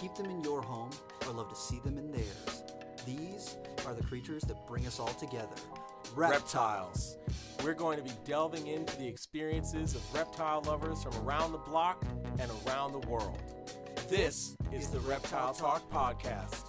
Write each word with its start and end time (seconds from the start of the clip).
keep 0.00 0.14
them 0.14 0.26
in 0.26 0.42
your 0.42 0.62
home 0.62 0.90
or 1.26 1.32
love 1.32 1.48
to 1.48 1.56
see 1.56 1.80
them 1.84 1.98
in 1.98 2.10
theirs. 2.10 2.62
These 3.06 3.56
are 3.86 3.94
the 3.94 4.02
creatures 4.02 4.42
that 4.44 4.66
bring 4.66 4.86
us 4.86 4.98
all 5.00 5.12
together. 5.14 5.54
reptiles. 6.14 7.16
We're 7.62 7.74
going 7.74 7.98
to 7.98 8.04
be 8.04 8.12
delving 8.24 8.66
into 8.66 8.96
the 8.96 9.06
experiences 9.06 9.94
of 9.94 10.14
reptile 10.14 10.62
lovers 10.66 11.02
from 11.02 11.14
around 11.26 11.52
the 11.52 11.58
block 11.58 12.04
and 12.38 12.50
around 12.66 12.92
the 12.92 13.06
world. 13.08 13.38
This 14.08 14.56
is 14.72 14.88
the 14.88 15.00
Reptile 15.00 15.52
Talk 15.54 15.90
Podcast. 15.90 16.65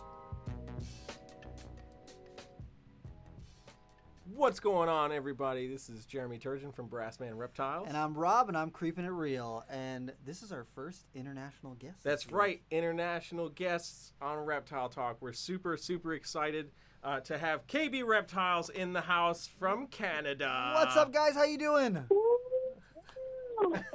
What's 4.48 4.62
going 4.62 4.88
on, 4.88 5.12
everybody? 5.12 5.68
This 5.68 5.90
is 5.90 6.06
Jeremy 6.06 6.40
Turgeon 6.40 6.74
from 6.74 6.88
Brassman 6.88 7.36
Reptiles. 7.36 7.86
And 7.90 7.98
I'm 7.98 8.14
Rob, 8.14 8.48
and 8.48 8.58
I'm 8.58 8.70
Creeping 8.70 9.04
it 9.04 9.10
real. 9.10 9.66
And 9.70 10.14
this 10.26 10.42
is 10.42 10.54
our 10.54 10.64
first 10.74 11.04
international 11.14 11.74
guest. 11.74 12.02
That's 12.02 12.32
right, 12.32 12.62
international 12.72 13.50
guests 13.50 14.14
on 14.22 14.38
Reptile 14.38 14.88
Talk. 14.88 15.18
We're 15.20 15.34
super, 15.34 15.76
super 15.76 16.14
excited 16.14 16.72
uh, 17.04 17.20
to 17.20 17.38
have 17.38 17.68
KB 17.68 18.06
Reptiles 18.06 18.70
in 18.70 18.94
the 18.94 19.02
house 19.02 19.50
from 19.60 19.88
Canada. 19.88 20.72
What's 20.76 20.96
up, 20.96 21.12
guys? 21.12 21.34
How 21.34 21.44
you 21.44 21.58
doing? 21.58 22.06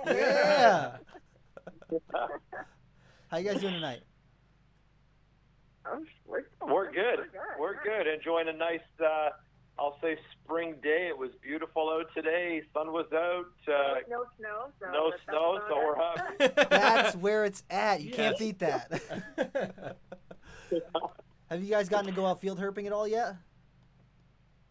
yeah. 0.07 0.97
How 3.29 3.39
you 3.39 3.51
guys 3.51 3.59
doing 3.59 3.73
tonight? 3.73 4.01
We're, 6.27 6.45
we're 6.61 6.93
good. 6.93 7.21
We're 7.59 7.83
good. 7.83 8.07
Enjoying 8.07 8.49
a 8.49 8.53
nice, 8.53 8.81
uh, 9.03 9.31
I'll 9.79 9.99
say, 10.03 10.17
spring 10.45 10.77
day. 10.83 11.07
It 11.09 11.17
was 11.17 11.31
beautiful 11.43 11.91
out 11.91 12.07
today. 12.15 12.63
Sun 12.75 12.93
was 12.93 13.07
out. 13.13 13.47
Uh, 13.67 14.01
no 14.09 14.25
snow. 14.39 14.69
So 14.81 14.87
no 14.93 15.11
that's 15.11 15.23
snow, 15.25 15.61
so 15.69 15.77
we're 15.77 15.97
happy. 15.97 16.67
That's 16.71 17.17
where 17.17 17.45
it's 17.45 17.63
at. 17.71 18.03
You 18.03 18.11
can't 18.11 18.39
beat 18.39 18.59
that. 18.59 18.93
Have 21.51 21.63
you 21.63 21.71
guys 21.71 21.89
gotten 21.89 22.07
to 22.07 22.13
go 22.13 22.27
out 22.27 22.41
field 22.41 22.59
herping 22.59 22.87
at 22.87 22.93
all 22.93 23.09
yet? 23.09 23.37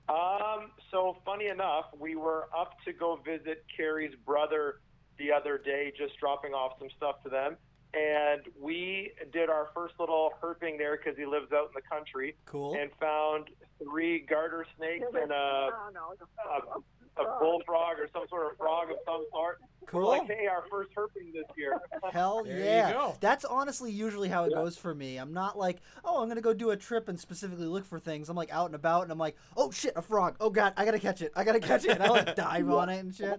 Um, 0.10 0.72
so 0.90 1.18
funny 1.26 1.48
enough, 1.48 1.86
we 1.98 2.16
were 2.16 2.48
up 2.58 2.76
to 2.86 2.94
go 2.94 3.20
visit 3.24 3.64
Carrie's 3.76 4.16
brother 4.26 4.80
the 5.18 5.32
other 5.32 5.58
day, 5.58 5.94
just 5.98 6.18
dropping 6.20 6.54
off 6.54 6.74
some 6.80 6.90
stuff 6.98 7.22
to 7.24 7.30
them. 7.30 7.58
And 7.94 8.42
we 8.60 9.12
did 9.34 9.50
our 9.50 9.68
first 9.74 9.96
little 10.00 10.32
herping 10.42 10.78
there 10.78 10.96
because 10.98 11.18
he 11.18 11.26
lives 11.26 11.52
out 11.52 11.68
in 11.68 11.72
the 11.76 11.82
country 11.82 12.36
Cool. 12.46 12.76
and 12.76 12.90
found 13.00 13.50
three 13.84 14.20
garter 14.20 14.66
snakes 14.78 15.06
and 15.14 15.32
a, 15.32 15.70
Oh, 15.74 15.90
no. 15.94 16.14
a, 16.50 16.80
a 17.18 17.24
bullfrog 17.40 18.00
or 18.00 18.08
some 18.14 18.24
sort 18.30 18.52
of 18.52 18.58
frog 18.58 18.90
of 18.90 18.98
some 19.06 19.26
sort. 19.32 19.60
We're 19.82 19.88
Cool. 19.88 20.08
like, 20.10 20.28
hey, 20.28 20.48
our 20.48 20.64
first 20.70 20.92
herping 20.96 21.34
this 21.34 21.44
year. 21.58 21.80
Hell 22.14 22.44
There 22.44 22.58
you 22.58 22.64
yeah. 22.64 22.94
go. 22.94 23.16
That's 23.20 23.44
honestly 23.44 23.92
usually 23.92 24.30
how 24.30 24.46
it 24.46 24.52
Yeah. 24.52 24.62
goes 24.62 24.78
for 24.78 24.94
me. 24.96 25.18
I'm 25.18 25.34
not 25.34 25.58
like, 25.58 25.82
oh, 26.06 26.22
I'm 26.22 26.28
going 26.28 26.36
to 26.38 26.42
go 26.42 26.54
do 26.54 26.70
a 26.70 26.78
trip 26.78 27.10
and 27.10 27.20
specifically 27.20 27.66
look 27.66 27.86
for 27.86 28.00
things. 28.00 28.30
I'm 28.30 28.38
like 28.38 28.52
out 28.54 28.68
and 28.68 28.76
about 28.76 29.04
and 29.04 29.12
I'm 29.12 29.18
like, 29.18 29.36
oh 29.58 29.72
shit, 29.72 29.94
a 29.96 30.02
frog. 30.02 30.36
Oh 30.40 30.50
god, 30.50 30.74
I 30.78 30.86
got 30.86 30.92
to 30.92 31.00
catch 31.00 31.22
it. 31.22 31.34
I 31.36 31.44
got 31.44 31.54
to 31.54 31.60
catch 31.60 31.84
it. 31.86 31.92
And 31.92 32.04
I 32.04 32.10
like 32.10 32.36
dive 32.38 32.70
on 32.70 32.90
it 32.90 33.00
and 33.00 33.14
shit. 33.14 33.38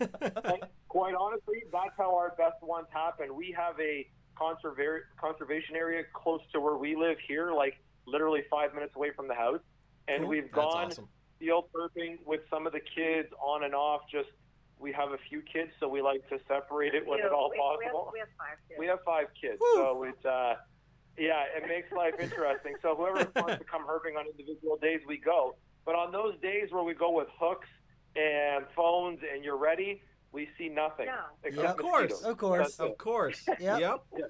And 0.00 0.62
quite 0.88 1.14
honestly, 1.14 1.64
that's 1.72 1.92
how 1.96 2.16
our 2.16 2.34
best 2.36 2.60
ones 2.62 2.86
happen. 2.90 3.34
We 3.36 3.54
have 3.56 3.78
a 3.78 4.08
conserva- 4.36 5.02
conservation 5.20 5.76
area 5.76 6.02
close 6.12 6.40
to 6.52 6.60
where 6.60 6.76
we 6.76 6.96
live 6.96 7.18
here, 7.28 7.52
like 7.52 7.74
literally 8.06 8.42
five 8.50 8.74
minutes 8.74 8.94
away 8.96 9.10
from 9.14 9.28
the 9.28 9.34
house. 9.34 9.60
And 10.08 10.20
Cool. 10.22 10.28
we've 10.30 10.42
That's 10.44 10.54
gone 10.54 10.86
awesome. 10.86 11.08
Field 11.44 11.66
herping 11.74 12.18
with 12.24 12.40
some 12.48 12.66
of 12.66 12.72
the 12.72 12.80
kids 12.80 13.28
on 13.44 13.64
and 13.64 13.74
off. 13.74 14.02
Just 14.10 14.30
we 14.78 14.92
have 14.92 15.10
a 15.12 15.18
few 15.28 15.42
kids, 15.42 15.72
so 15.78 15.88
we 15.88 16.00
like 16.00 16.26
to 16.30 16.38
separate 16.48 16.94
it 16.94 17.06
when 17.06 17.18
We- 17.18 17.24
at 17.24 17.32
all 17.32 17.50
we- 17.50 17.58
possible. 17.58 18.10
We 18.12 18.18
have, 18.20 18.28
we 18.28 18.28
have 18.28 18.28
five 18.38 18.58
kids. 18.68 18.78
We 18.78 18.86
have 18.86 18.98
five 19.04 19.26
kids, 19.40 19.58
Woo. 19.60 19.74
so 19.74 20.04
it's 20.04 20.24
uh, 20.24 20.54
yeah, 21.18 21.44
it 21.56 21.68
makes 21.68 21.92
life 21.92 22.14
interesting. 22.18 22.74
So 22.82 22.94
whoever 22.96 23.30
wants 23.36 23.58
to 23.58 23.64
come 23.64 23.86
herping 23.86 24.18
on 24.18 24.26
individual 24.26 24.76
days, 24.78 25.00
we 25.06 25.18
go. 25.18 25.56
But 25.84 25.94
on 25.96 26.12
those 26.12 26.34
days 26.40 26.68
where 26.70 26.82
we 26.82 26.94
go 26.94 27.10
with 27.10 27.28
hooks 27.38 27.68
and 28.16 28.64
phones 28.74 29.20
and 29.32 29.44
you're 29.44 29.58
ready, 29.58 30.02
we 30.32 30.48
see 30.56 30.68
nothing. 30.70 31.06
No. 31.06 31.12
except 31.44 31.62
Yeah, 31.62 31.70
of 31.72 31.76
course. 31.76 32.22
Of 32.22 32.38
course. 32.38 32.76
That's 32.76 32.80
it. 32.80 32.90
Of 32.92 32.98
course. 32.98 33.44
Yep. 33.46 33.58
Yep. 33.80 34.04
Yeah. 34.16 34.24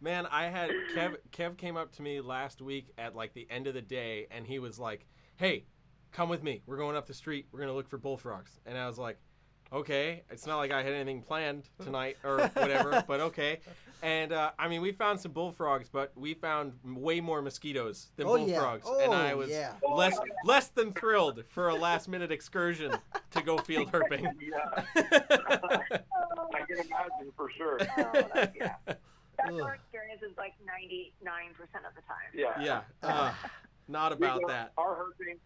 Man, 0.00 0.26
I 0.26 0.44
had 0.46 0.70
Kev. 0.96 1.16
Kev 1.32 1.56
came 1.56 1.76
up 1.76 1.92
to 1.92 2.02
me 2.02 2.20
last 2.20 2.60
week 2.62 2.86
at 2.98 3.14
like 3.14 3.34
the 3.34 3.46
end 3.50 3.66
of 3.66 3.74
the 3.74 3.82
day, 3.82 4.26
and 4.32 4.44
he 4.46 4.58
was 4.58 4.76
like, 4.78 5.06
"Hey, 5.36 5.64
come 6.12 6.28
with 6.28 6.42
me. 6.42 6.62
We're 6.66 6.76
going 6.76 6.96
up 6.96 7.06
the 7.06 7.14
street. 7.14 7.46
We're 7.52 7.60
gonna 7.60 7.72
look 7.74 7.88
for 7.88 7.98
bullfrogs." 7.98 8.60
And 8.66 8.76
I 8.78 8.86
was 8.86 8.98
like, 8.98 9.18
"Okay." 9.72 10.22
It's 10.30 10.46
not 10.46 10.56
like 10.58 10.70
I 10.70 10.82
had 10.82 10.92
anything 10.92 11.22
planned 11.22 11.64
tonight 11.82 12.16
or 12.24 12.38
whatever, 12.54 13.02
but 13.06 13.20
okay. 13.20 13.60
And 14.02 14.32
uh, 14.32 14.50
I 14.58 14.66
mean, 14.68 14.82
we 14.82 14.90
found 14.92 15.20
some 15.20 15.30
bullfrogs, 15.32 15.88
but 15.88 16.12
we 16.16 16.34
found 16.34 16.72
way 16.84 17.20
more 17.20 17.40
mosquitoes 17.40 18.10
than 18.16 18.26
Oh, 18.26 18.34
yeah. 18.34 18.46
bullfrogs, 18.58 18.84
Oh, 18.86 19.00
and 19.04 19.14
I 19.14 19.34
was 19.34 19.48
yeah. 19.50 19.74
less 19.94 20.18
less 20.44 20.68
than 20.68 20.92
thrilled 20.92 21.44
for 21.48 21.68
a 21.68 21.74
last 21.74 22.08
minute 22.08 22.32
excursion 22.32 22.92
to 23.30 23.42
go 23.42 23.58
field 23.58 23.90
herping. 23.92 24.26
Yeah, 24.40 24.84
I 24.96 26.60
can 26.66 26.78
imagine 26.78 27.32
for 27.36 27.48
sure. 27.56 27.78
Oh, 27.80 28.10
that's- 28.12 28.50
yeah. 28.56 28.74
That's 29.38 29.54
Ugh. 29.54 29.60
our 29.62 29.74
experience 29.74 30.22
is 30.22 30.36
like 30.36 30.52
99% 30.60 31.08
of 31.88 31.94
the 31.96 32.02
time. 32.02 32.30
Yeah. 32.34 32.60
yeah, 32.62 32.80
uh, 33.02 33.32
not 33.88 34.12
about 34.12 34.42
go- 34.42 34.48
that. 34.48 34.72
Our 34.76 34.94
herping, 34.94 35.38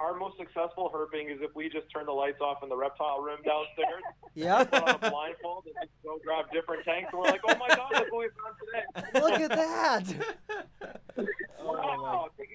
our 0.00 0.16
most 0.16 0.36
successful 0.38 0.90
herping 0.94 1.32
is 1.32 1.38
if 1.42 1.54
we 1.54 1.68
just 1.68 1.86
turn 1.94 2.06
the 2.06 2.12
lights 2.12 2.40
off 2.40 2.62
in 2.62 2.68
the 2.68 2.76
reptile 2.76 3.20
room 3.20 3.38
downstairs, 3.44 4.02
Yep. 4.34 4.70
put 4.70 4.82
on 4.82 4.94
a 4.94 5.10
blindfold, 5.10 5.64
and 5.66 5.74
just 5.82 5.92
go 6.04 6.18
grab 6.24 6.46
different 6.52 6.84
tanks, 6.84 7.10
and 7.12 7.20
we're 7.20 7.26
like, 7.28 7.40
oh 7.46 7.56
my 7.56 7.68
god, 7.68 7.90
look 7.92 8.12
what 8.12 8.26
we 8.26 8.28
found 8.40 8.56
today. 8.64 9.20
Look 9.20 9.40
at 9.40 9.50
that. 9.50 11.26
Oh, 11.62 11.74
wow, 11.74 12.28
take 12.38 12.48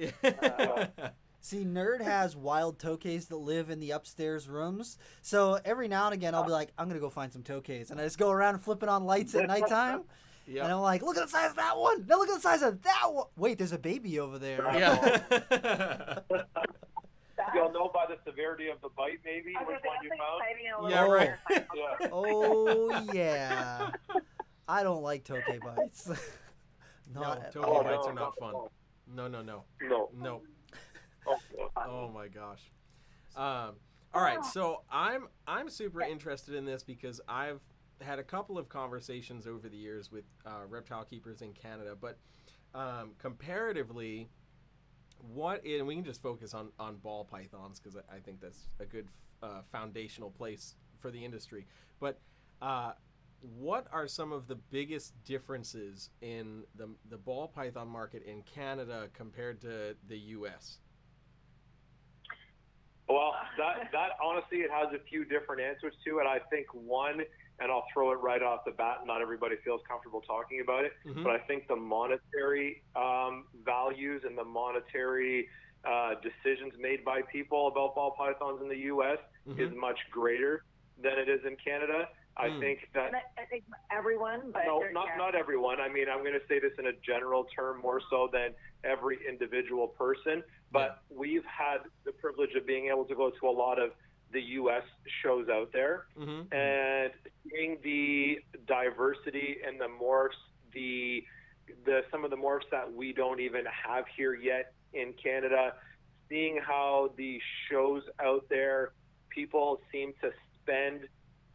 a 0.00 0.20
guess. 0.30 1.00
See, 1.40 1.64
Nerd 1.64 2.00
has 2.00 2.34
wild 2.34 2.78
tokays 2.78 3.28
that 3.28 3.36
live 3.36 3.68
in 3.68 3.78
the 3.78 3.90
upstairs 3.90 4.48
rooms. 4.48 4.96
So 5.20 5.58
every 5.64 5.86
now 5.86 6.06
and 6.06 6.14
again, 6.14 6.34
I'll 6.34 6.44
be 6.44 6.50
like, 6.50 6.72
I'm 6.78 6.86
going 6.86 6.94
to 6.98 7.00
go 7.00 7.10
find 7.10 7.30
some 7.32 7.42
tokays. 7.42 7.90
And 7.90 8.00
I 8.00 8.04
just 8.04 8.18
go 8.18 8.30
around 8.30 8.58
flipping 8.60 8.88
on 8.88 9.04
lights 9.04 9.34
at 9.34 9.46
nighttime. 9.48 10.04
Yep. 10.46 10.64
And 10.64 10.72
I'm 10.72 10.80
like, 10.80 11.02
look 11.02 11.16
at 11.16 11.24
the 11.24 11.28
size 11.30 11.50
of 11.50 11.56
that 11.56 11.78
one. 11.78 12.04
Now 12.08 12.18
look 12.18 12.28
at 12.28 12.34
the 12.36 12.40
size 12.40 12.62
of 12.62 12.82
that 12.82 13.12
one. 13.12 13.26
Wait, 13.36 13.58
there's 13.58 13.72
a 13.72 13.78
baby 13.78 14.18
over 14.18 14.38
there. 14.38 14.60
Yeah. 14.74 16.18
You'll 17.54 17.72
know 17.72 17.90
by 17.92 18.06
the 18.08 18.16
severity 18.24 18.68
of 18.68 18.80
the 18.80 18.88
bite, 18.90 19.18
maybe, 19.24 19.52
I 19.58 19.62
which 19.64 19.78
one 19.84 19.96
you 20.02 20.10
found. 20.10 20.40
exciting 20.40 20.66
and 20.74 20.86
a 20.86 20.90
Yeah, 20.90 21.06
right. 21.06 21.30
Yeah. 21.74 22.08
Oh, 22.12 23.08
yeah. 23.12 23.90
I 24.68 24.82
don't 24.82 25.02
like 25.02 25.24
tokay 25.24 25.60
bites. 25.60 26.08
no, 27.12 27.20
Not 27.20 27.38
at 27.46 27.54
tokay 27.54 27.64
all. 27.66 27.82
bites 27.82 28.06
no, 28.06 28.10
are 28.10 28.14
not 28.14 28.34
no, 28.40 28.46
fun. 28.46 28.52
no. 28.52 28.70
No, 29.14 29.28
no, 29.28 29.42
no, 29.42 29.64
No. 29.82 30.08
no. 30.16 30.40
Oh, 31.26 31.36
no. 31.56 31.70
Oh 31.76 32.08
my 32.14 32.28
gosh. 32.28 32.62
Um, 33.36 33.74
all 34.14 34.22
right, 34.22 34.44
so 34.44 34.82
I'm 34.90 35.26
I'm 35.46 35.68
super 35.70 36.00
interested 36.02 36.54
in 36.54 36.64
this 36.64 36.82
because 36.82 37.20
I've 37.28 37.60
had 38.02 38.18
a 38.18 38.22
couple 38.22 38.58
of 38.58 38.68
conversations 38.68 39.46
over 39.46 39.68
the 39.68 39.76
years 39.76 40.10
with 40.10 40.24
uh, 40.46 40.66
reptile 40.68 41.04
keepers 41.04 41.42
in 41.42 41.52
Canada, 41.52 41.96
but 41.98 42.18
um, 42.74 43.12
comparatively, 43.18 44.28
what 45.34 45.64
and 45.64 45.86
we 45.86 45.94
can 45.94 46.04
just 46.04 46.22
focus 46.22 46.54
on 46.54 46.70
on 46.78 46.96
ball 46.96 47.24
pythons 47.24 47.78
because 47.78 47.96
I, 47.96 48.16
I 48.16 48.20
think 48.20 48.40
that's 48.40 48.68
a 48.80 48.84
good 48.84 49.08
uh, 49.42 49.62
foundational 49.70 50.30
place 50.30 50.76
for 50.98 51.10
the 51.10 51.24
industry. 51.24 51.66
But 52.00 52.18
uh, 52.60 52.92
what 53.58 53.86
are 53.92 54.06
some 54.06 54.32
of 54.32 54.46
the 54.46 54.54
biggest 54.54 55.12
differences 55.24 56.10
in 56.20 56.62
the 56.76 56.88
the 57.10 57.18
ball 57.18 57.48
python 57.48 57.88
market 57.88 58.22
in 58.24 58.42
Canada 58.42 59.08
compared 59.12 59.60
to 59.62 59.96
the 60.08 60.18
U.S.? 60.18 60.78
Well, 63.08 63.34
that 63.58 63.90
that 63.92 64.10
honestly, 64.22 64.58
it 64.58 64.70
has 64.70 64.88
a 64.94 65.04
few 65.08 65.24
different 65.24 65.60
answers 65.60 65.94
to 66.06 66.18
it. 66.18 66.26
I 66.26 66.38
think 66.50 66.66
one, 66.72 67.22
and 67.62 67.70
I'll 67.70 67.84
throw 67.92 68.10
it 68.12 68.16
right 68.16 68.42
off 68.42 68.64
the 68.64 68.72
bat. 68.72 69.06
Not 69.06 69.22
everybody 69.22 69.56
feels 69.64 69.80
comfortable 69.88 70.20
talking 70.22 70.60
about 70.60 70.84
it, 70.84 70.92
Mhm. 71.06 71.22
but 71.22 71.30
I 71.32 71.38
think 71.38 71.68
the 71.68 71.76
monetary 71.76 72.82
um, 72.96 73.46
values 73.64 74.24
and 74.24 74.36
the 74.36 74.44
monetary 74.44 75.48
uh, 75.84 76.14
decisions 76.22 76.72
made 76.78 77.04
by 77.04 77.22
people 77.22 77.66
about 77.68 77.94
ball 77.96 78.12
pythons 78.12 78.60
in 78.62 78.68
the 78.68 78.78
U.S. 78.94 79.18
Mhm. 79.48 79.58
is 79.58 79.74
much 79.74 79.98
greater 80.12 80.64
than 80.98 81.18
it 81.18 81.28
is 81.28 81.44
in 81.44 81.56
Canada. 81.56 82.08
I 82.36 82.48
Mm. 82.48 82.60
think 82.60 82.88
that 82.94 83.12
I, 83.14 83.42
I 83.42 83.44
think 83.46 83.64
everyone, 83.90 84.52
but 84.52 84.64
no, 84.64 84.78
not 84.92 85.06
yeah. 85.08 85.16
not 85.16 85.34
everyone. 85.34 85.80
I 85.80 85.88
mean, 85.88 86.08
I'm 86.08 86.20
going 86.20 86.38
to 86.38 86.46
say 86.46 86.60
this 86.60 86.72
in 86.78 86.86
a 86.86 86.92
general 86.92 87.44
term 87.46 87.80
more 87.80 88.00
so 88.10 88.28
than 88.32 88.54
every 88.84 89.18
individual 89.26 89.88
person. 89.88 90.42
But 90.70 91.02
we've 91.10 91.44
had 91.44 91.78
the 92.04 92.12
privilege 92.12 92.54
of 92.54 92.64
being 92.64 92.86
able 92.86 93.04
to 93.06 93.14
go 93.14 93.30
to 93.30 93.48
a 93.48 93.50
lot 93.50 93.78
of 93.78 93.92
the 94.32 94.40
U.S. 94.60 94.82
shows 95.22 95.48
out 95.48 95.70
there 95.72 96.06
Mm-hmm. 96.18 96.52
and 96.54 97.12
seeing 97.50 97.78
the 97.82 98.38
diversity 98.66 99.58
and 99.66 99.80
the 99.80 99.88
morphs, 100.02 100.38
the 100.72 101.22
the 101.84 102.00
some 102.10 102.24
of 102.24 102.30
the 102.30 102.36
morphs 102.36 102.68
that 102.70 102.92
we 102.92 103.12
don't 103.12 103.40
even 103.40 103.64
have 103.86 104.04
here 104.16 104.34
yet 104.34 104.72
in 104.92 105.14
Canada. 105.22 105.74
Seeing 106.28 106.58
how 106.66 107.10
the 107.16 107.38
shows 107.70 108.02
out 108.20 108.44
there, 108.48 108.92
people 109.28 109.80
seem 109.90 110.12
to 110.22 110.30
spend 110.62 111.00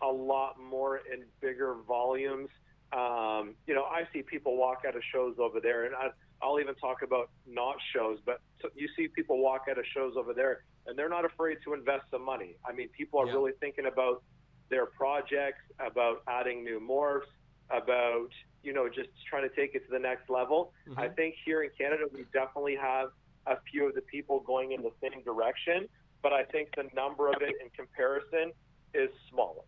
a 0.01 0.07
lot 0.07 0.55
more 0.59 0.97
in 0.97 1.23
bigger 1.41 1.75
volumes 1.87 2.49
Um, 2.93 3.55
you 3.67 3.73
know, 3.75 3.83
I 3.83 4.03
see 4.13 4.21
people 4.21 4.55
walk 4.57 4.83
out 4.87 4.95
of 4.95 5.01
shows 5.11 5.35
over 5.39 5.59
there, 5.59 5.85
and 5.85 5.93
I, 5.95 6.07
I'll 6.41 6.59
even 6.59 6.75
talk 6.75 7.01
about 7.01 7.29
not 7.45 7.75
shows, 7.93 8.19
but 8.25 8.39
you 8.75 8.87
see 8.95 9.07
people 9.09 9.39
walk 9.41 9.63
out 9.69 9.77
of 9.77 9.85
shows 9.93 10.13
over 10.15 10.33
there, 10.33 10.61
and 10.87 10.97
they're 10.97 11.09
not 11.09 11.25
afraid 11.25 11.57
to 11.65 11.73
invest 11.73 12.05
some 12.09 12.23
money. 12.23 12.55
I 12.65 12.71
mean, 12.71 12.89
people 12.89 13.19
are 13.19 13.27
Yeah. 13.27 13.33
really 13.33 13.51
thinking 13.59 13.85
about 13.85 14.23
their 14.69 14.85
projects, 14.85 15.61
about 15.79 16.23
adding 16.27 16.63
new 16.63 16.79
morphs, 16.79 17.27
about 17.69 18.29
you 18.63 18.73
know 18.73 18.89
just 18.89 19.09
trying 19.25 19.47
to 19.47 19.53
take 19.55 19.75
it 19.75 19.85
to 19.85 19.91
the 19.91 19.99
next 19.99 20.29
level. 20.29 20.73
Mhm. 20.87 20.97
I 20.97 21.09
think 21.09 21.35
here 21.45 21.63
in 21.63 21.69
Canada 21.71 22.07
we 22.11 22.23
definitely 22.33 22.75
have 22.75 23.11
a 23.45 23.59
few 23.61 23.85
of 23.87 23.93
the 23.95 24.01
people 24.01 24.39
going 24.41 24.71
in 24.71 24.81
the 24.81 24.91
same 25.01 25.21
direction, 25.23 25.87
but 26.21 26.33
I 26.33 26.43
think 26.45 26.73
the 26.75 26.83
number 26.93 27.29
of 27.29 27.41
it 27.41 27.55
in 27.61 27.69
comparison 27.71 28.53
is 28.93 29.09
smaller. 29.29 29.63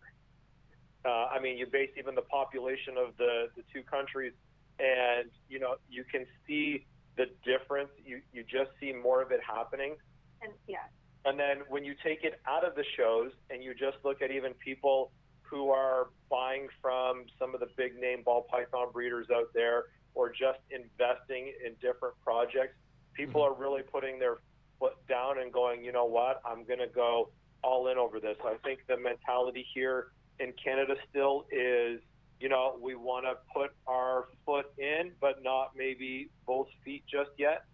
Uh, 1.04 1.26
I 1.26 1.38
mean, 1.38 1.56
you 1.56 1.66
base 1.66 1.90
even 1.96 2.14
the 2.14 2.22
population 2.22 2.98
of 2.98 3.16
the, 3.16 3.50
the 3.56 3.62
two 3.72 3.82
countries, 3.82 4.34
and 4.78 5.30
you 5.48 5.58
know 5.58 5.76
you 5.88 6.04
can 6.04 6.26
see 6.46 6.86
the 7.16 7.26
difference. 7.42 7.90
You 8.04 8.22
you 8.32 8.42
just 8.44 8.70
see 8.78 8.92
more 8.92 9.22
of 9.22 9.30
it 9.32 9.42
happening. 9.42 9.96
And 10.42 10.52
yeah, 10.66 10.88
And 11.24 11.38
then 11.38 11.58
when 11.68 11.84
you 11.84 11.94
take 12.02 12.24
it 12.24 12.40
out 12.46 12.64
of 12.64 12.74
the 12.74 12.84
shows 12.96 13.32
and 13.50 13.62
you 13.62 13.74
just 13.74 13.98
look 14.04 14.22
at 14.22 14.30
even 14.30 14.54
people 14.54 15.12
who 15.42 15.70
are 15.70 16.08
buying 16.30 16.68
from 16.80 17.24
some 17.38 17.54
of 17.54 17.60
the 17.60 17.68
big 17.76 17.98
name 18.00 18.22
ball 18.22 18.46
python 18.50 18.88
breeders 18.92 19.26
out 19.34 19.52
there 19.52 19.84
or 20.14 20.30
just 20.30 20.58
investing 20.70 21.52
in 21.64 21.74
different 21.80 22.14
projects, 22.24 22.74
people 23.12 23.42
mm-hmm. 23.42 23.52
are 23.52 23.62
really 23.62 23.82
putting 23.82 24.18
their 24.18 24.36
foot 24.78 24.94
down 25.08 25.38
and 25.38 25.52
going, 25.52 25.84
you 25.84 25.92
know 25.92 26.06
what, 26.06 26.40
I'm 26.44 26.64
going 26.64 26.78
to 26.78 26.86
go 26.86 27.30
all 27.62 27.88
in 27.88 27.98
over 27.98 28.18
this. 28.18 28.36
I 28.44 28.54
think 28.64 28.80
the 28.88 28.96
mentality 28.96 29.66
here 29.74 30.08
in 30.38 30.52
Canada 30.62 30.94
still 31.10 31.44
is, 31.52 32.00
you 32.40 32.48
know, 32.48 32.78
we 32.80 32.94
want 32.94 33.26
to 33.26 33.34
put 33.54 33.72
our 33.86 34.28
foot 34.46 34.72
in, 34.78 35.12
but 35.20 35.42
not 35.42 35.72
maybe 35.76 36.30
both 36.46 36.68
feet 36.84 37.04
just 37.06 37.30
yet. 37.36 37.64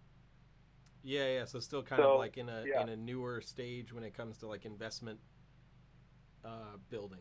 Yeah, 1.07 1.29
yeah. 1.29 1.45
So 1.45 1.61
still 1.61 1.85
kind 1.85 2.03
of 2.03 2.19
like 2.19 2.37
in 2.37 2.49
a 2.49 2.65
yeah. 2.67 2.83
in 2.83 2.89
a 2.89 2.97
newer 2.97 3.41
stage 3.41 3.93
when 3.93 4.03
it 4.03 4.13
comes 4.13 4.39
to 4.39 4.49
like 4.49 4.65
investment 4.65 5.21
uh, 6.45 6.79
building. 6.91 7.21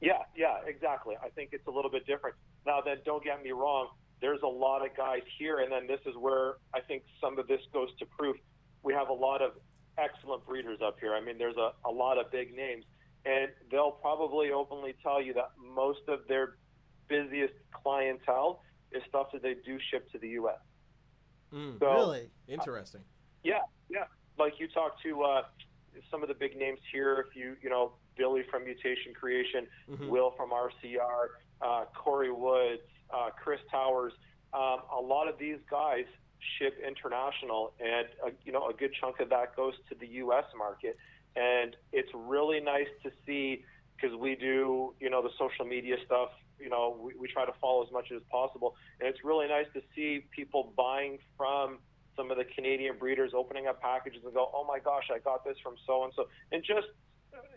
Yeah, 0.00 0.22
yeah, 0.36 0.58
exactly. 0.64 1.16
I 1.20 1.28
think 1.30 1.50
it's 1.52 1.66
a 1.66 1.70
little 1.72 1.90
bit 1.90 2.06
different. 2.06 2.36
Now, 2.64 2.80
then, 2.84 2.98
don't 3.04 3.24
get 3.24 3.42
me 3.42 3.50
wrong. 3.50 3.88
There's 4.20 4.42
a 4.44 4.48
lot 4.48 4.86
of 4.86 4.96
guys 4.96 5.22
here, 5.38 5.58
and 5.58 5.72
then 5.72 5.88
this 5.88 5.98
is 6.06 6.14
where 6.16 6.54
I 6.72 6.80
think 6.80 7.02
some 7.20 7.36
of 7.40 7.48
this 7.48 7.60
goes 7.72 7.88
to 7.98 8.06
proof. 8.06 8.36
We 8.84 8.94
have 8.94 9.08
a 9.08 9.12
lot 9.12 9.42
of 9.42 9.52
excellent 9.98 10.46
breeders 10.46 10.78
up 10.84 10.98
here. 11.00 11.14
I 11.14 11.20
mean, 11.20 11.38
there's 11.38 11.56
a, 11.56 11.72
a 11.84 11.90
lot 11.90 12.16
of 12.16 12.30
big 12.30 12.54
names, 12.54 12.84
and 13.24 13.48
they'll 13.72 13.90
probably 13.90 14.52
openly 14.52 14.94
tell 15.02 15.20
you 15.20 15.34
that 15.34 15.50
most 15.74 16.06
of 16.06 16.20
their 16.28 16.58
busiest 17.08 17.54
clientele 17.72 18.62
is 18.92 19.02
stuff 19.08 19.28
that 19.32 19.42
they 19.42 19.54
do 19.64 19.78
ship 19.90 20.08
to 20.12 20.18
the 20.18 20.28
U.S. 20.28 20.60
Mm, 21.56 21.78
So, 21.80 21.86
really? 21.90 22.28
interesting. 22.48 23.02
yeah, 23.42 23.60
yeah. 23.88 24.04
Like 24.38 24.60
you 24.60 24.68
talk 24.68 25.00
to 25.02 25.22
uh, 25.22 25.42
some 26.10 26.22
of 26.22 26.28
the 26.28 26.34
big 26.34 26.56
names 26.56 26.78
here. 26.92 27.24
If 27.26 27.34
you, 27.34 27.56
you 27.62 27.70
know, 27.70 27.92
Billy 28.16 28.42
from 28.50 28.64
Mutation 28.64 29.14
Creation, 29.14 29.66
Mhm. 29.88 30.08
Will 30.08 30.32
from 30.32 30.50
RCR, 30.52 31.30
uh, 31.62 31.86
Corey 31.94 32.30
Woods, 32.30 32.82
uh, 33.10 33.30
Chris 33.30 33.60
Towers. 33.70 34.12
Um, 34.52 34.82
a 34.92 35.00
lot 35.00 35.26
of 35.28 35.38
these 35.38 35.58
guys 35.70 36.04
ship 36.58 36.78
international, 36.86 37.72
and 37.80 38.08
uh, 38.24 38.30
you 38.44 38.52
know 38.52 38.68
a 38.68 38.74
good 38.74 38.92
chunk 39.00 39.20
of 39.20 39.30
that 39.30 39.56
goes 39.56 39.74
to 39.88 39.94
the 39.94 40.06
U.S. 40.24 40.44
market. 40.56 40.98
And 41.34 41.74
it's 41.92 42.10
really 42.14 42.60
nice 42.60 42.88
to 43.02 43.10
see 43.24 43.64
because 43.94 44.14
we 44.16 44.34
do, 44.36 44.94
you 45.00 45.08
know, 45.10 45.22
the 45.22 45.30
social 45.38 45.64
media 45.64 45.96
stuff. 46.04 46.30
You 46.58 46.70
know, 46.70 46.96
we, 47.00 47.12
we 47.18 47.28
try 47.28 47.44
to 47.44 47.52
follow 47.60 47.84
as 47.84 47.92
much 47.92 48.10
as 48.12 48.22
possible, 48.30 48.76
and 49.00 49.08
it's 49.08 49.24
really 49.24 49.48
nice 49.48 49.66
to 49.74 49.82
see 49.94 50.24
people 50.34 50.72
buying 50.76 51.18
from 51.36 51.78
some 52.16 52.30
of 52.30 52.38
the 52.38 52.44
Canadian 52.44 52.96
breeders, 52.98 53.32
opening 53.34 53.66
up 53.66 53.80
packages 53.80 54.22
and 54.24 54.32
go, 54.32 54.50
"Oh 54.54 54.64
my 54.64 54.78
gosh, 54.78 55.10
I 55.14 55.18
got 55.18 55.44
this 55.44 55.56
from 55.62 55.74
so 55.86 56.04
and 56.04 56.12
so," 56.14 56.28
and 56.52 56.62
just 56.64 56.88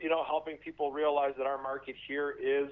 you 0.01 0.10
know, 0.10 0.24
helping 0.24 0.57
people 0.57 0.92
realize 0.92 1.34
that 1.38 1.48
our 1.48 1.62
market 1.62 1.96
here 2.07 2.36
is 2.42 2.69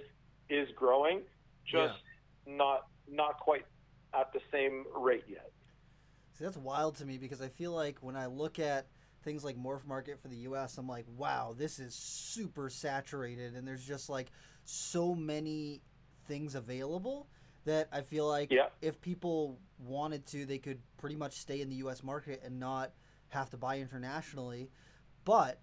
is 0.50 0.68
growing, 0.76 1.22
just 1.66 2.00
not 2.46 2.88
not 3.10 3.40
quite 3.40 3.66
at 4.14 4.32
the 4.34 4.40
same 4.52 4.86
rate 4.96 5.26
yet. 5.28 5.52
See, 6.38 6.44
that's 6.44 6.58
wild 6.58 6.96
to 6.98 7.06
me 7.06 7.18
because 7.18 7.42
I 7.42 7.50
feel 7.50 7.72
like 7.72 7.98
when 8.02 8.16
I 8.16 8.28
look 8.28 8.60
at 8.60 8.88
things 9.24 9.44
like 9.44 9.58
Morph 9.58 9.86
Market 9.86 10.22
for 10.22 10.28
the 10.28 10.38
US, 10.38 10.78
I'm 10.78 10.88
like, 10.88 11.06
wow, 11.18 11.56
this 11.58 11.80
is 11.80 11.94
super 11.96 12.70
saturated. 12.70 13.56
And 13.56 13.68
there's 13.68 13.86
just 13.86 14.10
like 14.10 14.28
so 14.64 15.16
many 15.16 15.82
things 16.28 16.56
available 16.56 17.28
that 17.66 17.88
I 17.92 18.02
feel 18.02 18.28
like 18.28 18.52
Yeah. 18.52 18.68
if 18.82 19.02
people 19.02 19.58
wanted 19.80 20.26
to, 20.28 20.46
they 20.46 20.58
could 20.58 20.80
pretty 20.98 21.16
much 21.16 21.34
stay 21.38 21.62
in 21.62 21.70
the 21.70 21.76
US 21.76 22.04
market 22.04 22.42
and 22.44 22.60
not 22.60 22.92
have 23.30 23.50
to 23.52 23.58
buy 23.58 23.80
internationally. 23.80 24.70
But 25.26 25.60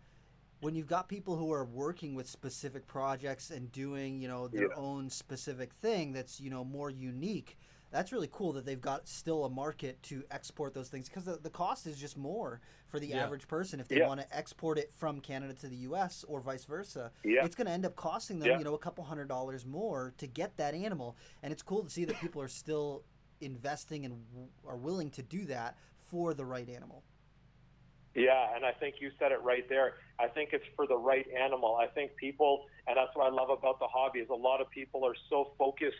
when 0.60 0.74
you've 0.74 0.86
got 0.86 1.08
people 1.08 1.36
who 1.36 1.52
are 1.52 1.64
working 1.64 2.14
with 2.14 2.28
specific 2.28 2.86
projects 2.86 3.50
and 3.50 3.70
doing, 3.72 4.20
you 4.20 4.28
know, 4.28 4.48
their 4.48 4.68
Yeah. 4.68 4.76
own 4.76 5.10
specific 5.10 5.72
thing 5.74 6.12
that's, 6.12 6.40
you 6.40 6.50
know, 6.50 6.64
more 6.64 6.90
unique, 6.90 7.56
that's 7.94 8.10
really 8.10 8.28
cool 8.32 8.52
that 8.54 8.66
they've 8.66 8.80
got 8.80 9.06
still 9.06 9.44
a 9.44 9.48
market 9.48 10.02
to 10.02 10.24
export 10.32 10.74
those 10.74 10.88
things 10.88 11.08
because 11.08 11.24
the, 11.24 11.36
the 11.40 11.48
cost 11.48 11.86
is 11.86 11.96
just 11.96 12.18
more 12.18 12.60
for 12.88 12.98
the 12.98 13.06
Yeah. 13.06 13.22
average 13.22 13.46
person 13.46 13.78
if 13.78 13.86
they 13.86 13.98
Yeah. 13.98 14.08
want 14.08 14.18
to 14.20 14.36
export 14.36 14.78
it 14.78 14.92
from 14.92 15.20
Canada 15.20 15.54
to 15.54 15.68
the 15.68 15.76
US 15.88 16.24
or 16.26 16.40
vice 16.40 16.64
versa. 16.64 17.12
Yeah. 17.22 17.44
It's 17.44 17.54
going 17.54 17.68
to 17.68 17.72
end 17.72 17.86
up 17.86 17.94
costing 17.94 18.40
them, 18.40 18.48
Yeah. 18.48 18.58
you 18.58 18.64
know, 18.64 18.74
a 18.74 18.78
couple 18.78 19.04
hundred 19.04 19.28
dollars 19.28 19.64
more 19.64 20.12
to 20.18 20.26
get 20.26 20.56
that 20.56 20.74
animal. 20.74 21.16
And 21.44 21.52
it's 21.52 21.62
cool 21.62 21.84
to 21.84 21.88
see 21.88 22.04
that 22.06 22.16
people 22.20 22.42
are 22.42 22.48
still 22.48 23.04
investing 23.40 24.04
and 24.04 24.26
w- 24.32 24.48
are 24.66 24.76
willing 24.76 25.10
to 25.12 25.22
do 25.22 25.44
that 25.46 25.78
for 26.10 26.34
the 26.34 26.44
right 26.44 26.68
animal. 26.68 27.04
Yeah, 28.16 28.56
and 28.56 28.64
I 28.64 28.72
think 28.72 28.96
you 29.00 29.12
said 29.20 29.30
it 29.30 29.40
right 29.42 29.68
there. 29.68 29.94
I 30.18 30.26
think 30.26 30.50
it's 30.52 30.66
for 30.74 30.88
the 30.88 30.96
right 30.96 31.26
animal. 31.30 31.76
I 31.76 31.86
think 31.86 32.16
people, 32.16 32.66
and 32.88 32.96
that's 32.96 33.14
what 33.14 33.26
I 33.26 33.30
love 33.30 33.50
about 33.50 33.78
the 33.78 33.86
hobby, 33.88 34.18
is 34.18 34.28
a 34.30 34.34
lot 34.34 34.60
of 34.60 34.68
people 34.70 35.04
are 35.04 35.14
so 35.30 35.52
focused 35.58 35.98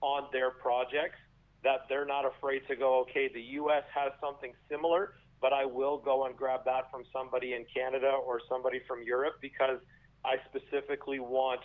on 0.00 0.28
their 0.32 0.50
projects 0.50 1.18
that 1.66 1.80
they're 1.88 2.06
not 2.06 2.24
afraid 2.24 2.62
to 2.68 2.76
go, 2.76 3.00
okay, 3.00 3.28
the 3.34 3.42
U.S. 3.58 3.82
has 3.92 4.12
something 4.20 4.52
similar, 4.70 5.14
but 5.40 5.52
I 5.52 5.64
will 5.64 5.98
go 5.98 6.26
and 6.26 6.36
grab 6.36 6.60
that 6.64 6.88
from 6.92 7.02
somebody 7.12 7.54
in 7.54 7.66
Canada 7.74 8.12
or 8.24 8.40
somebody 8.48 8.80
from 8.86 9.02
Europe 9.02 9.34
because 9.42 9.80
I 10.24 10.36
specifically 10.48 11.18
want 11.18 11.60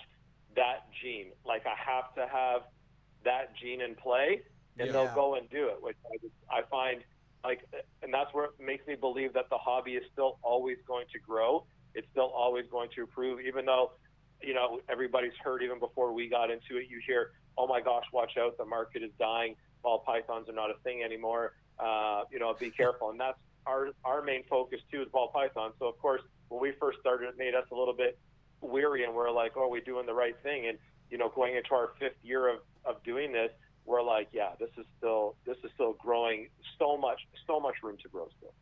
that 0.55 0.89
gene. 1.00 1.27
Like 1.46 1.67
I 1.67 1.75
have 1.77 2.15
to 2.15 2.25
have 2.34 2.62
that 3.24 3.55
gene 3.62 3.81
in 3.81 3.93
play, 3.93 4.41
and 4.79 4.88
Yeah. 4.88 4.93
they'll 4.93 5.13
go 5.13 5.36
and 5.36 5.48
do 5.51 5.67
it, 5.67 5.77
which 5.84 5.98
I, 6.12 6.17
just, 6.17 6.34
I 6.50 6.62
find 6.63 7.03
like, 7.43 7.62
and 8.01 8.12
that's 8.12 8.34
where 8.34 8.46
it 8.46 8.51
makes 8.60 8.88
me 8.88 8.96
believe 8.96 9.34
that 9.34 9.50
the 9.51 9.58
hobby 9.58 9.91
is 9.91 10.03
still 10.12 10.39
always 10.41 10.77
going 10.88 11.05
to 11.13 11.20
grow. 11.20 11.63
It's 11.93 12.08
still 12.10 12.31
always 12.36 12.65
going 12.72 12.89
to 12.96 13.01
improve, 13.01 13.39
even 13.41 13.65
though, 13.65 13.91
you 14.41 14.55
know, 14.55 14.79
everybody's 14.89 15.38
heard 15.43 15.62
even 15.62 15.77
before 15.77 16.12
we 16.12 16.27
got 16.27 16.50
into 16.50 16.77
it. 16.77 16.88
You 16.89 17.00
hear, 17.05 17.29
oh 17.55 17.67
my 17.67 17.81
gosh, 17.81 18.05
watch 18.12 18.34
out, 18.39 18.58
the 18.58 18.65
market 18.65 19.03
is 19.03 19.12
dying. 19.20 19.55
Ball 19.83 20.00
pythons 20.00 20.50
are 20.50 20.53
not 20.53 20.69
a 20.69 20.75
thing 20.83 21.03
anymore. 21.03 21.53
Uh, 21.79 22.23
you 22.31 22.39
know, 22.39 22.53
be 22.53 22.69
careful. 22.69 23.09
And 23.09 23.19
that's 23.19 23.39
our 23.65 23.89
our 24.03 24.21
main 24.21 24.43
focus 24.50 24.79
too 24.91 25.01
is 25.01 25.07
ball 25.09 25.29
pythons. 25.33 25.73
So 25.79 25.88
of 25.88 25.97
course, 26.00 26.21
when 26.50 26.61
we 26.61 26.73
first 26.79 27.00
started, 27.00 27.29
it 27.29 27.38
made 27.38 27.55
us 27.55 27.65
a 27.71 27.75
little 27.75 27.93
bit 27.93 28.17
weary, 28.61 29.03
and 29.03 29.13
we're 29.13 29.31
like, 29.31 29.53
oh, 29.55 29.63
are 29.63 29.69
we 29.69 29.81
doing 29.81 30.05
the 30.05 30.13
right 30.13 30.35
thing? 30.43 30.67
And 30.67 30.77
you 31.09 31.17
know, 31.17 31.29
going 31.29 31.55
into 31.55 31.73
our 31.73 31.91
fifth 32.00 32.17
year 32.23 32.50
of 32.50 32.59
of 32.85 33.03
doing 33.03 33.31
this, 33.31 33.51
we're 33.85 34.01
like, 34.01 34.29
yeah, 34.31 34.51
this 34.59 34.69
is 34.77 34.85
still 34.97 35.35
this 35.45 35.57
is 35.63 35.71
still 35.75 35.93
growing 35.93 36.50
so 36.79 36.97
much, 36.97 37.19
so 37.47 37.59
much 37.59 37.75
room 37.83 37.97
to 38.01 38.09
grow 38.09 38.27
still. 38.38 38.53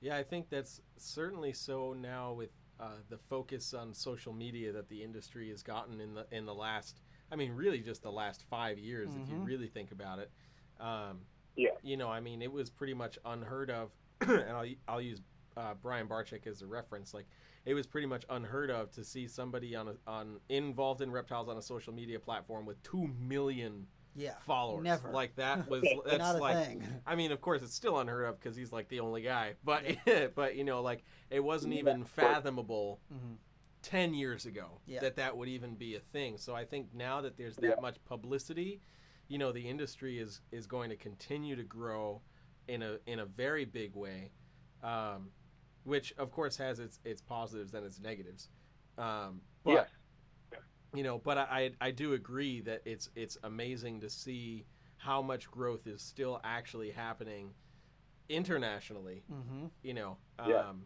Yeah, 0.00 0.16
I 0.16 0.22
think 0.22 0.48
that's 0.48 0.80
certainly 0.96 1.52
so 1.52 1.94
now 1.98 2.32
with 2.32 2.50
uh, 2.78 2.94
the 3.08 3.18
focus 3.18 3.74
on 3.74 3.92
social 3.92 4.32
media 4.32 4.72
that 4.72 4.88
the 4.88 5.02
industry 5.02 5.50
has 5.50 5.62
gotten 5.62 6.00
in 6.00 6.14
the 6.14 6.26
in 6.32 6.46
the 6.46 6.54
last. 6.54 7.00
I 7.32 7.36
mean, 7.36 7.52
really 7.52 7.80
just 7.80 8.02
the 8.02 8.12
last 8.12 8.44
five 8.50 8.78
years, 8.78 9.10
mm-hmm. 9.10 9.22
if 9.22 9.28
you 9.28 9.34
mm-hmm. 9.36 9.44
really 9.44 9.68
think 9.68 9.92
about 9.92 10.18
it. 10.18 10.30
Um, 10.80 11.20
yeah. 11.56 11.70
You 11.82 11.96
know, 11.96 12.08
I 12.08 12.20
mean, 12.20 12.42
it 12.42 12.52
was 12.52 12.70
pretty 12.70 12.94
much 12.94 13.18
unheard 13.24 13.70
of, 13.70 13.90
and 14.20 14.50
I'll 14.50 14.66
I'll 14.88 15.00
use 15.00 15.20
uh, 15.56 15.74
Brian 15.80 16.06
Barczyk 16.06 16.46
as 16.46 16.62
a 16.62 16.66
reference. 16.66 17.12
Like, 17.12 17.26
it 17.66 17.74
was 17.74 17.86
pretty 17.86 18.06
much 18.06 18.24
unheard 18.30 18.70
of 18.70 18.90
to 18.92 19.04
see 19.04 19.26
somebody 19.26 19.76
on 19.76 19.88
a, 19.88 19.94
on 20.06 20.40
involved 20.48 21.02
in 21.02 21.10
reptiles 21.10 21.48
on 21.48 21.56
a 21.56 21.62
social 21.62 21.92
media 21.92 22.18
platform 22.18 22.66
with 22.66 22.82
two 22.82 23.10
million 23.20 23.86
yeah, 24.16 24.34
followers. 24.46 24.84
Never 24.84 25.10
like 25.10 25.36
that 25.36 25.68
was 25.70 25.84
that's 26.04 26.18
Not 26.18 26.40
like. 26.40 26.66
Thing. 26.66 26.86
I 27.06 27.14
mean, 27.14 27.32
of 27.32 27.40
course, 27.40 27.62
it's 27.62 27.74
still 27.74 27.98
unheard 27.98 28.26
of 28.26 28.40
because 28.40 28.56
he's 28.56 28.72
like 28.72 28.88
the 28.88 29.00
only 29.00 29.22
guy. 29.22 29.54
But 29.64 29.84
but 30.34 30.56
you 30.56 30.64
know, 30.64 30.82
like 30.82 31.04
it 31.30 31.40
wasn't 31.40 31.74
even 31.74 32.04
fathomable 32.04 33.00
mm-hmm. 33.12 33.34
10 33.82 34.14
years 34.14 34.46
ago 34.46 34.80
yeah. 34.86 35.00
that 35.00 35.16
that 35.16 35.36
would 35.36 35.48
even 35.48 35.74
be 35.74 35.96
a 35.96 36.00
thing. 36.00 36.36
So 36.36 36.54
I 36.54 36.64
think 36.64 36.88
now 36.94 37.20
that 37.22 37.36
there's 37.36 37.56
that 37.56 37.76
yeah. 37.76 37.80
much 37.80 37.96
publicity, 38.04 38.80
you 39.28 39.38
know, 39.38 39.52
the 39.52 39.68
industry 39.68 40.18
is 40.18 40.40
is 40.52 40.66
going 40.66 40.90
to 40.90 40.96
continue 40.96 41.56
to 41.56 41.62
grow 41.62 42.20
in 42.68 42.82
a 42.82 42.98
in 43.06 43.20
a 43.20 43.26
very 43.26 43.64
big 43.64 43.94
way, 43.94 44.32
um, 44.82 45.30
which 45.84 46.12
of 46.18 46.30
course 46.30 46.56
has 46.56 46.78
its 46.78 46.98
its 47.04 47.20
positives 47.20 47.74
and 47.74 47.86
its 47.86 48.00
negatives. 48.00 48.48
Um, 48.98 49.40
but 49.64 49.88
yeah. 50.52 50.58
you 50.94 51.02
know, 51.02 51.18
but 51.18 51.38
I 51.38 51.70
I 51.80 51.90
do 51.90 52.12
agree 52.14 52.60
that 52.62 52.82
it's 52.84 53.08
it's 53.14 53.38
amazing 53.44 54.00
to 54.00 54.10
see 54.10 54.66
how 54.96 55.22
much 55.22 55.50
growth 55.50 55.86
is 55.86 56.02
still 56.02 56.40
actually 56.44 56.90
happening 56.90 57.50
internationally. 58.28 59.22
Mm-hmm. 59.32 59.66
You 59.82 59.94
know, 59.94 60.16
um, 60.38 60.82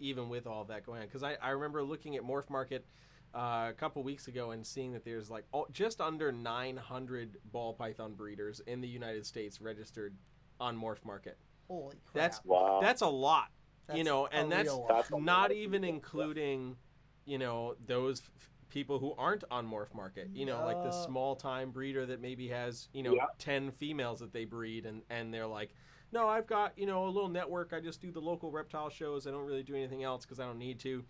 even 0.00 0.28
with 0.28 0.46
all 0.46 0.64
that 0.64 0.84
going 0.86 1.00
on, 1.00 1.06
because 1.06 1.22
I 1.22 1.36
I 1.42 1.50
remember 1.50 1.82
looking 1.82 2.16
at 2.16 2.22
Morph 2.22 2.50
Market. 2.50 2.86
Uh, 3.34 3.68
a 3.70 3.72
couple 3.72 4.02
weeks 4.02 4.28
ago, 4.28 4.50
and 4.50 4.66
seeing 4.66 4.92
that 4.92 5.06
there's 5.06 5.30
like 5.30 5.46
oh, 5.54 5.66
just 5.72 6.02
under 6.02 6.30
900 6.30 7.38
ball 7.50 7.72
python 7.72 8.12
breeders 8.12 8.60
in 8.66 8.82
the 8.82 8.88
United 8.88 9.24
States 9.24 9.58
registered 9.58 10.14
on 10.60 10.76
Morph 10.78 11.02
Market. 11.02 11.38
Holy 11.66 11.96
crap! 12.04 12.12
That's 12.12 12.44
Wow. 12.44 12.80
That's 12.82 13.00
a 13.00 13.06
lot 13.06 13.48
That's 13.86 13.96
you 13.96 14.04
know, 14.04 14.26
and 14.26 14.52
that's. 14.52 14.70
That's 14.86 15.10
not 15.12 15.50
even 15.50 15.80
people, 15.80 15.88
yeah. 15.88 15.94
including, 15.94 16.76
you 17.24 17.38
know, 17.38 17.74
those 17.86 18.20
f- 18.20 18.50
people 18.68 18.98
who 18.98 19.14
aren't 19.16 19.44
on 19.50 19.66
Morph 19.66 19.94
Market. 19.94 20.28
You 20.34 20.44
know, 20.44 20.62
like 20.66 20.82
the 20.82 20.90
small 20.92 21.34
time 21.34 21.70
breeder 21.70 22.04
that 22.04 22.20
maybe 22.20 22.48
has, 22.48 22.88
you 22.92 23.02
know, 23.02 23.14
Yeah. 23.14 23.28
ten 23.38 23.70
females 23.70 24.20
that 24.20 24.34
they 24.34 24.44
breed, 24.44 24.84
and 24.84 25.00
and 25.08 25.32
they're 25.32 25.46
like, 25.46 25.70
no, 26.12 26.28
I've 26.28 26.46
got 26.46 26.78
you 26.78 26.86
know 26.86 27.06
a 27.06 27.10
little 27.10 27.28
network. 27.28 27.72
I 27.72 27.80
just 27.80 28.00
do 28.00 28.10
the 28.12 28.20
local 28.20 28.50
reptile 28.50 28.90
shows. 28.90 29.26
I 29.26 29.30
don't 29.30 29.46
really 29.46 29.62
do 29.62 29.74
anything 29.74 30.04
else 30.04 30.24
because 30.24 30.38
I 30.40 30.44
don't 30.46 30.58
need 30.58 30.78
to. 30.80 31.04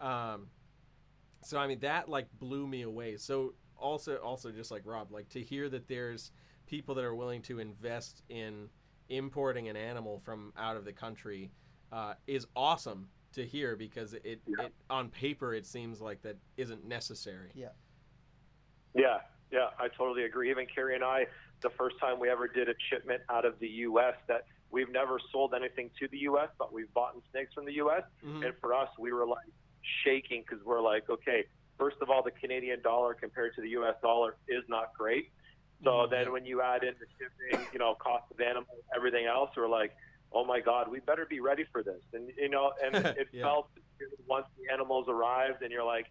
Um, 0.00 0.48
so 1.42 1.58
I 1.58 1.66
mean 1.66 1.78
that 1.80 2.08
like 2.08 2.26
blew 2.38 2.66
me 2.66 2.82
away. 2.82 3.16
So 3.16 3.54
also 3.76 4.16
also 4.16 4.50
just 4.50 4.70
like 4.70 4.82
Rob, 4.84 5.12
like 5.12 5.28
to 5.30 5.40
hear 5.40 5.68
that 5.68 5.86
there's 5.88 6.32
people 6.66 6.94
that 6.96 7.04
are 7.04 7.14
willing 7.14 7.42
to 7.42 7.58
invest 7.58 8.22
in 8.28 8.68
importing 9.08 9.68
an 9.68 9.76
animal 9.76 10.18
from 10.24 10.52
out 10.58 10.76
of 10.76 10.84
the 10.84 10.92
country 10.92 11.52
uh, 11.92 12.14
is 12.26 12.46
awesome 12.56 13.08
to 13.32 13.44
hear 13.46 13.76
because 13.76 14.14
it, 14.14 14.40
Yeah. 14.46 14.66
it 14.66 14.74
on 14.90 15.08
paper 15.10 15.54
it 15.54 15.64
seems 15.66 16.00
like 16.00 16.22
that 16.22 16.36
isn't 16.56 16.84
necessary. 16.84 17.50
Yeah, 17.54 17.68
yeah, 18.94 19.18
yeah, 19.52 19.68
I 19.78 19.88
totally 19.88 20.24
agree. 20.24 20.50
Even 20.50 20.66
Carrie 20.66 20.96
and 20.96 21.04
I, 21.04 21.26
the 21.62 21.70
first 21.70 21.96
time 22.00 22.18
we 22.20 22.28
ever 22.28 22.48
did 22.48 22.68
a 22.68 22.74
shipment 22.90 23.22
out 23.30 23.44
of 23.44 23.58
the 23.58 23.68
U.S., 23.68 24.14
that 24.28 24.42
we've 24.70 24.90
never 24.90 25.18
sold 25.32 25.54
anything 25.54 25.90
to 25.98 26.08
the 26.08 26.18
U.S., 26.18 26.48
but 26.58 26.72
we've 26.72 26.92
bought 26.94 27.14
snakes 27.30 27.52
from 27.54 27.64
the 27.64 27.74
U.S. 27.74 28.02
Mhm. 28.24 28.44
And 28.44 28.54
for 28.60 28.74
us, 28.74 28.88
we 28.98 29.12
were 29.12 29.26
like 29.26 29.46
shaking 30.04 30.42
because 30.48 30.64
we're 30.64 30.80
like, 30.82 31.08
okay, 31.08 31.44
first 31.78 31.96
of 32.02 32.10
all, 32.10 32.22
the 32.22 32.30
Canadian 32.32 32.82
dollar 32.82 33.14
compared 33.14 33.54
to 33.56 33.62
the 33.62 33.70
U.S. 33.70 33.94
dollar 34.02 34.36
is 34.48 34.64
not 34.68 34.92
great. 34.98 35.30
So 35.84 35.90
Mhm. 35.90 36.10
then 36.10 36.32
when 36.32 36.44
you 36.46 36.62
add 36.62 36.82
in 36.84 36.94
the 36.98 37.06
shipping, 37.18 37.66
you 37.72 37.78
know, 37.78 37.94
cost 37.94 38.24
of 38.30 38.40
animals, 38.40 38.82
everything 38.94 39.26
else, 39.26 39.50
we're 39.56 39.68
like, 39.68 39.92
oh 40.32 40.44
my 40.44 40.60
God, 40.60 40.88
we 40.88 41.00
better 41.00 41.26
be 41.26 41.40
ready 41.40 41.64
for 41.64 41.82
this. 41.82 42.02
And, 42.12 42.30
you 42.36 42.48
know, 42.48 42.72
and 42.82 42.94
it 43.16 43.28
Yeah. 43.32 43.42
felt 43.42 43.70
once 44.26 44.46
the 44.58 44.72
animals 44.72 45.06
arrived 45.08 45.62
and 45.62 45.70
you're 45.70 45.84
like, 45.84 46.06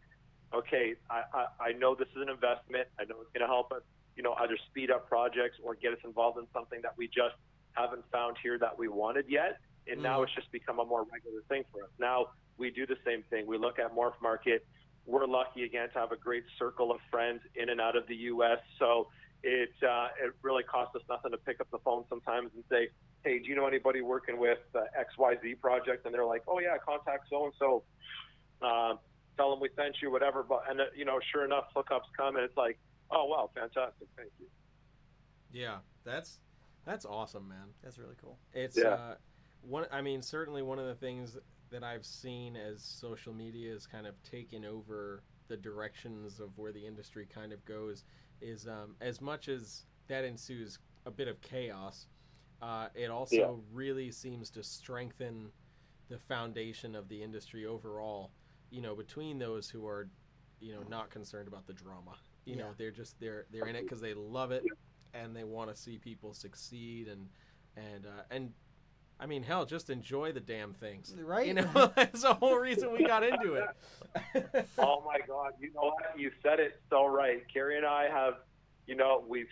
okay, 0.54 0.96
I, 1.10 1.24
I, 1.34 1.46
I 1.60 1.72
know 1.74 1.96
this 1.96 2.08
is 2.16 2.22
an 2.22 2.30
investment. 2.30 2.88
I 3.00 3.04
know 3.06 3.22
it's 3.22 3.32
going 3.34 3.42
to 3.42 3.48
help 3.48 3.72
us, 3.72 3.82
you 4.16 4.24
know, 4.24 4.34
either 4.40 4.58
speed 4.70 4.92
up 4.92 5.08
projects 5.08 5.58
or 5.64 5.76
get 5.76 5.94
us 5.94 6.00
involved 6.04 6.38
in 6.38 6.48
something 6.54 6.82
that 6.82 6.98
we 6.98 7.08
just 7.08 7.36
haven't 7.74 8.04
found 8.12 8.38
here 8.42 8.58
that 8.58 8.78
we 8.78 8.88
wanted 8.88 9.26
yet. 9.28 9.60
And 9.88 10.02
now 10.02 10.20
Mhm. 10.20 10.24
it's 10.24 10.34
just 10.34 10.52
become 10.52 10.80
a 10.80 10.86
more 10.86 11.04
regular 11.04 11.42
thing 11.44 11.66
for 11.72 11.84
us. 11.84 11.90
Now 12.00 12.32
we 12.58 12.72
do 12.72 12.86
the 12.86 12.98
same 13.06 13.24
thing. 13.24 13.46
We 13.46 13.58
look 13.58 13.78
at 13.78 13.94
Morph 13.94 14.20
Market. 14.22 14.66
We're 15.06 15.26
lucky 15.26 15.64
again 15.64 15.90
to 15.90 16.00
have 16.00 16.12
a 16.12 16.16
great 16.16 16.46
circle 16.58 16.92
of 16.92 17.00
friends 17.12 17.44
in 17.56 17.70
and 17.70 17.80
out 17.80 17.96
of 17.96 18.08
the 18.08 18.16
U.S. 18.34 18.60
So 18.80 19.12
it 19.44 19.72
uh, 19.84 20.10
it 20.20 20.34
really 20.42 20.64
costs 20.64 20.96
us 20.96 21.04
nothing 21.08 21.32
to 21.32 21.38
pick 21.38 21.60
up 21.60 21.70
the 21.70 21.78
phone 21.80 22.06
sometimes 22.10 22.52
and 22.56 22.64
say, 22.70 22.90
hey, 23.24 23.40
do 23.40 23.46
you 23.46 23.56
know 23.56 23.68
anybody 23.68 24.02
working 24.02 24.38
with 24.38 24.60
uh, 24.74 24.86
XYZ 24.98 25.60
project? 25.62 26.06
And 26.06 26.14
they're 26.16 26.26
like, 26.26 26.44
oh 26.48 26.60
yeah, 26.60 26.78
contact 26.78 27.30
so 27.30 27.46
and 27.46 27.54
so. 27.60 27.84
Tell 29.38 29.52
them 29.52 29.60
we 29.60 29.70
sent 29.76 30.02
you, 30.02 30.10
whatever. 30.10 30.44
But 30.44 30.64
and 30.70 30.80
uh, 30.80 30.86
you 30.96 31.04
know, 31.06 31.20
sure 31.32 31.44
enough, 31.44 31.66
hookups 31.76 32.08
come, 32.16 32.38
and 32.38 32.46
it's 32.46 32.56
like, 32.56 32.80
oh 33.12 33.26
wow, 33.26 33.50
fantastic, 33.54 34.08
thank 34.18 34.32
you. 34.40 34.48
Yeah, 35.52 35.78
that's 36.04 36.40
that's 36.86 37.06
awesome, 37.06 37.48
man. 37.48 37.70
That's 37.84 37.98
really 37.98 38.16
cool. 38.22 38.38
It's 38.54 38.78
Yeah. 38.78 38.90
uh, 38.90 39.16
one. 39.62 39.86
I 39.92 40.02
mean, 40.02 40.22
certainly 40.22 40.62
one 40.62 40.80
of 40.80 40.86
the 40.86 40.96
things 40.96 41.38
that 41.72 41.84
I've 41.84 42.06
seen 42.06 42.56
as 42.56 42.84
social 42.84 43.34
media 43.34 43.72
has 43.74 43.88
kind 43.88 44.06
of 44.06 44.22
taken 44.24 44.66
over 44.66 45.24
the 45.48 45.58
directions 45.58 46.40
of 46.40 46.58
where 46.58 46.72
the 46.72 46.86
industry 46.86 47.28
kind 47.32 47.52
of 47.54 47.64
goes 47.66 48.04
is 48.42 48.68
um, 48.68 48.96
as 49.02 49.22
much 49.22 49.48
as 49.48 49.86
that 50.08 50.24
ensues 50.24 50.80
a 51.06 51.12
bit 51.12 51.28
of 51.28 51.42
chaos, 51.42 52.08
uh, 52.62 52.88
it 52.96 53.10
also 53.10 53.38
Yeah. 53.38 53.52
really 53.74 54.12
seems 54.12 54.50
to 54.52 54.64
strengthen 54.64 55.52
the 56.10 56.18
foundation 56.20 56.96
of 56.96 57.08
the 57.10 57.22
industry 57.24 57.66
overall. 57.66 58.32
You 58.72 58.82
know, 58.82 58.96
between 58.96 59.40
those 59.40 59.70
who 59.70 59.88
are, 59.88 60.08
you 60.60 60.74
know, 60.74 60.84
not 60.90 61.10
concerned 61.10 61.48
about 61.48 61.66
the 61.66 61.74
drama. 61.74 62.18
You 62.46 62.56
know, 62.58 62.66
Yeah. 62.68 62.74
they're 62.78 62.92
just 62.92 63.20
they're 63.20 63.46
they're 63.52 63.68
in 63.68 63.76
it 63.76 63.84
because 63.84 64.02
they 64.02 64.14
love 64.14 64.52
it 64.52 64.64
and 65.14 65.36
they 65.36 65.44
want 65.44 65.70
to 65.70 65.76
see 65.76 65.98
people 65.98 66.34
succeed 66.34 67.08
and 67.08 67.28
and 67.76 68.06
uh, 68.06 68.22
and 68.32 68.54
I 69.20 69.28
mean, 69.28 69.44
hell, 69.44 69.66
just 69.66 69.90
enjoy 69.90 70.34
the 70.34 70.42
damn 70.42 70.74
things. 70.74 71.16
Right? 71.18 71.48
You 71.48 71.54
know, 71.56 71.92
that's 71.96 72.22
the 72.22 72.34
whole 72.34 72.58
reason 72.58 72.92
we 72.92 73.06
got 73.06 73.24
into 73.24 73.54
it. 73.56 73.66
oh 74.78 75.04
my 75.06 75.20
God, 75.26 75.54
you 75.60 75.72
know 75.74 75.82
what? 75.94 76.18
You 76.20 76.32
said 76.44 76.60
it 76.60 76.80
so 76.90 77.06
right. 77.06 77.42
Carrie 77.52 77.78
and 77.78 77.86
I 77.86 78.10
have, 78.10 78.36
you 78.88 78.96
know, 78.96 79.24
we've 79.28 79.48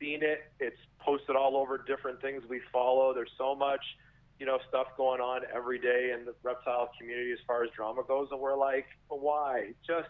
seen 0.00 0.22
it. 0.22 0.50
It's 0.58 0.76
posted 0.98 1.36
all 1.36 1.56
over 1.56 1.78
different 1.78 2.20
things 2.20 2.42
we 2.48 2.60
follow. 2.72 3.14
There's 3.14 3.30
so 3.38 3.54
much, 3.54 3.84
you 4.40 4.46
know, 4.46 4.58
stuff 4.68 4.88
going 4.96 5.20
on 5.20 5.42
every 5.54 5.78
day 5.78 6.12
in 6.18 6.24
the 6.24 6.34
reptile 6.42 6.90
community 6.98 7.30
as 7.30 7.38
far 7.46 7.62
as 7.62 7.70
drama 7.76 8.02
goes, 8.06 8.28
and 8.32 8.40
we're 8.40 8.56
like, 8.56 8.86
why? 9.08 9.74
Just, 9.86 10.08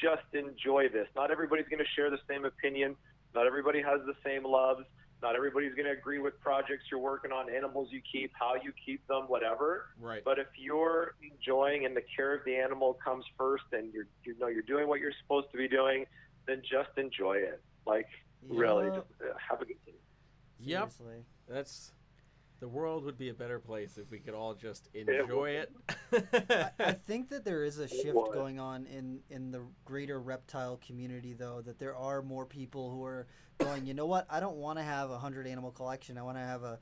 just 0.00 0.22
enjoy 0.32 0.88
this. 0.88 1.08
Not 1.14 1.30
everybody's 1.30 1.68
going 1.68 1.78
to 1.78 1.90
share 1.96 2.10
the 2.10 2.20
same 2.28 2.44
opinion. 2.44 2.96
Not 3.34 3.46
everybody 3.46 3.80
has 3.82 4.00
the 4.06 4.14
same 4.24 4.44
loves. 4.44 4.84
Not 5.22 5.36
everybody's 5.36 5.74
going 5.74 5.86
to 5.86 5.92
agree 5.92 6.18
with 6.18 6.38
projects 6.40 6.84
you're 6.90 6.98
working 7.00 7.30
on, 7.30 7.48
animals 7.48 7.88
you 7.92 8.00
keep, 8.10 8.32
how 8.34 8.54
you 8.56 8.72
keep 8.84 9.06
them, 9.06 9.24
whatever. 9.28 9.90
right. 10.00 10.22
But 10.24 10.40
if 10.40 10.48
you're 10.56 11.14
enjoying 11.22 11.86
and 11.86 11.96
the 11.96 12.02
care 12.16 12.34
of 12.34 12.44
the 12.44 12.56
animal 12.56 12.94
comes 12.94 13.24
first, 13.38 13.64
and 13.72 13.94
you're 13.94 14.06
you 14.24 14.34
know 14.40 14.48
you're 14.48 14.62
doing 14.62 14.88
what 14.88 14.98
you're 14.98 15.12
supposed 15.22 15.52
to 15.52 15.58
be 15.58 15.68
doing, 15.68 16.06
then 16.46 16.60
just 16.68 16.90
enjoy 16.96 17.34
it. 17.34 17.62
Like 17.86 18.08
really, 18.48 18.88
just 18.88 19.06
uh, 19.20 19.34
have 19.48 19.62
a 19.62 19.64
good 19.64 19.76
time. 19.86 19.94
Yep. 20.58 20.92
Seriously. 20.92 21.24
That's 21.48 21.92
the 22.62 22.68
world 22.68 23.04
would 23.04 23.18
be 23.18 23.28
a 23.28 23.34
better 23.34 23.58
place 23.58 23.98
if 23.98 24.08
we 24.12 24.20
could 24.20 24.34
all 24.34 24.54
just 24.54 24.88
enjoy 24.94 25.50
it. 25.50 25.72
I, 26.32 26.70
I 26.78 26.92
think 27.06 27.28
that 27.30 27.44
there 27.44 27.64
is 27.64 27.78
a 27.78 27.88
shift 27.88 28.16
going 28.32 28.60
on 28.60 28.86
in 28.86 29.18
in 29.30 29.50
the 29.50 29.62
greater 29.84 30.20
reptile 30.20 30.80
community, 30.86 31.32
though. 31.32 31.60
That 31.60 31.80
there 31.80 31.96
are 31.96 32.22
more 32.22 32.46
people 32.46 32.88
who 32.88 33.04
are 33.04 33.26
going. 33.58 33.84
You 33.84 33.94
know 33.94 34.06
what? 34.06 34.28
I 34.30 34.38
don't 34.38 34.58
want 34.58 34.78
to 34.78 34.84
have 34.84 35.10
a 35.10 35.18
hundred 35.18 35.48
animal 35.48 35.72
collection. 35.72 36.16
I 36.16 36.22
want 36.22 36.36
to 36.36 36.44
have 36.44 36.62
a 36.62 36.78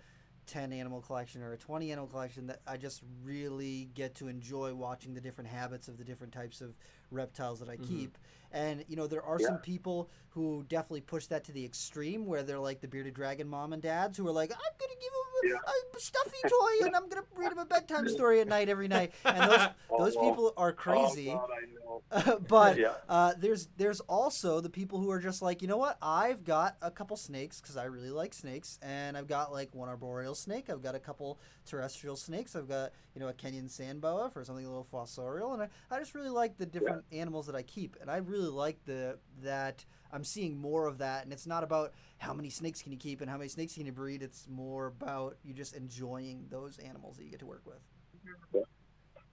ten 0.47 0.71
animal 0.71 1.01
collection 1.01 1.41
or 1.41 1.55
a 1.55 1.57
twenty 1.57 1.93
animal 1.93 2.09
collection. 2.09 2.49
That 2.49 2.61
I 2.67 2.77
just 2.77 3.01
really 3.25 3.89
get 3.95 4.15
to 4.17 4.29
enjoy 4.29 4.75
watching 4.75 5.15
the 5.15 5.21
different 5.23 5.49
habits 5.49 5.89
of 5.89 5.97
the 5.97 6.05
different 6.05 6.35
types 6.35 6.61
of 6.61 6.75
reptiles 7.11 7.61
that 7.61 7.69
I 7.69 7.77
Mhm. 7.77 7.87
keep. 7.87 8.19
And 8.53 8.85
you 8.89 8.97
know, 8.97 9.07
there 9.07 9.23
are 9.23 9.39
some 9.39 9.59
people 9.59 10.11
who 10.31 10.65
definitely 10.69 11.03
push 11.03 11.27
that 11.27 11.45
to 11.45 11.53
the 11.53 11.65
extreme, 11.65 12.27
where 12.27 12.43
they're 12.43 12.59
like 12.59 12.81
the 12.81 12.89
bearded 12.89 13.15
dragon 13.15 13.49
mom 13.49 13.73
and 13.73 13.83
dads 13.83 14.17
who 14.19 14.27
are 14.27 14.33
like, 14.33 14.51
I'm 14.53 14.59
gonna 14.79 15.01
give 15.01 15.53
him 15.53 15.61
a, 15.67 15.97
a 15.97 16.01
stuffy 16.01 16.37
toy 16.49 16.87
and 16.87 16.97
I'm 16.97 17.09
gonna 17.09 17.23
read 17.37 17.53
him 17.53 17.59
a 17.59 17.65
bedtime 17.65 18.09
story 18.09 18.41
at 18.41 18.49
night 18.49 18.69
every 18.69 18.89
night. 18.89 19.13
And 19.25 19.47
those 19.49 19.69
Oh, 19.91 19.99
those 19.99 20.15
no. 20.17 20.21
people 20.23 20.53
are 20.57 20.73
crazy. 20.73 21.29
Oh, 21.31 22.03
God, 22.11 22.43
but 22.49 22.77
Yeah. 22.79 22.95
uh, 23.09 23.35
there's 23.39 23.69
there's 23.77 24.01
also 24.01 24.61
the 24.61 24.71
people 24.71 24.99
who 24.99 25.11
are 25.11 25.21
just 25.21 25.43
like, 25.43 25.63
you 25.63 25.69
know 25.69 25.77
what? 25.77 25.97
I've 26.03 26.45
got 26.45 26.77
a 26.83 26.91
couple 26.91 27.17
snakes 27.17 27.61
because 27.61 27.77
I 27.77 27.85
really 27.85 28.11
like 28.11 28.35
snakes, 28.35 28.79
and 28.83 29.17
I've 29.17 29.29
got 29.29 29.53
like 29.53 29.75
one 29.75 29.89
arboreal 29.89 30.35
snake. 30.35 30.71
I've 30.71 30.83
got 30.83 30.95
a 30.95 30.99
couple 31.01 31.39
terrestrial 31.71 32.17
snakes. 32.17 32.57
I've 32.57 32.69
got 32.69 32.93
you 33.15 33.21
know 33.21 33.29
a 33.29 33.33
Kenyan 33.33 33.71
sand 33.71 34.01
boa 34.01 34.29
for 34.31 34.45
something 34.45 34.65
a 34.65 34.69
little 34.69 34.87
fossorial, 34.93 35.55
and 35.55 35.63
I, 35.63 35.69
I 35.91 35.99
just 35.99 36.15
really 36.15 36.29
like 36.29 36.59
the 36.59 36.67
different 36.67 37.05
animals 37.13 37.47
that 37.47 37.55
I 37.55 37.63
keep, 37.63 37.97
and 38.01 38.11
I 38.11 38.17
really 38.17 38.49
like 38.49 38.85
the 38.85 39.19
that 39.43 39.85
I'm 40.13 40.25
seeing 40.25 40.59
more 40.59 40.87
of 40.87 40.99
that, 40.99 41.25
and 41.25 41.33
it's 41.33 41.47
not 41.47 41.63
about 41.63 41.93
how 42.19 42.35
many 42.35 42.51
snakes 42.51 42.83
can 42.83 42.93
you 42.93 42.99
keep 42.99 43.21
and 43.21 43.31
how 43.31 43.39
many 43.39 43.49
snakes 43.49 43.75
can 43.75 43.87
you 43.87 43.93
breed. 43.93 44.23
It's 44.23 44.47
more 44.51 44.87
about 44.87 45.37
you 45.45 45.55
just 45.55 45.75
enjoying 45.75 46.47
those 46.51 46.79
animals 46.79 47.17
that 47.17 47.25
you 47.25 47.31
get 47.31 47.41
to 47.41 47.47
work 47.47 47.63
with. 47.65 47.79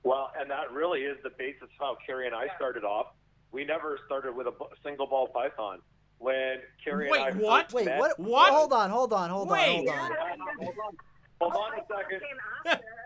Well, 0.04 0.32
and 0.40 0.50
that 0.50 0.72
really 0.72 1.02
is 1.02 1.18
the 1.24 1.32
basis 1.38 1.64
of 1.64 1.70
how 1.80 1.98
Carrie 2.06 2.28
and 2.28 2.36
I 2.36 2.48
started 2.56 2.84
off. 2.84 3.08
We 3.52 3.66
never 3.66 4.00
started 4.06 4.36
with 4.36 4.48
a 4.48 4.54
single 4.84 5.08
ball 5.08 5.28
python. 5.28 5.80
When 6.20 6.58
Carrie 6.84 7.12
Wait, 7.12 7.22
and 7.22 7.40
I 7.40 7.44
what? 7.44 7.64
first 7.66 7.76
Wait, 7.76 7.86
met, 7.86 8.00
what? 8.00 8.20
What? 8.20 8.54
Hold 8.54 8.74
on, 8.74 8.90
hold 8.90 9.14
on, 9.14 9.30
hold 9.30 9.50
Wait. 9.50 9.88
on, 9.88 10.12
hold 10.60 10.76
on. 10.86 10.98
Hold 11.40 11.54
on, 11.54 11.74
on 11.74 11.80
a 11.80 11.84
second. 11.88 12.22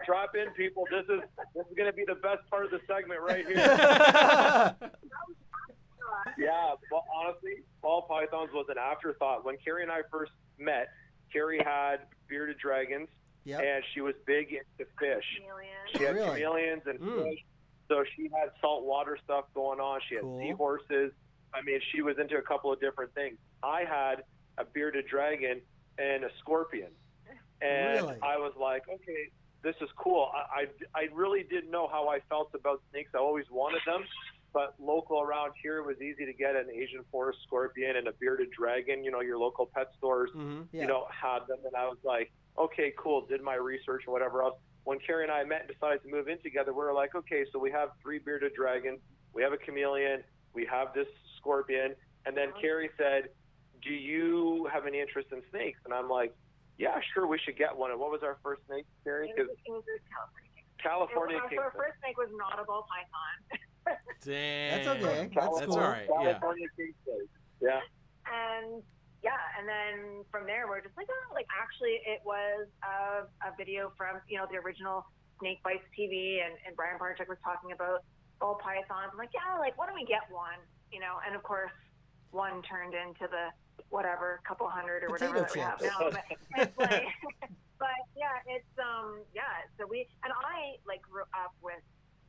Drop 0.05 0.35
in, 0.35 0.49
people. 0.53 0.85
This 0.89 1.03
is 1.09 1.21
this 1.53 1.65
is 1.67 1.73
going 1.77 1.89
to 1.89 1.95
be 1.95 2.05
the 2.07 2.15
best 2.15 2.39
part 2.49 2.65
of 2.65 2.71
the 2.71 2.79
segment 2.87 3.21
right 3.21 3.45
here. 3.45 4.75
Yeah, 6.37 6.73
well, 6.91 7.05
honestly, 7.13 7.63
ball 7.81 8.03
pythons 8.03 8.49
was 8.53 8.65
an 8.69 8.77
afterthought. 8.77 9.45
When 9.45 9.55
Carrie 9.63 9.83
and 9.83 9.91
I 9.91 10.01
first 10.11 10.31
met, 10.59 10.89
Carrie 11.31 11.61
had 11.63 12.01
bearded 12.27 12.57
dragons, 12.57 13.07
Yep. 13.45 13.61
and 13.61 13.83
she 13.93 14.01
was 14.01 14.13
big 14.25 14.49
into 14.51 14.89
fish. 14.99 15.23
She 15.95 16.03
had 16.03 16.15
Really? 16.15 16.39
chameleons 16.41 16.83
and 16.85 16.99
Mm. 16.99 17.23
fish, 17.23 17.45
so 17.87 18.03
she 18.15 18.23
had 18.29 18.51
saltwater 18.59 19.17
stuff 19.23 19.45
going 19.53 19.79
on. 19.79 20.01
She 20.07 20.15
had 20.15 20.23
Cool. 20.23 20.39
seahorses. 20.41 21.13
I 21.53 21.61
mean, 21.61 21.79
she 21.91 22.01
was 22.01 22.17
into 22.19 22.37
a 22.37 22.41
couple 22.41 22.71
of 22.71 22.79
different 22.79 23.13
things. 23.13 23.37
I 23.63 23.83
had 23.85 24.23
a 24.57 24.65
bearded 24.65 25.07
dragon 25.07 25.61
and 25.97 26.23
a 26.23 26.29
scorpion, 26.39 26.91
and 27.61 27.95
Really? 27.95 28.17
I 28.21 28.37
was 28.37 28.53
like, 28.59 28.83
okay, 28.89 29.29
this 29.63 29.75
is 29.81 29.89
cool. 29.97 30.29
I, 30.33 30.61
I 30.61 31.01
I 31.01 31.03
really 31.13 31.43
didn't 31.43 31.71
know 31.71 31.87
how 31.87 32.09
I 32.09 32.19
felt 32.29 32.49
about 32.55 32.81
snakes. 32.91 33.11
I 33.13 33.19
always 33.19 33.45
wanted 33.51 33.81
them, 33.85 34.03
but 34.53 34.73
local 34.79 35.21
around 35.21 35.53
here 35.61 35.77
it 35.79 35.85
was 35.85 35.97
easy 36.01 36.25
to 36.25 36.33
get 36.33 36.55
an 36.55 36.67
Asian 36.73 37.03
forest 37.11 37.39
scorpion 37.45 37.95
and 37.95 38.07
a 38.07 38.13
bearded 38.19 38.49
dragon. 38.57 39.03
You 39.03 39.11
know, 39.11 39.21
your 39.21 39.37
local 39.37 39.69
pet 39.73 39.87
stores 39.97 40.31
hmm 40.33 40.61
Yeah. 40.71 40.81
you 40.81 40.87
know, 40.87 41.05
had 41.09 41.39
them, 41.47 41.59
and 41.65 41.75
I 41.75 41.87
was 41.87 41.97
like, 42.03 42.31
okay, 42.57 42.93
cool. 42.97 43.25
Did 43.27 43.41
my 43.41 43.55
research 43.55 44.03
and 44.05 44.13
whatever 44.13 44.41
else. 44.43 44.55
When 44.83 44.97
Carrie 45.05 45.23
and 45.23 45.31
I 45.31 45.43
met 45.43 45.61
and 45.61 45.69
decided 45.69 46.01
to 46.01 46.09
move 46.09 46.27
in 46.27 46.41
together, 46.41 46.73
we 46.73 46.79
were 46.83 46.93
like, 46.93 47.13
okay, 47.13 47.45
so 47.53 47.59
we 47.59 47.69
have 47.69 47.89
three 48.01 48.17
bearded 48.17 48.53
dragons, 48.55 48.99
we 49.31 49.43
have 49.43 49.53
a 49.53 49.57
chameleon, 49.57 50.23
we 50.55 50.65
have 50.65 50.87
this 50.95 51.05
scorpion, 51.37 51.93
and 52.25 52.35
then 52.35 52.49
Carrie 52.59 52.89
said, 52.97 53.29
do 53.83 53.93
you 53.93 54.67
have 54.73 54.87
any 54.87 54.99
interest 54.99 55.27
in 55.31 55.43
snakes? 55.51 55.79
And 55.85 55.93
I'm 55.93 56.09
like, 56.09 56.33
yeah, 56.77 56.99
sure, 57.13 57.27
we 57.27 57.37
should 57.39 57.57
get 57.57 57.75
one. 57.75 57.91
And 57.91 57.99
what 57.99 58.11
was 58.11 58.21
our 58.23 58.37
first 58.43 58.61
snake, 58.67 58.85
Carrie? 59.03 59.31
It 59.35 59.41
was, 59.47 59.49
it 59.65 59.71
was 59.71 59.83
California. 60.81 61.37
California 61.37 61.37
It 61.37 61.41
was- 61.43 61.49
King. 61.49 61.59
so 61.59 61.63
our 61.63 61.71
first 61.77 61.99
snake 62.01 62.17
was 62.17 62.29
not 62.35 62.57
a 62.59 62.63
ball 62.65 62.87
python. 62.89 63.35
Damn. 64.25 64.71
That's 64.85 64.87
okay. 64.97 65.29
That's 65.29 65.33
California, 65.33 65.67
cool. 65.67 65.79
all 65.79 65.91
right, 65.91 66.07
yeah. 66.09 66.33
California 66.39 66.67
King 66.77 66.93
snake. 67.05 67.29
Yeah. 67.61 67.79
and 68.25 68.81
yeah, 69.21 69.37
and 69.59 69.69
then 69.69 70.25
from 70.33 70.49
there 70.49 70.65
we're 70.65 70.81
just 70.81 70.97
like, 70.97 71.05
oh, 71.05 71.33
like 71.37 71.45
actually 71.53 72.01
it 72.09 72.21
was 72.25 72.65
a, 72.81 73.29
a 73.45 73.53
video 73.53 73.93
from 73.95 74.17
you 74.27 74.37
know 74.41 74.45
the 74.49 74.57
original 74.57 75.05
Snake 75.37 75.61
Bytes 75.61 75.85
TV, 75.93 76.41
and, 76.41 76.57
and 76.65 76.73
Brian 76.75 76.97
Barczyk 76.97 77.29
was 77.29 77.37
talking 77.45 77.71
about 77.71 78.01
ball 78.41 78.57
pythons. 78.57 79.13
I'm 79.13 79.17
like, 79.21 79.29
yeah, 79.33 79.57
like 79.61 79.77
why 79.77 79.85
don't 79.85 79.93
we 79.93 80.05
get 80.09 80.25
one? 80.33 80.57
You 80.91 80.99
know, 81.01 81.21
and 81.25 81.35
of 81.37 81.43
course 81.45 81.69
one 82.33 82.61
turned 82.65 82.93
into 82.97 83.29
the 83.29 83.53
whatever 83.89 84.39
a 84.43 84.47
couple 84.47 84.67
hundred 84.67 85.03
or 85.03 85.09
Potato 85.09 85.33
whatever 85.33 85.47
that 85.47 85.55
we 85.55 85.61
have 85.61 85.81
now. 85.81 85.97
But 85.99 86.77
like, 86.77 87.07
but 87.79 87.99
yeah, 88.15 88.37
it's 88.47 88.73
um 88.79 89.21
yeah. 89.33 89.65
So 89.79 89.87
we 89.87 90.07
and 90.23 90.33
I 90.33 90.77
like 90.87 91.01
grew 91.01 91.23
up 91.33 91.53
with 91.61 91.81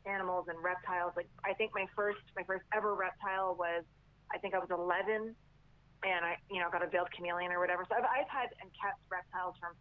animals 0.06 0.46
and 0.48 0.58
reptiles. 0.62 1.12
Like 1.16 1.28
I 1.44 1.52
think 1.54 1.72
my 1.74 1.86
first 1.94 2.20
my 2.36 2.42
first 2.44 2.64
ever 2.74 2.94
reptile 2.94 3.54
was 3.58 3.84
I 4.32 4.38
think 4.38 4.54
I 4.54 4.58
was 4.58 4.70
11 4.70 5.34
and 6.02 6.24
I, 6.24 6.36
you 6.50 6.60
know, 6.60 6.68
got 6.70 6.82
a 6.82 6.88
veiled 6.88 7.10
chameleon 7.14 7.52
or 7.52 7.60
whatever. 7.60 7.86
So 7.88 7.94
I've, 7.94 8.04
I've 8.04 8.30
had 8.30 8.50
and 8.60 8.70
kept 8.74 8.98
reptiles 9.10 9.54
from 9.60 9.74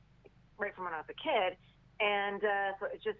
right 0.57 0.73
from 0.75 0.85
when 0.85 0.93
I 0.93 1.01
was 1.01 1.09
a 1.09 1.17
kid, 1.17 1.57
and 1.99 2.43
uh, 2.43 2.77
so 2.79 2.85
it 2.85 3.01
just 3.03 3.17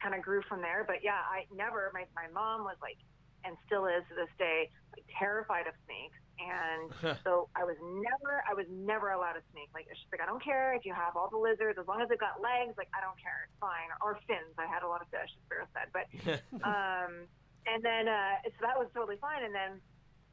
kind 0.00 0.14
of 0.14 0.22
grew 0.22 0.40
from 0.48 0.60
there. 0.62 0.84
But 0.86 1.04
yeah, 1.04 1.20
I 1.20 1.44
never. 1.54 1.90
My 1.92 2.04
my 2.16 2.32
mom 2.32 2.64
was 2.64 2.76
like, 2.80 2.96
and 3.44 3.56
still 3.66 3.86
is 3.86 4.02
to 4.08 4.14
this 4.14 4.32
day, 4.38 4.70
like 4.92 5.04
terrified 5.18 5.66
of 5.66 5.74
snakes, 5.84 6.18
and 6.40 7.16
so 7.24 7.48
I 7.54 7.62
was 7.62 7.78
never, 7.80 8.42
I 8.48 8.54
was 8.54 8.66
never 8.70 9.14
allowed 9.14 9.38
a 9.38 9.44
snake. 9.52 9.70
Like 9.74 9.86
she's 9.92 10.10
like, 10.10 10.22
I 10.22 10.26
don't 10.26 10.42
care 10.42 10.74
if 10.74 10.84
you 10.84 10.94
have 10.94 11.14
all 11.16 11.30
the 11.30 11.38
lizards, 11.38 11.78
as 11.78 11.86
long 11.86 12.02
as 12.02 12.08
they've 12.08 12.20
got 12.20 12.42
legs. 12.42 12.74
Like 12.76 12.90
I 12.96 13.00
don't 13.00 13.18
care, 13.20 13.46
it's 13.46 13.58
fine. 13.60 13.90
Or, 14.02 14.18
fins. 14.26 14.54
I 14.56 14.66
had 14.66 14.82
a 14.82 14.88
lot 14.88 15.02
of 15.02 15.08
fish, 15.10 15.28
as 15.28 15.42
Sparrow 15.44 15.68
said, 15.74 15.88
but 15.92 16.06
um, 16.64 17.28
and 17.66 17.82
then 17.82 18.08
uh, 18.08 18.40
so 18.44 18.60
that 18.62 18.78
was 18.78 18.88
totally 18.94 19.18
fine. 19.20 19.44
And 19.44 19.54
then, 19.54 19.82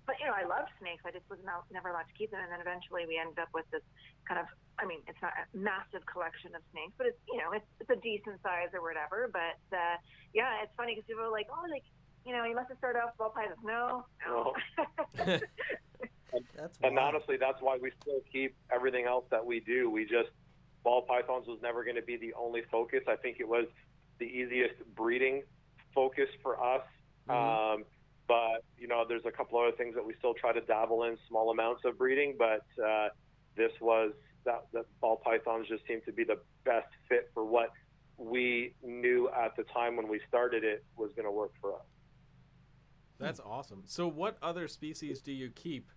but 0.05 0.15
you 0.21 0.25
know, 0.25 0.35
I 0.37 0.45
loved 0.47 0.71
snakes. 0.79 1.03
I 1.03 1.11
just 1.11 1.27
was 1.27 1.41
not, 1.43 1.65
never 1.73 1.89
allowed 1.89 2.07
to 2.07 2.15
keep 2.15 2.31
them. 2.31 2.41
And 2.41 2.51
then 2.51 2.61
eventually, 2.61 3.05
we 3.05 3.17
ended 3.17 3.39
up 3.39 3.51
with 3.53 3.67
this 3.71 3.83
kind 4.25 4.39
of. 4.39 4.47
I 4.79 4.87
mean, 4.87 5.03
it's 5.05 5.19
not 5.21 5.35
a 5.37 5.45
massive 5.53 6.01
collection 6.09 6.57
of 6.57 6.63
snakes, 6.73 6.95
but 6.97 7.05
it's 7.05 7.21
you 7.29 7.37
know, 7.37 7.51
it's 7.53 7.67
it's 7.77 7.91
a 7.91 7.99
decent 7.99 8.41
size 8.41 8.73
or 8.73 8.81
whatever. 8.81 9.29
But 9.29 9.59
uh, 9.75 9.97
yeah, 10.33 10.63
it's 10.65 10.73
funny 10.73 10.95
because 10.95 11.05
people 11.05 11.25
are 11.25 11.33
like, 11.33 11.51
oh, 11.51 11.67
like 11.69 11.85
you 12.25 12.33
know, 12.33 12.43
you 12.45 12.55
must 12.55 12.69
have 12.69 12.77
started 12.77 12.99
off 12.99 13.11
with 13.11 13.17
ball 13.17 13.29
pythons. 13.35 13.57
No, 13.63 14.05
no. 14.27 14.53
That's 16.55 16.77
And 16.81 16.95
wild. 16.95 17.15
honestly, 17.15 17.35
that's 17.37 17.61
why 17.61 17.77
we 17.81 17.91
still 18.01 18.21
keep 18.31 18.55
everything 18.73 19.05
else 19.05 19.25
that 19.31 19.45
we 19.45 19.59
do. 19.59 19.89
We 19.89 20.03
just 20.05 20.29
ball 20.83 21.01
pythons 21.01 21.45
was 21.47 21.59
never 21.61 21.83
going 21.83 21.97
to 21.97 22.01
be 22.01 22.15
the 22.15 22.33
only 22.35 22.61
focus. 22.71 23.01
I 23.07 23.17
think 23.17 23.37
it 23.41 23.47
was 23.47 23.65
the 24.19 24.25
easiest 24.25 24.75
breeding 24.95 25.43
focus 25.93 26.29
for 26.41 26.61
us. 26.63 26.83
Mhm. 27.27 27.33
Um, 27.75 27.85
but 28.29 28.63
you 28.77 28.87
know, 28.87 29.03
there's 29.07 29.25
a 29.25 29.31
couple 29.31 29.59
other 29.59 29.75
things 29.75 29.93
that 29.95 30.05
we 30.05 30.13
still 30.19 30.33
try 30.33 30.53
to 30.53 30.61
dabble 30.61 31.03
in, 31.03 31.17
small 31.27 31.51
amounts 31.51 31.83
of 31.83 31.97
breeding. 31.97 32.35
But 32.37 32.63
uh, 32.81 33.09
this 33.57 33.71
was 33.81 34.13
that, 34.45 34.67
that 34.71 34.85
ball 35.01 35.17
pythons 35.17 35.67
just 35.67 35.85
seemed 35.85 36.05
to 36.05 36.13
be 36.13 36.23
the 36.23 36.37
best 36.63 36.87
fit 37.09 37.29
for 37.33 37.43
what 37.43 37.71
we 38.17 38.73
knew 38.81 39.29
at 39.29 39.55
the 39.57 39.63
time 39.63 39.97
when 39.97 40.07
we 40.07 40.21
started 40.29 40.63
it 40.63 40.85
was 40.95 41.11
going 41.13 41.25
to 41.25 41.31
work 41.31 41.51
for 41.59 41.73
us. 41.73 41.81
That's 43.21 43.39
hmm. 43.39 43.49
awesome. 43.49 43.83
So, 43.85 44.07
what 44.07 44.37
other 44.41 44.67
species 44.67 45.21
do 45.21 45.31
you 45.31 45.49
keep 45.49 45.91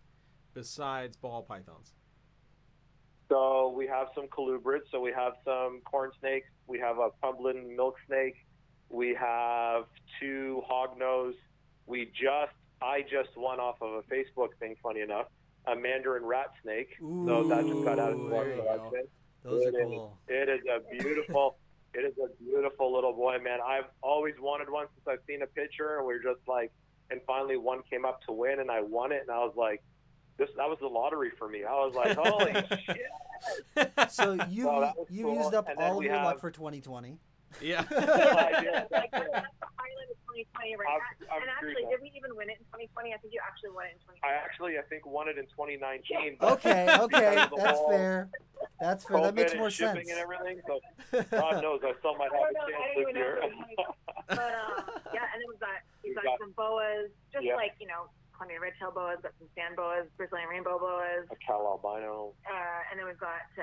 besides 0.53 1.17
ball 1.17 1.43
pythons? 1.43 1.95
So 3.31 3.73
we 3.77 3.87
have 3.87 4.09
some 4.15 4.27
colubrids. 4.29 4.83
So 4.93 5.01
we 5.01 5.11
have 5.13 5.33
some 5.45 5.81
corn 5.85 6.11
snakes. 6.21 6.49
We 6.67 6.79
have 6.79 6.99
a 6.99 7.09
Pueblan 7.23 7.75
milk 7.75 7.97
snake. 8.07 8.37
We 8.91 9.15
have 9.19 9.85
two 10.21 10.63
hognose. 10.71 11.35
We 11.87 12.07
just, 12.07 12.53
I 12.83 13.01
just 13.03 13.37
won 13.37 13.61
off 13.61 13.77
of 13.81 13.93
a 13.95 14.03
Facebook 14.03 14.51
thing, 14.61 14.77
funny 14.83 15.01
enough, 15.01 15.27
a 15.67 15.75
mandarin 15.75 16.25
rat 16.25 16.49
snake. 16.63 16.91
so 17.01 17.45
that 17.49 17.67
just 17.67 17.83
got 17.85 17.99
out 17.99 18.13
of 18.13 18.21
Ooh, 18.21 18.29
the 18.29 18.35
there 18.35 18.51
you 18.51 18.57
go. 18.57 18.63
collection. 18.63 19.09
Those 19.43 19.67
It 19.67 19.75
are 19.75 19.81
is- 19.81 19.87
cool. 19.87 20.19
It 20.29 20.49
is 20.49 20.61
a 20.71 21.03
beautiful, 21.03 21.57
it 21.95 22.01
is 22.01 22.15
a 22.19 22.43
beautiful 22.43 22.93
little 22.95 23.13
boy, 23.13 23.39
man. 23.43 23.59
I've 23.67 23.89
always 24.03 24.35
wanted 24.39 24.71
one 24.71 24.87
since 24.95 25.07
I've 25.09 25.25
seen 25.27 25.43
a 25.43 25.47
picture, 25.47 25.97
and 25.99 26.07
we 26.07 26.15
are 26.15 26.23
just 26.23 26.47
like, 26.47 26.71
and 27.11 27.21
finally 27.27 27.57
one 27.57 27.83
came 27.89 28.05
up 28.05 28.23
to 28.23 28.33
win, 28.33 28.61
and 28.61 28.71
I 28.71 28.81
won 28.81 29.13
it, 29.13 29.23
and 29.23 29.31
I 29.31 29.39
was 29.39 29.55
like, 29.57 29.83
this 30.37 30.49
that 30.57 30.69
was 30.69 30.79
the 30.81 30.89
lottery 30.89 31.31
for 31.39 31.49
me. 31.49 31.65
I 31.65 31.73
was 31.73 31.95
like, 31.95 32.17
holy 32.21 32.53
shit! 32.85 34.11
So 34.11 34.33
you've 34.49 34.67
Well, 34.67 34.81
that 34.81 34.97
was 34.97 35.07
you've 35.11 35.27
cool. 35.27 35.37
used 35.37 35.55
up 35.55 35.69
And 35.69 35.79
all 35.79 35.93
of 35.93 35.97
we 35.99 36.07
your 36.07 36.17
luck 36.17 36.41
for 36.41 36.51
2020. 36.51 37.19
Yeah. 37.61 37.85
I 37.91 38.61
did. 38.61 38.87
like 38.91 39.11
that's 39.11 39.55
the 39.61 39.69
highlight 39.79 40.11
of 40.11 40.19
2020 40.29 40.77
right 40.77 40.89
I'm- 40.89 41.01
I'm 41.31 41.43
and 41.43 41.51
actually, 41.51 41.73
screwed 41.87 41.91
did 41.91 42.01
we 42.03 42.11
even 42.17 42.35
win 42.37 42.51
it 42.51 42.59
in 42.59 42.67
2020? 42.75 43.15
I 43.15 43.17
think 43.19 43.33
you 43.35 43.41
actually 43.45 43.71
won 43.71 43.87
it 43.87 43.95
in 43.97 44.01
2020. 44.19 44.21
I 44.27 44.33
actually, 44.35 44.79
I 44.79 44.83
think, 44.91 45.07
won 45.07 45.29
it 45.29 45.39
in 45.39 45.47
2019. 45.55 46.37
but 46.41 46.53
Okay, 46.59 46.87
okay, 47.07 47.31
because 47.35 47.45
of 47.45 47.51
the 47.51 47.57
that's 47.63 47.79
whole 47.79 47.91
fair. 47.91 48.29
That's 48.81 49.05
fair. 49.05 49.21
That 49.21 49.33
COVID 49.33 49.37
makes 49.37 49.53
and 49.53 49.61
more 49.61 49.71
shipping 49.71 50.07
sense. 50.07 50.11
and 50.11 50.19
everything. 50.21 50.57
So 50.67 50.81
God 51.31 51.63
knows, 51.63 51.81
I 51.87 51.93
still 52.03 52.17
might 52.19 52.33
have 52.35 52.43
I 52.43 52.51
a 52.51 52.53
don't 52.53 52.55
know, 52.55 52.67
I 52.67 52.71
chance 52.71 52.95
don't 52.95 52.95
this 52.95 53.03
even 53.03 53.15
know 53.15 53.21
year. 53.21 53.39
But 54.29 54.53
um, 54.57 54.73
yeah, 55.15 55.31
and 55.33 55.39
then 55.41 55.49
we've 55.49 55.61
got 55.63 55.79
we've 56.03 56.15
We've 56.15 56.17
got, 56.17 56.25
got- 56.25 56.39
some 56.43 56.53
boas, 56.59 57.09
just 57.33 57.45
Yeah. 57.45 57.55
like 57.57 57.75
you 57.79 57.87
know, 57.87 58.11
plenty 58.37 58.57
of 58.57 58.63
red-tailed 58.63 58.95
boas, 58.95 59.19
got 59.23 59.33
some 59.39 59.49
sand 59.55 59.77
boas, 59.77 60.07
Brazilian 60.17 60.49
rainbow 60.49 60.79
boas, 60.79 61.29
a 61.31 61.37
Kahl 61.47 61.65
albino. 61.79 62.33
uh, 62.51 62.91
and 62.91 62.99
then 62.99 63.07
we've 63.07 63.19
got 63.21 63.47
uh, 63.59 63.63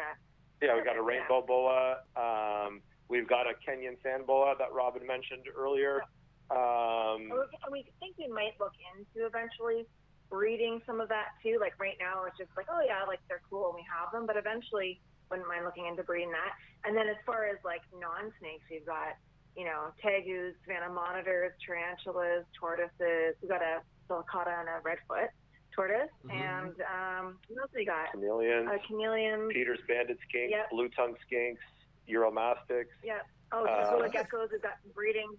Yeah, 0.62 0.76
we 0.78 0.84
got 0.84 0.96
a 0.96 1.02
rainbow 1.04 1.42
boa. 1.44 2.00
Um, 2.16 2.80
we've 3.12 3.28
got 3.28 3.46
a 3.46 3.54
Kenyan 3.60 4.02
sand 4.02 4.26
boa 4.26 4.56
that 4.58 4.72
Robin 4.74 5.06
mentioned 5.06 5.44
earlier. 5.56 6.02
Um, 6.50 7.30
and 7.30 7.72
we- 7.72 7.86
think 8.00 8.18
we 8.18 8.28
might 8.28 8.60
look 8.60 8.74
into 8.96 9.26
eventually 9.28 9.86
breeding 10.30 10.82
some 10.86 11.00
of 11.00 11.10
that 11.10 11.36
too. 11.44 11.60
Like 11.60 11.78
right 11.80 11.98
now, 12.00 12.24
it's 12.26 12.38
just 12.38 12.50
like, 12.58 12.66
oh 12.72 12.82
yeah, 12.86 13.04
like 13.04 13.20
they're 13.28 13.42
cool 13.50 13.68
and 13.68 13.76
we 13.76 13.86
have 13.92 14.12
them, 14.12 14.26
but 14.26 14.38
eventually, 14.38 15.00
wouldn't 15.30 15.48
mind 15.48 15.64
looking 15.64 15.86
into 15.86 16.04
breeding 16.04 16.32
that. 16.32 16.56
And 16.84 16.96
then 16.96 17.08
as 17.08 17.16
far 17.26 17.46
as 17.46 17.58
like 17.64 17.82
non-snakes, 18.00 18.64
we've 18.72 18.86
got 18.86 19.16
you 19.56 19.66
know 19.66 19.92
tegus, 20.04 20.54
Savannah 20.64 20.92
monitors, 20.92 21.52
tarantulas, 21.66 22.44
tortoises. 22.58 23.36
We've 23.42 23.50
got 23.52 23.62
a 23.62 23.82
sulcata 24.10 24.60
and 24.60 24.68
a 24.68 24.80
redfoot 24.84 25.30
tortoise, 25.76 26.12
Mhm. 26.26 26.34
and 26.34 26.76
um, 26.82 27.40
what 27.48 27.62
else 27.62 27.72
we 27.74 27.86
got? 27.86 28.12
chameleons, 28.12 28.68
A 28.70 28.80
chameleon. 28.88 29.48
Peter's 29.50 29.80
banded 29.88 30.18
skinks, 30.28 30.50
Yep. 30.50 30.70
blue 30.72 30.90
tongue 30.90 31.16
skinks, 31.32 31.64
Uromastyx. 32.10 32.86
Yeah. 33.04 33.20
Oh, 33.52 33.66
Uh, 33.66 33.90
Chihuahua 33.90 34.08
geckos. 34.10 34.52
We've 34.52 34.62
got 34.62 34.78
breeding, 34.96 35.30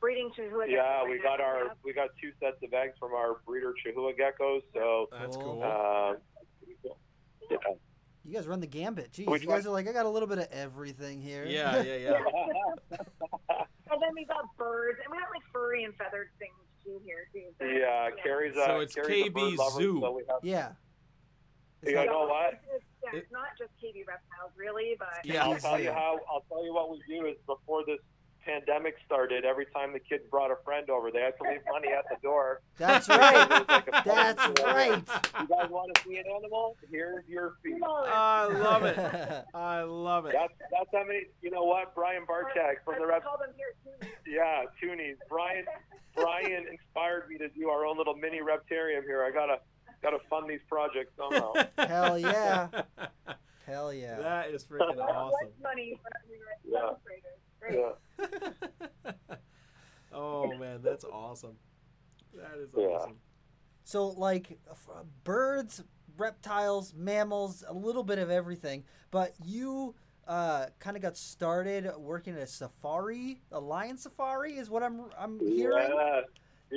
breeding 0.00 0.30
Chihuahua 0.34 0.64
geckos. 0.66 0.70
Yeah, 0.70 0.98
right 1.00 1.08
we 1.10 1.16
now. 1.16 1.22
got 1.22 1.40
our 1.40 1.62
we 1.84 1.92
got 1.92 2.10
two 2.20 2.30
sets 2.40 2.56
of 2.62 2.72
eggs 2.72 2.94
from 2.98 3.12
our 3.12 3.40
breeder 3.46 3.74
Chihuahua 3.82 4.12
geckos. 4.12 4.62
So 4.74 5.08
That's 5.12 5.36
Cool. 5.36 5.60
cool. 5.60 5.62
uh, 5.62 6.14
yeah. 7.50 7.56
You 8.24 8.34
guys 8.34 8.46
run 8.46 8.60
the 8.60 8.66
gambit. 8.66 9.10
Jeez, 9.12 9.26
Which 9.26 9.42
you 9.42 9.48
guys 9.48 9.66
are 9.66 9.70
like, 9.70 9.88
I 9.88 9.92
got 9.92 10.04
a 10.04 10.08
little 10.10 10.28
bit 10.28 10.38
of 10.38 10.48
everything 10.52 11.22
here. 11.22 11.44
yeah, 11.46 11.82
yeah, 11.82 11.96
yeah. 11.96 12.98
And 13.90 14.02
then 14.02 14.10
we've 14.14 14.28
got 14.28 14.44
birds, 14.58 14.98
and 15.02 15.10
we 15.10 15.18
got 15.18 15.30
like 15.30 15.42
furry 15.50 15.84
and 15.84 15.94
feathered 15.96 16.28
things 16.38 16.52
too 16.84 17.00
here 17.06 17.26
too. 17.32 17.46
So, 17.58 17.64
yeah, 17.64 18.10
Carrie's 18.22 18.54
a 18.54 18.66
So 18.66 18.80
it's 18.80 18.94
Carrie's 18.94 19.28
a 19.28 19.30
KB 19.30 19.32
bird 19.32 19.58
lover, 19.58 19.80
Zoo. 19.80 20.00
So 20.02 20.12
we 20.12 20.22
have, 20.28 20.40
yeah. 20.44 20.72
You 21.86 21.94
not- 21.94 22.06
know 22.06 22.26
what? 22.26 22.60
It's, 22.74 22.84
it's, 23.08 23.14
yeah, 23.14 23.20
it's 23.20 23.32
not 23.32 23.48
just 23.58 23.70
KB 23.82 24.06
reptiles, 24.06 24.52
really, 24.56 24.96
but 24.98 25.24
Yeah. 25.24 25.44
I'll 25.44 25.56
tell 25.58 25.80
you 25.80 25.92
how. 25.92 26.20
I'll 26.30 26.44
tell 26.48 26.64
you 26.64 26.72
what 26.74 26.90
we 26.90 27.00
do 27.08 27.26
is 27.26 27.36
before 27.46 27.84
this 27.84 27.98
pandemic 28.44 28.94
started, 29.04 29.44
every 29.44 29.66
time 29.66 29.92
the 29.92 29.98
kids 29.98 30.24
brought 30.30 30.50
a 30.50 30.56
friend 30.64 30.88
over, 30.88 31.10
they 31.10 31.20
had 31.20 31.36
to 31.36 31.42
leave 31.50 31.60
money 31.70 31.88
at 31.88 32.04
the 32.08 32.16
door. 32.22 32.62
That's 32.78 33.06
right. 33.08 33.68
like 33.68 34.04
That's 34.04 34.42
you 34.46 34.64
right. 34.64 35.02
You 35.40 35.48
guys 35.48 35.68
want 35.70 35.94
to 35.94 36.02
see 36.02 36.16
an 36.16 36.24
animal? 36.34 36.76
Here's 36.90 37.26
your 37.28 37.54
fee. 37.62 37.76
I 37.84 38.46
love 38.46 38.84
it. 38.84 38.96
I 39.54 39.82
love 39.82 40.24
it. 40.26 40.32
That's 40.32 40.54
that's 40.70 40.88
how 40.94 41.04
many. 41.04 41.24
You 41.42 41.50
know 41.50 41.64
what? 41.64 41.94
Brian 41.94 42.24
Barczyk 42.24 42.76
from 42.84 42.94
the 42.98 43.04
I 43.04 43.08
rep. 43.08 43.24
call 43.24 43.36
them 43.38 43.50
here 43.56 43.74
too. 43.84 44.08
Yeah, 44.26 44.64
Toonies. 44.82 45.16
Brian 45.28 45.64
Brian 46.14 46.66
inspired 46.70 47.28
me 47.28 47.36
to 47.38 47.48
do 47.50 47.68
our 47.68 47.84
own 47.84 47.98
little 47.98 48.14
mini 48.14 48.38
reptarium 48.40 49.02
here. 49.04 49.24
I 49.24 49.30
gotta 50.02 50.16
gotta 50.16 50.28
fund 50.28 50.48
these 50.48 50.60
projects 50.68 51.12
somehow. 51.16 51.52
Hell 51.78 52.18
yeah. 52.18 52.68
Hell 53.66 53.92
yeah. 53.92 54.16
That 54.18 54.50
is 54.50 54.64
freaking 54.64 54.98
awesome. 54.98 55.50
money 55.62 56.00
for 56.02 56.10
Yeah. 56.64 56.90
illustrators. 57.70 58.56
Yeah. 59.20 59.34
oh 60.12 60.56
man, 60.56 60.80
that's 60.82 61.04
awesome. 61.04 61.56
That 62.34 62.58
is 62.58 62.70
Yeah. 62.76 62.86
awesome. 62.86 63.16
So, 63.84 64.08
like, 64.08 64.58
birds, 65.24 65.82
reptiles, 66.18 66.92
mammals, 66.94 67.64
a 67.66 67.72
little 67.72 68.04
bit 68.04 68.18
of 68.18 68.30
everything. 68.30 68.84
But 69.10 69.32
you 69.44 69.94
uh, 70.26 70.66
kind 70.78 70.94
of 70.94 71.02
got 71.02 71.16
started 71.16 71.90
working 71.96 72.34
at 72.34 72.40
a 72.40 72.46
safari, 72.46 73.40
a 73.50 73.58
lion 73.58 73.96
safari, 73.96 74.58
is 74.58 74.68
what 74.68 74.82
I'm 74.82 75.04
I'm 75.18 75.40
hearing. 75.40 75.88
Yeah. 75.90 76.20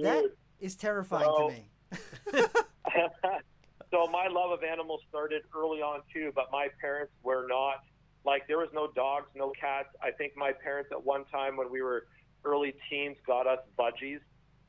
That 0.04 0.24
is 0.62 0.76
terrifying 0.78 1.28
Well- 1.28 1.50
to 1.50 1.54
me. 1.54 2.48
so 3.92 4.08
my 4.08 4.28
love 4.28 4.52
of 4.52 4.64
animals 4.64 5.02
started 5.10 5.42
early 5.56 5.82
on 5.82 6.02
too, 6.14 6.32
but 6.36 6.46
my 6.52 6.68
parents 6.80 7.14
were 7.24 7.46
not 7.48 7.76
like 8.24 8.48
there 8.48 8.60
was 8.60 8.70
no 8.74 8.88
dogs, 8.96 9.28
no 9.36 9.52
cats. 9.60 9.90
I 10.02 10.12
think 10.12 10.34
my 10.38 10.52
parents 10.64 10.90
at 10.92 11.04
one 11.04 11.26
time 11.26 11.58
when 11.58 11.72
we 11.72 11.82
were 11.82 12.06
early 12.46 12.74
teens 12.90 13.18
got 13.26 13.48
us 13.48 13.60
budgies 13.78 14.20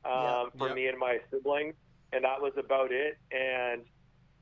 um, 0.05 0.13
Yeah. 0.23 0.45
for 0.59 0.69
Yeah. 0.69 0.75
me 0.75 0.87
and 0.89 0.99
my 0.99 1.19
siblings, 1.31 1.75
and 2.13 2.25
that 2.25 2.41
was 2.41 2.53
about 2.57 2.93
it. 2.93 3.19
And 3.31 3.85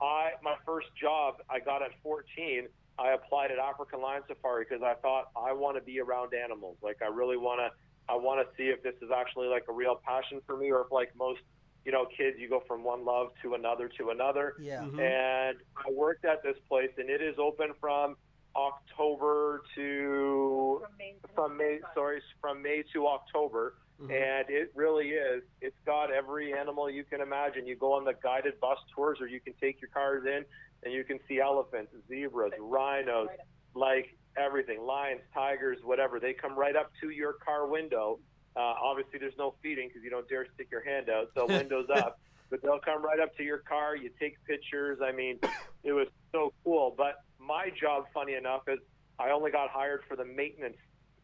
I 0.01 0.33
my 0.43 0.57
first 0.65 0.89
job 1.01 1.37
I 1.51 1.61
got 1.61 1.83
at 1.83 1.91
14. 2.03 2.69
I 2.99 3.13
applied 3.13 3.51
at 3.51 3.59
African 3.59 4.01
Lion 4.03 4.23
Safari 4.29 4.67
because 4.69 4.83
I 4.83 4.95
thought 4.95 5.31
I 5.37 5.53
want 5.53 5.77
to 5.77 5.83
be 5.83 6.01
around 6.01 6.35
animals. 6.35 6.77
Like 6.83 6.99
I 7.03 7.07
really 7.07 7.37
want 7.37 7.61
to. 7.61 7.71
I 8.09 8.17
want 8.17 8.41
to 8.45 8.57
see 8.57 8.69
if 8.69 8.83
this 8.83 8.95
is 9.03 9.11
actually 9.15 9.47
like 9.47 9.65
a 9.69 9.73
real 9.73 10.01
passion 10.05 10.41
for 10.45 10.57
me, 10.57 10.73
or 10.73 10.81
if 10.81 10.91
like 10.91 11.15
most 11.17 11.41
you 11.85 11.93
know 11.93 12.07
kids, 12.07 12.39
you 12.39 12.49
go 12.49 12.63
from 12.67 12.85
one 12.85 13.05
love 13.05 13.29
to 13.43 13.55
another 13.55 13.89
to 13.99 14.11
another. 14.11 14.55
Yeah. 14.61 14.83
Mhm. 14.83 15.01
And 15.01 15.59
I 15.77 15.91
worked 15.91 16.25
at 16.25 16.43
this 16.43 16.59
place, 16.69 16.91
and 16.99 17.09
it 17.09 17.23
is 17.23 17.39
open 17.39 17.75
from 17.81 18.17
October 18.57 19.63
to 19.75 20.81
From 20.83 20.97
Maine 20.99 21.21
to 21.23 21.29
from 21.35 21.57
May. 21.57 21.81
Sorry, 21.95 22.23
from 22.41 22.63
May 22.63 22.83
to 22.93 23.07
October, 23.07 23.75
Mhm. 24.01 24.11
and 24.11 24.51
it 24.51 24.73
really 24.75 25.13
is. 25.13 25.43
It's 25.61 25.79
got 25.87 26.11
every 26.11 26.53
animal 26.53 26.91
you 26.91 27.05
can 27.05 27.21
imagine. 27.21 27.67
You 27.67 27.77
go 27.77 27.93
on 27.93 28.05
the 28.05 28.15
guided 28.15 28.59
bus 28.61 28.79
tours, 28.95 29.21
or 29.21 29.27
you 29.27 29.41
can 29.41 29.55
take 29.55 29.81
your 29.81 29.91
cars 29.91 30.25
in, 30.27 30.45
and 30.83 30.93
you 30.93 31.05
can 31.05 31.21
see 31.27 31.41
elephants, 31.41 31.95
zebras, 32.09 32.53
rhinos, 32.59 33.29
like 33.75 34.17
everything, 34.37 34.81
lions, 34.83 35.23
tigers, 35.33 35.83
whatever. 35.85 36.19
They 36.21 36.35
come 36.35 36.57
right 36.59 36.75
up 36.77 36.93
to 37.01 37.11
your 37.11 37.35
car 37.35 37.67
window. 37.67 38.19
Uh, 38.57 38.61
obviously, 38.61 39.19
there's 39.19 39.37
no 39.39 39.55
feeding 39.63 39.89
because 39.89 40.03
you 40.03 40.11
don't 40.11 40.29
dare 40.29 40.47
stick 40.55 40.69
your 40.71 40.85
hand 40.85 41.09
out, 41.09 41.29
so 41.37 41.47
windows 41.47 41.87
up. 41.95 42.19
But 42.51 42.63
they'll 42.63 42.81
come 42.81 43.03
right 43.05 43.21
up 43.21 43.37
to 43.37 43.45
your 43.45 43.59
car. 43.59 43.95
You 43.95 44.11
take 44.19 44.35
pictures. 44.45 44.99
I 45.03 45.13
mean, 45.13 45.39
it 45.85 45.93
was 45.93 46.09
so 46.33 46.53
cool. 46.65 46.93
But 46.97 47.15
my 47.39 47.71
job, 47.81 48.07
funny 48.13 48.35
enough, 48.35 48.63
is 48.67 48.81
I 49.21 49.31
only 49.31 49.53
got 49.53 49.71
hired 49.71 50.03
for 50.09 50.17
the 50.17 50.25
maintenance 50.25 50.77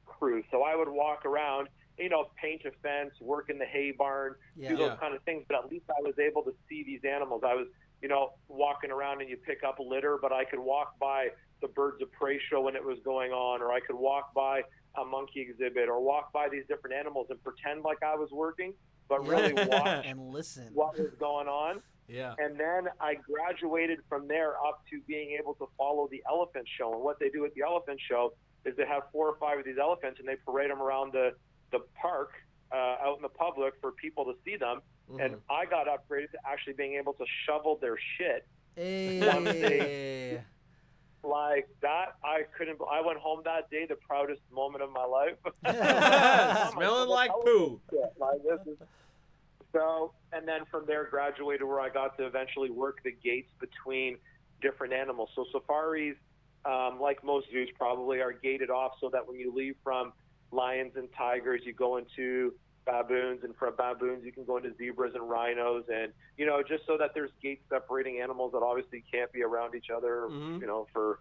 crew. 0.04 0.44
So 0.52 0.62
I 0.62 0.76
would 0.76 0.88
walk 0.88 1.26
around, 1.26 1.68
you 1.98 2.08
know, 2.08 2.26
paint 2.40 2.62
a 2.64 2.70
fence, 2.80 3.12
work 3.20 3.50
in 3.50 3.58
the 3.58 3.64
hay 3.64 3.90
barn, 3.90 4.36
Yeah. 4.54 4.68
do 4.70 4.76
those 4.76 4.90
Yeah. 4.92 4.96
kind 4.96 5.14
of 5.16 5.22
things. 5.24 5.44
But 5.48 5.58
at 5.64 5.66
least 5.70 5.86
I 5.90 6.00
was 6.00 6.16
able 6.20 6.44
to 6.44 6.54
see 6.68 6.84
these 6.84 7.04
animals. 7.04 7.42
I 7.44 7.54
was, 7.54 7.66
you 8.02 8.08
know, 8.08 8.34
walking 8.46 8.92
around 8.92 9.20
and 9.20 9.28
you 9.28 9.36
pick 9.36 9.64
up 9.64 9.80
litter, 9.80 10.18
but 10.22 10.32
I 10.32 10.44
could 10.44 10.60
walk 10.60 10.96
by 11.00 11.30
the 11.60 11.68
birds 11.68 12.00
of 12.02 12.12
prey 12.12 12.38
show 12.50 12.60
when 12.60 12.76
it 12.76 12.84
was 12.84 12.98
going 13.00 13.32
on, 13.32 13.62
or 13.62 13.72
I 13.72 13.80
could 13.80 13.96
walk 13.96 14.32
by 14.32 14.62
a 15.00 15.04
monkey 15.04 15.40
exhibit, 15.40 15.88
or 15.88 16.00
walk 16.00 16.32
by 16.32 16.48
these 16.48 16.64
different 16.68 16.96
animals 16.96 17.26
and 17.30 17.42
pretend 17.42 17.82
like 17.82 18.02
I 18.02 18.14
was 18.14 18.30
working, 18.30 18.74
but 19.08 19.26
really 19.26 19.52
watch 19.66 20.04
and 20.06 20.30
listen. 20.30 20.70
what 20.74 20.98
was 20.98 21.12
going 21.18 21.48
on. 21.48 21.82
Yeah. 22.08 22.34
And 22.38 22.58
then 22.58 22.88
I 23.00 23.14
graduated 23.14 23.98
from 24.08 24.28
there 24.28 24.54
up 24.66 24.82
to 24.90 25.00
being 25.08 25.36
able 25.40 25.54
to 25.54 25.68
follow 25.76 26.08
the 26.10 26.22
elephant 26.28 26.66
show. 26.78 26.92
And 26.94 27.02
what 27.02 27.18
they 27.18 27.30
do 27.30 27.44
at 27.44 27.54
the 27.54 27.62
elephant 27.62 28.00
show 28.08 28.32
is 28.64 28.76
they 28.76 28.86
have 28.86 29.02
four 29.12 29.28
or 29.28 29.36
five 29.40 29.58
of 29.58 29.64
these 29.64 29.78
elephants 29.80 30.20
and 30.20 30.28
they 30.28 30.36
parade 30.36 30.70
them 30.70 30.80
around 30.80 31.12
the, 31.12 31.32
the 31.72 31.80
park 32.00 32.30
uh, 32.72 32.76
out 33.02 33.16
in 33.16 33.22
the 33.22 33.28
public 33.28 33.74
for 33.80 33.92
people 33.92 34.24
to 34.24 34.34
see 34.44 34.56
them. 34.56 34.82
Mhm. 35.10 35.24
And 35.24 35.36
I 35.50 35.66
got 35.66 35.86
upgraded 35.88 36.30
to 36.32 36.38
actually 36.48 36.74
being 36.74 36.94
able 36.94 37.12
to 37.14 37.24
shovel 37.44 37.76
their 37.80 37.96
shit. 38.18 38.46
Hey. 38.76 40.40
Like 41.26 41.68
that, 41.82 42.14
I 42.22 42.42
couldn't. 42.56 42.78
I 42.90 43.00
went 43.00 43.18
home 43.18 43.40
that 43.44 43.68
day, 43.70 43.84
the 43.86 43.96
proudest 43.96 44.42
moment 44.52 44.84
of 44.84 44.90
my 44.92 45.04
life. 45.04 45.34
Smelling 46.72 47.08
like 47.08 47.30
poo. 47.44 47.80
Like, 48.18 48.42
this 48.44 48.60
is- 48.66 48.78
so, 49.72 50.12
and 50.32 50.48
then 50.48 50.60
from 50.70 50.86
there, 50.86 51.04
graduated 51.04 51.66
where 51.66 51.80
I 51.80 51.90
got 51.90 52.16
to 52.16 52.24
eventually 52.24 52.70
work 52.70 52.98
the 53.04 53.12
gates 53.12 53.50
between 53.60 54.16
different 54.62 54.94
animals. 54.94 55.28
So 55.34 55.44
safaris, 55.52 56.16
um, 56.64 56.98
like 56.98 57.22
most 57.22 57.50
zoos, 57.52 57.68
probably 57.76 58.20
are 58.20 58.32
gated 58.32 58.70
off 58.70 58.92
so 59.00 59.10
that 59.10 59.26
when 59.28 59.38
you 59.38 59.52
leave 59.54 59.74
from 59.84 60.12
lions 60.50 60.92
and 60.96 61.08
tigers, 61.12 61.60
you 61.66 61.74
go 61.74 61.98
into 61.98 62.54
baboons, 62.86 63.40
and 63.44 63.54
from 63.56 63.74
baboons, 63.76 64.24
you 64.24 64.32
can 64.32 64.44
go 64.44 64.56
into 64.56 64.72
zebras 64.76 65.12
and 65.14 65.28
rhinos, 65.28 65.84
and 65.92 66.12
you 66.38 66.46
know, 66.46 66.62
just 66.62 66.86
so 66.86 66.96
that 66.96 67.10
there's 67.14 67.30
gates 67.42 67.62
separating 67.68 68.20
animals 68.20 68.52
that 68.52 68.62
obviously 68.62 69.04
can't 69.12 69.30
be 69.32 69.42
around 69.42 69.74
each 69.74 69.90
other, 69.94 70.28
Mhm. 70.30 70.60
you 70.60 70.66
know, 70.66 70.86
for 70.92 71.18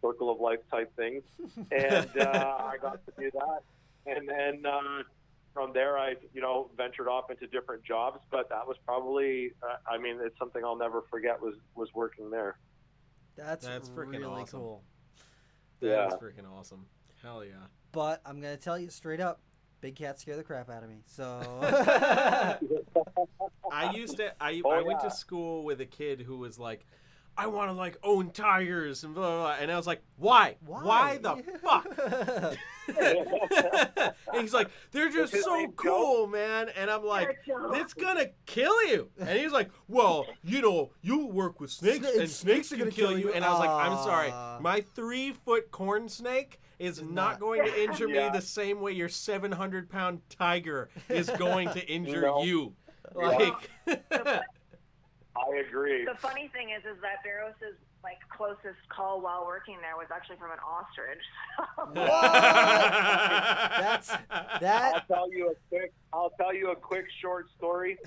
circle 0.00 0.30
of 0.30 0.38
life 0.40 0.60
type 0.70 0.94
things. 0.94 1.24
And 1.72 2.10
uh, 2.16 2.56
I 2.60 2.76
got 2.80 3.04
to 3.06 3.12
do 3.18 3.30
that, 3.32 3.62
and 4.06 4.28
then. 4.28 4.64
Uh, 4.64 5.02
from 5.54 5.72
there, 5.72 5.98
I 5.98 6.14
you 6.32 6.40
know 6.40 6.70
ventured 6.76 7.08
off 7.08 7.30
into 7.32 7.48
different 7.48 7.82
jobs, 7.82 8.20
but 8.30 8.48
that 8.50 8.64
was 8.68 8.76
probably 8.86 9.50
uh, 9.60 9.74
I 9.90 9.98
mean 9.98 10.20
it's 10.22 10.38
something 10.38 10.62
I'll 10.64 10.76
never 10.76 11.02
forget 11.10 11.40
was 11.40 11.54
was 11.74 11.88
working 11.94 12.30
there. 12.30 12.58
That's, 13.34 13.66
That's 13.66 13.88
freaking 13.88 14.20
really 14.20 14.42
awesome. 14.42 14.60
cool. 14.60 14.84
That 15.80 15.88
Yeah. 15.88 16.10
freaking 16.22 16.48
awesome. 16.48 16.86
Hell 17.22 17.44
yeah. 17.44 17.54
But 17.90 18.20
I'm 18.24 18.40
gonna 18.40 18.56
tell 18.56 18.78
you 18.78 18.88
straight 18.88 19.20
up, 19.20 19.40
big 19.80 19.96
cats 19.96 20.22
scare 20.22 20.36
the 20.36 20.42
crap 20.42 20.68
out 20.70 20.82
of 20.82 20.88
me. 20.88 20.96
So 21.06 21.24
I 23.72 23.92
used 23.94 24.16
to. 24.16 24.32
I, 24.42 24.60
Oh, 24.64 24.70
I 24.70 24.82
went 24.82 25.00
yeah. 25.02 25.08
to 25.08 25.14
school 25.14 25.62
with 25.64 25.80
a 25.80 25.86
kid 25.86 26.20
who 26.22 26.38
was 26.38 26.58
like, 26.58 26.84
I 27.36 27.46
want 27.46 27.68
to 27.70 27.72
like 27.72 27.96
own 28.02 28.30
tigers 28.30 29.04
and 29.04 29.14
blah, 29.14 29.22
blah 29.28 29.38
blah. 29.38 29.56
And 29.60 29.70
I 29.70 29.76
was 29.76 29.86
like, 29.86 30.02
why? 30.16 30.56
why? 30.66 31.18
the 31.18 31.36
fuck? 31.62 31.86
and 34.32 34.40
he's 34.42 34.52
like, 34.52 34.68
they're 34.90 35.08
just 35.10 35.32
so 35.44 35.68
cool, 35.76 36.26
man. 36.26 36.68
And 36.76 36.90
I'm 36.90 37.04
like, 37.04 37.38
You're 37.46 37.66
a 37.66 37.68
joke. 37.68 37.76
it's 37.76 37.94
gonna 37.94 38.26
kill 38.46 38.84
you. 38.88 39.08
And 39.20 39.38
he's 39.38 39.52
like, 39.52 39.70
well, 39.86 40.26
you 40.42 40.60
know, 40.60 40.90
you 41.00 41.26
work 41.26 41.60
with 41.60 41.70
snakes, 41.70 42.06
Sna- 42.06 42.18
and 42.20 42.28
snakes 42.30 42.68
snakes 42.68 42.72
are 42.72 42.76
can 42.76 42.84
gonna 42.86 42.90
kill 42.90 43.08
kill 43.10 43.18
you. 43.18 43.26
you. 43.28 43.32
And 43.34 43.44
I 43.44 43.50
was 43.50 43.60
like, 43.60 43.70
I'm 43.70 43.96
sorry, 43.98 44.30
my 44.60 44.80
three 44.96 45.32
foot 45.32 45.70
corn 45.70 46.08
snake 46.08 46.60
is 46.78 47.02
not, 47.02 47.10
not- 47.12 47.40
going 47.40 47.64
to 47.64 47.82
injure 47.84 48.08
Yeah. 48.08 48.30
me 48.30 48.38
the 48.38 48.44
same 48.44 48.80
way 48.80 48.92
your 48.92 49.08
700 49.08 49.90
pound 49.90 50.20
tiger 50.30 50.88
is 51.08 51.28
going 51.30 51.68
to 51.70 51.84
injure 51.92 52.22
No. 52.22 52.42
you. 52.42 52.72
Yeah. 53.18 53.26
Like, 53.26 53.70
I 55.36 55.56
agree. 55.66 56.04
The 56.04 56.14
funny 56.18 56.48
thing 56.52 56.70
is, 56.70 56.84
is 56.84 57.00
that 57.00 57.22
Barros's 57.24 57.76
like 58.04 58.18
closest 58.28 58.78
call 58.90 59.20
while 59.20 59.44
working 59.44 59.76
there 59.80 59.96
was 59.96 60.06
actually 60.14 60.36
from 60.36 60.52
an 60.52 60.58
ostrich. 60.60 61.18
That's- 63.80 64.08
that. 64.08 64.22
I'll 64.30 64.60
that 64.60 65.08
tell 65.08 65.32
you 65.32 65.50
a 65.50 65.54
quick. 65.68 65.92
I'll 66.12 66.30
tell 66.40 66.54
you 66.54 66.70
a 66.70 66.76
quick 66.76 67.06
short 67.20 67.46
story. 67.56 67.98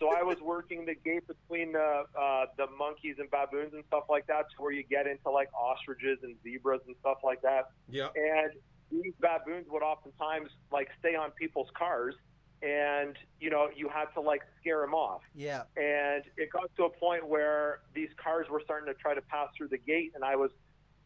So 0.00 0.08
I 0.16 0.22
was 0.22 0.38
working 0.40 0.86
the 0.86 0.94
gate 0.94 1.24
between 1.28 1.72
the 1.72 2.04
uh, 2.18 2.46
the 2.56 2.66
monkeys 2.76 3.16
and 3.18 3.30
baboons 3.30 3.74
and 3.74 3.84
stuff 3.86 4.04
like 4.08 4.26
that, 4.26 4.46
to 4.56 4.62
where 4.62 4.72
you 4.72 4.82
get 4.82 5.06
into 5.06 5.30
like 5.30 5.50
ostriches 5.52 6.18
and 6.22 6.34
zebras 6.42 6.80
and 6.86 6.96
stuff 7.00 7.18
like 7.22 7.42
that. 7.42 7.70
Yeah. 7.88 8.08
and 8.16 8.52
these 8.90 9.12
baboons 9.20 9.66
would 9.70 9.82
oftentimes 9.82 10.50
like 10.72 10.88
stay 10.98 11.14
on 11.14 11.30
people's 11.32 11.68
cars 11.74 12.14
and 12.62 13.16
you 13.40 13.48
know 13.48 13.68
you 13.74 13.88
had 13.88 14.06
to 14.14 14.20
like 14.20 14.42
scare 14.60 14.80
them 14.80 14.92
off 14.92 15.22
yeah. 15.34 15.62
and 15.76 16.24
it 16.36 16.50
got 16.52 16.68
to 16.76 16.84
a 16.84 16.90
point 16.90 17.26
where 17.26 17.80
these 17.94 18.10
cars 18.22 18.46
were 18.50 18.60
starting 18.64 18.92
to 18.92 19.00
try 19.00 19.14
to 19.14 19.22
pass 19.22 19.48
through 19.56 19.68
the 19.68 19.78
gate 19.78 20.12
and 20.14 20.22
i 20.22 20.36
was 20.36 20.50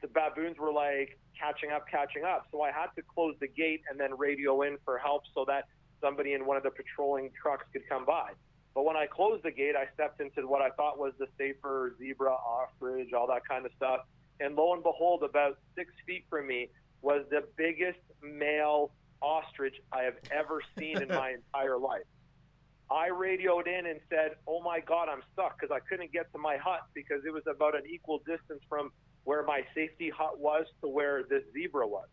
the 0.03 0.09
baboons 0.09 0.59
were 0.59 0.73
like 0.73 1.19
catching 1.39 1.71
up 1.71 1.87
catching 1.89 2.25
up 2.25 2.47
so 2.51 2.61
i 2.61 2.73
had 2.73 2.89
to 2.97 3.03
close 3.03 3.37
the 3.41 3.47
gate 3.47 3.83
and 3.89 4.01
then 4.01 4.17
radio 4.19 4.63
in 4.63 4.77
for 4.85 4.99
help 4.99 5.23
so 5.33 5.45
that 5.47 5.69
somebody 6.01 6.33
in 6.33 6.45
one 6.45 6.57
of 6.57 6.65
the 6.65 6.71
patrolling 6.71 7.31
trucks 7.41 7.65
could 7.73 7.89
come 7.89 8.05
by 8.05 8.31
but 8.75 8.85
when 8.85 8.97
i 8.97 9.07
closed 9.07 9.43
the 9.43 9.51
gate 9.51 9.75
i 9.77 9.87
stepped 9.95 10.21
into 10.21 10.47
what 10.47 10.63
i 10.63 10.71
thought 10.71 10.99
was 10.99 11.13
the 11.19 11.27
safer 11.39 11.95
zebra 11.99 12.33
ostrich 12.33 13.13
all 13.13 13.27
that 13.27 13.47
kind 13.49 13.65
of 13.67 13.73
stuff 13.77 14.01
and 14.41 14.55
lo 14.57 14.75
and 14.75 14.83
behold 14.83 15.23
about 15.23 15.59
six 15.77 15.93
feet 16.07 16.25
from 16.29 16.47
me 16.47 16.69
was 17.03 17.25
the 17.31 17.45
biggest 17.57 18.01
male 18.23 18.91
ostrich 19.25 19.75
I 19.93 20.03
have 20.03 20.15
ever 20.31 20.61
seen 20.79 21.01
in 21.01 21.09
my 21.09 21.31
entire 21.55 21.79
life. 21.79 22.05
I 22.91 23.09
radioed 23.09 23.67
in 23.67 23.87
and 23.87 24.01
said, 24.11 24.33
"Oh 24.47 24.61
my 24.63 24.81
God, 24.81 25.09
I'm 25.09 25.23
stuck 25.33 25.59
because 25.59 25.75
I 25.75 25.81
couldn't 25.81 26.13
get 26.13 26.31
to 26.33 26.39
my 26.39 26.57
hut 26.57 26.81
because 26.95 27.25
it 27.27 27.33
was 27.33 27.45
about 27.47 27.75
an 27.75 27.83
equal 27.89 28.19
distance 28.19 28.61
from 28.69 28.91
where 29.25 29.43
my 29.43 29.63
safety 29.75 30.11
hut 30.11 30.39
was 30.39 30.67
to 30.83 30.89
where 30.89 31.23
this 31.23 31.43
zebra 31.53 31.87
was." 31.87 32.09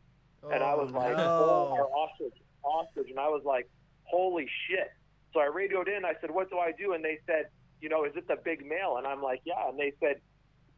and 0.49 0.63
I 0.63 0.71
oh, 0.71 0.85
was 0.85 0.91
like, 0.91 1.17
no. 1.17 1.23
"Oh, 1.23 1.73
our 1.73 1.87
ostrich, 1.87 2.33
ostrich," 2.63 3.09
and 3.09 3.19
I 3.19 3.27
was 3.27 3.43
like, 3.45 3.69
"Holy 4.05 4.47
shit!" 4.67 4.91
So 5.33 5.39
I 5.39 5.45
radioed 5.45 5.87
in. 5.87 6.05
I 6.05 6.13
said, 6.19 6.31
"What 6.31 6.49
do 6.49 6.57
I 6.59 6.71
do?" 6.71 6.93
And 6.93 7.03
they 7.03 7.19
said, 7.25 7.49
"You 7.79 7.89
know, 7.89 8.03
is 8.03 8.15
it 8.15 8.27
the 8.27 8.35
big 8.35 8.65
male?" 8.65 8.97
And 8.97 9.07
I'm 9.07 9.21
like, 9.21 9.41
"Yeah." 9.45 9.67
And 9.69 9.79
they 9.79 9.93
said, 9.99 10.21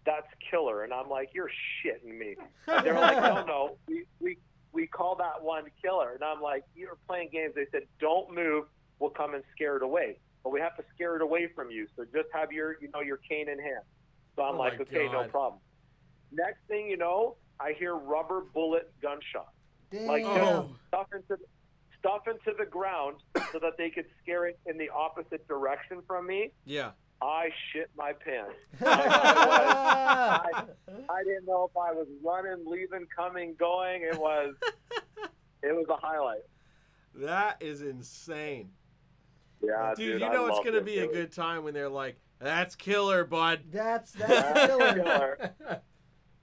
"That's 0.06 0.28
killer." 0.50 0.84
And 0.84 0.94
I'm 0.94 1.10
like, 1.10 1.30
"You're 1.34 1.50
shitting 1.84 2.18
me." 2.18 2.36
And 2.68 2.86
they're 2.86 3.00
like, 3.00 3.18
"No, 3.18 3.46
no, 3.46 3.78
we 3.88 4.06
we 4.20 4.38
we 4.72 4.88
call 4.88 5.16
that 5.16 5.42
one 5.42 5.66
killer." 5.82 6.12
And 6.13 6.24
I'm 6.24 6.42
like, 6.42 6.63
"You're 6.76 6.98
playing 7.08 7.30
games." 7.32 7.54
They 7.56 7.66
said, 7.72 7.84
"Don't 8.00 8.34
move. 8.34 8.66
We'll 9.00 9.10
come 9.10 9.34
and 9.34 9.44
scare 9.56 9.76
it 9.78 9.84
away." 9.84 10.20
But 10.44 10.52
we 10.52 10.60
have 10.60 10.76
to 10.78 10.84
scare 10.94 11.16
it 11.16 11.22
away 11.22 11.48
from 11.48 11.72
you. 11.72 11.88
So 11.96 12.04
just 12.06 12.30
have 12.34 12.52
your 12.52 12.78
you 12.80 12.89
know 12.94 13.02
your 13.02 13.18
cane 13.18 13.50
in 13.50 13.60
hand. 13.60 13.84
So 14.36 14.44
I'm 14.44 14.56
Oh 14.56 14.60
like, 14.60 14.78
my 14.78 14.84
"Okay, 14.86 15.10
no 15.12 15.24
problem." 15.30 15.62
Next 16.32 16.60
thing 16.68 16.88
you 16.88 16.98
know, 16.98 17.38
I 17.60 17.74
hear 17.74 17.96
rubber 17.96 18.42
bullet 18.42 18.92
gunshots 19.02 19.50
Damn. 19.92 20.08
like 20.08 20.24
Oh. 20.26 20.63
just 20.70 20.88
stuff 20.88 21.08
into 21.13 21.42
stuff 22.04 22.28
into 22.28 22.58
the 22.58 22.66
ground 22.66 23.18
so 23.52 23.60
that 23.60 23.78
they 23.78 23.89
could 23.89 24.06
scare 24.22 24.46
it 24.46 24.60
in 24.66 24.78
the 24.78 24.89
opposite 24.89 25.48
direction 25.48 26.02
from 26.06 26.28
me. 26.28 26.52
Yeah. 26.66 26.92
I 27.22 27.50
shit 27.72 27.89
my 27.98 28.12
pants. 28.12 28.56
I 28.86 30.66
I 31.10 31.24
didn't 31.24 31.46
know 31.46 31.70
if 31.72 31.78
I 31.78 31.94
was 31.94 32.08
running, 32.22 32.66
leaving, 32.66 33.08
coming, 33.16 33.56
going. 33.58 34.02
It 34.02 34.20
was 34.20 34.56
it 35.63 35.74
was 35.74 35.86
a 35.89 35.96
highlight. 35.96 36.42
That 37.16 37.62
is 37.62 37.82
insane. 37.82 38.72
Yeah, 39.62 39.94
dude, 39.96 40.13
dude, 40.13 40.22
you 40.22 40.28
I 40.28 40.34
know 40.34 40.48
it's 40.48 40.60
gonna 40.66 40.78
it. 40.78 40.86
be 40.86 40.98
a 40.98 41.08
good 41.08 41.32
time 41.32 41.63
when 41.63 41.74
they're 41.74 41.88
like, 41.88 42.20
"That's 42.39 42.76
killer, 42.76 43.24
bud." 43.24 43.62
That's 43.72 44.12
that's 44.12 44.30
That's 44.54 44.68
killer. 44.68 45.82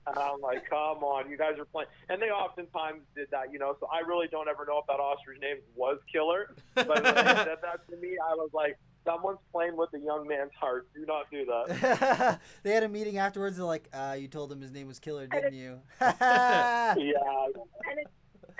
Killer. 0.05 0.15
And 0.15 0.17
I'm 0.17 0.41
like, 0.41 0.69
come 0.69 1.03
on, 1.03 1.29
you 1.29 1.37
guys 1.37 1.57
are 1.59 1.65
playing. 1.65 1.89
And 2.09 2.21
they 2.21 2.27
oftentimes 2.29 3.01
did 3.15 3.27
that, 3.31 3.51
you 3.51 3.59
know. 3.59 3.75
So 3.79 3.87
I 3.91 3.99
really 4.07 4.27
don't 4.27 4.47
ever 4.47 4.65
know 4.65 4.79
if 4.79 4.87
that 4.87 4.99
ostrich 4.99 5.39
name 5.41 5.57
was 5.75 5.97
Killer. 6.11 6.53
But 6.75 6.87
when 6.87 7.03
they 7.03 7.11
said 7.13 7.57
that 7.61 7.87
to 7.89 7.97
me, 7.97 8.17
I 8.31 8.35
was 8.35 8.49
like, 8.53 8.77
someone's 9.05 9.39
playing 9.51 9.77
with 9.77 9.89
a 9.93 9.99
young 9.99 10.27
man's 10.27 10.51
heart. 10.59 10.87
Do 10.93 11.05
not 11.05 11.29
do 11.31 11.45
that. 11.45 12.39
they 12.63 12.71
had 12.71 12.83
a 12.83 12.89
meeting 12.89 13.17
afterwards. 13.17 13.57
They're 13.57 13.65
like, 13.65 13.89
uh, 13.93 14.15
"You 14.19 14.27
told 14.27 14.51
him 14.51 14.61
his 14.61 14.71
name 14.71 14.87
was 14.87 14.99
Killer, 14.99 15.27
didn't 15.27 15.53
you?" 15.53 15.79
Yeah, 16.01 16.95
and 16.97 17.99
it's 17.99 18.11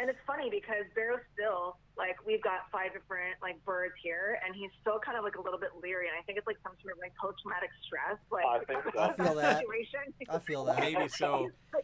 and 0.01 0.09
it's 0.09 0.19
funny 0.25 0.49
because 0.49 0.83
Barrow's 0.97 1.21
still 1.37 1.77
like 1.97 2.17
we've 2.25 2.41
got 2.41 2.65
five 2.71 2.91
different 2.93 3.37
like 3.41 3.63
birds 3.63 3.93
here, 4.01 4.39
and 4.43 4.55
he's 4.55 4.71
still 4.81 4.97
kind 4.97 5.17
of 5.17 5.23
like 5.23 5.35
a 5.37 5.41
little 5.41 5.59
bit 5.59 5.69
leery, 5.81 6.07
and 6.09 6.17
I 6.17 6.25
think 6.25 6.37
it's 6.41 6.47
like 6.47 6.57
some 6.65 6.73
sort 6.81 6.97
of 6.97 6.99
like 6.99 7.13
post 7.21 7.37
traumatic 7.45 7.69
stress, 7.85 8.17
like 8.33 8.45
I 8.45 8.59
think 8.65 8.81
so. 8.89 8.99
I 8.99 9.13
feel 9.13 9.35
that. 9.37 9.57
situation. 9.61 10.03
I 10.29 10.39
feel 10.39 10.65
that. 10.65 10.79
Maybe 10.81 11.07
so. 11.21 11.49
As 11.77 11.83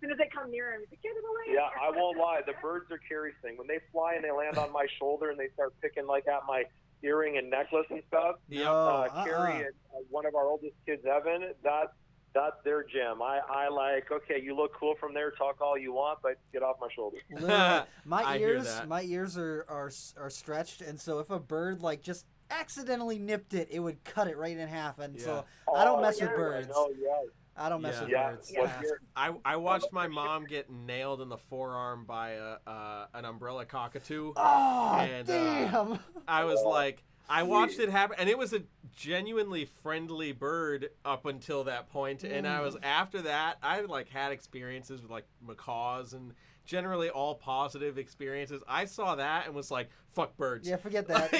soon 0.00 0.10
as 0.12 0.18
they 0.18 0.28
come 0.34 0.50
near 0.50 0.72
him, 0.74 0.80
he's 0.80 0.90
like, 0.90 1.02
get 1.02 1.12
it 1.16 1.24
away. 1.24 1.54
Yeah, 1.56 1.68
I 1.80 1.88
won't 1.90 2.18
lie. 2.18 2.40
The 2.44 2.52
birds 2.60 2.90
are 2.90 2.98
curious 2.98 3.36
thing. 3.40 3.56
When 3.56 3.66
they 3.66 3.78
fly 3.92 4.14
and 4.16 4.24
they 4.24 4.32
land 4.32 4.58
on 4.58 4.70
my 4.72 4.86
shoulder 4.98 5.30
and 5.30 5.38
they 5.40 5.48
start 5.54 5.72
picking 5.80 6.06
like 6.06 6.28
at 6.28 6.42
my 6.46 6.64
earring 7.02 7.38
and 7.38 7.48
necklace 7.48 7.86
and 7.90 8.02
stuff. 8.08 8.36
Yep. 8.48 8.64
No, 8.64 8.72
Uh, 8.74 9.08
uh-uh. 9.12 9.24
Carrie 9.24 9.64
and 9.64 9.74
uh, 9.94 10.00
one 10.10 10.26
of 10.26 10.34
our 10.34 10.44
oldest 10.44 10.74
kids, 10.84 11.06
Evan. 11.06 11.52
That's 11.62 11.92
that's 12.34 12.56
their 12.64 12.82
gem. 12.82 13.22
I 13.22 13.40
I 13.48 13.68
like. 13.68 14.10
Okay, 14.10 14.40
you 14.42 14.54
look 14.56 14.72
cool 14.78 14.94
from 14.98 15.14
there. 15.14 15.30
Talk 15.30 15.60
all 15.60 15.78
you 15.78 15.92
want, 15.92 16.18
but 16.22 16.36
get 16.52 16.62
off 16.62 16.76
my 16.80 16.88
shoulder. 16.94 17.18
My 18.04 18.36
ears, 18.36 18.82
my 18.86 19.02
ears 19.02 19.38
are, 19.38 19.64
are 19.68 19.90
are 20.18 20.30
stretched, 20.30 20.80
and 20.82 21.00
so 21.00 21.18
if 21.20 21.30
a 21.30 21.38
bird 21.40 21.82
like 21.82 22.02
just 22.02 22.26
accidentally 22.50 23.18
nipped 23.18 23.54
it, 23.54 23.68
it 23.70 23.80
would 23.80 24.02
cut 24.04 24.28
it 24.28 24.36
right 24.36 24.56
in 24.56 24.68
half. 24.68 24.98
And 24.98 25.18
so 25.20 25.44
I 25.74 25.84
don't 25.84 25.98
Oh, 25.98 26.02
mess 26.02 26.20
with 26.20 26.30
birds. 26.30 26.68
Oh 26.74 26.92
yeah, 26.98 27.08
I 27.56 27.68
don't 27.68 27.80
mess 27.82 27.94
Yeah. 27.96 28.02
with 28.02 28.10
yeah. 28.10 28.30
birds. 28.30 28.52
What's 28.56 28.72
Yeah. 28.82 28.90
I, 29.16 29.34
I 29.44 29.56
watched 29.56 29.92
my 29.92 30.08
mom 30.08 30.44
get 30.44 30.70
nailed 30.70 31.20
in 31.22 31.28
the 31.28 31.38
forearm 31.38 32.04
by 32.04 32.30
a 32.32 32.56
uh, 32.66 33.06
an 33.14 33.24
umbrella 33.24 33.64
cockatoo. 33.64 34.32
Oh 34.36 34.96
And, 35.00 35.28
uh, 35.28 35.32
damn! 35.32 35.98
I 36.28 36.44
was 36.44 36.62
like, 36.62 37.02
I 37.28 37.42
watched 37.42 37.78
it 37.78 37.88
happen, 37.88 38.16
and 38.18 38.28
it 38.28 38.36
was 38.36 38.52
a 38.52 38.62
genuinely 38.94 39.64
friendly 39.82 40.32
bird 40.32 40.90
up 41.04 41.26
until 41.26 41.64
that 41.64 41.90
point. 41.90 42.20
point, 42.20 42.32
and 42.32 42.46
I 42.46 42.60
was 42.60 42.76
after 42.82 43.22
that. 43.22 43.58
I 43.62 43.80
like 43.82 44.08
had 44.08 44.32
experiences 44.32 45.00
with 45.00 45.10
like 45.10 45.26
macaws 45.46 46.12
and 46.12 46.34
generally 46.64 47.10
all 47.10 47.34
positive 47.34 47.98
experiences. 47.98 48.62
I 48.68 48.84
saw 48.84 49.14
that 49.14 49.46
and 49.46 49.54
was 49.54 49.70
like, 49.70 49.88
"Fuck 50.12 50.36
birds." 50.36 50.68
yeah, 50.68 50.76
forget 50.76 51.08
that. 51.08 51.32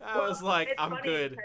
I 0.00 0.18
was 0.18 0.42
like, 0.42 0.68
It's 0.68 0.80
"I'm 0.80 0.96
good." 1.02 1.36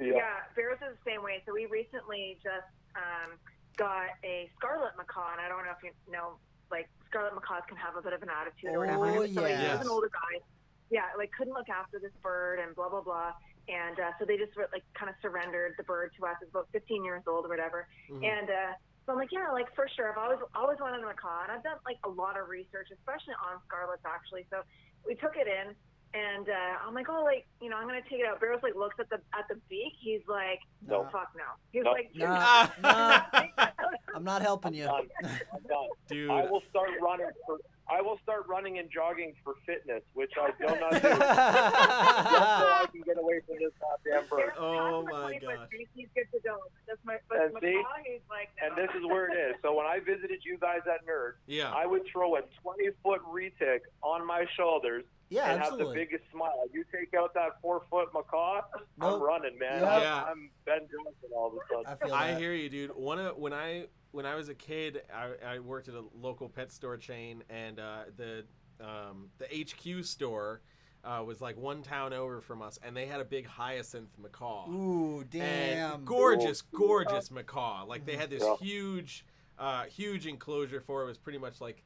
yeah. 0.00 0.06
Yeah, 0.06 0.22
Barrows 0.56 0.78
is 0.78 0.96
the 1.04 1.10
same 1.10 1.22
way. 1.22 1.42
So 1.46 1.52
we 1.52 1.66
recently 1.66 2.36
just 2.42 2.66
um, 2.96 3.38
got 3.76 4.08
a 4.24 4.50
scarlet 4.56 4.92
macaw, 4.96 5.32
and 5.32 5.40
I 5.40 5.48
don't 5.48 5.64
know 5.64 5.72
if 5.76 5.82
you 5.84 5.92
know, 6.12 6.36
like 6.70 6.88
scarlet 7.06 7.34
macaws 7.34 7.62
can 7.68 7.76
have 7.76 7.96
a 7.96 8.02
bit 8.02 8.12
of 8.12 8.22
an 8.22 8.28
attitude 8.28 8.74
or 8.74 8.80
whatever. 8.80 9.06
Oh, 9.06 9.26
so 9.26 9.42
like, 9.42 9.56
he 9.56 9.62
yes. 9.62 9.78
was 9.78 9.86
an 9.86 9.92
older 9.92 10.10
guy. 10.10 10.40
Yeah, 10.90 11.02
like 11.16 11.30
couldn't 11.36 11.54
look 11.54 11.68
after 11.68 11.98
this 11.98 12.12
bird 12.22 12.58
and 12.60 12.74
blah 12.74 12.88
blah 12.88 13.00
blah. 13.02 13.32
And 13.68 13.98
uh, 13.98 14.12
so 14.18 14.24
they 14.26 14.36
just 14.36 14.52
like 14.56 14.84
kind 14.92 15.08
of 15.08 15.16
surrendered 15.22 15.74
the 15.78 15.84
bird 15.84 16.12
to 16.20 16.26
us. 16.26 16.36
It's 16.42 16.50
about 16.50 16.68
15 16.72 17.04
years 17.04 17.22
old 17.26 17.46
or 17.46 17.48
whatever. 17.48 17.88
Mhm. 18.10 18.22
And 18.24 18.50
uh, 18.50 18.72
so 19.06 19.12
I'm 19.12 19.18
like, 19.18 19.32
yeah, 19.32 19.50
like 19.52 19.74
for 19.74 19.88
sure. 19.96 20.10
I've 20.12 20.18
always 20.18 20.38
always 20.54 20.78
wanted 20.80 21.02
a 21.02 21.06
macaw, 21.06 21.44
and 21.44 21.52
I've 21.52 21.62
done 21.62 21.78
like 21.86 21.96
a 22.04 22.08
lot 22.08 22.38
of 22.38 22.48
research, 22.48 22.88
especially 22.92 23.34
on 23.40 23.60
scarlets 23.66 24.02
actually. 24.04 24.46
So 24.50 24.60
we 25.06 25.14
took 25.14 25.36
it 25.36 25.48
in, 25.48 25.72
and 26.12 26.48
uh, 26.48 26.86
I'm 26.86 26.92
like, 26.94 27.08
oh, 27.08 27.24
like 27.24 27.46
you 27.62 27.70
know, 27.70 27.76
I'm 27.76 27.86
gonna 27.86 28.02
take 28.02 28.20
it 28.20 28.26
out. 28.26 28.38
Barrows 28.40 28.60
like 28.62 28.74
looks 28.76 28.96
at 29.00 29.08
the 29.08 29.16
at 29.32 29.48
the 29.48 29.56
beak. 29.70 29.94
He's 29.98 30.20
like, 30.28 30.60
No. 30.86 31.04
oh 31.04 31.08
fuck 31.10 31.32
no. 31.34 31.44
He's 31.72 31.84
No. 31.84 31.92
like, 31.92 32.10
Nah, 32.14 32.68
nah, 32.82 33.22
nah. 33.56 33.66
I'm 34.14 34.24
not 34.24 34.42
helping 34.42 34.74
you. 34.74 34.84
I'm 34.86 35.08
done. 35.22 35.40
I'm 35.54 35.62
done. 35.68 35.88
Dude, 36.08 36.30
I 36.30 36.44
will 36.50 36.62
start 36.70 36.90
running 37.02 37.30
for. 37.46 37.58
I 37.88 38.00
will 38.00 38.18
start 38.22 38.46
running 38.48 38.78
and 38.78 38.90
jogging 38.90 39.34
for 39.44 39.54
fitness, 39.66 40.02
which 40.14 40.32
I 40.40 40.50
do 40.58 40.66
not 40.80 40.92
do. 40.92 40.98
just 41.00 41.20
so 41.20 42.66
I 42.72 42.86
can 42.90 43.02
get 43.02 43.18
away 43.18 43.40
from 43.46 43.56
this 43.58 43.72
goddamn 43.80 44.28
bird. 44.28 44.52
Oh, 44.58 45.02
my 45.02 45.38
gosh. 45.38 45.68
He's 45.94 46.08
good 46.14 46.26
to 46.32 46.40
go. 46.42 46.56
That's 46.86 47.00
my 47.04 47.18
but 47.28 47.40
And 47.40 47.54
macaw. 47.54 47.66
see? 47.66 47.82
He's 48.12 48.20
like, 48.30 48.48
And 48.62 48.76
this 48.76 48.88
is 48.96 49.04
where 49.06 49.26
it 49.26 49.50
is. 49.50 49.56
So 49.62 49.74
when 49.74 49.86
I 49.86 50.00
visited 50.00 50.40
you 50.44 50.56
guys 50.58 50.80
at 50.86 51.06
Nerd, 51.06 51.34
yeah. 51.46 51.72
I 51.72 51.86
would 51.86 52.02
throw 52.10 52.36
a 52.36 52.42
20 52.62 52.88
foot 53.02 53.20
retic 53.30 53.80
on 54.02 54.26
my 54.26 54.46
shoulders 54.56 55.04
yeah, 55.30 55.52
and 55.52 55.62
have 55.62 55.78
the 55.78 55.86
biggest 55.86 56.22
smile. 56.32 56.64
You 56.72 56.84
take 56.92 57.12
out 57.14 57.34
that 57.34 57.60
four 57.60 57.82
foot 57.90 58.08
macaw, 58.14 58.62
I'm 59.00 59.20
running, 59.20 59.58
man. 59.58 59.82
Yeah. 59.82 60.22
I'm, 60.22 60.28
I'm 60.28 60.50
Ben 60.64 60.80
Johnson 60.80 61.30
all 61.34 61.48
of 61.48 61.54
a 61.54 61.58
sudden. 61.68 61.86
I 61.86 62.04
feel 62.04 62.14
I 62.14 62.34
hear 62.38 62.54
you, 62.54 62.68
dude. 62.68 62.90
One 62.94 63.18
of 63.18 63.36
when 63.36 63.52
I 63.52 63.86
when 64.14 64.24
I 64.26 64.36
was 64.36 64.48
a 64.48 64.54
kid, 64.54 65.02
I, 65.12 65.54
I 65.56 65.58
worked 65.58 65.88
at 65.88 65.94
a 65.94 66.04
local 66.20 66.48
pet 66.48 66.70
store 66.70 66.96
chain, 66.96 67.42
and 67.50 67.80
uh, 67.80 68.04
the 68.16 68.44
um, 68.80 69.28
the 69.38 69.46
HQ 69.52 70.04
store 70.04 70.60
uh, 71.04 71.22
was 71.26 71.40
like 71.40 71.56
one 71.56 71.82
town 71.82 72.12
over 72.12 72.40
from 72.40 72.62
us, 72.62 72.78
and 72.82 72.96
they 72.96 73.06
had 73.06 73.20
a 73.20 73.24
big 73.24 73.44
hyacinth 73.44 74.10
macaw. 74.22 74.68
Ooh, 74.70 75.24
And 75.38 75.76
damn. 75.78 76.04
gorgeous, 76.04 76.62
gorgeous 76.62 77.30
macaw. 77.32 77.84
Like 77.86 78.06
they 78.06 78.16
had 78.16 78.30
this 78.30 78.42
Yeah. 78.42 78.54
huge, 78.56 79.26
uh, 79.58 79.84
huge 79.84 80.26
enclosure 80.28 80.80
for 80.80 81.00
it. 81.02 81.04
It 81.04 81.08
was 81.08 81.18
pretty 81.18 81.38
much 81.38 81.60
like 81.60 81.82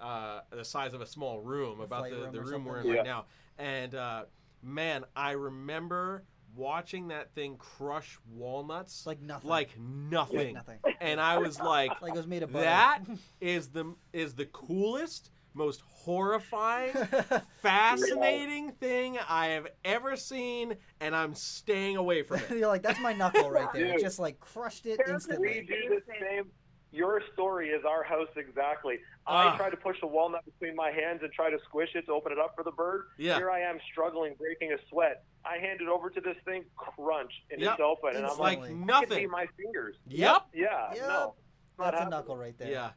uh, 0.00 0.40
the 0.50 0.64
size 0.64 0.94
of 0.94 1.00
a 1.00 1.06
small 1.06 1.40
room, 1.40 1.80
A 1.80 1.84
about 1.84 2.10
the, 2.10 2.16
room 2.16 2.32
the 2.32 2.40
room 2.40 2.64
we're 2.64 2.78
in 2.78 2.86
something. 2.86 2.94
right 2.96 3.04
now. 3.04 3.26
And 3.58 3.94
uh, 3.94 4.24
man, 4.62 5.04
I 5.16 5.32
remember 5.32 6.22
watching 6.54 7.08
that 7.08 7.34
thing 7.34 7.56
crush 7.56 8.18
walnuts 8.30 9.06
like 9.06 9.20
nothing. 9.20 9.48
like 9.50 9.68
Like 9.70 9.78
nothing. 9.80 10.54
nothing. 10.54 10.78
And 11.00 11.20
I 11.20 11.38
was 11.38 11.58
like, 11.60 12.00
Like 12.02 12.14
it 12.14 12.16
was 12.16 12.26
made 12.26 12.42
of 12.42 12.52
butter. 12.52 12.64
that 12.64 13.00
is 13.40 13.68
the 13.68 13.94
is 14.12 14.34
the 14.34 14.46
coolest, 14.46 15.30
most 15.54 15.82
horrifying, 15.86 16.92
fascinating 17.62 18.72
thing 18.72 19.18
I 19.28 19.46
have 19.48 19.66
ever 19.84 20.16
seen, 20.16 20.74
and 21.00 21.14
I'm 21.14 21.34
staying 21.34 21.96
away 21.96 22.22
from 22.22 22.38
it. 22.40 22.50
You're 22.58 22.68
like, 22.68 22.82
that's 22.82 23.00
my 23.00 23.12
knuckle 23.12 23.50
right 23.50 23.72
there. 23.72 23.84
It 23.86 23.92
Dude. 23.92 24.00
just 24.00 24.18
like 24.18 24.40
crushed 24.40 24.86
it 24.86 25.00
There's 25.04 25.28
a 25.28 25.38
We 25.40 25.58
instantly. 25.58 25.66
do 25.88 25.88
the 26.06 26.12
same. 26.20 26.50
Your 26.92 27.22
story 27.32 27.70
is 27.70 27.84
our 27.88 28.02
house 28.02 28.28
exactly. 28.36 28.98
Ah. 29.26 29.54
I 29.54 29.56
try 29.56 29.70
to 29.70 29.76
push 29.76 29.98
the 30.00 30.06
walnut 30.06 30.44
between 30.44 30.76
my 30.76 30.90
hands 30.90 31.20
and 31.22 31.32
try 31.32 31.48
to 31.50 31.58
squish 31.64 31.88
it 31.94 32.04
to 32.06 32.12
open 32.12 32.32
it 32.32 32.38
up 32.38 32.54
for 32.54 32.62
the 32.62 32.70
bird. 32.70 33.04
Yeah. 33.16 33.36
Here 33.38 33.50
I 33.50 33.60
am 33.60 33.78
struggling, 33.90 34.34
breaking 34.38 34.72
a 34.72 34.76
sweat. 34.90 35.24
I 35.44 35.56
hand 35.56 35.80
it 35.80 35.88
over 35.88 36.10
to 36.10 36.20
this 36.20 36.36
thing, 36.44 36.64
crunch, 36.76 37.32
and 37.50 37.60
Yep. 37.60 37.72
it's 37.72 37.80
open. 37.80 38.16
And 38.16 38.26
I'm 38.26 38.36
like, 38.38 38.60
like 38.60 38.70
Instantly. 38.70 38.72
it 38.72 39.00
could 39.00 39.08
be 39.08 39.14
nothing. 39.16 39.30
my 39.30 39.46
fingers. 39.56 39.96
Yep. 40.06 40.42
Yeah. 40.54 40.92
Yep. 40.94 41.08
No. 41.08 41.34
it's 41.70 41.78
not 41.78 41.92
That's 41.92 42.06
a 42.06 42.10
knuckle 42.10 42.36
right 42.36 42.56
there. 42.58 42.70
Yeah. 42.70 42.90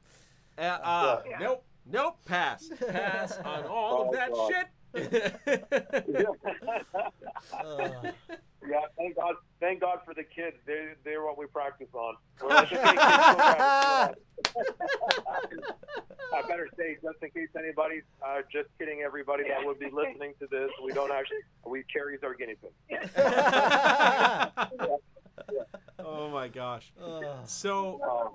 Uh, 0.58 0.62
uh, 0.84 1.22
Yeah. 1.30 1.38
Nope. 1.40 1.64
Nope. 1.86 2.18
Pass. 2.26 2.70
Pass 2.90 3.38
on 3.40 3.64
all 3.66 3.98
Oh, 4.02 4.08
of 4.10 4.14
that 4.14 4.32
God. 4.34 4.52
shit. 4.52 4.68
Ugh. 7.64 8.14
Yeah. 8.70 8.82
Thank 8.98 9.16
God. 9.16 9.36
Thank 9.60 9.82
God 9.82 10.00
for 10.06 10.14
the 10.14 10.24
kids. 10.24 10.58
They 10.66 10.90
they're 11.04 11.24
what 11.24 11.38
we 11.38 11.46
practice 11.48 11.88
on. 11.94 12.16
We're 12.42 12.50
like, 12.50 12.72
okay, 12.72 12.82
kids, 12.82 12.96
go 12.96 13.36
grab 13.36 14.16
it. 14.16 14.22
I 16.34 16.42
better 16.48 16.68
say, 16.78 16.98
just 17.02 17.18
in 17.22 17.30
case 17.30 17.50
anybody, 17.58 18.02
uh, 18.26 18.42
just 18.52 18.70
kidding, 18.78 19.02
everybody 19.06 19.44
that 19.48 19.66
would 19.66 19.80
be 19.80 19.90
listening 19.92 20.34
to 20.40 20.48
this, 20.52 20.70
we 20.84 20.92
don't 20.92 21.12
actually, 21.12 21.38
we 21.66 21.84
carries 21.92 22.20
our 22.24 22.34
guinea 22.34 22.56
pig. 22.62 22.72
oh 26.00 26.30
my 26.30 26.48
gosh. 26.48 26.92
Ugh. 27.02 27.26
So 27.46 28.02
Um, 28.04 28.34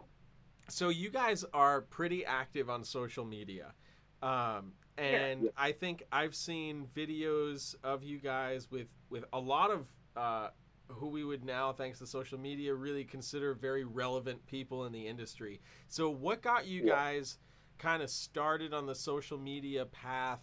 so 0.69 0.89
you 0.89 1.11
guys 1.11 1.45
are 1.53 1.83
pretty 1.83 2.25
active 2.25 2.71
on 2.71 2.85
social 2.85 3.25
media. 3.25 3.75
Um, 4.23 4.73
and 4.97 5.51
I 5.57 5.73
think 5.73 6.05
I've 6.13 6.35
seen 6.35 6.87
videos 6.95 7.75
of 7.83 8.03
you 8.03 8.19
guys 8.19 8.71
with 8.71 8.89
with 9.09 9.25
a 9.33 9.41
lot 9.41 9.71
of 9.71 9.89
uh, 10.17 10.49
who 10.89 11.09
we 11.09 11.25
would 11.25 11.45
now, 11.45 11.73
thanks 11.73 11.99
to 12.01 12.07
social 12.07 12.39
media, 12.39 12.75
really 12.75 13.05
consider 13.05 13.55
very 13.55 13.85
relevant 13.85 14.45
people 14.47 14.87
in 14.87 14.93
the 14.93 15.07
industry. 15.07 15.61
So, 15.89 16.11
what 16.11 16.43
got 16.43 16.67
you 16.67 16.83
Yeah. 16.85 16.95
guys 16.95 17.39
kind 17.79 18.03
of 18.03 18.11
started 18.11 18.75
on 18.75 18.87
the 18.87 18.95
social 18.95 19.39
media 19.39 19.87
path 19.87 20.41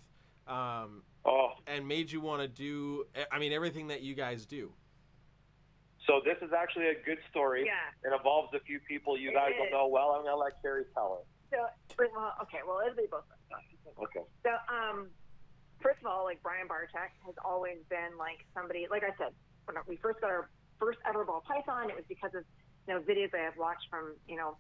um, 0.47 1.03
Oh, 1.25 1.51
and 1.67 1.86
made 1.86 2.10
you 2.10 2.21
want 2.21 2.41
to 2.41 2.47
do? 2.47 3.06
I 3.32 3.38
mean, 3.39 3.51
everything 3.51 3.88
that 3.89 4.01
you 4.01 4.15
guys 4.15 4.45
do. 4.45 4.73
so 6.08 6.21
this 6.23 6.38
is 6.41 6.53
actually 6.56 6.88
a 6.88 6.95
good 7.06 7.17
story. 7.30 7.65
Yeah. 7.65 8.10
It 8.10 8.15
involves 8.15 8.53
a 8.53 8.62
few 8.62 8.80
people 8.88 9.17
you 9.19 9.32
It 9.32 9.34
guys 9.34 9.51
is. 9.51 9.60
will 9.60 9.71
know 9.71 9.88
well. 9.88 10.12
I'm 10.12 10.23
gonna 10.23 10.38
let 10.38 10.53
Carrie 10.62 10.86
tell 10.93 11.19
it. 11.21 11.27
So, 11.51 11.67
well, 12.15 12.34
okay, 12.43 12.60
well, 12.65 12.80
it'll 12.80 12.95
be 12.95 13.08
both. 13.12 13.25
of 13.27 13.58
us. 13.58 13.63
Okay. 14.03 14.23
So, 14.43 14.51
um, 14.73 15.10
first 15.82 15.99
of 15.99 16.08
all, 16.08 16.23
like 16.23 16.41
Brian 16.41 16.67
Barczyk 16.67 17.12
has 17.25 17.36
always 17.43 17.80
been 17.89 18.15
like 18.17 18.39
somebody. 18.53 18.88
Like 18.89 19.03
I 19.03 19.12
said, 19.17 19.34
when 19.67 19.75
we 19.88 19.97
first 19.97 20.21
got 20.21 20.32
our 20.32 20.49
first 20.80 20.99
ever 21.08 21.23
ball 21.25 21.43
python, 21.47 21.89
it 21.89 21.95
was 21.95 22.06
because 22.08 22.34
of 22.34 22.43
you 22.88 22.93
know 22.93 23.01
videos 23.01 23.34
I 23.36 23.43
had 23.43 23.58
watched 23.58 23.88
from 23.89 24.15
you 24.27 24.38
know 24.38 24.58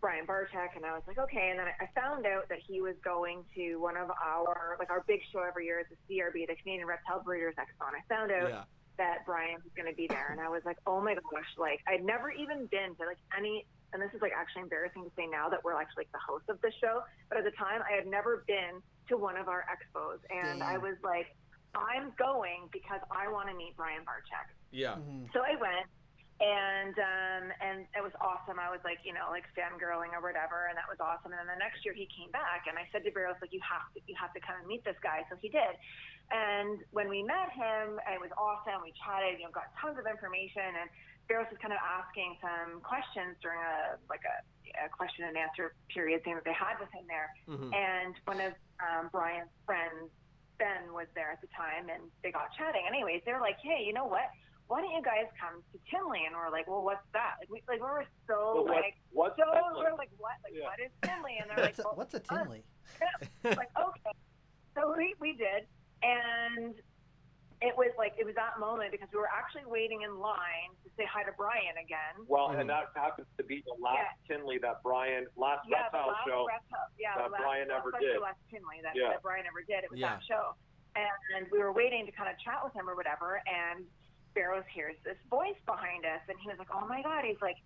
Brian 0.00 0.26
Barczyk, 0.26 0.74
and 0.76 0.84
I 0.84 0.92
was 0.92 1.02
like, 1.06 1.18
okay. 1.18 1.50
And 1.50 1.58
then 1.58 1.66
I 1.68 1.86
found 1.98 2.26
out 2.26 2.48
that 2.48 2.58
he 2.66 2.80
was 2.80 2.96
going 3.04 3.44
to 3.54 3.76
one 3.76 3.96
of 3.96 4.10
our 4.10 4.76
like 4.78 4.90
our 4.90 5.04
big 5.06 5.20
show 5.32 5.40
every 5.46 5.66
year 5.66 5.80
is 5.80 5.86
the 5.90 5.98
CRB, 6.18 6.46
the 6.48 6.56
Canadian 6.56 6.86
Reptile 6.86 7.22
Breeders 7.22 7.54
Expo. 7.56 7.86
And 7.86 7.96
I 7.96 8.02
found 8.14 8.32
out 8.32 8.48
Yeah. 8.48 8.64
that 8.98 9.24
Brian 9.26 9.60
was 9.62 9.72
going 9.76 9.88
to 9.88 9.94
be 9.96 10.06
there, 10.08 10.28
and 10.32 10.40
I 10.40 10.48
was 10.48 10.62
like, 10.64 10.78
oh 10.86 11.00
my 11.00 11.14
gosh, 11.14 11.50
like 11.58 11.80
I'd 11.86 12.04
never 12.04 12.30
even 12.30 12.66
been 12.66 12.96
to 12.96 13.06
like 13.06 13.18
any. 13.36 13.64
And 13.92 14.00
this 14.00 14.10
is 14.14 14.22
like 14.22 14.32
actually 14.36 14.62
embarrassing 14.62 15.02
to 15.04 15.10
say 15.16 15.26
now 15.26 15.48
that 15.48 15.64
we're 15.64 15.74
actually 15.74 16.02
like 16.06 16.12
the 16.12 16.22
host 16.26 16.44
of 16.48 16.60
the 16.62 16.70
show, 16.80 17.02
but 17.28 17.38
at 17.38 17.44
the 17.44 17.50
time 17.50 17.82
I 17.82 17.96
had 17.96 18.06
never 18.06 18.44
been 18.46 18.80
to 19.08 19.16
one 19.16 19.36
of 19.36 19.48
our 19.48 19.64
expos, 19.66 20.18
and 20.30 20.62
I 20.62 20.78
was 20.78 20.94
like, 21.02 21.26
I'm 21.74 22.12
going 22.18 22.68
because 22.72 23.00
I 23.10 23.30
want 23.30 23.48
to 23.48 23.54
meet 23.54 23.76
Brian 23.76 24.02
Barczyk. 24.02 24.48
Yeah. 24.70 24.96
Mhm. 24.98 25.32
So 25.32 25.42
I 25.42 25.54
went, 25.56 25.86
and 26.40 26.96
um, 26.98 27.44
and 27.60 27.86
it 27.94 28.02
was 28.02 28.12
awesome. 28.20 28.58
I 28.58 28.70
was 28.70 28.80
like, 28.82 28.98
you 29.04 29.12
know, 29.12 29.28
like 29.30 29.44
fangirling 29.54 30.12
or 30.16 30.20
whatever, 30.22 30.66
and 30.66 30.76
that 30.78 30.88
was 30.88 30.98
awesome. 30.98 31.30
And 31.32 31.38
then 31.40 31.46
the 31.46 31.60
next 31.60 31.84
year 31.84 31.94
he 31.94 32.06
came 32.10 32.30
back, 32.30 32.66
and 32.66 32.78
I 32.78 32.88
said 32.90 33.04
to 33.04 33.10
Barros, 33.12 33.36
like, 33.40 33.52
you 33.52 33.60
have 33.62 33.86
to, 33.94 34.00
you 34.06 34.16
have 34.18 34.32
to 34.34 34.40
come 34.40 34.56
and 34.58 34.66
meet 34.66 34.82
this 34.84 34.96
guy. 35.02 35.22
So 35.30 35.36
he 35.36 35.48
did. 35.48 35.76
And 36.30 36.78
when 36.90 37.08
we 37.10 37.22
met 37.22 37.50
him, 37.50 37.98
it 38.06 38.20
was 38.22 38.30
awesome. 38.38 38.82
We 38.82 38.94
chatted, 39.02 39.38
you 39.42 39.46
know, 39.46 39.50
got 39.50 39.74
tons 39.82 39.98
of 39.98 40.06
information, 40.06 40.62
and 40.78 40.88
Barros 41.26 41.50
was 41.50 41.58
kind 41.62 41.74
of 41.74 41.82
asking 41.82 42.38
some 42.42 42.80
questions 42.82 43.38
during 43.42 43.58
a 43.62 43.98
like 44.08 44.22
a, 44.26 44.86
a 44.86 44.88
question 44.90 45.26
and 45.26 45.36
answer 45.36 45.74
period 45.90 46.22
thing 46.24 46.34
that 46.34 46.44
they 46.46 46.54
had 46.54 46.78
with 46.82 46.90
him 46.90 47.06
there. 47.06 47.30
Mhm. 47.46 47.70
And 47.74 48.14
one 48.24 48.40
of 48.40 48.54
um, 48.80 49.10
Brian's 49.12 49.50
friends, 49.66 50.10
Ben, 50.60 50.92
was 50.92 51.08
there 51.16 51.32
at 51.32 51.40
the 51.40 51.48
time, 51.56 51.88
and 51.88 52.04
they 52.22 52.30
got 52.30 52.52
chatting. 52.56 52.84
Anyways, 52.86 53.22
they 53.24 53.32
were 53.32 53.40
like, 53.40 53.56
"Hey, 53.64 53.82
you 53.82 53.92
know 53.96 54.04
what? 54.06 54.28
Why 54.68 54.82
don't 54.84 54.92
you 54.92 55.02
guys 55.02 55.26
come 55.40 55.64
to 55.72 55.78
Tinley?" 55.90 56.22
And 56.28 56.36
we're 56.36 56.52
like, 56.52 56.68
"Well, 56.68 56.84
what's 56.84 57.02
that?" 57.16 57.40
Like, 57.40 57.48
we 57.50 57.58
like 57.66 57.80
we 57.80 57.88
were 57.88 58.04
so 58.28 58.62
Well, 58.62 58.64
what- 58.70 58.84
like 58.84 58.96
What's 59.10 59.36
so 59.40 59.48
that? 59.50 59.62
we're 59.74 59.96
like, 59.96 60.12
"What? 60.20 60.36
Like, 60.44 60.52
Yeah. 60.54 60.68
what 60.68 60.78
is 60.78 60.92
Tinley?" 61.02 61.38
And 61.40 61.48
they're 61.50 61.64
like, 61.64 61.74
What's 61.74 61.80
a, 61.80 61.88
well, 61.88 61.96
what's 61.96 62.14
a 62.14 62.20
Tinley? 62.20 62.62
like 63.44 63.72
okay. 63.74 64.12
So 64.76 64.94
we 64.96 65.14
we 65.18 65.32
did, 65.34 65.66
and 66.04 66.74
it 67.60 67.76
was 67.76 67.92
like 68.00 68.16
it 68.16 68.24
was 68.24 68.34
that 68.40 68.56
moment 68.58 68.88
because 68.90 69.08
we 69.12 69.20
were 69.20 69.28
actually 69.28 69.64
waiting 69.68 70.00
in 70.02 70.16
line 70.18 70.72
to 70.82 70.88
say 70.96 71.04
hi 71.04 71.22
to 71.22 71.32
Brian 71.36 71.76
again. 71.76 72.24
Well, 72.26 72.48
Mhm. 72.48 72.60
and 72.60 72.70
that 72.70 72.88
happens 72.96 73.28
to 73.36 73.44
be 73.44 73.60
the 73.62 73.74
last 73.74 74.16
Tinley 74.26 74.56
that 74.58 74.82
Brian, 74.82 75.26
last 75.36 75.68
yeah, 75.68 75.88
the 75.92 75.98
reptile 76.00 76.08
last 76.08 76.24
show. 76.26 76.46
reptile, 76.48 76.88
yeah, 76.98 77.14
that 77.16 77.24
the 77.24 77.30
last, 77.32 77.42
Brian 77.42 77.68
well, 77.68 77.76
ever 77.78 77.90
did. 78.00 78.16
The 78.16 78.20
last 78.20 78.40
Tinley 78.50 78.80
that, 78.80 78.96
Yeah. 78.96 79.08
that 79.10 79.22
Brian 79.22 79.46
ever 79.46 79.62
did. 79.62 79.84
It 79.84 79.90
was 79.90 80.00
Yeah. 80.00 80.16
that 80.16 80.24
show, 80.24 80.54
and 80.96 81.50
we 81.50 81.58
were 81.58 81.72
waiting 81.72 82.06
to 82.06 82.12
kind 82.12 82.30
of 82.30 82.38
chat 82.38 82.64
with 82.64 82.72
him 82.72 82.88
or 82.88 82.94
whatever. 82.96 83.42
And 83.46 83.86
Barrows 84.32 84.64
hears 84.68 84.96
this 85.02 85.18
voice 85.28 85.58
behind 85.66 86.06
us, 86.06 86.22
and 86.28 86.38
he 86.40 86.48
was 86.48 86.58
like, 86.58 86.72
"Oh 86.74 86.86
my 86.86 87.02
god!" 87.02 87.24
He's 87.24 87.40
like, 87.42 87.58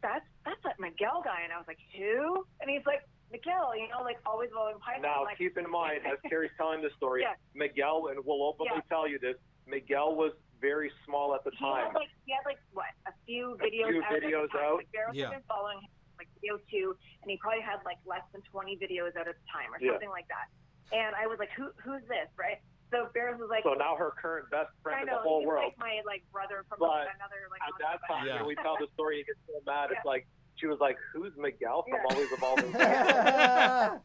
"That's 0.00 0.26
that's 0.44 0.62
that 0.62 0.78
Miguel 0.78 1.22
guy," 1.22 1.40
and 1.42 1.52
I 1.52 1.58
was 1.58 1.66
like, 1.66 1.80
"Who?" 1.96 2.46
And 2.60 2.70
he's 2.70 2.86
like, 2.86 3.02
"Miguel," 3.30 3.76
you 3.76 3.88
know, 3.88 4.02
like 4.02 4.18
Always 4.26 4.50
Evolving 4.50 4.80
Python. 4.80 5.02
Now, 5.02 5.24
like, 5.24 5.38
keep 5.38 5.56
in 5.56 5.70
mind, 5.70 6.02
as 6.06 6.18
Carrie's 6.28 6.50
telling 6.58 6.82
the 6.82 6.90
story, 6.96 7.22
Yeah. 7.22 7.34
Miguel, 7.54 8.08
and 8.08 8.18
we'll 8.24 8.42
openly 8.42 8.72
Yeah. 8.74 8.80
tell 8.88 9.06
you 9.06 9.18
this, 9.18 9.36
Miguel 9.66 10.14
was 10.16 10.32
very 10.60 10.90
small 11.06 11.34
at 11.34 11.42
the 11.44 11.50
he 11.52 11.64
had 11.64 11.84
time. 11.86 11.94
like 11.94 12.10
he 12.26 12.32
had 12.32 12.44
like 12.44 12.58
what 12.72 12.90
a 13.06 13.12
few 13.24 13.56
videos 13.60 13.88
few 13.88 14.02
out 14.04 14.12
at 14.12 14.22
videos 14.22 14.54
out. 14.56 14.76
Like 14.76 14.92
Barrows 14.92 15.14
Yeah. 15.16 15.30
been 15.30 15.42
following 15.48 15.78
him 15.80 15.88
like 16.18 16.28
video 16.34 16.58
two, 16.70 16.96
and 17.22 17.30
he 17.30 17.38
probably 17.38 17.62
had 17.62 17.80
like 17.84 17.96
less 18.04 18.22
than 18.32 18.42
20 18.42 18.76
videos 18.76 19.16
out 19.16 19.26
at 19.28 19.36
the 19.40 19.46
time 19.50 19.72
or 19.72 19.80
Yeah. 19.80 19.92
something 19.92 20.10
like 20.10 20.28
that. 20.28 20.48
And 20.92 21.14
I 21.16 21.26
was 21.26 21.38
like, 21.38 21.50
who 21.52 21.70
who's 21.82 22.02
this, 22.08 22.28
right? 22.36 22.58
So 22.90 23.06
Barrows 23.14 23.38
was 23.38 23.48
like, 23.48 23.62
So 23.62 23.72
now 23.74 23.94
her 23.96 24.10
current 24.10 24.50
best 24.50 24.68
I 24.80 24.82
friend 24.82 25.08
in 25.08 25.14
the 25.14 25.20
whole 25.22 25.38
he's 25.40 25.46
world. 25.46 25.64
like 25.72 25.78
my 25.78 26.02
like 26.04 26.24
brother 26.32 26.64
from 26.68 26.78
But 26.80 27.06
another 27.14 27.46
like 27.48 27.62
At 27.62 27.78
that 27.78 28.00
time, 28.06 28.26
Yeah. 28.26 28.36
when 28.42 28.46
we 28.46 28.56
tell 28.56 28.76
the 28.76 28.88
story, 28.94 29.18
you 29.18 29.24
get 29.24 29.36
so 29.46 29.60
mad. 29.64 29.92
It's 29.92 30.04
like, 30.04 30.26
she 30.60 30.66
was 30.66 30.78
like, 30.80 30.96
who's 31.12 31.32
Miguel 31.36 31.84
from 31.88 31.98
Yeah. 31.98 32.04
Always 32.10 32.32
Evolving? 32.32 32.72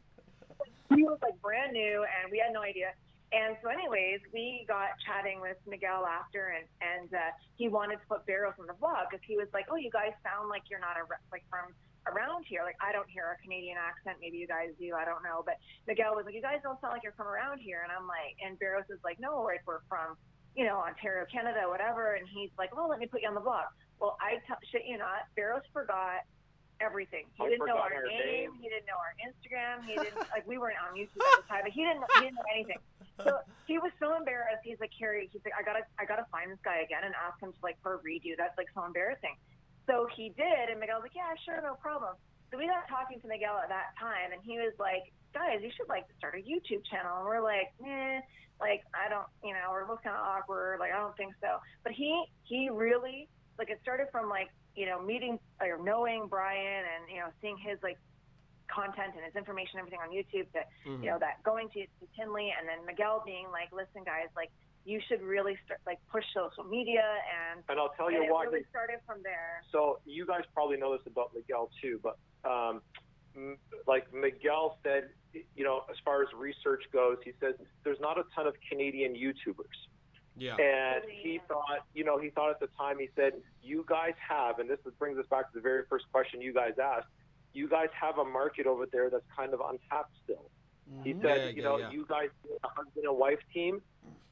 he 0.96 1.04
was 1.04 1.20
like 1.22 1.40
brand 1.42 1.74
new 1.74 2.06
and 2.06 2.32
we 2.32 2.40
had 2.40 2.54
no 2.54 2.62
idea. 2.62 2.94
And 3.34 3.58
so, 3.60 3.68
anyways, 3.68 4.22
we 4.32 4.64
got 4.68 4.96
chatting 5.04 5.42
with 5.42 5.58
Miguel 5.68 6.06
after, 6.06 6.56
and 6.56 6.64
and 6.80 7.10
uh, 7.12 7.34
he 7.58 7.68
wanted 7.68 8.00
to 8.00 8.06
put 8.08 8.24
Barrows 8.24 8.54
on 8.62 8.68
the 8.70 8.78
vlog 8.78 9.10
because 9.10 9.20
he 9.28 9.36
was 9.36 9.50
like, 9.52 9.66
"Oh, 9.68 9.76
you 9.76 9.90
guys 9.90 10.14
sound 10.24 10.48
like 10.48 10.70
you're 10.70 10.80
not 10.80 10.96
a 10.96 11.04
re- 11.04 11.26
like 11.34 11.44
from 11.50 11.74
around 12.06 12.46
here. 12.48 12.62
Like 12.64 12.78
I 12.80 12.94
don't 12.94 13.10
hear 13.10 13.36
a 13.36 13.38
Canadian 13.42 13.76
accent. 13.82 14.22
Maybe 14.22 14.38
you 14.38 14.48
guys 14.48 14.72
do. 14.80 14.94
I 14.94 15.04
don't 15.04 15.26
know." 15.26 15.42
But 15.44 15.58
Miguel 15.84 16.16
was 16.16 16.24
like, 16.30 16.38
"You 16.38 16.46
guys 16.46 16.62
don't 16.62 16.80
sound 16.80 16.94
like 16.94 17.04
you're 17.04 17.18
from 17.18 17.28
around 17.28 17.60
here." 17.60 17.82
And 17.82 17.92
I'm 17.92 18.06
like, 18.08 18.38
and 18.40 18.56
Barrows 18.62 18.88
is 18.94 19.02
like, 19.04 19.20
"No, 19.20 19.42
like 19.42 19.66
we're 19.66 19.84
from." 19.90 20.16
You 20.56 20.64
know, 20.64 20.80
Ontario, 20.80 21.26
Canada, 21.28 21.68
whatever, 21.68 22.16
and 22.16 22.24
he's 22.32 22.54
like, 22.62 22.72
"Well, 22.72 22.88
let 22.88 23.02
me 23.02 23.08
put 23.10 23.20
you 23.20 23.28
on 23.28 23.36
the 23.36 23.44
vlog." 23.44 23.68
Well, 24.00 24.16
I 24.22 24.40
t- 24.48 24.64
shit 24.72 24.88
you 24.88 24.98
not, 24.98 25.28
Barrows 25.36 25.68
forgot 25.74 26.24
everything. 26.82 27.26
He 27.34 27.44
I 27.44 27.50
didn't 27.50 27.68
know 27.68 27.78
our 27.78 27.92
name. 27.92 28.52
name. 28.52 28.52
He 28.60 28.68
didn't 28.70 28.88
know 28.88 29.00
our 29.00 29.14
Instagram. 29.22 29.84
He 29.86 29.96
didn't 29.96 30.18
like 30.36 30.48
we 30.48 30.58
weren't 30.58 30.80
on 30.80 30.96
YouTube 30.98 31.22
at 31.22 31.44
the 31.44 31.48
time, 31.48 31.64
but 31.64 31.74
he 31.74 31.84
didn't 31.84 32.04
he 32.18 32.30
didn't 32.30 32.40
know 32.40 32.50
anything. 32.52 32.80
So 33.24 33.40
he 33.70 33.78
was 33.80 33.92
so 34.00 34.16
embarrassed. 34.16 34.64
He's 34.64 34.80
like, 34.80 34.92
Carrie, 34.92 35.30
he's 35.32 35.42
like, 35.46 35.56
I 35.58 35.64
gotta 35.64 35.84
I 36.00 36.06
gotta 36.06 36.26
find 36.32 36.52
this 36.52 36.62
guy 36.64 36.84
again 36.84 37.04
and 37.04 37.14
ask 37.16 37.40
him 37.40 37.52
to 37.52 37.62
like 37.64 37.78
for 37.82 37.96
a 37.96 38.00
redo. 38.04 38.36
That's 38.38 38.58
like 38.58 38.68
so 38.74 38.84
embarrassing. 38.84 39.36
So 39.86 40.10
he 40.18 40.34
did, 40.34 40.70
and 40.74 40.80
Miguel's 40.80 41.06
like, 41.06 41.16
Yeah, 41.16 41.32
sure, 41.46 41.62
no 41.62 41.76
problem. 41.78 42.18
So 42.52 42.58
we 42.58 42.68
got 42.68 42.88
talking 42.88 43.20
to 43.22 43.28
Miguel 43.28 43.58
at 43.62 43.70
that 43.70 43.94
time, 44.00 44.34
and 44.34 44.42
he 44.42 44.58
was 44.58 44.74
like, 44.80 45.14
Guys, 45.34 45.62
you 45.62 45.70
should 45.76 45.90
like 45.90 46.06
start 46.18 46.36
a 46.36 46.42
YouTube 46.42 46.84
channel. 46.90 47.22
And 47.22 47.26
we're 47.26 47.44
like, 47.44 47.70
eh, 47.86 48.20
like 48.60 48.84
I 48.96 49.10
don't, 49.10 49.28
you 49.44 49.54
know, 49.54 49.72
we're 49.72 49.86
both 49.86 50.02
kind 50.04 50.16
of 50.16 50.24
awkward. 50.24 50.80
Like 50.80 50.92
I 50.92 51.00
don't 51.00 51.16
think 51.18 51.34
so. 51.42 51.60
But 51.84 51.94
he 51.94 52.12
he 52.44 52.70
really 52.70 53.28
like 53.58 53.70
it 53.70 53.80
started 53.82 54.08
from 54.12 54.30
like 54.30 54.50
you 54.76 54.86
know 54.86 55.02
meeting 55.02 55.40
or 55.62 55.78
knowing 55.82 56.28
Brian 56.28 56.84
and 56.84 57.10
you 57.14 57.20
know 57.20 57.28
seeing 57.42 57.58
his 57.58 57.78
like 57.84 57.98
content 58.68 59.14
and 59.16 59.24
his 59.24 59.36
information, 59.36 59.80
everything 59.80 60.00
on 60.02 60.10
YouTube 60.10 60.52
to 60.54 60.62
Mhm. 60.90 61.04
you 61.04 61.10
know 61.10 61.20
that 61.20 61.42
going 61.44 61.70
to, 61.70 61.86
to 61.86 62.06
Tinley 62.18 62.52
and 62.58 62.68
then 62.68 62.86
Miguel 62.86 63.22
being 63.26 63.50
like, 63.52 63.72
listen 63.72 64.04
guys, 64.04 64.28
like 64.36 64.50
you 64.86 65.00
should 65.08 65.22
really 65.22 65.58
start 65.66 65.80
like 65.86 66.00
push 66.12 66.24
social 66.34 66.64
media 66.64 67.02
and, 67.02 67.64
And 67.70 67.80
I'll 67.80 67.90
tell 67.98 68.08
and 68.08 68.18
you 68.18 68.24
it 68.24 68.32
why. 68.32 68.44
really 68.46 68.66
started 68.70 69.00
from 69.06 69.22
there. 69.24 69.62
So 69.72 70.00
you 70.06 70.26
guys 70.28 70.44
probably 70.54 70.78
know 70.78 70.96
this 70.96 71.06
about 71.08 71.32
Miguel 71.34 71.70
too, 71.82 72.00
but 72.04 72.18
um, 72.48 72.82
m- 73.36 73.58
like 73.88 74.12
Miguel 74.14 74.78
said, 74.84 75.10
you 75.34 75.64
know, 75.64 75.84
as 75.90 75.98
far 76.06 76.22
as 76.22 76.28
research 76.36 76.84
goes, 76.94 77.18
he 77.24 77.32
says 77.40 77.56
there's 77.84 78.00
not 78.00 78.18
a 78.20 78.24
ton 78.36 78.46
of 78.48 78.54
Canadian 78.70 79.14
YouTubers. 79.16 79.78
Yeah. 80.38 80.56
And 80.58 81.04
he 81.10 81.40
thought, 81.48 81.86
you 81.94 82.04
know, 82.04 82.18
he 82.20 82.30
thought 82.30 82.52
at 82.52 82.60
the 82.60 82.68
time, 82.78 83.00
he 83.00 83.10
said, 83.16 83.34
you 83.64 83.86
guys 83.88 84.14
have, 84.28 84.60
and 84.60 84.70
this 84.70 84.80
brings 85.00 85.18
us 85.18 85.26
back 85.30 85.52
to 85.52 85.56
the 85.56 85.62
very 85.62 85.84
first 85.90 86.06
question 86.12 86.42
you 86.42 86.54
guys 86.54 86.74
asked, 86.82 87.08
you 87.54 87.70
guys 87.70 87.88
have 88.00 88.18
a 88.18 88.26
market 88.26 88.68
over 88.68 88.86
there 88.86 89.10
that's 89.10 89.24
kind 89.36 89.54
of 89.54 89.62
untapped 89.62 90.12
still. 90.24 90.50
He 91.04 91.14
Mhm. 91.14 91.22
said, 91.22 91.38
Yeah, 91.38 91.46
you 91.50 91.56
yeah, 91.58 91.64
know, 91.64 91.78
yeah. 91.78 91.90
you 91.92 92.06
guys, 92.06 92.30
a 92.64 92.68
husband 92.68 93.06
and 93.06 93.18
wife 93.18 93.40
team, 93.54 93.82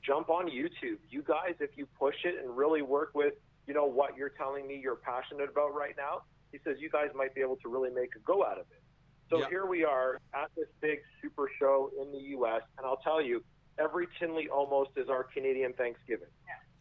jump 0.02 0.30
on 0.30 0.48
YouTube. 0.50 1.00
You 1.10 1.22
guys, 1.24 1.56
if 1.60 1.78
you 1.78 1.86
push 1.98 2.26
it 2.26 2.36
and 2.44 2.56
really 2.56 2.82
work 2.82 3.12
with, 3.14 3.36
you 3.66 3.74
know, 3.74 3.86
what 3.86 4.18
you're 4.18 4.30
telling 4.30 4.68
me 4.68 4.76
you're 4.78 4.98
passionate 4.98 5.50
about 5.50 5.74
right 5.74 5.96
now, 5.96 6.24
he 6.52 6.60
says 6.66 6.78
you 6.80 6.90
guys 6.90 7.10
might 7.16 7.34
be 7.34 7.42
able 7.42 7.56
to 7.58 7.70
really 7.70 7.90
make 7.90 8.16
a 8.16 8.20
go 8.20 8.44
out 8.46 8.60
of 8.60 8.66
it. 8.72 8.82
So 9.30 9.44
here 9.50 9.66
we 9.66 9.84
are 9.84 10.20
at 10.36 10.52
this 10.56 10.68
big 10.80 11.00
super 11.20 11.50
show 11.58 11.90
in 12.00 12.12
the 12.12 12.20
U.S., 12.38 12.62
and 12.78 12.86
I'll 12.86 12.98
tell 12.98 13.20
you, 13.20 13.44
every 13.80 14.08
Tinley 14.20 14.48
almost 14.50 14.92
is 14.96 15.10
our 15.10 15.24
Canadian 15.24 15.74
Thanksgiving. 15.74 16.28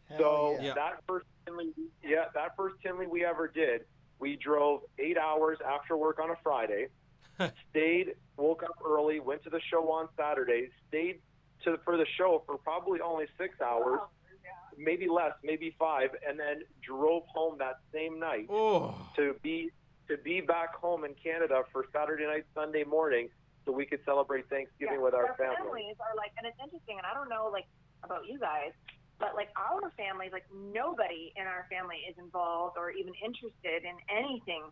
Hell 0.09 0.17
So 0.19 0.57
yeah. 0.59 0.67
Yeah. 0.67 0.73
that 0.75 0.93
first 1.07 1.25
Tinley, 1.45 1.69
yeah, 2.03 2.25
that 2.33 2.55
first 2.55 2.75
Tinley 2.83 3.07
we 3.07 3.25
ever 3.25 3.47
did, 3.47 3.81
we 4.19 4.35
drove 4.37 4.81
eight 4.99 5.17
hours 5.17 5.57
after 5.65 5.97
work 5.97 6.19
on 6.19 6.29
a 6.29 6.35
Friday, 6.43 6.87
stayed, 7.69 8.15
woke 8.37 8.63
up 8.63 8.75
early, 8.85 9.19
went 9.19 9.43
to 9.43 9.49
the 9.49 9.61
show 9.69 9.91
on 9.91 10.07
Saturday, 10.17 10.69
stayed 10.87 11.19
to 11.63 11.77
for 11.85 11.97
the 11.97 12.05
show 12.17 12.43
for 12.45 12.57
probably 12.57 12.99
only 13.01 13.25
six 13.37 13.59
hours, 13.61 13.99
oh, 14.01 14.07
maybe 14.77 15.07
less, 15.07 15.31
maybe 15.43 15.75
five, 15.79 16.09
and 16.27 16.39
then 16.39 16.61
drove 16.81 17.23
home 17.27 17.57
that 17.59 17.77
same 17.93 18.19
night 18.19 18.47
Oh. 18.49 18.95
to 19.15 19.35
be 19.41 19.71
to 20.09 20.17
be 20.17 20.41
back 20.41 20.75
home 20.75 21.05
in 21.05 21.13
Canada 21.15 21.63
for 21.71 21.85
Saturday 21.93 22.25
night, 22.25 22.45
Sunday 22.53 22.83
morning. 22.83 23.29
So 23.65 23.71
we 23.71 23.85
could 23.85 23.99
celebrate 24.05 24.49
Thanksgiving 24.49 25.01
with 25.01 25.13
our 25.13 25.35
families. 25.35 25.57
families. 25.63 25.95
are 25.99 26.15
like, 26.15 26.31
and 26.37 26.47
it's 26.47 26.59
interesting, 26.61 26.97
and 26.97 27.05
I 27.07 27.13
don't 27.13 27.29
know 27.29 27.49
like 27.51 27.65
about 28.03 28.27
you 28.27 28.39
guys, 28.39 28.71
but 29.19 29.35
like 29.35 29.49
our 29.55 29.79
families, 29.95 30.31
like 30.31 30.45
nobody 30.51 31.31
in 31.35 31.47
our 31.47 31.65
family 31.69 32.03
is 32.09 32.15
involved 32.17 32.75
or 32.77 32.91
even 32.91 33.13
interested 33.23 33.83
in 33.87 33.95
anything 34.11 34.63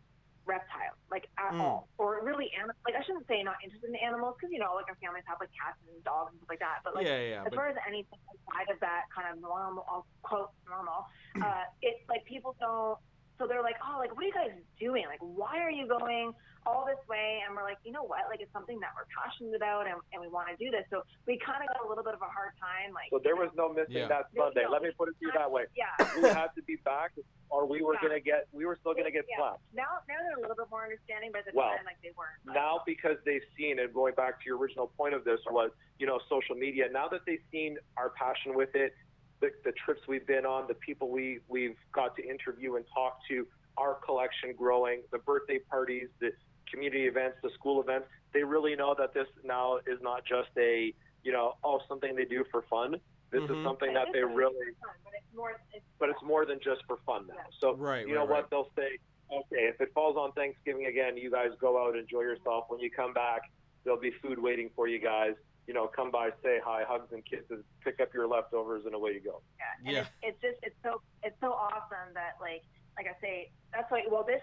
reptile, 0.44 0.98
like 1.12 1.30
at 1.38 1.54
Mm. 1.54 1.62
all, 1.62 1.88
or 1.98 2.20
really, 2.24 2.52
anim- 2.58 2.76
like 2.84 2.96
I 2.96 3.04
shouldn't 3.04 3.28
say 3.28 3.44
not 3.44 3.56
interested 3.64 3.90
in 3.90 3.96
animals 3.96 4.36
because 4.36 4.52
you 4.52 4.60
know, 4.60 4.74
like 4.76 4.90
our 4.90 4.96
families 4.96 5.24
have 5.28 5.38
like 5.40 5.52
cats 5.54 5.78
and 5.88 6.04
dogs 6.04 6.32
and 6.34 6.40
stuff 6.42 6.50
like 6.50 6.60
that, 6.60 6.82
but 6.84 6.96
like 6.96 7.06
yeah, 7.06 7.20
yeah. 7.22 7.42
as 7.46 7.54
But 7.54 7.56
far 7.56 7.68
as 7.70 7.78
anything 7.88 8.20
outside 8.28 8.74
of 8.74 8.80
that 8.82 9.06
kind 9.16 9.32
of 9.32 9.40
normal, 9.40 9.86
I'll 9.88 10.06
quote 10.24 10.50
normal, 10.68 11.06
uh, 11.40 11.64
it's 11.82 12.02
like 12.10 12.26
people 12.26 12.56
don't. 12.60 12.98
So 13.42 13.48
they're 13.50 13.66
like, 13.66 13.82
oh, 13.82 13.98
like 13.98 14.14
what 14.14 14.22
are 14.22 14.28
you 14.30 14.34
guys 14.38 14.54
doing? 14.80 15.10
Like, 15.10 15.18
why 15.20 15.58
are 15.66 15.72
you 15.74 15.88
going 15.90 16.30
all 16.70 16.86
this 16.86 17.02
way? 17.10 17.42
And 17.42 17.58
we're 17.58 17.66
like, 17.66 17.82
you 17.82 17.90
know 17.92 18.06
what? 18.06 18.30
Like, 18.30 18.38
it's 18.38 18.54
something 18.54 18.78
that 18.86 18.94
we're 18.94 19.10
passionate 19.18 19.58
about, 19.58 19.90
and, 19.90 19.98
and 20.14 20.22
we 20.22 20.30
want 20.30 20.46
to 20.54 20.56
do 20.62 20.70
this. 20.70 20.86
So 20.94 21.02
we 21.26 21.42
kind 21.42 21.58
of 21.66 21.74
got 21.74 21.82
a 21.82 21.90
little 21.90 22.06
bit 22.06 22.14
of 22.14 22.22
a 22.22 22.30
hard 22.30 22.54
time, 22.62 22.94
like. 22.94 23.10
So 23.10 23.18
there 23.18 23.34
was 23.34 23.50
no 23.58 23.74
missing 23.74 24.06
Yeah. 24.06 24.14
that 24.14 24.30
Sunday. 24.38 24.70
no. 24.70 24.70
Let 24.70 24.86
me 24.86 24.94
put 24.94 25.10
it 25.10 25.18
to 25.18 25.26
you 25.26 25.34
that 25.34 25.50
way. 25.50 25.66
Yeah. 25.74 25.90
We 26.22 26.30
had 26.30 26.54
to 26.54 26.62
be 26.70 26.78
back, 26.86 27.18
or 27.50 27.66
we 27.66 27.82
were 27.82 27.98
Yeah. 27.98 28.14
gonna 28.14 28.22
get, 28.22 28.46
we 28.54 28.70
were 28.70 28.78
still 28.78 28.94
gonna 28.94 29.10
get 29.10 29.26
Yeah. 29.26 29.42
slapped. 29.58 29.66
Now, 29.74 30.06
now 30.06 30.22
they're 30.22 30.38
a 30.38 30.42
little 30.46 30.54
bit 30.56 30.70
more 30.70 30.86
understanding, 30.86 31.34
but 31.34 31.42
at 31.42 31.46
the 31.50 31.58
Well, 31.58 31.74
time, 31.74 31.82
like 31.90 31.98
they 32.06 32.14
weren't. 32.14 32.38
But- 32.46 32.54
now 32.54 32.86
because 32.86 33.18
they've 33.26 33.42
seen 33.58 33.82
and 33.82 33.90
going 33.92 34.14
back 34.14 34.38
to 34.38 34.46
your 34.46 34.62
original 34.62 34.94
point 34.94 35.18
of 35.18 35.26
this 35.26 35.42
was 35.50 35.72
you 35.98 36.06
know 36.06 36.20
social 36.30 36.54
media 36.54 36.90
now 36.94 37.08
that 37.10 37.26
they've 37.26 37.42
seen 37.52 37.78
our 37.98 38.12
passion 38.12 38.54
with 38.54 38.76
it 38.76 38.94
the, 39.42 39.50
the 39.66 39.72
trips 39.84 40.02
we've 40.08 40.26
been 40.28 40.46
on 40.46 40.68
the 40.68 40.74
people 40.76 41.10
we 41.10 41.40
we've 41.48 41.76
got 41.94 42.16
to 42.16 42.24
interview 42.28 42.76
and 42.76 42.86
talk 42.94 43.18
to 43.28 43.46
our 43.78 43.96
collection 43.96 44.54
growing 44.58 45.02
the 45.12 45.18
birthday 45.20 45.60
parties 45.70 46.08
the 46.20 46.32
community 46.72 47.06
events 47.08 47.38
the 47.44 47.50
school 47.52 47.82
events 47.82 48.06
they 48.34 48.44
really 48.44 48.76
know 48.76 48.96
that 48.98 49.14
this 49.14 49.28
now 49.44 49.78
is 49.88 50.00
not 50.02 50.24
just 50.26 50.50
a 50.58 50.94
you 51.24 51.32
know 51.32 51.54
oh 51.64 51.80
something 51.88 52.16
they 52.16 52.26
do 52.26 52.46
for 52.52 52.62
fun 52.70 52.96
this 53.32 53.42
Mhm. 53.44 53.60
is 53.60 53.64
something 53.64 53.94
that 53.94 54.08
they 54.12 54.22
really 54.24 54.74
fun, 54.82 54.92
but 55.06 55.14
it's 55.14 55.34
more. 55.34 55.52
It's, 55.74 55.86
but 56.00 56.10
it's 56.10 56.22
more 56.22 56.46
than 56.46 56.60
just 56.62 56.82
for 56.86 56.98
fun 57.06 57.28
now. 57.28 57.36
So 57.62 57.76
Right, 57.76 58.06
you 58.06 58.14
know 58.14 58.20
right, 58.22 58.30
what 58.30 58.42
right. 58.42 58.50
they'll 58.50 58.70
say. 58.76 58.98
Okay, 59.32 59.68
if 59.72 59.80
it 59.80 59.94
falls 59.94 60.18
on 60.18 60.34
Thanksgiving 60.34 60.88
again, 60.88 61.16
you 61.16 61.32
guys 61.32 61.52
go 61.58 61.82
out, 61.82 61.96
enjoy 61.98 62.24
yourself. 62.24 62.66
When 62.68 62.82
you 62.82 62.92
come 62.92 63.14
back, 63.14 63.44
there'll 63.86 63.98
be 64.02 64.12
food 64.22 64.38
waiting 64.38 64.70
for 64.76 64.90
you 64.90 65.00
guys. 65.00 65.36
You 65.68 65.74
know, 65.74 65.88
come 65.88 66.12
by, 66.12 66.30
say 66.44 66.60
hi, 66.64 66.84
hugs 66.88 67.14
and 67.14 67.24
kisses, 67.24 67.64
pick 67.84 68.00
up 68.00 68.14
your 68.14 68.28
leftovers, 68.28 68.86
and 68.86 68.96
away 68.96 69.14
you 69.14 69.22
go. 69.22 69.42
Yeah, 69.58 69.66
and 69.86 69.96
Yeah. 69.96 70.00
It's, 70.02 70.10
it's 70.24 70.42
just 70.42 70.58
it's 70.64 70.80
so 70.84 71.02
it's 71.24 71.40
so 71.40 71.54
awesome 71.54 72.14
that 72.14 72.36
like 72.42 72.64
like 72.98 73.08
I 73.08 73.16
say 73.22 73.52
that's 73.72 73.90
why 73.92 74.04
well 74.10 74.24
this 74.24 74.42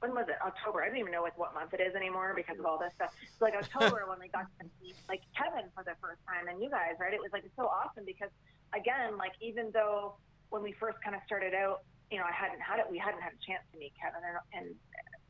when 0.00 0.12
was 0.12 0.28
it 0.28 0.36
October 0.44 0.82
I 0.84 0.88
don't 0.88 0.98
even 0.98 1.12
know 1.12 1.22
like 1.22 1.38
what 1.38 1.54
month 1.54 1.72
it 1.72 1.80
is 1.80 1.94
anymore 1.94 2.32
because 2.36 2.58
of 2.58 2.66
all 2.66 2.78
this 2.78 2.92
stuff. 2.96 3.12
So 3.38 3.44
like 3.44 3.56
October 3.56 4.04
when 4.06 4.20
we 4.20 4.28
got 4.28 4.46
to 4.60 4.68
see 4.80 4.94
like 5.08 5.22
Kevin 5.32 5.72
for 5.74 5.82
the 5.84 5.96
first 6.00 6.20
time 6.28 6.48
and 6.48 6.62
you 6.62 6.68
guys 6.68 7.00
right 7.00 7.14
it 7.14 7.20
was 7.20 7.32
like 7.32 7.44
it's 7.44 7.56
so 7.56 7.66
awesome 7.66 8.04
because 8.04 8.30
again 8.76 9.16
like 9.16 9.32
even 9.40 9.70
though 9.72 10.16
when 10.50 10.62
we 10.62 10.72
first 10.72 11.00
kind 11.02 11.16
of 11.16 11.22
started 11.24 11.54
out 11.54 11.80
you 12.10 12.18
know 12.18 12.28
I 12.28 12.32
hadn't 12.32 12.60
had 12.60 12.78
it 12.78 12.86
we 12.90 12.98
hadn't 12.98 13.24
had 13.24 13.32
a 13.32 13.40
chance 13.40 13.64
to 13.72 13.78
meet 13.80 13.96
Kevin 13.96 14.20
and, 14.20 14.36
and 14.52 14.66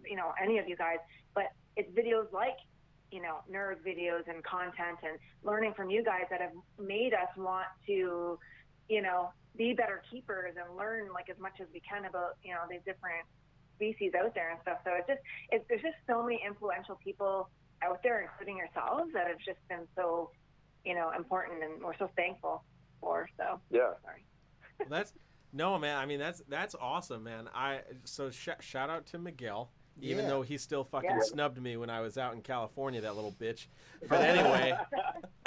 you 0.05 0.17
know 0.17 0.35
any 0.43 0.59
of 0.59 0.69
you 0.69 0.77
guys 0.77 0.99
but 1.35 1.55
it's 1.77 1.91
videos 1.95 2.33
like 2.33 2.59
you 3.11 3.23
know, 3.23 3.39
nerd 3.51 3.77
videos 3.87 4.27
and 4.29 4.43
content 4.45 4.99
and 5.03 5.19
learning 5.45 5.75
from 5.75 5.91
you 5.91 6.03
guys 6.05 6.25
that 6.31 6.41
have 6.41 6.53
made 6.79 7.13
us 7.15 7.29
want 7.37 7.67
to, 7.87 8.39
you 8.89 9.03
know, 9.03 9.31
be 9.57 9.73
better 9.73 10.03
keepers 10.11 10.55
and 10.57 10.77
learn 10.77 11.13
like 11.13 11.29
as 11.31 11.39
much 11.39 11.55
as 11.61 11.67
we 11.73 11.81
can 11.81 12.05
about, 12.05 12.37
you 12.43 12.53
know, 12.53 12.61
these 12.69 12.81
different 12.85 13.25
species 13.77 14.13
out 14.19 14.35
there 14.35 14.51
and 14.51 14.59
stuff. 14.63 14.79
So 14.85 14.91
it's 14.99 15.07
just, 15.07 15.21
it's, 15.51 15.65
there's 15.69 15.83
just 15.83 15.97
so 16.07 16.23
many 16.23 16.41
influential 16.47 16.99
people 17.03 17.49
out 17.83 18.03
there, 18.03 18.23
including 18.23 18.57
yourselves, 18.57 19.13
that 19.15 19.29
have 19.29 19.39
just 19.39 19.59
been 19.69 19.87
so, 19.95 20.31
you 20.85 20.95
know, 20.95 21.11
important 21.17 21.63
and 21.63 21.83
we're 21.83 21.97
so 21.99 22.11
thankful 22.17 22.65
for. 23.01 23.29
So 23.37 23.61
Yeah. 23.71 23.93
sorry. 24.03 24.25
Well, 24.81 24.89
that's 24.89 25.13
no 25.53 25.79
man. 25.79 25.97
I 25.97 26.07
mean, 26.07 26.19
that's 26.19 26.43
that's 26.49 26.75
awesome, 26.75 27.25
man. 27.25 27.49
I 27.55 27.81
so 28.05 28.31
sh- 28.31 28.49
shout 28.61 28.91
out 28.91 29.07
to 29.07 29.19
Miguel, 29.19 29.71
even 30.01 30.25
Yeah. 30.25 30.31
though 30.31 30.43
he 30.43 30.59
still 30.59 30.85
fucking 30.85 31.11
Yeah. 31.11 31.21
snubbed 31.23 31.61
me 31.61 31.77
when 31.77 31.91
I 31.91 32.01
was 32.01 32.19
out 32.19 32.35
in 32.35 32.43
California. 32.43 33.01
That 33.01 33.15
little 33.17 33.33
bitch. 33.33 33.67
But 34.09 34.21
anyway, 34.23 34.77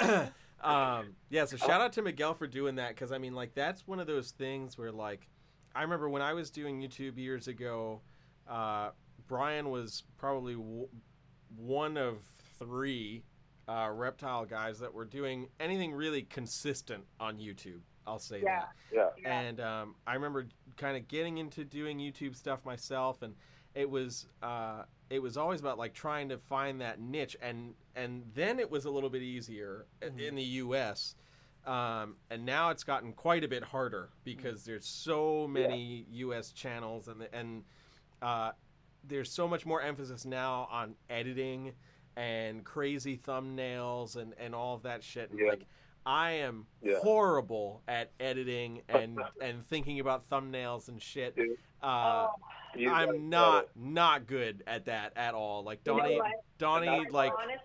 um, 0.62 1.14
yeah. 1.30 1.44
So 1.44 1.56
shout 1.56 1.80
out 1.80 1.92
to 1.94 2.02
Miguel 2.02 2.34
for 2.34 2.46
doing 2.46 2.76
that 2.76 2.90
because 2.90 3.12
I 3.12 3.18
mean, 3.18 3.34
like, 3.34 3.54
that's 3.54 3.86
one 3.86 4.00
of 4.00 4.06
those 4.06 4.30
things 4.32 4.76
where, 4.76 4.92
like, 4.92 5.28
I 5.74 5.82
remember 5.82 6.08
when 6.08 6.22
I 6.22 6.32
was 6.34 6.50
doing 6.50 6.80
YouTube 6.80 7.16
years 7.16 7.48
ago. 7.48 8.00
Uh, 8.48 8.90
Brian 9.28 9.70
was 9.70 10.02
probably 10.18 10.54
w- 10.54 10.88
one 11.56 11.96
of 11.96 12.16
three 12.58 13.22
uh, 13.68 13.88
reptile 13.92 14.44
guys 14.44 14.80
that 14.80 14.92
were 14.92 15.04
doing 15.04 15.46
anything 15.60 15.92
really 15.92 16.22
consistent 16.22 17.04
on 17.20 17.38
YouTube. 17.38 17.78
I'll 18.04 18.18
say 18.18 18.40
Yeah. 18.42 18.60
that. 18.60 18.68
Yeah. 18.92 19.08
Yeah. 19.22 19.40
And 19.40 19.60
um, 19.60 19.94
I 20.04 20.14
remember 20.14 20.46
kind 20.76 20.96
of 20.96 21.06
getting 21.06 21.38
into 21.38 21.64
doing 21.64 21.98
YouTube 21.98 22.34
stuff 22.34 22.64
myself, 22.64 23.22
and 23.22 23.36
it 23.74 23.88
was 23.88 24.26
uh, 24.42 24.82
it 25.10 25.20
was 25.20 25.36
always 25.36 25.60
about 25.60 25.78
like 25.78 25.94
trying 25.94 26.28
to 26.30 26.38
find 26.38 26.80
that 26.80 27.00
niche, 27.00 27.36
and 27.40 27.74
and 27.96 28.22
then 28.34 28.58
it 28.58 28.70
was 28.70 28.84
a 28.84 28.90
little 28.90 29.10
bit 29.10 29.22
easier 29.22 29.86
Mhm. 30.02 30.20
in 30.20 30.34
the 30.34 30.42
U.S. 30.42 31.14
Um, 31.66 32.16
and 32.30 32.46
now 32.46 32.70
it's 32.70 32.84
gotten 32.84 33.12
quite 33.12 33.44
a 33.44 33.48
bit 33.48 33.62
harder 33.62 34.08
because 34.24 34.64
there's 34.64 34.86
so 34.86 35.46
many 35.46 36.06
U.S. 36.12 36.52
channels, 36.52 37.08
and 37.08 37.20
the, 37.20 37.34
and 37.34 37.64
uh, 38.22 38.52
there's 39.06 39.30
so 39.30 39.46
much 39.46 39.66
more 39.66 39.82
emphasis 39.82 40.24
now 40.24 40.68
on 40.70 40.94
editing 41.10 41.72
and 42.16 42.64
crazy 42.64 43.16
thumbnails 43.18 44.16
and, 44.16 44.34
and 44.38 44.54
all 44.54 44.74
of 44.74 44.82
that 44.82 45.02
shit. 45.04 45.30
Yeah. 45.34 45.50
like 45.50 45.64
I 46.06 46.32
am 46.32 46.66
Yeah. 46.82 46.98
horrible 46.98 47.82
at 47.86 48.10
editing 48.18 48.82
and 48.88 49.20
and 49.40 49.64
thinking 49.68 50.00
about 50.00 50.28
thumbnails 50.30 50.88
and 50.88 51.00
shit. 51.00 51.36
Dude. 51.36 51.56
Uh, 51.82 52.28
oh, 52.28 52.88
I'm 52.88 53.28
not 53.30 53.64
it. 53.64 53.70
not 53.76 54.26
good 54.26 54.62
at 54.66 54.86
that 54.86 55.12
at 55.16 55.34
all. 55.34 55.62
Like 55.64 55.80
you 55.84 55.92
know 55.92 55.98
Donnie. 56.02 56.20
Donnie, 56.58 56.86
That's 56.86 57.12
like 57.12 57.32
honestly, 57.32 57.60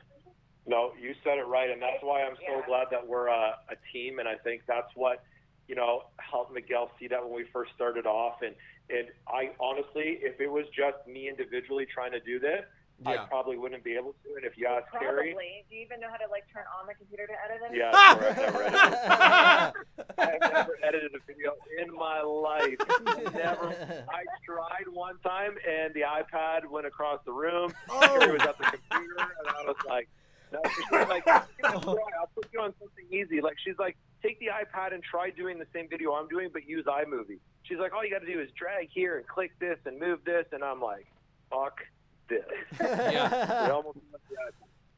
No, 0.65 0.91
you 0.99 1.13
said 1.23 1.37
it 1.37 1.47
right, 1.47 1.69
and 1.69 1.81
that's 1.81 2.01
why 2.01 2.23
I'm 2.23 2.35
so 2.37 2.57
Yeah. 2.59 2.65
glad 2.65 2.87
that 2.91 3.05
we're 3.05 3.27
a, 3.27 3.55
a 3.69 3.75
team, 3.93 4.19
and 4.19 4.27
I 4.27 4.35
think 4.35 4.63
that's 4.67 4.89
what 4.95 5.23
you 5.67 5.75
know 5.75 6.03
helped 6.17 6.53
Miguel 6.53 6.91
see 6.99 7.07
that 7.07 7.23
when 7.23 7.33
we 7.33 7.45
first 7.53 7.71
started 7.75 8.05
off. 8.05 8.41
And 8.41 8.55
and 8.89 9.07
I 9.27 9.51
honestly, 9.59 10.19
if 10.21 10.39
it 10.39 10.47
was 10.47 10.65
just 10.75 11.05
me 11.07 11.27
individually 11.29 11.85
trying 11.85 12.11
to 12.11 12.19
do 12.21 12.39
this, 12.39 12.61
yeah. 13.03 13.11
I 13.11 13.17
probably 13.25 13.57
wouldn't 13.57 13.83
be 13.83 13.93
able 13.95 14.13
to. 14.23 14.35
And 14.35 14.45
if 14.45 14.57
you 14.57 14.67
ask 14.67 14.87
probably. 14.87 15.33
Terry, 15.33 15.65
Do 15.69 15.75
you 15.75 15.81
even 15.83 15.99
know 15.99 16.09
how 16.09 16.17
to 16.17 16.29
like 16.31 16.43
turn 16.53 16.63
on 16.79 16.87
the 16.87 16.93
computer 16.93 17.27
to 17.27 17.33
edit 17.33 17.71
it? 17.71 17.77
yeah, 17.77 17.91
Ah! 17.93 18.15
I've 18.17 18.37
never 18.37 18.63
edited. 18.63 20.43
I've 20.43 20.53
never 20.53 20.77
edited 20.83 21.11
a 21.15 21.19
video 21.27 21.53
in 21.81 21.93
my 21.93 22.21
life. 22.21 22.77
Never. 23.33 24.05
I 24.09 24.23
tried 24.45 24.87
one 24.93 25.17
time, 25.19 25.55
and 25.67 25.93
the 25.93 26.01
iPad 26.01 26.69
went 26.69 26.87
across 26.87 27.19
the 27.25 27.33
room. 27.33 27.73
Terry 28.01 28.31
was 28.31 28.41
oh, 28.43 28.49
at 28.49 28.57
the 28.57 28.63
computer, 28.63 29.15
and 29.19 29.47
I 29.49 29.63
was 29.65 29.75
like, 29.87 30.07
no, 30.51 30.59
she's 30.75 30.85
like, 30.91 31.25
"Give 31.25 31.41
it 31.71 31.75
a 31.75 31.79
try. 31.81 31.95
I'll 32.19 32.29
put 32.33 32.47
you 32.53 32.61
on 32.61 32.73
something 32.79 33.05
easy. 33.11 33.41
Like, 33.41 33.57
she's 33.63 33.77
like, 33.77 33.97
take 34.23 34.39
the 34.39 34.47
iPad 34.47 34.93
and 34.93 35.03
try 35.03 35.29
doing 35.31 35.59
the 35.59 35.67
same 35.73 35.89
video 35.89 36.13
I'm 36.13 36.27
doing, 36.27 36.49
but 36.53 36.67
use 36.67 36.85
iMovie. 36.85 37.39
She's 37.63 37.77
like, 37.79 37.93
all 37.93 38.05
you 38.05 38.11
got 38.11 38.19
to 38.19 38.31
do 38.31 38.39
is 38.39 38.49
drag 38.57 38.89
here 38.93 39.17
and 39.17 39.27
click 39.27 39.51
this 39.59 39.77
and 39.85 39.99
move 39.99 40.19
this, 40.23 40.45
and 40.53 40.63
I'm 40.63 40.79
like, 40.81 41.07
fuck 41.49 41.81
this. 42.27 42.43
It 42.79 43.71
almost 43.71 43.97
yeah. 44.31 44.37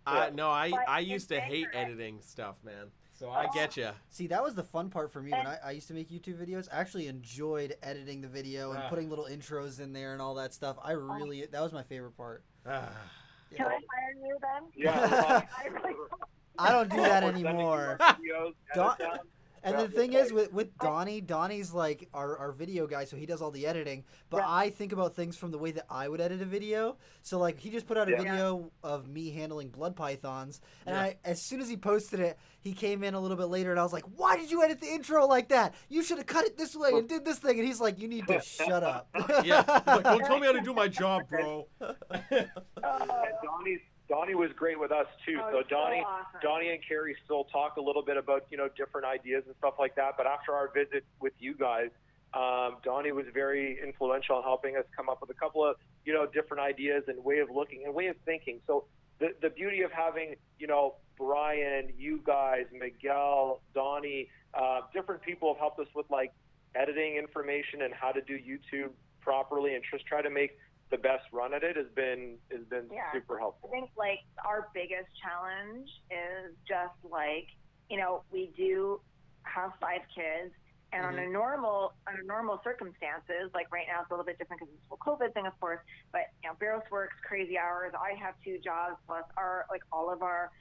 I 0.06 0.30
no, 0.30 0.50
I 0.50 0.72
I 0.88 1.00
used 1.00 1.30
to 1.30 1.40
hate 1.40 1.68
editing 1.74 2.22
stuff, 2.22 2.56
man. 2.64 2.92
So 3.14 3.30
I 3.32 3.48
get 3.54 3.76
you. 3.76 3.90
See, 4.10 4.28
that 4.28 4.44
was 4.44 4.54
the 4.54 4.64
fun 4.64 4.90
part 4.92 5.12
for 5.12 5.22
me 5.22 5.32
when 5.32 5.48
I, 5.48 5.58
I 5.66 5.72
used 5.72 5.88
to 5.88 5.94
make 5.96 6.10
YouTube 6.12 6.36
videos. 6.38 6.68
I 6.72 6.80
actually 6.80 7.08
enjoyed 7.08 7.76
editing 7.82 8.22
the 8.22 8.28
video 8.28 8.72
and 8.72 8.80
Ah. 8.84 8.90
putting 8.90 9.10
little 9.10 9.26
intros 9.26 9.80
in 9.80 9.92
there 9.92 10.14
and 10.14 10.22
all 10.22 10.36
that 10.36 10.54
stuff. 10.54 10.78
I 10.84 10.92
really, 10.92 11.46
that 11.48 11.62
was 11.62 11.74
my 11.74 11.82
favorite 11.84 12.16
part. 12.16 12.44
Can 12.64 12.76
I 12.76 13.64
hire 13.66 13.80
you 14.24 14.38
then? 14.42 14.64
Yeah, 14.76 15.42
I 16.60 16.72
don't 16.72 16.90
do 16.90 16.98
that 16.98 17.24
We're 17.24 17.30
sending 17.30 17.44
you 17.44 17.48
anymore. 17.50 17.98
our 18.00 18.14
videos, 18.16 18.54
Don- 18.76 18.96
edit 19.00 19.14
them. 19.14 19.28
And 19.68 19.76
Yeah, 19.76 19.84
the 19.86 19.90
thing 19.90 20.14
yeah. 20.14 20.20
is 20.20 20.32
with 20.32 20.54
with 20.54 20.78
Donnie, 20.78 21.20
Donnie's 21.20 21.74
like 21.74 22.08
our, 22.14 22.38
our 22.38 22.52
video 22.54 22.88
guy, 22.88 23.04
so 23.04 23.18
he 23.18 23.26
does 23.26 23.42
all 23.42 23.52
the 23.52 23.68
editing. 23.68 24.06
But 24.30 24.38
Yeah. 24.38 24.46
I 24.48 24.70
think 24.70 24.94
about 24.94 25.14
things 25.14 25.36
from 25.36 25.52
the 25.52 25.58
way 25.58 25.72
that 25.72 25.86
I 25.90 26.08
would 26.08 26.22
edit 26.22 26.42
a 26.42 26.46
video. 26.46 26.96
So 27.22 27.38
like 27.38 27.60
he 27.60 27.70
just 27.70 27.86
put 27.86 27.98
out 27.98 28.08
a 28.08 28.12
Yeah. 28.12 28.18
video 28.24 28.72
of 28.82 29.10
me 29.10 29.32
handling 29.32 29.68
blood 29.70 29.96
pythons, 29.98 30.62
and 30.86 30.96
Yeah. 30.96 31.02
I 31.02 31.18
as 31.26 31.42
soon 31.42 31.60
as 31.60 31.68
he 31.68 31.76
posted 31.76 32.22
it, 32.22 32.38
he 32.62 32.72
came 32.74 33.04
in 33.04 33.14
a 33.14 33.20
little 33.20 33.36
bit 33.38 33.48
later, 33.48 33.72
and 33.72 33.80
I 33.80 33.84
was 33.84 33.92
like, 33.94 34.06
"Why 34.16 34.38
did 34.38 34.50
you 34.52 34.64
edit 34.64 34.80
the 34.80 34.88
intro 34.88 35.26
like 35.28 35.50
that? 35.50 35.74
You 35.90 36.02
should 36.02 36.18
have 36.18 36.28
cut 36.28 36.46
it 36.46 36.58
this 36.58 36.74
way 36.76 36.92
and 36.94 37.08
did 37.10 37.26
this 37.26 37.40
thing." 37.40 37.60
And 37.60 37.68
he's 37.68 37.82
like, 37.82 38.00
"You 38.00 38.08
need 38.08 38.26
to 38.28 38.40
shut 38.42 38.84
up." 38.84 39.10
Yeah, 39.44 39.64
like, 39.86 40.04
don't 40.04 40.26
tell 40.26 40.40
me 40.40 40.48
how 40.48 40.54
to 40.54 40.62
do 40.62 40.74
my 40.74 40.88
job, 41.02 41.28
bro. 41.30 41.68
And 41.82 42.50
uh, 42.84 43.06
Donnie's 43.44 43.82
Donnie 44.10 44.36
was 44.36 44.50
great 44.56 44.80
with 44.80 44.92
us 44.92 45.08
too. 45.26 45.40
Oh, 45.42 45.52
so 45.52 45.58
it's 45.60 45.70
so 45.70 45.76
Donnie, 45.76 46.04
awesome. 46.06 46.40
Donnie 46.42 46.70
and 46.70 46.80
Carrie 46.88 47.16
still 47.26 47.44
talk 47.46 47.78
a 47.78 47.82
little 47.82 48.04
bit 48.04 48.18
about 48.18 48.46
you 48.50 48.58
know 48.58 48.70
different 48.78 49.06
ideas 49.06 49.44
and 49.46 49.56
stuff 49.58 49.76
like 49.80 49.96
that. 49.96 50.16
But 50.18 50.28
after 50.28 50.54
our 50.54 50.72
visit 50.74 51.04
with 51.20 51.34
you 51.40 51.56
guys, 51.56 51.90
um, 52.34 52.78
Donnie 52.84 53.12
was 53.12 53.26
very 53.34 53.80
influential 53.84 54.38
in 54.38 54.44
helping 54.44 54.78
us 54.78 54.86
come 54.96 55.10
up 55.10 55.22
with 55.22 55.30
a 55.30 55.34
couple 55.34 55.66
of 55.66 55.76
you 56.06 56.14
know 56.14 56.26
different 56.26 56.62
ideas 56.62 57.04
and 57.08 57.24
way 57.24 57.40
of 57.40 57.50
looking 57.50 57.84
and 57.86 57.94
way 57.94 58.08
of 58.08 58.16
thinking. 58.26 58.60
So 58.66 58.86
the 59.20 59.30
the 59.42 59.50
beauty 59.50 59.82
of 59.82 59.92
having 59.92 60.36
you 60.60 60.68
know 60.68 60.96
Brian, 61.18 61.92
you 61.98 62.22
guys, 62.26 62.66
Miguel, 62.72 63.62
Donnie, 63.74 64.30
uh, 64.54 64.82
different 64.94 65.22
people 65.22 65.54
have 65.54 65.60
helped 65.60 65.80
us 65.80 65.88
with 65.96 66.06
like 66.10 66.32
editing 66.76 67.16
information 67.16 67.82
and 67.82 67.94
how 67.94 68.12
to 68.12 68.22
do 68.22 68.38
YouTube 68.38 68.92
properly, 69.20 69.76
and 69.76 69.84
just 69.92 70.06
try 70.06 70.22
to 70.22 70.30
make 70.30 70.58
the 70.90 70.98
best 70.98 71.24
run 71.32 71.54
at 71.54 71.64
it 71.64 71.76
has 71.76 71.88
been 71.96 72.38
has 72.52 72.64
been 72.66 72.90
Yeah. 72.92 73.12
super 73.12 73.38
helpful. 73.38 73.70
I 73.70 73.72
think 73.72 73.92
like 73.98 74.20
our 74.46 74.70
biggest 74.74 75.10
challenge 75.22 75.90
is 76.10 76.56
just 76.68 76.96
like 77.04 77.48
you 77.90 77.98
know 77.98 78.24
we 78.32 78.48
do 78.56 79.02
have 79.44 79.74
five 79.80 80.02
kids, 80.16 80.54
and 80.94 81.06
on 81.06 81.16
a 81.16 81.22
mm-hmm. 81.22 81.34
normal 81.34 81.94
under 82.08 82.24
normal 82.24 82.62
circumstances, 82.64 83.52
like 83.54 83.72
right 83.72 83.88
now 83.88 84.02
it's 84.02 84.12
a 84.12 84.14
little 84.14 84.26
bit 84.26 84.38
different 84.38 84.62
because 84.62 84.74
it's 84.74 84.84
the 84.90 84.96
whole 84.96 85.18
COVID 85.18 85.34
thing, 85.34 85.46
of 85.46 85.60
course. 85.60 85.80
But 86.12 86.32
you 86.44 86.50
know, 86.50 86.56
Barros 86.60 86.84
works 86.90 87.16
crazy 87.28 87.58
hours. 87.58 87.94
I 87.94 88.18
have 88.18 88.36
two 88.44 88.58
jobs 88.60 88.96
plus 89.06 89.24
our 89.36 89.66
like 89.70 89.82
all 89.92 90.12
of 90.12 90.22
our 90.22 90.52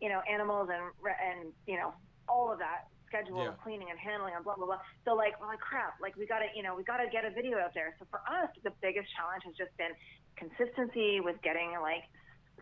you 0.00 0.08
know 0.08 0.20
animals 0.30 0.68
and 0.72 0.82
re- 1.00 1.18
and 1.18 1.52
you 1.66 1.76
know 1.76 1.92
all 2.28 2.52
of 2.52 2.58
that 2.60 2.86
schedule 3.12 3.44
Yeah. 3.44 3.52
of 3.52 3.60
cleaning 3.60 3.90
and 3.92 3.98
handling 4.00 4.32
and 4.34 4.40
blah 4.42 4.56
blah 4.56 4.64
blah. 4.64 4.80
So 5.04 5.12
like, 5.12 5.36
we're 5.38 5.46
like 5.52 5.60
crap, 5.60 6.00
like 6.00 6.16
we 6.16 6.24
gotta 6.24 6.48
you 6.56 6.62
know 6.64 6.72
we 6.74 6.82
gotta 6.82 7.08
get 7.12 7.24
a 7.28 7.30
video 7.30 7.58
out 7.60 7.74
there. 7.76 7.92
So 8.00 8.06
for 8.08 8.24
us, 8.24 8.48
the 8.64 8.72
biggest 8.80 9.12
challenge 9.14 9.44
has 9.44 9.54
just 9.54 9.76
been 9.76 9.92
consistency 10.40 11.20
with 11.20 11.36
getting 11.44 11.76
like 11.84 12.08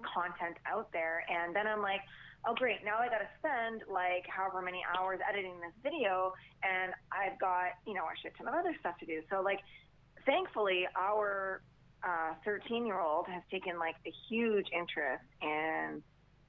content 0.02 0.56
out 0.66 0.90
there. 0.92 1.22
And 1.30 1.54
then 1.54 1.66
I'm 1.66 1.82
like, 1.82 2.00
oh 2.46 2.54
great, 2.54 2.82
now 2.84 2.98
I 2.98 3.06
got 3.08 3.22
to 3.22 3.30
spend 3.38 3.82
like 3.86 4.26
however 4.26 4.60
many 4.62 4.82
hours 4.98 5.20
editing 5.28 5.60
this 5.60 5.76
video, 5.82 6.32
and 6.66 6.92
I've 7.14 7.38
got 7.38 7.78
you 7.86 7.94
know 7.94 8.04
a 8.04 8.14
shit 8.20 8.34
ton 8.36 8.48
of 8.48 8.54
other 8.54 8.74
stuff 8.80 8.98
to 8.98 9.06
do. 9.06 9.22
So 9.30 9.40
like, 9.42 9.60
thankfully 10.26 10.86
our 10.96 11.62
uh, 12.02 12.32
13 12.44 12.86
year 12.86 12.98
old 12.98 13.26
has 13.28 13.42
taken 13.50 13.78
like 13.78 13.96
a 14.06 14.12
huge 14.28 14.66
interest 14.72 15.24
in 15.42 16.02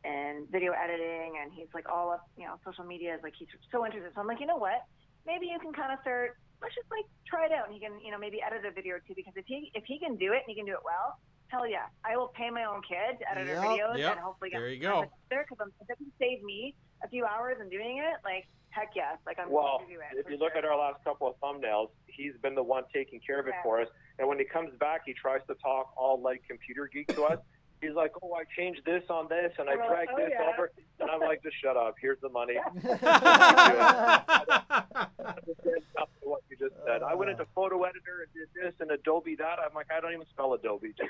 in 0.04 0.47
video 0.52 0.74
editing, 0.74 1.38
and 1.41 1.52
he's 1.54 1.70
like 1.74 1.86
all 1.89 2.12
up 2.12 2.26
you 2.38 2.45
know 2.45 2.58
social 2.66 2.84
media 2.86 3.14
is 3.16 3.22
like 3.24 3.34
he's 3.38 3.49
so 3.72 3.86
interested. 3.86 4.12
So 4.16 4.22
I'm 4.22 4.28
like, 4.28 4.39
you 4.41 4.47
know 4.49 4.58
what? 4.58 4.82
Maybe 5.26 5.47
you 5.47 5.60
can 5.62 5.74
kind 5.74 5.93
of 5.93 5.99
start. 6.02 6.38
Let's 6.62 6.74
just 6.78 6.89
like 6.93 7.06
try 7.26 7.45
it 7.49 7.54
out, 7.54 7.66
and 7.70 7.74
he 7.74 7.82
can 7.82 7.97
you 8.02 8.10
know 8.12 8.18
maybe 8.22 8.41
edit 8.41 8.66
a 8.66 8.74
video 8.74 8.97
or 8.97 9.04
two 9.06 9.14
because 9.18 9.34
if 9.38 9.45
he 9.45 9.70
if 9.74 9.84
he 9.86 9.97
can 10.02 10.18
do 10.18 10.34
it 10.34 10.45
and 10.45 10.49
he 10.49 10.56
can 10.58 10.66
do 10.66 10.74
it 10.78 10.84
well, 10.86 11.18
hell 11.49 11.66
yeah, 11.70 11.89
I 12.06 12.18
will 12.18 12.30
pay 12.34 12.49
my 12.49 12.66
own 12.66 12.82
kid 12.86 13.22
to 13.22 13.26
edit 13.30 13.45
Yep. 13.49 13.58
our 13.58 13.62
videos 13.66 13.97
Yep. 13.97 14.12
and 14.18 14.20
hopefully 14.22 14.49
get 14.49 14.62
There 14.62 14.70
you 14.74 14.82
go. 14.82 15.06
there 15.30 15.45
because 15.45 15.70
if 15.82 15.89
it 15.89 15.97
can 15.97 16.12
save 16.22 16.41
me 16.45 16.74
a 17.04 17.10
few 17.10 17.26
hours 17.26 17.58
in 17.62 17.70
doing 17.70 17.97
it, 18.02 18.18
like 18.26 18.45
heck 18.70 18.93
yes, 18.95 19.18
like 19.26 19.38
I'm 19.38 19.49
Well, 19.52 19.84
going 19.84 19.89
to 19.89 19.93
do 19.93 19.99
it. 19.99 20.18
if 20.18 20.26
for 20.26 20.32
you 20.32 20.38
look 20.38 20.56
at 20.56 20.64
our 20.64 20.78
last 20.78 21.04
couple 21.04 21.28
of 21.28 21.36
thumbnails, 21.43 21.89
he's 22.08 22.34
been 22.41 22.56
the 22.56 22.64
one 22.64 22.84
taking 22.93 23.20
care 23.26 23.39
of 23.41 23.47
it 23.47 23.54
Yeah. 23.58 23.64
for 23.66 23.82
us. 23.82 23.89
And 24.18 24.28
when 24.30 24.38
he 24.39 24.45
comes 24.45 24.72
back, 24.80 25.02
he 25.06 25.14
tries 25.14 25.41
to 25.49 25.56
talk 25.62 25.91
all 25.97 26.22
like 26.22 26.41
computer 26.47 26.88
geek 26.93 27.10
to 27.16 27.26
us. 27.26 27.39
He's 27.82 27.96
like, 27.96 28.14
"Oh, 28.22 28.34
I 28.34 28.44
changed 28.56 28.82
this 28.86 29.04
on 29.10 29.28
this, 29.28 29.52
and 29.58 29.68
I 29.70 29.74
I'm 29.74 29.80
like, 29.80 29.90
dragged 29.90 30.12
"Oh, 30.14 30.18
this 30.18 30.30
yeah." 30.32 30.52
over," 30.54 30.72
and 31.00 31.10
I'm 31.10 31.20
like, 31.20 31.44
"Just 31.44 31.60
shut 31.62 31.76
up. 31.76 31.96
Here's 32.00 32.22
the 32.22 32.30
money." 32.30 32.56
Exactly 32.76 33.02
what 36.22 36.42
you 36.50 36.56
just 36.58 36.76
said. 36.86 37.04
I 37.04 37.16
went 37.16 37.32
into 37.32 37.46
Photo 37.56 37.84
Editor 37.84 38.26
and 38.26 38.34
did 38.34 38.48
this 38.54 38.74
and 38.80 38.92
Adobe 38.92 39.36
that. 39.36 39.60
I'm 39.60 39.74
like, 39.74 39.88
I 39.96 40.00
don't 40.00 40.14
even 40.14 40.28
spell 40.28 40.54
Adobe. 40.54 40.94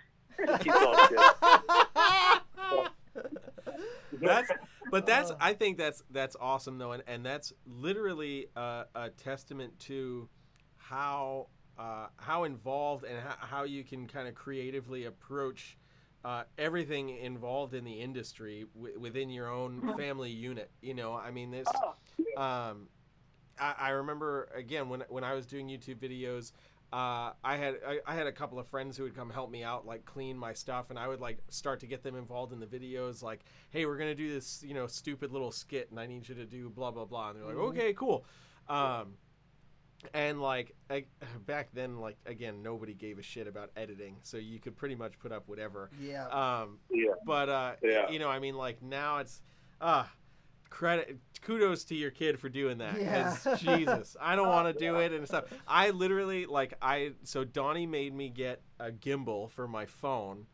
Just 0.47 0.63
keep 0.63 0.73
on 0.73 1.09
that's 4.21 4.49
but 4.89 5.05
that's. 5.05 5.31
I 5.39 5.53
think 5.53 5.77
that's 5.77 6.01
that's 6.09 6.35
awesome 6.39 6.77
though, 6.77 6.93
and, 6.93 7.03
and 7.05 7.25
that's 7.25 7.51
literally 7.65 8.47
a, 8.55 8.85
a 8.95 9.09
testament 9.09 9.77
to 9.81 10.29
how 10.77 11.47
uh, 11.77 12.07
how 12.17 12.43
involved 12.43 13.05
and 13.05 13.19
how, 13.19 13.35
how 13.39 13.63
you 13.63 13.83
can 13.83 14.07
kind 14.07 14.27
of 14.27 14.35
creatively 14.35 15.05
approach 15.05 15.77
uh, 16.23 16.43
everything 16.57 17.09
involved 17.09 17.73
in 17.73 17.83
the 17.83 17.99
industry 18.01 18.65
w- 18.75 18.99
within 18.99 19.29
your 19.29 19.47
own 19.49 19.81
family 19.97 20.29
unit. 20.31 20.71
You 20.81 20.93
know, 20.93 21.13
I 21.13 21.31
mean, 21.31 21.51
this. 21.51 21.67
Oh, 22.37 22.41
Um, 22.41 22.87
I, 23.59 23.75
I 23.77 23.89
remember 23.89 24.49
again 24.55 24.89
when 24.89 25.01
when 25.09 25.23
I 25.23 25.33
was 25.33 25.45
doing 25.45 25.67
YouTube 25.67 25.97
videos. 25.97 26.51
Uh, 26.93 27.31
I 27.41 27.55
had 27.55 27.75
I, 27.87 27.99
I 28.05 28.15
had 28.15 28.27
a 28.27 28.33
couple 28.33 28.59
of 28.59 28.67
friends 28.67 28.97
who 28.97 29.03
would 29.03 29.15
come 29.15 29.29
help 29.29 29.49
me 29.49 29.63
out, 29.63 29.85
like 29.85 30.03
clean 30.03 30.37
my 30.37 30.51
stuff, 30.53 30.89
and 30.89 30.99
I 30.99 31.07
would 31.07 31.21
like 31.21 31.39
start 31.49 31.79
to 31.81 31.87
get 31.87 32.03
them 32.03 32.15
involved 32.17 32.51
in 32.51 32.59
the 32.59 32.65
videos. 32.65 33.23
Like, 33.23 33.45
hey, 33.69 33.85
we're 33.85 33.97
gonna 33.97 34.13
do 34.15 34.29
this, 34.33 34.61
you 34.61 34.73
know, 34.73 34.87
stupid 34.87 35.31
little 35.31 35.51
skit, 35.51 35.89
and 35.89 35.99
I 35.99 36.05
need 36.05 36.27
you 36.27 36.35
to 36.35 36.45
do 36.45 36.69
blah 36.69 36.91
blah 36.91 37.05
blah. 37.05 37.29
And 37.29 37.39
they're 37.39 37.45
like, 37.45 37.55
Mhm. 37.55 37.69
okay, 37.69 37.93
cool. 37.93 38.25
Um, 38.67 39.17
and 40.13 40.41
like 40.41 40.73
I, 40.89 41.05
back 41.45 41.69
then, 41.73 41.99
like 41.99 42.17
again, 42.25 42.61
nobody 42.61 42.93
gave 42.93 43.19
a 43.19 43.21
shit 43.23 43.47
about 43.47 43.71
editing, 43.75 44.17
so 44.23 44.37
you 44.37 44.59
could 44.59 44.75
pretty 44.75 44.95
much 44.95 45.17
put 45.19 45.31
up 45.31 45.47
whatever. 45.47 45.89
yeah. 45.99 46.27
Um, 46.27 46.79
Yeah. 46.89 47.11
but 47.25 47.49
uh, 47.49 47.73
Yeah. 47.83 48.09
you 48.09 48.19
know, 48.19 48.29
I 48.29 48.39
mean, 48.39 48.55
like 48.55 48.81
now 48.81 49.17
it's 49.17 49.41
uh 49.79 50.05
credit 50.69 51.17
kudos 51.41 51.83
to 51.85 51.95
your 51.95 52.11
kid 52.11 52.39
for 52.39 52.47
doing 52.49 52.77
that. 52.77 52.93
'cause 52.95 53.45
Yeah. 53.45 53.55
Jesus, 53.77 54.15
I 54.21 54.35
don't 54.35 54.47
want 54.47 54.71
to 54.71 54.79
do 54.79 54.97
it 54.97 55.11
and 55.11 55.27
stuff. 55.27 55.45
I 55.67 55.89
literally 55.89 56.45
like 56.45 56.73
I 56.81 57.13
so 57.23 57.43
Donnie 57.43 57.87
made 57.87 58.13
me 58.13 58.29
get 58.29 58.61
a 58.79 58.91
gimbal 58.91 59.49
for 59.51 59.67
my 59.67 59.85
phone 59.85 60.45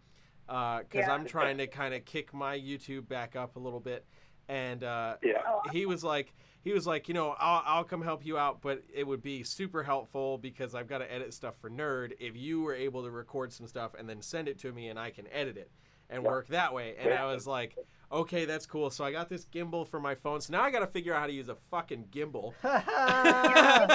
because 0.48 0.86
Yeah. 0.94 1.12
I'm 1.14 1.26
trying 1.26 1.58
to 1.58 1.68
kind 1.68 1.94
of 1.94 2.06
kick 2.06 2.34
my 2.34 2.58
YouTube 2.58 3.08
back 3.08 3.36
up 3.36 3.58
a 3.58 3.60
little 3.60 3.82
bit, 3.82 4.06
and 4.48 4.84
uh, 4.84 5.18
Yeah. 5.22 5.42
he 5.72 5.86
was 5.86 6.04
like 6.06 6.34
he 6.68 6.74
was 6.74 6.86
like 6.86 7.08
you 7.08 7.14
know 7.14 7.34
I'll, 7.40 7.64
I'll 7.66 7.84
come 7.86 8.02
help 8.02 8.26
you 8.26 8.38
out 8.38 8.60
but 8.62 8.84
it 8.94 9.08
would 9.08 9.22
be 9.24 9.42
super 9.44 9.84
helpful 9.84 10.38
because 10.38 10.76
i've 10.76 10.88
got 10.90 10.98
to 10.98 11.10
edit 11.12 11.34
stuff 11.34 11.56
for 11.62 11.70
nerd 11.70 12.12
if 12.20 12.36
you 12.36 12.62
were 12.62 12.76
able 12.76 13.04
to 13.04 13.10
record 13.10 13.54
some 13.54 13.68
stuff 13.68 13.92
and 13.98 14.08
then 14.10 14.22
send 14.22 14.50
it 14.50 14.60
to 14.60 14.74
me 14.74 14.90
and 14.90 15.00
i 15.00 15.10
can 15.10 15.26
edit 15.32 15.56
it 15.56 15.72
and 16.10 16.24
Yeah. 16.24 16.30
work 16.30 16.48
that 16.50 16.74
way 16.74 16.96
and 17.00 17.14
i 17.14 17.26
was 17.26 17.48
like 17.48 17.78
okay 18.12 18.44
that's 18.44 18.66
cool 18.66 18.90
so 18.90 19.06
i 19.06 19.12
got 19.14 19.30
this 19.30 19.46
gimbal 19.46 19.88
for 19.88 20.02
my 20.02 20.14
phone 20.16 20.42
so 20.42 20.52
now 20.52 20.62
i 20.62 20.70
got 20.72 20.80
to 20.80 20.88
figure 20.88 21.14
out 21.14 21.22
how 21.22 21.28
to 21.28 21.34
use 21.34 21.48
a 21.48 21.56
fucking 21.72 22.06
gimbal 22.12 22.54
I 22.64 23.90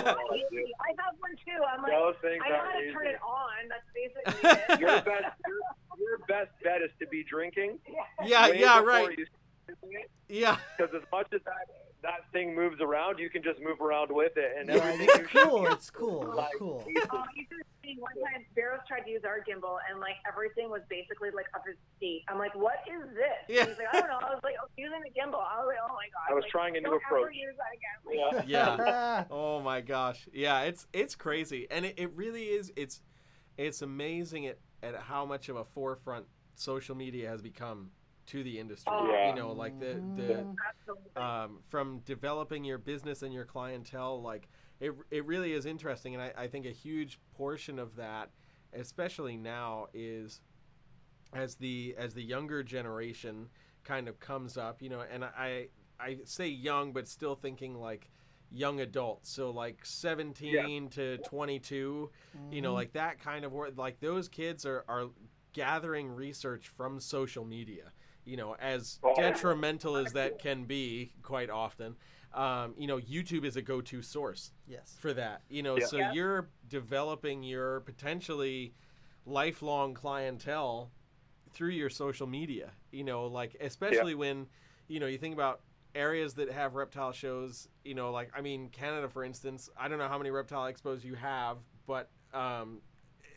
have 0.98 1.14
one 1.20 1.30
too. 1.36 1.62
I'm 1.72 1.82
like, 1.82 1.92
Those 1.92 2.14
things 2.22 2.42
I 2.44 2.48
know 2.48 2.56
how 2.56 2.62
are 2.62 2.72
to 2.82 2.92
turn 2.92 3.06
it 3.06 3.20
on. 3.22 3.68
That's 3.68 3.88
basically 3.94 4.50
it. 4.74 4.80
Your 4.80 5.00
best, 5.02 5.36
your, 5.46 5.58
your 5.98 6.18
best 6.26 6.50
bet 6.62 6.82
is 6.82 6.90
to 7.00 7.06
be 7.06 7.24
drinking. 7.24 7.78
yeah 8.24 8.48
way 8.48 8.60
yeah 8.60 8.80
right 8.80 9.16
you 9.16 9.26
start 9.26 9.78
doing 9.82 9.94
it, 10.02 10.10
yeah 10.28 10.56
Because 10.76 10.92
as 10.94 11.02
much 11.12 11.28
as 11.32 11.40
that 11.44 11.66
that 12.02 12.30
thing 12.32 12.54
moves 12.54 12.80
around, 12.80 13.18
you 13.18 13.30
can 13.30 13.42
just 13.42 13.60
move 13.60 13.80
around 13.80 14.10
with 14.10 14.36
it, 14.36 14.52
and 14.58 14.68
yeah, 14.68 14.74
everything 14.76 15.08
it's 15.08 15.18
you 15.18 15.28
should 15.28 15.48
cool. 15.48 15.66
It's 15.66 15.90
cool. 15.90 16.22
It's 16.26 16.36
like, 16.36 16.52
cool. 16.58 16.84
easy. 16.88 17.00
Oh, 17.12 17.24
you 17.34 17.44
should 17.48 17.58
have 17.58 17.72
seen 17.82 17.96
one 18.00 18.12
time 18.24 18.44
Barrows 18.54 18.80
tried 18.86 19.00
to 19.02 19.10
use 19.10 19.22
our 19.24 19.38
gimbal 19.38 19.78
and 19.90 20.00
like 20.00 20.16
everything 20.26 20.70
was 20.70 20.82
basically 20.88 21.30
like 21.30 21.46
up 21.54 21.62
his 21.66 21.76
feet. 22.00 22.22
I'm 22.28 22.38
like, 22.38 22.54
what 22.54 22.76
is 22.86 23.08
this? 23.14 23.42
Yeah. 23.48 23.66
He's 23.66 23.78
like, 23.78 23.88
I 23.92 24.00
don't 24.00 24.08
know. 24.08 24.18
I 24.22 24.30
was 24.30 24.40
like, 24.42 24.54
oh, 24.62 24.66
using 24.76 25.00
the 25.02 25.10
gimbal. 25.10 25.42
I 25.42 25.58
was 25.58 25.66
like, 25.68 25.78
oh 25.82 25.94
my 25.94 26.06
god. 26.14 26.30
I 26.30 26.34
was 26.34 26.42
like, 26.42 26.50
trying 26.50 26.76
a 26.76 26.80
new 26.80 26.90
don't 26.90 27.02
ever 27.10 27.18
approach. 27.18 27.34
use 27.34 27.54
that 27.58 27.72
again. 27.74 28.36
Like, 28.36 28.48
Yeah. 28.48 28.76
yeah 28.78 29.24
Oh 29.30 29.60
my 29.60 29.80
gosh. 29.80 30.28
Yeah, 30.32 30.62
it's 30.62 30.86
it's 30.92 31.14
crazy. 31.14 31.66
And 31.70 31.84
it, 31.84 31.94
it 31.98 32.10
really 32.14 32.44
is 32.44 32.72
it's 32.76 33.00
it's 33.56 33.82
amazing 33.82 34.46
at, 34.46 34.58
at 34.82 34.94
how 34.96 35.24
much 35.24 35.48
of 35.48 35.56
a 35.56 35.64
forefront 35.64 36.26
social 36.54 36.94
media 36.94 37.28
has 37.28 37.42
become 37.42 37.90
to 38.32 38.42
the 38.42 38.58
industry. 38.58 38.92
Yeah. 39.10 39.28
You 39.28 39.36
know, 39.36 39.52
like 39.52 39.78
the 39.78 40.02
the 40.16 41.22
um, 41.22 41.60
from 41.68 42.00
developing 42.00 42.64
your 42.64 42.78
business 42.78 43.22
and 43.22 43.32
your 43.32 43.44
clientele, 43.44 44.20
like 44.22 44.48
it, 44.80 44.92
it 45.10 45.26
really 45.26 45.52
is 45.52 45.66
interesting. 45.66 46.14
And 46.14 46.22
I, 46.22 46.32
I 46.36 46.46
think 46.48 46.66
a 46.66 46.70
huge 46.70 47.20
portion 47.36 47.78
of 47.78 47.94
that, 47.96 48.30
especially 48.72 49.36
now, 49.36 49.86
is 49.92 50.40
as 51.34 51.56
the 51.56 51.94
as 51.98 52.14
the 52.14 52.22
younger 52.22 52.62
generation 52.62 53.48
kind 53.84 54.08
of 54.08 54.18
comes 54.18 54.56
up, 54.56 54.80
you 54.80 54.88
know, 54.88 55.02
and 55.12 55.24
I 55.24 55.68
I 56.00 56.18
say 56.24 56.48
young, 56.48 56.92
but 56.92 57.06
still 57.06 57.34
thinking 57.34 57.78
like 57.78 58.10
young 58.50 58.80
adults, 58.80 59.30
so 59.30 59.50
like 59.50 59.84
17 59.84 60.88
to 60.90 61.18
22, 61.18 62.10
you 62.50 62.60
know, 62.62 62.72
like 62.72 62.92
that 62.94 63.18
kind 63.20 63.44
of 63.44 63.52
work. 63.52 63.72
Like 63.76 64.00
those 64.00 64.28
kids 64.28 64.64
are 64.64 64.84
are 64.88 65.10
gathering 65.52 66.10
research 66.10 66.68
from 66.68 66.98
social 66.98 67.44
media. 67.44 67.92
You 68.24 68.36
know, 68.36 68.56
as 68.60 69.00
detrimental 69.16 69.96
as 69.96 70.12
that 70.12 70.38
can 70.38 70.64
be, 70.64 71.12
quite 71.22 71.50
often, 71.50 71.96
um, 72.34 72.74
you 72.78 72.86
know, 72.86 72.98
YouTube 72.98 73.44
is 73.44 73.56
a 73.56 73.62
go-to 73.62 74.00
source 74.00 74.52
yes. 74.66 74.96
for 74.98 75.12
that. 75.14 75.42
You 75.48 75.62
know, 75.62 75.76
Yeah. 75.76 75.86
so 75.86 75.96
Yeah. 75.98 76.12
you're 76.12 76.48
developing 76.68 77.42
your 77.42 77.80
potentially 77.80 78.74
lifelong 79.26 79.94
clientele 79.94 80.90
through 81.52 81.70
your 81.70 81.90
social 81.90 82.26
media. 82.26 82.72
You 82.90 83.04
know, 83.04 83.26
like 83.26 83.56
especially 83.60 84.14
when 84.14 84.46
you 84.88 85.00
know 85.00 85.06
you 85.06 85.18
think 85.18 85.34
about 85.34 85.60
areas 85.94 86.34
that 86.34 86.50
have 86.50 86.74
reptile 86.74 87.12
shows. 87.12 87.68
You 87.84 87.94
know, 87.94 88.10
like 88.10 88.30
I 88.34 88.40
mean 88.40 88.68
Canada, 88.70 89.08
for 89.08 89.24
instance. 89.24 89.68
I 89.76 89.88
don't 89.88 89.98
know 89.98 90.08
how 90.08 90.18
many 90.18 90.30
reptile 90.30 90.72
expos 90.72 91.04
you 91.04 91.14
have, 91.16 91.58
but 91.86 92.08
um, 92.32 92.80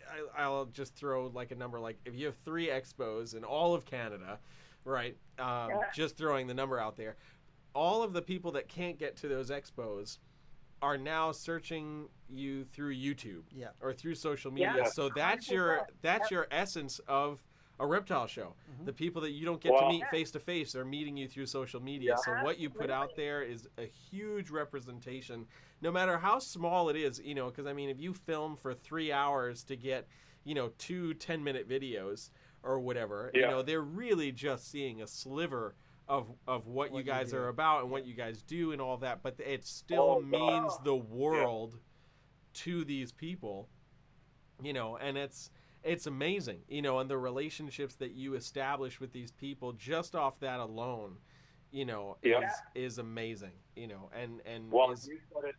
I, 0.09 0.43
I'll 0.43 0.65
just 0.65 0.95
throw 0.95 1.27
like 1.27 1.51
a 1.51 1.55
number. 1.55 1.79
Like 1.79 1.97
if 2.05 2.15
you 2.15 2.27
have 2.27 2.37
three 2.37 2.67
expos 2.67 3.35
in 3.35 3.43
all 3.43 3.73
of 3.73 3.85
Canada, 3.85 4.39
right? 4.85 5.17
Um, 5.37 5.69
Yeah. 5.71 5.81
Just 5.93 6.15
throwing 6.17 6.47
the 6.47 6.53
number 6.53 6.79
out 6.79 6.95
there. 6.95 7.17
All 7.73 8.03
of 8.03 8.13
the 8.13 8.21
people 8.21 8.51
that 8.53 8.69
can't 8.69 8.97
get 8.97 9.17
to 9.17 9.27
those 9.27 9.49
expos 9.49 10.19
are 10.81 10.97
now 10.97 11.31
searching 11.31 12.07
you 12.29 12.63
through 12.65 12.95
YouTube 12.95 13.43
Yeah. 13.51 13.69
or 13.81 13.91
through 13.93 14.15
social 14.15 14.51
media. 14.51 14.73
Yeah. 14.77 14.83
So 14.85 15.09
that's 15.09 15.49
your 15.49 15.79
100%. 15.79 16.01
that's 16.01 16.31
your 16.31 16.47
essence 16.51 16.99
of 17.07 17.43
a 17.79 17.85
reptile 17.85 18.27
show. 18.27 18.55
Mhm. 18.79 18.85
The 18.85 18.93
people 18.93 19.21
that 19.23 19.31
you 19.31 19.43
don't 19.45 19.59
get 19.59 19.77
to 19.77 19.87
meet 19.89 20.07
face 20.09 20.31
to 20.31 20.39
face 20.39 20.75
are 20.75 20.85
meeting 20.85 21.17
you 21.17 21.27
through 21.27 21.47
social 21.47 21.81
media. 21.81 22.11
Yeah. 22.11 22.15
So 22.17 22.43
what 22.45 22.57
you 22.57 22.69
put 22.69 22.89
out 22.89 23.15
there 23.17 23.41
is 23.41 23.67
a 23.77 23.85
huge 23.85 24.49
representation, 24.49 25.45
no 25.81 25.91
matter 25.91 26.17
how 26.17 26.39
small 26.39 26.87
it 26.89 26.95
is. 26.95 27.19
You 27.19 27.35
know, 27.35 27.47
because 27.47 27.65
I 27.65 27.73
mean, 27.73 27.89
if 27.89 27.99
you 27.99 28.13
film 28.13 28.55
for 28.55 28.73
three 28.73 29.11
hours 29.11 29.63
to 29.65 29.75
get, 29.75 30.07
you 30.45 30.53
know, 30.55 30.69
two 30.77 31.13
10 31.15 31.43
minute 31.43 31.67
videos 31.67 32.29
or 32.65 32.79
whatever, 32.79 33.31
you 33.33 33.41
know, 33.41 33.61
they're 33.61 33.81
really 33.81 34.31
just 34.31 34.69
seeing 34.69 35.01
a 35.01 35.07
sliver 35.07 35.75
of 36.07 36.27
of 36.47 36.67
what, 36.67 36.91
What 36.91 36.91
you 36.91 36.97
you 36.99 37.03
guys 37.03 37.31
do. 37.31 37.37
are 37.37 37.47
about 37.47 37.83
and 37.83 37.91
what 37.91 38.05
you 38.05 38.13
guys 38.13 38.41
do 38.41 38.71
and 38.71 38.81
all 38.81 38.97
that. 38.97 39.21
But 39.23 39.35
it 39.39 39.65
still 39.65 40.17
Oh, 40.17 40.21
means 40.21 40.73
God. 40.77 40.83
the 40.85 40.95
world 40.95 41.79
to 42.55 42.83
these 42.85 43.11
people, 43.11 43.69
you 44.61 44.73
know, 44.73 44.97
and 44.97 45.17
it's 45.17 45.49
it's 45.83 46.07
amazing, 46.07 46.61
you 46.67 46.81
know, 46.81 46.99
and 46.99 47.09
the 47.09 47.17
relationships 47.17 47.95
that 47.95 48.11
you 48.13 48.33
establish 48.33 48.99
with 48.99 49.11
these 49.13 49.31
people 49.31 49.73
just 49.73 50.15
off 50.15 50.39
that 50.39 50.59
alone, 50.59 51.17
you 51.71 51.85
know, 51.85 52.17
Yeah. 52.23 52.41
is 52.41 52.53
is 52.93 52.97
amazing, 52.97 53.53
you 53.75 53.87
know, 53.87 54.09
and 54.13 54.41
and 54.45 54.71
Well, 54.71 54.91
is, 54.91 55.07
you 55.07 55.19
said 55.33 55.49
it. 55.49 55.55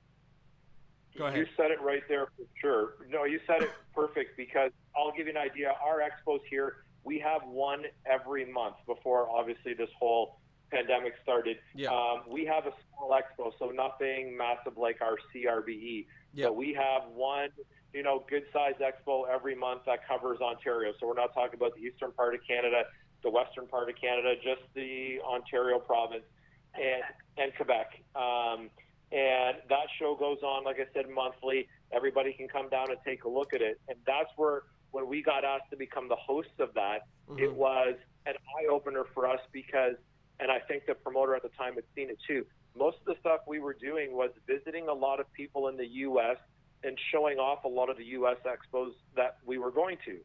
Go 1.19 1.27
ahead. 1.27 1.39
You 1.39 1.47
said 1.57 1.71
it 1.71 1.81
right 1.81 2.03
there 2.09 2.27
for 2.37 2.45
sure. 2.61 2.95
No, 3.09 3.25
you 3.25 3.41
said 3.47 3.63
it 3.63 3.71
perfect 3.95 4.37
because 4.37 4.71
I'll 4.95 5.13
give 5.17 5.27
you 5.27 5.33
an 5.33 5.39
idea. 5.39 5.75
Our 5.83 6.01
expos 6.01 6.41
here, 6.51 6.75
we 7.07 7.21
have 7.21 7.43
one 7.47 7.85
every 8.05 8.45
month 8.45 8.75
before 8.85 9.31
obviously 9.31 9.75
this 9.75 9.89
whole 9.99 10.41
pandemic 10.73 11.15
started. 11.23 11.59
Yeah. 11.75 11.91
Um, 11.91 12.23
we 12.29 12.45
have 12.47 12.67
a 12.67 12.73
small 12.89 13.17
expo, 13.17 13.53
so 13.61 13.67
nothing 13.71 14.37
massive 14.37 14.77
like 14.77 15.01
our 15.01 15.17
CRBE. 15.33 16.07
Yeah. 16.35 16.47
But 16.47 16.57
we 16.57 16.75
have 16.75 17.09
one, 17.15 17.51
you 17.95 18.03
know, 18.03 18.25
good 18.29 18.43
sized 18.53 18.81
expo 18.81 19.23
every 19.33 19.55
month 19.55 19.83
that 19.87 20.07
covers 20.07 20.41
Ontario. 20.41 20.93
So 20.99 21.07
we're 21.07 21.15
not 21.15 21.33
talking 21.33 21.55
about 21.55 21.77
the 21.77 21.83
eastern 21.83 22.11
part 22.11 22.35
of 22.35 22.41
Canada, 22.47 22.83
the 23.23 23.31
western 23.31 23.69
part 23.69 23.89
of 23.89 23.95
Canada, 23.95 24.35
just 24.43 24.63
the 24.75 25.21
Ontario 25.25 25.79
province 25.79 26.25
and 26.75 27.05
and 27.39 27.55
Quebec. 27.55 28.03
Um, 28.17 28.69
and 29.13 29.59
that 29.69 29.87
show 30.01 30.17
goes 30.17 30.39
on, 30.43 30.65
like 30.65 30.81
I 30.81 30.87
said, 30.93 31.09
monthly. 31.09 31.69
Everybody 31.93 32.33
can 32.33 32.49
come 32.49 32.69
down 32.69 32.91
and 32.91 32.99
take 33.07 33.23
a 33.23 33.29
look 33.29 33.55
at 33.55 33.63
it. 33.63 33.81
And 33.89 33.97
that's 34.05 34.31
where, 34.35 34.63
when 34.97 35.07
we 35.07 35.23
got 35.23 35.45
asked 35.45 35.69
to 35.69 35.77
become 35.77 36.09
the 36.09 36.17
hosts 36.17 36.59
of 36.59 36.73
that, 36.73 37.07
it 37.37 37.51
Mhm. 37.51 37.55
was 37.55 37.99
an 38.25 38.35
eye 38.57 38.67
opener 38.67 39.05
for 39.05 39.29
us 39.29 39.41
because, 39.53 39.97
and 40.41 40.51
I 40.51 40.59
think 40.61 40.87
the 40.87 40.95
promoter 40.95 41.35
at 41.37 41.43
the 41.43 41.51
time 41.51 41.75
had 41.75 41.85
seen 41.95 42.09
it 42.09 42.19
too. 42.27 42.47
Most 42.75 42.99
of 43.01 43.05
the 43.05 43.17
stuff 43.17 43.43
we 43.47 43.59
were 43.59 43.75
doing 43.75 44.17
was 44.17 44.31
visiting 44.47 44.89
a 44.89 44.93
lot 44.95 45.21
of 45.21 45.31
people 45.35 45.69
in 45.69 45.77
the 45.77 45.87
U.S. 46.09 46.39
and 46.83 46.99
showing 47.11 47.39
off 47.39 47.65
a 47.65 47.69
lot 47.69 47.91
of 47.91 47.99
the 47.99 48.07
U.S. 48.21 48.39
expos 48.47 48.95
that 49.17 49.37
we 49.45 49.59
were 49.59 49.71
going 49.71 49.99
to. 50.07 50.19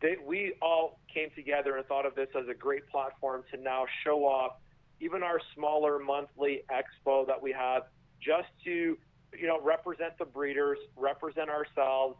They, 0.00 0.16
we 0.16 0.54
all 0.60 0.98
came 1.12 1.30
together 1.30 1.76
and 1.76 1.86
thought 1.86 2.04
of 2.04 2.16
this 2.16 2.28
as 2.34 2.48
a 2.48 2.54
great 2.54 2.88
platform 2.88 3.44
to 3.52 3.56
now 3.56 3.86
show 4.02 4.24
off 4.24 4.56
even 4.98 5.22
our 5.22 5.40
smaller 5.54 6.00
monthly 6.00 6.64
expo 6.68 7.26
that 7.28 7.40
we 7.40 7.52
have 7.52 7.84
just 8.20 8.48
to 8.64 8.98
you 9.32 9.46
know 9.46 9.60
represent 9.60 10.16
the 10.18 10.24
breeders 10.24 10.78
represent 10.96 11.48
ourselves 11.50 12.16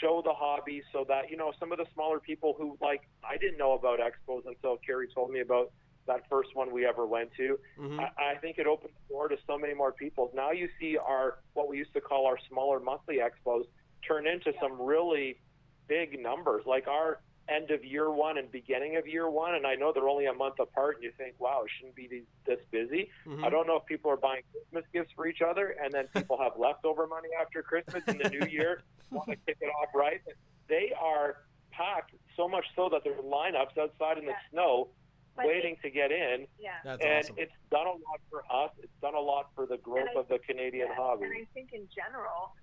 show 0.00 0.22
the 0.24 0.32
hobby 0.32 0.82
so 0.92 1.04
that 1.08 1.30
you 1.30 1.36
know 1.36 1.52
some 1.58 1.72
of 1.72 1.78
the 1.78 1.86
smaller 1.94 2.20
people 2.20 2.54
who 2.56 2.76
like 2.80 3.02
i 3.24 3.36
didn't 3.36 3.58
know 3.58 3.72
about 3.72 3.98
expos 3.98 4.42
until 4.46 4.76
carrie 4.86 5.08
told 5.14 5.30
me 5.30 5.40
about 5.40 5.72
that 6.06 6.22
first 6.28 6.50
one 6.54 6.72
we 6.72 6.84
ever 6.84 7.06
went 7.06 7.30
to. 7.36 7.58
Mhm. 7.78 8.00
I, 8.00 8.32
I 8.32 8.34
think 8.36 8.58
it 8.58 8.66
opened 8.66 8.92
the 9.08 9.14
door 9.14 9.28
to 9.28 9.36
so 9.46 9.56
many 9.56 9.74
more 9.74 9.92
people. 9.92 10.30
Now 10.34 10.50
you 10.50 10.68
see 10.80 10.98
our 10.98 11.38
what 11.54 11.68
we 11.68 11.78
used 11.78 11.94
to 11.94 12.00
call 12.00 12.26
our 12.26 12.38
smaller 12.48 12.80
monthly 12.80 13.18
expos 13.18 13.64
turn 14.06 14.26
into 14.26 14.52
some 14.60 14.80
really 14.80 15.38
big 15.86 16.20
numbers 16.20 16.64
like 16.66 16.88
our 16.88 17.20
end 17.48 17.70
of 17.70 17.84
year 17.84 18.10
one 18.10 18.38
and 18.38 18.50
beginning 18.50 18.96
of 18.96 19.06
year 19.06 19.30
one. 19.30 19.54
And 19.54 19.66
i 19.66 19.74
know 19.74 19.92
they're 19.92 20.08
only 20.08 20.26
a 20.26 20.32
month 20.32 20.58
apart 20.58 20.96
and 20.96 21.04
you 21.04 21.12
think 21.16 21.34
wow 21.38 21.62
it 21.64 21.70
shouldn't 21.78 21.94
be 21.94 22.08
these, 22.08 22.24
this 22.46 22.58
busy. 22.70 23.08
Mhm. 23.26 23.44
I 23.44 23.50
don't 23.50 23.66
know 23.66 23.76
if 23.76 23.86
people 23.86 24.10
are 24.10 24.16
buying 24.16 24.42
Christmas 24.50 24.84
gifts 24.92 25.12
for 25.14 25.26
each 25.26 25.40
other, 25.40 25.76
and 25.82 25.92
then 25.92 26.08
people 26.08 26.36
have 26.38 26.52
leftover 26.58 27.06
money 27.06 27.28
after 27.40 27.62
Christmas 27.62 28.02
in 28.08 28.18
the 28.18 28.28
new 28.28 28.46
year, 28.46 28.82
want 29.12 29.28
to 29.30 29.36
kick 29.46 29.58
it 29.60 29.66
off 29.80 29.88
right. 29.94 30.20
They 30.68 30.92
are 31.00 31.36
packed 31.70 32.12
so 32.36 32.48
much 32.48 32.64
so 32.76 32.88
that 32.90 33.02
there's 33.04 33.20
lineups 33.20 33.76
outside 33.78 34.18
in 34.18 34.24
the 34.24 34.32
Yeah. 34.32 34.50
snow, 34.50 34.88
But 35.36 35.46
waiting 35.46 35.76
to 35.82 35.90
get 35.90 36.12
in, 36.12 36.46
Yeah. 36.58 36.78
That's 36.84 37.02
and 37.04 37.24
awesome. 37.24 37.36
it's 37.38 37.54
done 37.70 37.86
a 37.86 37.92
lot 37.92 38.20
for 38.30 38.44
us. 38.50 38.70
It's 38.82 38.92
done 39.00 39.14
a 39.14 39.20
lot 39.20 39.50
for 39.54 39.66
the 39.66 39.78
growth 39.78 40.10
I- 40.14 40.20
of 40.20 40.28
the 40.28 40.38
Canadian 40.40 40.88
Yeah, 40.88 40.94
hobby. 40.94 41.24
And 41.24 41.34
I 41.34 41.44
think 41.54 41.72
in 41.72 41.88
general, 41.88 42.54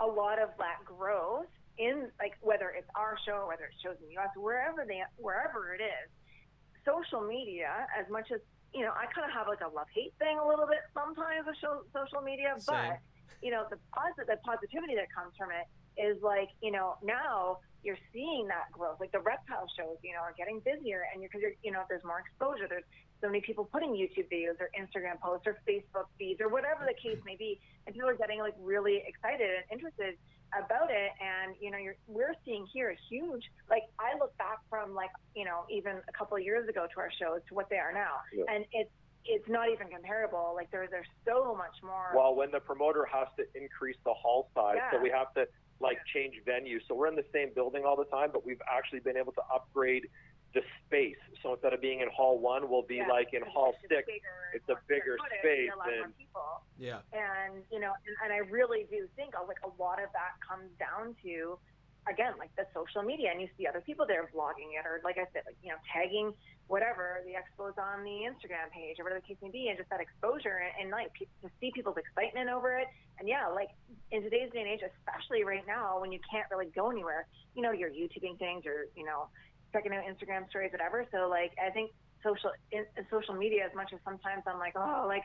a 0.00 0.06
lot 0.06 0.38
of 0.40 0.56
that 0.58 0.84
growth 0.84 1.46
in 1.78 2.10
like 2.18 2.36
whether 2.40 2.70
it's 2.70 2.90
our 2.94 3.16
show, 3.24 3.46
whether 3.46 3.64
it's 3.66 3.80
shows 3.80 3.96
in 4.00 4.08
the 4.08 4.14
US, 4.18 4.34
wherever 4.36 4.84
they 4.84 5.04
wherever 5.16 5.72
it 5.74 5.80
is, 5.80 6.10
social 6.84 7.20
media, 7.20 7.86
as 7.96 8.08
much 8.08 8.30
as 8.32 8.40
you 8.74 8.82
know, 8.82 8.92
I 8.92 9.06
kind 9.06 9.24
of 9.26 9.32
have 9.32 9.46
like 9.48 9.60
a 9.62 9.68
love 9.68 9.88
hate 9.94 10.14
thing 10.18 10.38
a 10.38 10.46
little 10.46 10.66
bit 10.66 10.78
sometimes 10.94 11.46
with 11.46 11.56
show, 11.58 11.82
social 11.92 12.20
media, 12.22 12.54
Same. 12.58 12.74
but 12.76 12.98
you 13.42 13.50
know, 13.50 13.66
the 13.70 13.78
positive 13.92 14.26
the 14.26 14.36
positivity 14.38 14.94
that 14.96 15.12
comes 15.12 15.34
from 15.36 15.50
it 15.52 15.66
is 16.00 16.22
like 16.22 16.48
you 16.62 16.72
know 16.72 16.96
now 17.02 17.58
you're 17.82 17.98
seeing 18.12 18.46
that 18.48 18.70
growth. 18.72 19.00
Like 19.00 19.12
the 19.12 19.20
reptile 19.20 19.66
shows, 19.76 19.96
you 20.02 20.12
know, 20.12 20.20
are 20.20 20.34
getting 20.36 20.60
busier, 20.60 21.08
and 21.12 21.22
you're, 21.22 21.28
because 21.30 21.40
you're, 21.40 21.56
you 21.62 21.72
know, 21.72 21.82
there's 21.88 22.04
more 22.04 22.20
exposure. 22.20 22.68
There's 22.68 22.84
so 23.20 23.28
many 23.28 23.40
people 23.40 23.64
putting 23.64 23.92
YouTube 23.92 24.28
videos 24.32 24.60
or 24.60 24.68
Instagram 24.76 25.20
posts 25.20 25.46
or 25.46 25.56
Facebook 25.68 26.08
feeds 26.18 26.40
or 26.40 26.48
whatever 26.48 26.84
the 26.86 26.96
case 26.96 27.18
may 27.24 27.36
be, 27.36 27.60
and 27.86 27.94
people 27.94 28.08
are 28.08 28.16
getting 28.16 28.40
like 28.40 28.54
really 28.60 29.02
excited 29.06 29.48
and 29.48 29.64
interested 29.72 30.16
about 30.52 30.90
it. 30.90 31.12
And 31.20 31.56
you 31.60 31.70
know, 31.70 31.78
you're, 31.78 31.96
we're 32.06 32.34
seeing 32.44 32.66
here 32.72 32.90
a 32.90 32.98
huge 33.08 33.44
like 33.68 33.84
I 33.98 34.18
look 34.18 34.36
back 34.36 34.58
from 34.68 34.94
like 34.94 35.10
you 35.34 35.44
know 35.44 35.64
even 35.70 36.00
a 36.08 36.12
couple 36.12 36.36
of 36.36 36.42
years 36.42 36.68
ago 36.68 36.86
to 36.86 37.00
our 37.00 37.10
shows 37.18 37.40
to 37.48 37.54
what 37.54 37.68
they 37.70 37.76
are 37.78 37.92
now, 37.92 38.20
Yeah. 38.32 38.44
and 38.48 38.64
it's 38.72 38.90
it's 39.24 39.48
not 39.48 39.68
even 39.68 39.88
comparable. 39.88 40.52
Like 40.54 40.70
there 40.70 40.86
there's 40.90 41.08
so 41.26 41.54
much 41.56 41.76
more. 41.82 42.12
Well, 42.14 42.34
when 42.34 42.50
the 42.50 42.60
promoter 42.60 43.06
has 43.10 43.28
to 43.38 43.44
increase 43.58 43.96
the 44.04 44.12
hall 44.14 44.50
size, 44.54 44.76
so 44.92 45.00
we 45.00 45.10
have 45.10 45.32
to 45.34 45.46
like 45.80 45.98
change 46.12 46.34
venue. 46.44 46.78
So 46.86 46.94
we're 46.94 47.08
in 47.08 47.16
the 47.16 47.24
same 47.32 47.50
building 47.54 47.84
all 47.84 47.96
the 47.96 48.04
time, 48.04 48.30
but 48.32 48.44
we've 48.44 48.60
actually 48.70 49.00
been 49.00 49.16
able 49.16 49.32
to 49.32 49.42
upgrade 49.52 50.08
the 50.52 50.60
space. 50.84 51.16
So 51.42 51.52
instead 51.54 51.72
of 51.72 51.80
being 51.80 52.00
in 52.00 52.08
hall 52.10 52.38
one, 52.38 52.68
we'll 52.68 52.82
be 52.82 52.96
Yeah, 52.96 53.08
like 53.08 53.32
in 53.32 53.42
hall 53.42 53.74
it's 53.80 53.88
six. 53.88 54.06
bigger 54.06 54.36
It's 54.52 54.68
a 54.68 54.76
bigger 54.88 55.16
square 55.16 55.30
footage, 55.40 55.40
space 55.40 55.70
a 55.72 55.78
lot 55.78 55.86
more 55.86 56.04
and- 56.04 56.16
people. 56.18 56.60
Yeah. 56.78 57.00
and 57.12 57.62
you 57.70 57.78
know 57.78 57.92
and, 58.06 58.16
and 58.24 58.32
i 58.32 58.38
really 58.48 58.86
do 58.90 59.06
think 59.14 59.34
uh, 59.36 59.44
like 59.46 59.58
a 59.62 59.82
lot 59.82 60.02
of 60.02 60.08
that 60.16 60.32
comes 60.40 60.70
down 60.80 61.14
to 61.22 61.58
again 62.08 62.32
like 62.38 62.48
the 62.56 62.64
social 62.72 63.02
media 63.02 63.28
and 63.30 63.38
you 63.42 63.48
see 63.58 63.66
other 63.66 63.82
people 63.82 64.06
there 64.06 64.24
vlogging 64.34 64.72
it 64.80 64.86
or 64.88 64.98
like 65.04 65.18
i 65.18 65.26
said 65.34 65.42
like 65.44 65.56
you 65.62 65.68
know 65.68 65.76
tagging 65.92 66.32
whatever 66.70 67.18
the 67.26 67.34
expos 67.34 67.74
on 67.82 68.06
the 68.06 68.22
instagram 68.30 68.70
page 68.70 68.94
or 68.98 69.02
whatever 69.02 69.18
the 69.18 69.26
case 69.26 69.36
may 69.42 69.50
be 69.50 69.66
and 69.66 69.76
just 69.76 69.90
that 69.90 69.98
exposure 69.98 70.62
and, 70.62 70.86
and 70.86 70.86
like 70.94 71.10
pe- 71.18 71.26
to 71.42 71.50
see 71.58 71.74
people's 71.74 71.98
excitement 71.98 72.48
over 72.48 72.78
it 72.78 72.86
and 73.18 73.26
yeah 73.26 73.50
like 73.50 73.74
in 74.14 74.22
today's 74.22 74.46
day 74.54 74.62
and 74.62 74.70
age 74.70 74.78
especially 74.86 75.42
right 75.42 75.66
now 75.66 75.98
when 75.98 76.12
you 76.14 76.20
can't 76.30 76.46
really 76.48 76.70
go 76.70 76.88
anywhere 76.90 77.26
you 77.58 77.62
know 77.62 77.72
you're 77.72 77.90
youtubing 77.90 78.38
things 78.38 78.62
or 78.70 78.86
you 78.94 79.04
know 79.04 79.26
checking 79.74 79.90
out 79.90 80.06
instagram 80.06 80.48
stories 80.48 80.70
whatever 80.70 81.04
so 81.10 81.26
like 81.28 81.50
i 81.58 81.70
think 81.70 81.90
social 82.22 82.54
in, 82.70 82.86
in 82.96 83.02
social 83.10 83.34
media 83.34 83.66
as 83.66 83.74
much 83.74 83.90
as 83.92 83.98
sometimes 84.06 84.46
i'm 84.46 84.58
like 84.58 84.74
oh 84.78 85.04
like 85.10 85.24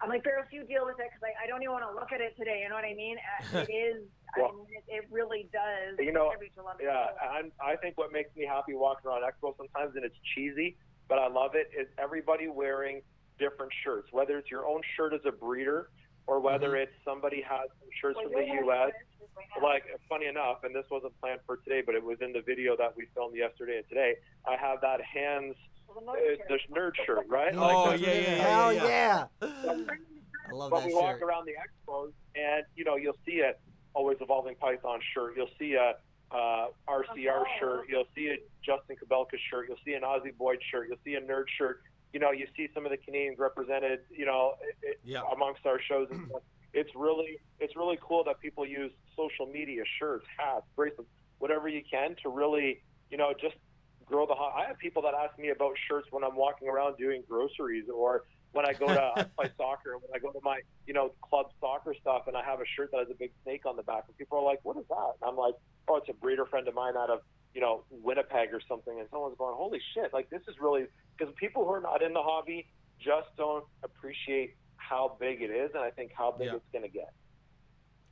I'm 0.00 0.08
like, 0.08 0.24
Barris, 0.24 0.46
you 0.50 0.64
deal 0.64 0.84
with 0.84 0.98
it 0.98 1.06
because 1.06 1.22
I, 1.22 1.44
I 1.44 1.46
don't 1.46 1.62
even 1.62 1.72
want 1.72 1.86
to 1.86 1.94
look 1.94 2.10
at 2.12 2.20
it 2.20 2.36
today. 2.36 2.60
You 2.62 2.68
know 2.68 2.74
what 2.74 2.84
I 2.84 2.94
mean? 2.94 3.16
Uh, 3.16 3.58
It 3.68 3.70
is. 3.72 4.02
Well, 4.36 4.50
I 4.52 4.56
mean, 4.56 4.66
it, 4.70 4.84
it 4.88 5.04
really 5.10 5.48
does. 5.52 5.98
you 5.98 6.12
know, 6.12 6.30
contribute 6.30 6.54
to 6.56 6.62
a 6.62 6.64
lot 6.64 6.74
of 6.76 6.80
Yeah, 6.82 7.06
people. 7.14 7.38
and 7.38 7.52
I 7.62 7.76
think 7.76 7.98
what 7.98 8.12
makes 8.12 8.34
me 8.36 8.44
happy 8.46 8.74
walking 8.74 9.10
around 9.10 9.22
Expo 9.22 9.56
sometimes, 9.56 9.96
and 9.96 10.04
it's 10.04 10.16
cheesy, 10.34 10.76
but 11.08 11.18
I 11.18 11.28
love 11.28 11.52
it, 11.54 11.70
is 11.78 11.86
everybody 11.98 12.48
wearing 12.48 13.02
different 13.38 13.72
shirts. 13.82 14.08
Whether 14.12 14.38
it's 14.38 14.50
your 14.50 14.66
own 14.66 14.80
shirt 14.96 15.12
as 15.14 15.20
a 15.26 15.32
breeder, 15.32 15.88
or 16.26 16.40
whether 16.40 16.74
it's 16.76 16.92
somebody 17.04 17.42
has 17.42 17.68
some 17.80 17.88
shirts 18.00 18.16
Well, 18.16 18.32
from 18.32 18.40
the 18.40 18.46
U.S. 18.64 18.66
wearing 18.66 18.92
this 19.20 19.28
right 19.36 19.46
now. 19.60 19.66
Like, 19.68 19.84
funny 20.08 20.26
enough, 20.26 20.64
and 20.64 20.74
this 20.74 20.86
wasn't 20.90 21.12
planned 21.20 21.40
for 21.44 21.58
today, 21.58 21.82
but 21.84 21.94
it 21.94 22.02
was 22.02 22.18
in 22.22 22.32
the 22.32 22.40
video 22.40 22.76
that 22.78 22.96
we 22.96 23.06
filmed 23.14 23.36
yesterday 23.36 23.76
and 23.78 23.88
today. 23.88 24.14
I 24.48 24.56
have 24.56 24.80
that 24.80 25.00
hands, 25.02 25.54
Well, 25.88 26.02
uh, 26.08 26.14
the 26.14 26.38
the 26.48 26.58
nerd 26.74 26.92
shirt, 27.04 27.26
right? 27.28 27.52
Oh, 27.54 27.60
Like, 27.90 28.00
yeah, 28.00 28.12
yeah, 28.12 28.20
yeah, 28.20 28.36
Hell 28.36 28.72
yeah. 28.72 28.86
yeah! 28.86 29.26
I 30.48 30.52
love 30.52 30.70
but 30.70 30.80
that 30.80 30.86
we 30.88 30.94
walk 30.94 31.20
around 31.22 31.46
the 31.46 31.52
expos, 31.52 32.12
and 32.34 32.64
you 32.76 32.84
know, 32.84 32.96
you'll 32.96 33.16
see 33.26 33.40
a 33.40 33.52
always 33.94 34.18
evolving 34.20 34.54
Python 34.56 35.00
shirt. 35.14 35.34
You'll 35.36 35.48
see 35.58 35.74
a 35.74 35.94
uh, 36.34 36.66
RCR 36.88 37.44
shirt. 37.58 37.86
You'll 37.88 38.08
see 38.14 38.28
a 38.28 38.36
Justin 38.64 38.96
Kobylka 38.96 39.38
shirt. 39.50 39.66
You'll 39.68 39.78
see 39.84 39.94
an 39.94 40.02
Ozzy 40.02 40.36
Boyd 40.36 40.58
shirt. 40.70 40.88
You'll 40.88 40.98
see 41.04 41.14
a 41.14 41.20
nerd 41.20 41.44
shirt. 41.56 41.82
You 42.12 42.20
know, 42.20 42.30
you 42.32 42.46
see 42.56 42.68
some 42.74 42.84
of 42.84 42.90
the 42.90 42.96
Canadians 42.96 43.38
represented. 43.38 44.00
You 44.10 44.26
know, 44.26 44.54
it, 44.62 44.76
it- 44.82 45.00
Yeah. 45.04 45.22
amongst 45.32 45.64
our 45.66 45.80
shows. 45.80 46.08
And 46.10 46.26
stuff. 46.28 46.42
It's 46.72 46.90
really 46.96 47.38
it's 47.60 47.76
really 47.76 47.98
cool 48.02 48.24
that 48.24 48.40
people 48.40 48.66
use 48.66 48.90
social 49.16 49.46
media, 49.46 49.84
shirts, 50.00 50.26
hats, 50.36 50.66
bracelets, 50.74 51.08
whatever 51.38 51.68
you 51.68 51.82
can 51.88 52.16
to 52.24 52.28
really 52.28 52.82
you 53.10 53.16
know 53.16 53.32
just 53.40 53.54
grow 54.04 54.26
the. 54.26 54.34
ho- 54.34 54.52
I 54.56 54.66
have 54.66 54.78
people 54.78 55.00
that 55.02 55.14
ask 55.14 55.38
me 55.38 55.50
about 55.50 55.74
shirts 55.88 56.08
when 56.10 56.24
I'm 56.24 56.34
walking 56.34 56.68
around 56.68 56.96
doing 56.96 57.22
groceries 57.28 57.84
or 57.94 58.24
when 58.54 58.64
I 58.64 58.72
go 58.72 58.86
to 58.86 59.12
I 59.16 59.22
play 59.36 59.50
soccer, 59.58 59.98
when 59.98 60.10
I 60.14 60.18
go 60.18 60.30
to 60.32 60.40
my 60.42 60.60
you 60.86 60.94
know 60.94 61.12
club 61.20 61.46
soccer 61.60 61.94
stuff, 62.00 62.22
and 62.26 62.36
I 62.36 62.44
have 62.44 62.60
a 62.60 62.66
shirt 62.76 62.90
that 62.92 62.98
has 63.00 63.10
a 63.10 63.14
big 63.14 63.32
snake 63.42 63.66
on 63.66 63.76
the 63.76 63.82
back, 63.82 64.04
and 64.08 64.16
people 64.16 64.38
are 64.38 64.44
like, 64.44 64.60
"What 64.62 64.76
is 64.78 64.84
that?" 64.88 65.12
And 65.20 65.28
I'm 65.30 65.36
like, 65.36 65.54
"Oh, 65.88 65.96
it's 65.96 66.08
a 66.08 66.14
breeder 66.14 66.46
friend 66.46 66.66
of 66.68 66.74
mine 66.74 66.96
out 66.96 67.10
of 67.10 67.20
you 67.54 67.60
know 67.60 67.84
Winnipeg 67.90 68.54
or 68.54 68.60
something 68.68 68.74
something 68.84 69.00
and 69.00 69.08
someone's 69.10 69.36
going, 69.36 69.54
"Holy 69.56 69.80
shit!" 69.94 70.12
Like 70.12 70.30
this 70.30 70.42
is 70.48 70.54
really 70.60 70.86
because 71.18 71.34
people 71.36 71.64
who 71.64 71.72
are 71.72 71.80
not 71.80 72.02
in 72.02 72.12
the 72.12 72.22
hobby 72.22 72.66
just 72.98 73.28
don't 73.36 73.64
appreciate 73.82 74.56
how 74.76 75.16
big 75.20 75.42
it 75.42 75.50
is, 75.50 75.70
and 75.74 75.82
I 75.82 75.90
think 75.90 76.12
how 76.16 76.32
big 76.32 76.48
Yeah. 76.48 76.56
it's 76.56 76.68
going 76.72 76.84
to 76.84 76.90
get. 76.90 77.12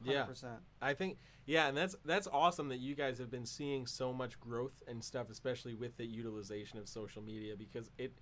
Yeah. 0.05 0.27
100%. 0.27 0.59
I 0.81 0.95
think 0.95 1.19
yeah, 1.47 1.69
and 1.69 1.77
that's 1.77 1.97
that's 2.05 2.27
awesome 2.33 2.69
that 2.69 2.79
you 2.79 2.95
guys 2.95 3.19
have 3.19 3.31
been 3.31 3.47
seeing 3.47 3.87
so 3.87 4.13
much 4.13 4.39
growth 4.41 4.83
and 4.89 5.03
stuff, 5.03 5.31
especially 5.31 5.75
with 5.75 5.97
the 5.97 6.07
utilization 6.07 6.79
of 6.79 6.89
social 6.89 7.23
media 7.23 7.55
because 7.57 7.91
it 7.99 8.13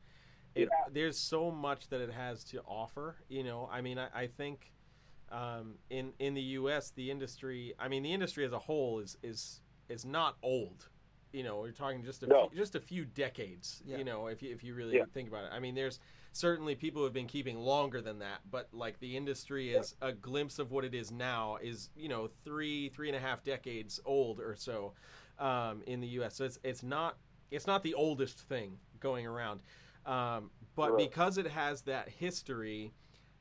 it 0.55 0.69
there's 0.93 1.19
so 1.19 1.51
much 1.51 1.89
that 1.89 2.01
it 2.01 2.11
has 2.13 2.45
to 2.45 2.61
offer. 2.63 3.17
You 3.29 3.45
know, 3.45 3.69
I 3.73 3.81
mean, 3.81 3.99
I, 3.99 4.09
I 4.15 4.27
think 4.27 4.73
um, 5.31 5.75
in 5.91 6.13
in 6.19 6.35
the 6.35 6.43
U.S. 6.43 6.91
the 6.91 7.11
industry, 7.11 7.75
I 7.79 7.89
mean, 7.89 8.03
the 8.03 8.13
industry 8.13 8.45
as 8.45 8.53
a 8.53 8.59
whole 8.59 8.99
is 9.01 9.17
is 9.23 9.61
is 9.89 10.05
not 10.05 10.37
old. 10.43 10.89
You 11.33 11.45
know, 11.45 11.61
we're 11.61 11.71
talking 11.71 12.03
just 12.03 12.25
a 12.25 12.27
No. 12.27 12.49
few, 12.49 12.59
just 12.59 12.75
a 12.75 12.81
few 12.81 13.05
decades. 13.05 13.81
Yeah. 13.85 13.99
You 13.99 14.05
know, 14.05 14.27
if 14.27 14.43
you 14.43 14.53
if 14.53 14.65
you 14.65 14.75
really 14.75 14.97
Yeah. 14.97 15.05
think 15.13 15.29
about 15.29 15.45
it, 15.45 15.51
I 15.53 15.61
mean, 15.61 15.77
there's 15.77 16.01
certainly 16.33 16.75
people 16.75 17.01
who 17.01 17.05
have 17.05 17.13
been 17.13 17.29
keeping 17.29 17.59
longer 17.59 18.01
than 18.01 18.19
that, 18.19 18.41
but 18.51 18.69
like 18.73 18.99
the 18.99 19.17
industry 19.17 19.73
is 19.73 19.95
a 20.01 20.13
glimpse 20.13 20.59
of 20.59 20.73
what 20.73 20.85
it 20.85 20.95
is 20.95 21.11
now 21.13 21.57
is 21.63 21.91
you 21.97 22.09
know 22.09 22.29
three 22.45 22.89
three 22.89 23.09
and 23.09 23.17
a 23.17 23.21
half 23.21 23.45
decades 23.45 24.01
old 24.05 24.41
or 24.41 24.57
so 24.57 24.95
um, 25.39 25.83
in 25.87 26.01
the 26.01 26.09
U.S. 26.09 26.35
So 26.35 26.45
it's 26.45 26.59
it's 26.65 26.83
not 26.83 27.17
it's 27.53 27.67
not 27.67 27.85
the 27.85 27.95
oldest 27.95 28.41
thing 28.41 28.79
going 28.99 29.25
around, 29.27 29.63
um, 30.07 30.51
but 30.75 30.93
Right. 30.93 31.11
because 31.11 31.39
it 31.39 31.47
has 31.47 31.83
that 31.83 32.09
history, 32.09 32.93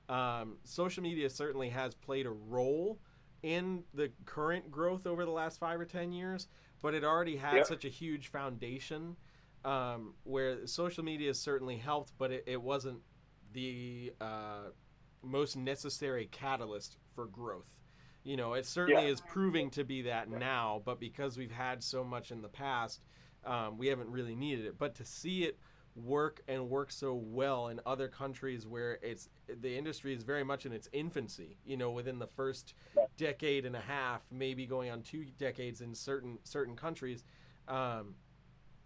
um, 0.08 0.58
social 0.64 1.04
media 1.04 1.30
certainly 1.30 1.70
has 1.70 1.96
played 1.96 2.26
a 2.26 2.32
role 2.32 3.00
in 3.44 3.84
the 3.94 4.12
current 4.26 4.70
growth 4.70 5.08
over 5.08 5.24
the 5.26 5.32
last 5.32 5.60
five 5.60 5.80
or 5.80 5.86
ten 5.86 6.12
years. 6.12 6.48
But 6.82 6.94
it 6.94 7.04
already 7.04 7.36
had 7.38 7.58
Yep. 7.58 7.68
such 7.68 7.86
a 7.86 7.90
huge 7.90 8.28
foundation 8.30 9.18
um, 9.66 10.14
where 10.24 10.66
social 10.66 11.04
media 11.04 11.34
certainly 11.34 11.78
helped, 11.78 12.14
but 12.18 12.32
it, 12.32 12.44
it 12.48 12.62
wasn't 12.62 13.02
the 13.54 14.14
uh, 14.22 14.70
most 15.22 15.58
necessary 15.58 16.28
catalyst 16.32 16.98
for 17.16 17.26
growth. 17.28 17.68
You 18.24 18.38
know, 18.38 18.54
it 18.54 18.66
certainly 18.66 19.04
Yeah. 19.06 19.12
is 19.12 19.22
proving 19.22 19.70
to 19.72 19.84
be 19.84 20.04
that 20.04 20.30
now, 20.30 20.82
but 20.86 21.00
because 21.00 21.38
we've 21.38 21.52
had 21.52 21.84
so 21.84 22.04
much 22.04 22.32
in 22.32 22.42
the 22.42 22.48
past, 22.50 23.02
um, 23.46 23.78
we 23.78 23.88
haven't 23.88 24.10
really 24.10 24.36
needed 24.36 24.66
it. 24.66 24.78
But 24.78 24.96
to 24.96 25.06
see 25.06 25.44
it 25.44 25.58
work 25.96 26.42
and 26.48 26.70
work 26.70 26.92
so 26.92 27.14
well 27.14 27.68
in 27.68 27.80
other 27.86 28.08
countries 28.08 28.66
where 28.66 29.00
it's 29.02 29.30
the 29.62 29.78
industry 29.78 30.14
is 30.14 30.24
very 30.24 30.44
much 30.44 30.66
in 30.66 30.72
its 30.72 30.88
infancy, 30.94 31.58
you 31.66 31.78
know, 31.78 31.92
within 31.92 32.20
the 32.20 32.28
first 32.28 32.74
decade 33.18 33.66
and 33.66 33.76
a 33.76 33.82
half, 33.82 34.22
maybe 34.32 34.66
going 34.66 34.90
on 34.90 35.02
two 35.02 35.26
decades 35.38 35.82
in 35.82 35.94
certain 35.94 36.40
certain 36.44 36.76
countries, 36.76 37.24
um, 37.68 38.16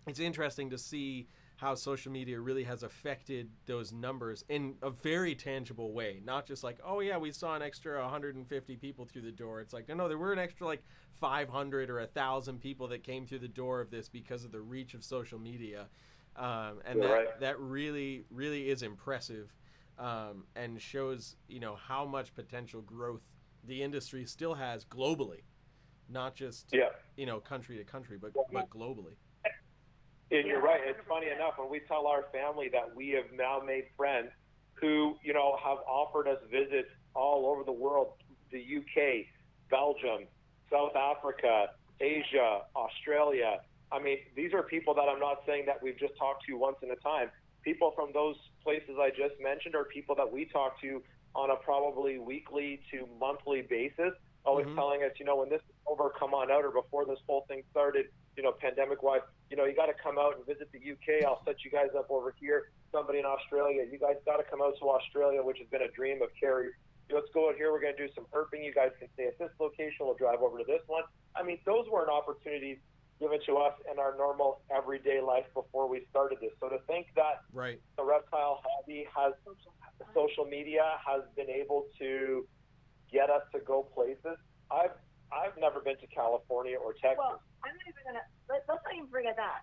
it's 0.08 0.20
interesting 0.20 0.70
to 0.70 0.78
see 0.78 1.28
how 1.58 1.76
social 1.76 2.12
media 2.12 2.40
really 2.40 2.64
has 2.64 2.84
affected 2.84 3.50
those 3.68 3.94
numbers 3.94 4.44
in 4.50 4.76
a 4.82 4.90
very 4.90 5.34
tangible 5.36 5.94
way. 5.94 6.20
Not 6.26 6.46
just 6.46 6.64
like, 6.64 6.80
oh 6.84 7.00
yeah, 7.00 7.18
we 7.18 7.32
saw 7.32 7.56
an 7.56 7.62
extra 7.62 8.02
150 8.02 8.76
people 8.78 9.06
through 9.06 9.22
the 9.22 9.32
door. 9.32 9.62
It's 9.62 9.74
like, 9.74 9.88
no, 9.88 9.94
no, 9.94 10.08
there 10.10 10.18
were 10.18 10.34
an 10.34 10.40
extra 10.40 10.68
like 10.68 10.84
500 11.22 11.90
or 11.90 12.02
a 12.02 12.08
thousand 12.08 12.60
people 12.60 12.88
that 12.90 13.04
came 13.04 13.26
through 13.26 13.40
the 13.40 13.48
door 13.48 13.80
of 13.80 13.92
this 13.92 14.10
because 14.10 14.44
of 14.44 14.52
the 14.52 14.60
reach 14.60 14.94
of 14.94 15.04
social 15.04 15.40
media, 15.40 15.88
um, 16.36 16.80
and 16.86 17.00
You're 17.00 17.08
that 17.08 17.14
right. 17.14 17.40
that 17.40 17.60
really 17.60 18.26
really 18.32 18.70
is 18.70 18.84
impressive, 18.84 19.54
um, 20.00 20.46
and 20.56 20.82
shows 20.82 21.36
you 21.48 21.60
know 21.60 21.76
how 21.76 22.06
much 22.06 22.34
potential 22.34 22.82
growth 22.82 23.22
the 23.66 23.82
industry 23.82 24.26
still 24.26 24.54
has 24.54 24.84
globally, 24.86 25.42
not 26.10 26.36
just 26.36 26.70
Yeah. 26.74 26.90
you 27.16 27.26
know 27.26 27.40
country 27.40 27.78
to 27.78 27.84
country, 27.84 28.18
but 28.20 28.34
but 28.52 28.70
globally. 28.70 29.16
And 30.32 30.48
you're 30.48 30.62
right. 30.62 30.82
It's 30.84 31.00
funny 31.08 31.28
enough 31.30 31.60
when 31.60 31.70
we 31.70 31.80
tell 31.82 32.08
our 32.08 32.24
family 32.32 32.68
that 32.70 32.96
we 32.96 33.10
have 33.10 33.26
now 33.38 33.62
made 33.64 33.84
friends 33.96 34.30
who, 34.74 35.16
you 35.24 35.32
know, 35.32 35.58
have 35.64 35.78
offered 35.88 36.28
us 36.28 36.40
visits 36.50 36.90
all 37.14 37.46
over 37.46 37.64
the 37.64 37.72
world, 37.72 38.14
the 38.52 38.58
UK, 38.60 39.28
Belgium, 39.70 40.26
South 40.72 40.96
Africa, 40.96 41.68
Asia, 42.00 42.62
Australia. 42.76 43.60
I 43.94 44.00
mean, 44.00 44.18
these 44.36 44.54
are 44.54 44.64
people 44.64 44.96
that 44.96 45.08
I'm 45.08 45.20
not 45.20 45.44
saying 45.46 45.66
that 45.68 45.82
we've 45.82 45.98
just 45.98 46.18
talked 46.18 46.46
to 46.48 46.54
once 46.58 46.78
in 46.82 46.90
a 46.90 46.96
time. 46.96 47.30
People 47.62 47.94
from 47.96 48.10
those 48.12 48.36
places 48.64 48.98
I 49.00 49.12
just 49.12 49.40
mentioned 49.40 49.76
are 49.76 49.86
people 49.86 50.16
that 50.16 50.30
we 50.30 50.46
talk 50.46 50.82
to 50.82 51.02
on 51.36 51.52
a 51.52 51.56
probably 51.56 52.18
weekly 52.18 52.82
to 52.92 53.08
monthly 53.20 53.62
basis, 53.62 54.14
always 54.46 54.66
Mhm. 54.66 54.76
telling 54.76 55.04
us, 55.04 55.12
you 55.20 55.26
know, 55.26 55.36
when 55.38 55.50
this 55.50 55.62
is 55.62 55.76
over, 55.86 56.10
come 56.10 56.34
on 56.34 56.52
out, 56.52 56.66
or 56.66 56.72
before 56.72 57.06
this 57.06 57.20
whole 57.28 57.42
thing 57.42 57.64
started, 57.70 58.10
you 58.36 58.42
know, 58.42 58.52
pandemic 58.52 59.04
wise, 59.04 59.22
you 59.52 59.56
know, 59.56 59.66
you 59.66 59.74
got 59.74 59.86
to 59.86 59.94
come 59.94 60.18
out 60.18 60.36
and 60.36 60.46
visit 60.46 60.72
the 60.72 60.80
UK. 60.80 61.24
I'll 61.24 61.44
set 61.46 61.64
you 61.64 61.70
guys 61.70 61.94
up 61.96 62.10
over 62.10 62.32
here. 62.40 62.72
Somebody 62.92 63.20
in 63.20 63.26
Australia, 63.26 63.84
you 63.84 64.00
guys 64.00 64.18
got 64.26 64.38
to 64.38 64.44
come 64.44 64.62
out 64.62 64.76
to 64.80 64.90
Australia, 64.90 65.42
which 65.44 65.60
has 65.60 65.68
been 65.68 65.84
a 65.84 65.88
dream 65.90 66.22
of 66.24 66.34
Carrie. 66.40 66.74
Let's 67.10 67.30
go 67.30 67.50
out 67.50 67.56
here. 67.56 67.72
We're 67.72 67.80
going 67.80 67.96
to 67.96 68.08
do 68.08 68.14
some 68.14 68.26
herping. 68.34 68.64
You 68.66 68.74
guys 68.74 68.92
can 68.98 69.08
stay 69.14 69.28
at 69.28 69.38
this 69.38 69.52
location. 69.60 70.06
We'll 70.08 70.16
drive 70.16 70.42
over 70.42 70.58
to 70.58 70.64
this 70.64 70.82
one. 70.88 71.04
I 71.36 71.44
mean, 71.44 71.60
those 71.66 71.88
weren't 71.90 72.10
opportunities 72.10 72.80
given 73.24 73.40
to 73.46 73.56
us 73.56 73.74
in 73.90 74.00
our 74.00 74.16
normal 74.18 74.60
everyday 74.70 75.22
life 75.22 75.46
before 75.54 75.88
we 75.88 76.06
started 76.10 76.38
this. 76.42 76.52
So 76.60 76.68
to 76.68 76.78
think 76.88 77.08
that 77.16 77.40
Right. 77.54 77.80
the 77.98 78.04
reptile 78.04 78.60
hobby 78.66 79.08
has 79.16 79.32
social 80.14 80.44
media 80.44 80.84
has 81.08 81.22
been 81.38 81.50
able 81.50 81.88
to 82.00 82.46
get 83.10 83.30
us 83.30 83.44
to 83.54 83.60
go 83.60 83.84
places. 83.84 84.38
I've 84.70 84.92
I've 85.32 85.58
never 85.58 85.80
been 85.80 85.98
to 85.98 86.08
California 86.08 86.78
or 86.78 86.92
Texas. 86.94 87.18
Well, 87.18 87.42
I'm 87.64 87.72
not 87.74 87.88
even 87.88 88.04
gonna. 88.06 88.26
Let, 88.50 88.66
let's 88.68 88.84
not 88.86 88.94
even 88.96 89.08
forget 89.10 89.36
that. 89.38 89.62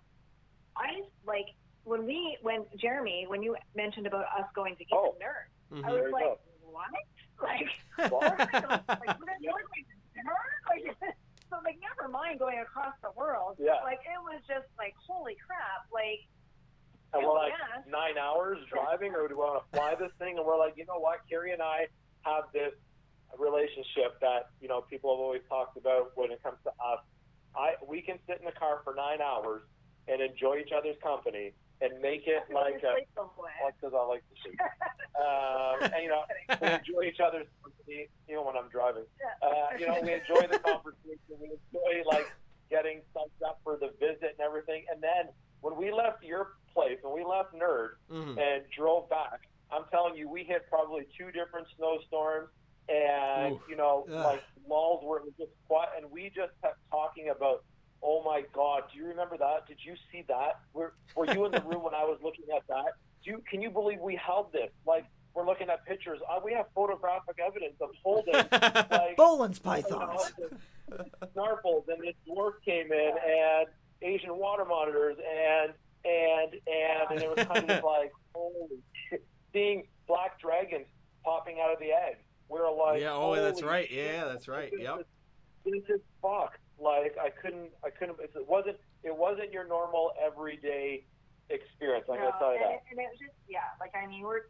I 0.76 1.02
like 1.26 1.46
when 1.84 2.06
we 2.06 2.38
when 2.42 2.64
Jeremy 2.78 3.26
when 3.28 3.42
you 3.42 3.56
mentioned 3.76 4.06
about 4.06 4.24
us 4.38 4.46
going 4.54 4.74
to 4.76 4.82
eat 4.82 4.88
Oh. 4.92 5.14
the 5.18 5.24
nerd. 5.24 5.46
Mhm. 5.82 5.84
I 5.84 5.92
was 5.92 6.02
you 6.06 6.12
like, 6.12 6.24
go. 6.24 6.38
what? 6.62 6.90
Like, 7.40 8.10
Well, 8.12 8.20
we're 8.20 8.36
gonna 8.36 8.60
go- 8.60 8.94
like, 9.00 9.18
we're 9.18 9.26
gonna 9.26 9.48
go 9.48 9.56
to 9.56 9.82
dinner? 10.14 10.36
Like, 10.68 11.14
so 11.50 11.58
like, 11.64 11.78
never 11.82 12.08
mind 12.08 12.38
going 12.38 12.58
across 12.60 12.94
the 13.02 13.10
world. 13.18 13.58
Yeah. 13.58 13.82
Like, 13.82 14.00
it 14.06 14.20
was 14.22 14.40
just 14.46 14.66
like, 14.78 14.94
holy 14.96 15.36
crap! 15.44 15.90
Like, 15.92 16.24
and 17.12 17.26
we're 17.26 17.34
like 17.34 17.52
Yeah. 17.52 17.82
nine 17.90 18.16
hours 18.16 18.58
driving, 18.70 19.14
or 19.14 19.26
do 19.26 19.34
we 19.34 19.42
want 19.42 19.58
to 19.60 19.66
fly 19.76 19.94
this 19.98 20.12
thing? 20.18 20.38
And 20.38 20.46
we're 20.46 20.58
like, 20.58 20.74
you 20.76 20.86
know 20.86 20.98
what, 20.98 21.26
Carrie 21.28 21.52
and 21.52 21.60
I 21.60 21.90
have 22.22 22.44
this 22.52 22.72
relationship 23.38 24.18
that 24.20 24.50
you 24.60 24.68
know 24.68 24.80
people 24.82 25.14
have 25.14 25.20
always 25.20 25.42
talked 25.48 25.76
about 25.76 26.12
when 26.16 26.30
it 26.30 26.42
comes 26.42 26.58
to 26.64 26.70
us. 26.70 27.02
I 27.54 27.74
we 27.86 28.00
can 28.02 28.18
sit 28.26 28.38
in 28.38 28.44
the 28.46 28.52
car 28.52 28.80
for 28.84 28.94
nine 28.94 29.20
hours 29.20 29.62
and 30.08 30.20
enjoy 30.22 30.58
each 30.58 30.72
other's 30.76 30.96
company 31.02 31.52
and 31.80 32.00
make 32.00 32.26
it 32.26 32.44
like 32.52 32.82
a 32.84 32.92
like 32.92 33.74
because 33.80 33.94
I 33.96 34.04
like 34.06 34.22
to 34.28 34.36
shoot. 34.44 34.58
um, 35.20 35.90
and 35.92 36.02
you 36.02 36.08
know, 36.10 36.22
we 36.60 36.68
enjoy 36.68 37.02
each 37.08 37.20
other's 37.20 37.46
company, 37.62 38.08
even 38.28 38.44
when 38.44 38.56
I'm 38.56 38.68
driving. 38.68 39.04
Uh, 39.42 39.76
you 39.78 39.86
know, 39.86 39.98
we 40.02 40.12
enjoy 40.12 40.46
the 40.50 40.58
conversation. 40.60 41.40
We 41.40 41.56
enjoy 41.56 42.08
like 42.08 42.28
getting 42.70 43.00
psyched 43.16 43.40
up 43.46 43.60
for 43.64 43.76
the 43.76 43.90
visit 43.98 44.36
and 44.38 44.40
everything. 44.44 44.84
And 44.92 45.02
then 45.02 45.32
when 45.60 45.76
we 45.76 45.90
left 45.92 46.22
your 46.22 46.52
place, 46.72 46.98
when 47.02 47.14
we 47.14 47.24
left 47.24 47.54
Nerd 47.54 47.96
Mhm. 48.10 48.38
and 48.38 48.64
drove 48.76 49.08
back, 49.08 49.40
I'm 49.70 49.84
telling 49.90 50.16
you, 50.16 50.28
we 50.28 50.44
hit 50.44 50.68
probably 50.68 51.06
two 51.18 51.32
different 51.32 51.66
snowstorms. 51.76 52.48
And 52.88 53.54
Oof. 53.54 53.62
you 53.68 53.76
know, 53.76 54.04
Ugh. 54.10 54.24
like 54.24 54.42
lulls 54.68 55.04
where 55.04 55.18
it 55.20 55.24
was 55.24 55.34
just 55.38 55.52
quiet, 55.68 55.90
and 55.96 56.10
we 56.10 56.28
just 56.34 56.50
kept 56.60 56.78
talking 56.90 57.28
about 57.30 57.62
Oh 58.02 58.22
my 58.24 58.42
God! 58.52 58.84
Do 58.92 58.98
you 58.98 59.06
remember 59.06 59.36
that? 59.38 59.66
Did 59.68 59.78
you 59.82 59.94
see 60.10 60.24
that? 60.28 60.60
Were 60.72 60.94
Were 61.14 61.26
you 61.32 61.44
in 61.44 61.52
the 61.52 61.60
room 61.62 61.82
when 61.82 61.94
I 61.94 62.04
was 62.04 62.18
looking 62.22 62.46
at 62.56 62.66
that? 62.68 62.94
Do 63.24 63.30
you, 63.32 63.42
can 63.50 63.60
you 63.60 63.68
believe 63.70 64.00
we 64.00 64.16
held 64.16 64.52
this? 64.52 64.70
Like 64.86 65.04
we're 65.34 65.44
looking 65.46 65.68
at 65.68 65.84
pictures. 65.84 66.18
Uh, 66.28 66.40
we 66.42 66.52
have 66.54 66.66
photographic 66.74 67.36
evidence 67.44 67.74
of 67.80 67.90
holding 68.02 68.32
like 68.90 69.16
Boelen's 69.18 69.58
pythons. 69.58 70.32
snarfles, 71.36 71.84
and 71.88 72.00
this 72.02 72.14
dwarf 72.28 72.52
came 72.64 72.90
in, 72.92 73.12
and 73.26 73.66
Asian 74.02 74.36
water 74.36 74.64
monitors, 74.64 75.16
and 75.18 75.72
and 76.04 76.54
and 76.66 77.10
and 77.12 77.22
it 77.22 77.36
was 77.36 77.46
kind 77.46 77.70
of 77.70 77.84
like 77.84 78.12
holy 78.34 78.78
shit, 79.08 79.24
seeing 79.52 79.86
black 80.08 80.40
dragons 80.40 80.86
popping 81.24 81.58
out 81.62 81.72
of 81.72 81.78
the 81.78 81.92
egg. 81.92 82.16
We're 82.48 82.70
like, 82.72 83.00
yeah. 83.00 83.12
Oh, 83.14 83.36
that's 83.36 83.62
right. 83.62 83.88
Yeah, 83.90 84.24
that's 84.24 84.48
right. 84.48 84.72
Yep. 84.76 85.00
is- 85.00 85.06
This 85.86 85.96
is 85.96 86.00
fuck. 86.22 86.58
Like 86.80 87.16
I 87.20 87.28
couldn't, 87.30 87.70
I 87.84 87.90
couldn't. 87.90 88.18
It 88.20 88.48
wasn't. 88.48 88.76
It 89.04 89.16
wasn't 89.16 89.52
your 89.52 89.66
normal 89.68 90.12
everyday 90.20 91.04
experience. 91.50 92.06
Like 92.08 92.20
I'm 92.20 92.24
No, 92.26 92.30
gonna 92.32 92.40
tell 92.40 92.52
you 92.54 92.60
and, 92.64 92.64
that. 92.64 92.74
it, 92.74 92.82
and 92.90 92.98
it 93.00 93.08
was 93.12 93.18
just 93.20 93.36
yeah, 93.48 93.68
like 93.80 93.92
I 93.94 94.06
mean 94.06 94.22
we're 94.22 94.48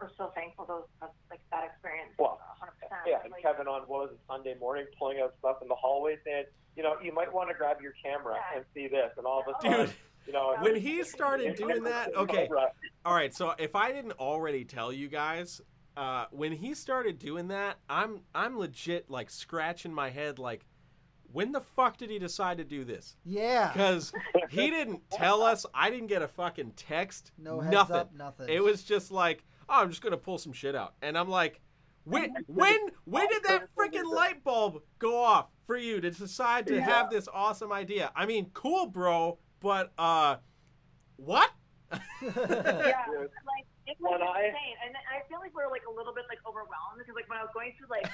we're 0.00 0.10
so 0.16 0.32
thankful 0.34 0.64
those 0.66 0.84
that's, 1.00 1.12
like 1.30 1.40
that 1.52 1.64
experience. 1.64 2.10
Well, 2.18 2.40
100. 2.58 2.72
percent 2.80 3.00
Yeah, 3.06 3.22
and 3.22 3.30
like, 3.32 3.42
Kevin 3.42 3.68
on 3.68 3.82
what 3.82 4.08
was 4.08 4.10
it, 4.12 4.20
Sunday 4.26 4.56
morning 4.58 4.86
pulling 4.98 5.20
out 5.20 5.34
stuff 5.38 5.58
in 5.62 5.68
the 5.68 5.74
hallway 5.74 6.16
saying, 6.24 6.44
you 6.76 6.82
know, 6.82 6.96
you 7.02 7.12
might 7.12 7.32
want 7.32 7.50
to 7.50 7.54
grab 7.54 7.80
your 7.80 7.92
camera 8.02 8.34
Yeah. 8.34 8.56
and 8.58 8.64
see 8.74 8.88
this, 8.88 9.12
and 9.16 9.26
all 9.26 9.40
of 9.40 9.48
a 9.48 9.54
sudden, 9.62 9.86
Dude, 9.86 9.94
you 10.26 10.32
know, 10.32 10.56
when 10.60 10.74
he 10.76 11.04
started 11.04 11.54
doing 11.56 11.82
that, 11.84 12.14
okay. 12.16 12.48
All 13.04 13.14
right, 13.14 13.34
so 13.34 13.54
if 13.58 13.76
I 13.76 13.92
didn't 13.92 14.12
already 14.12 14.64
tell 14.64 14.90
you 14.92 15.08
guys, 15.08 15.60
uh, 15.96 16.26
when 16.30 16.52
he 16.52 16.74
started 16.74 17.18
doing 17.18 17.48
that, 17.48 17.76
I'm 17.88 18.22
I'm 18.34 18.58
legit 18.58 19.10
like 19.10 19.28
scratching 19.28 19.92
my 19.92 20.08
head 20.08 20.38
like, 20.38 20.64
when 21.32 21.52
the 21.52 21.60
fuck 21.60 21.96
did 21.96 22.10
he 22.10 22.18
decide 22.18 22.58
to 22.58 22.64
do 22.64 22.84
this? 22.84 23.16
Yeah. 23.24 23.72
Because 23.72 24.12
he 24.48 24.70
didn't 24.70 25.02
tell 25.10 25.42
us. 25.42 25.64
I 25.74 25.90
didn't 25.90 26.08
get 26.08 26.22
a 26.22 26.28
fucking 26.28 26.72
text. 26.76 27.32
No 27.38 27.60
heads 27.60 27.72
nothing. 27.72 27.96
up, 27.96 28.14
nothing. 28.14 28.48
It 28.48 28.62
was 28.62 28.82
just 28.82 29.10
like, 29.10 29.44
oh, 29.68 29.74
I'm 29.82 29.90
just 29.90 30.02
gonna 30.02 30.16
pull 30.16 30.38
some 30.38 30.52
shit 30.52 30.74
out, 30.74 30.94
and 31.02 31.16
I'm 31.16 31.28
like, 31.28 31.60
when, 32.04 32.34
when, 32.46 32.76
when 33.04 33.28
did 33.28 33.42
that 33.44 33.68
freaking 33.76 34.10
light 34.10 34.42
bulb 34.42 34.82
go 34.98 35.22
off 35.22 35.46
for 35.66 35.76
you 35.76 36.00
to 36.00 36.10
decide 36.10 36.66
to 36.68 36.80
have 36.80 37.10
this 37.10 37.28
awesome 37.32 37.70
idea? 37.72 38.10
I 38.16 38.26
mean, 38.26 38.50
cool, 38.54 38.86
bro, 38.86 39.38
but 39.60 39.92
uh, 39.98 40.36
what? 41.16 41.50
yeah, 41.92 42.00
Dude. 42.22 43.30
like 43.44 43.66
it 43.86 43.96
was 43.98 44.12
When 44.18 44.22
I- 44.22 44.46
insane, 44.46 44.76
and 44.86 44.94
I 45.10 45.26
feel 45.28 45.38
like 45.40 45.54
we 45.54 45.62
are 45.62 45.70
like 45.70 45.82
a 45.88 45.92
little 45.92 46.14
bit 46.14 46.24
like 46.28 46.38
overwhelmed 46.46 46.98
because 46.98 47.14
like 47.14 47.28
when 47.28 47.38
I 47.38 47.42
was 47.42 47.50
going 47.52 47.74
through 47.76 47.90
like 47.90 48.06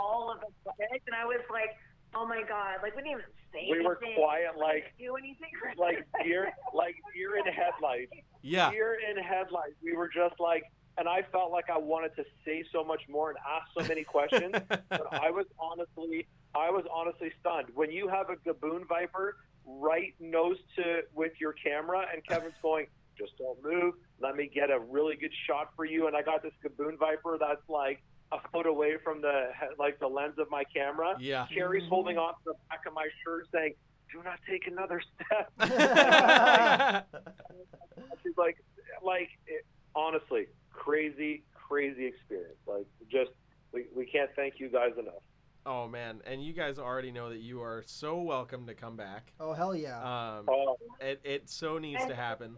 all 0.00 0.32
of 0.32 0.40
the 0.40 0.46
footage, 0.64 1.02
and 1.06 1.14
I 1.14 1.24
was 1.24 1.40
like, 1.50 1.76
oh 2.14 2.26
my 2.26 2.42
god, 2.48 2.78
like 2.82 2.94
we 2.96 3.02
didn't 3.02 3.12
even 3.12 3.24
say 3.52 3.68
We 3.70 3.80
were 3.84 3.96
anything, 4.02 4.16
quiet, 4.16 4.50
we 4.56 4.60
like- 4.62 4.84
didn't 4.98 4.98
do 4.98 5.16
anything, 5.16 5.50
like 5.78 6.06
deer, 6.22 6.52
like 6.74 6.96
deer 7.14 7.36
in 7.36 7.44
headlights. 7.52 8.12
yeah, 8.42 8.70
Deer 8.70 8.96
in 9.10 9.16
headlights. 9.22 9.74
We 9.82 9.94
were 9.94 10.08
just 10.08 10.38
like, 10.40 10.64
and 10.98 11.08
I 11.08 11.22
felt 11.32 11.52
like 11.52 11.70
I 11.70 11.78
wanted 11.78 12.14
to 12.16 12.24
say 12.44 12.64
so 12.72 12.84
much 12.84 13.02
more 13.08 13.30
and 13.30 13.38
ask 13.38 13.66
so 13.78 13.88
many 13.88 14.04
questions. 14.04 14.54
but 14.88 15.06
I 15.12 15.30
was 15.30 15.46
honestly, 15.58 16.26
I 16.54 16.70
was 16.70 16.84
honestly 16.92 17.30
stunned. 17.40 17.68
When 17.74 17.90
you 17.90 18.08
have 18.08 18.28
a 18.30 18.36
gaboon 18.36 18.86
viper 18.88 19.36
right 19.66 20.14
nose 20.20 20.56
to 20.76 21.02
with 21.14 21.32
your 21.40 21.52
camera, 21.52 22.06
and 22.12 22.24
Kevin's 22.26 22.54
going, 22.62 22.86
just 23.16 23.32
don't 23.38 23.62
move. 23.62 23.94
Let 24.20 24.34
me 24.36 24.50
get 24.52 24.70
a 24.70 24.78
really 24.78 25.14
good 25.16 25.32
shot 25.46 25.70
for 25.76 25.84
you. 25.84 26.06
And 26.06 26.16
I 26.16 26.22
got 26.22 26.42
this 26.42 26.52
gaboon 26.64 26.98
viper 26.98 27.36
that's 27.38 27.68
like 27.68 28.02
a 28.32 28.38
foot 28.52 28.66
away 28.66 28.96
from 29.02 29.20
the 29.20 29.50
like 29.78 29.98
the 29.98 30.06
lens 30.06 30.38
of 30.38 30.50
my 30.50 30.64
camera. 30.64 31.16
yeah. 31.18 31.46
Carrie's 31.52 31.88
holding 31.88 32.16
on 32.18 32.34
to 32.34 32.40
the 32.46 32.54
back 32.68 32.86
of 32.86 32.92
my 32.94 33.08
shirt, 33.24 33.48
saying, 33.52 33.74
"Do 34.12 34.22
not 34.22 34.38
take 34.48 34.66
another 34.66 35.00
step." 35.00 35.52
She's 38.22 38.36
like, 38.36 38.62
like 39.02 39.30
it, 39.46 39.64
honestly, 39.94 40.46
crazy, 40.72 41.42
crazy 41.54 42.06
experience. 42.06 42.58
Like, 42.66 42.86
just 43.10 43.30
we, 43.72 43.86
we 43.94 44.06
can't 44.06 44.30
thank 44.36 44.54
you 44.60 44.68
guys 44.68 44.92
enough. 44.98 45.22
oh 45.66 45.88
man, 45.88 46.20
and 46.26 46.42
you 46.44 46.52
guys 46.52 46.78
already 46.78 47.10
know 47.12 47.30
that 47.30 47.40
you 47.40 47.62
are 47.62 47.82
so 47.86 48.20
welcome 48.20 48.66
to 48.66 48.74
come 48.74 48.96
back. 48.96 49.32
oh 49.40 49.52
hell 49.52 49.74
yeah. 49.74 49.98
Um, 49.98 50.44
Oh, 50.48 50.76
it, 51.00 51.20
it 51.24 51.50
so 51.50 51.78
needs 51.78 52.04
to 52.06 52.14
happen. 52.14 52.56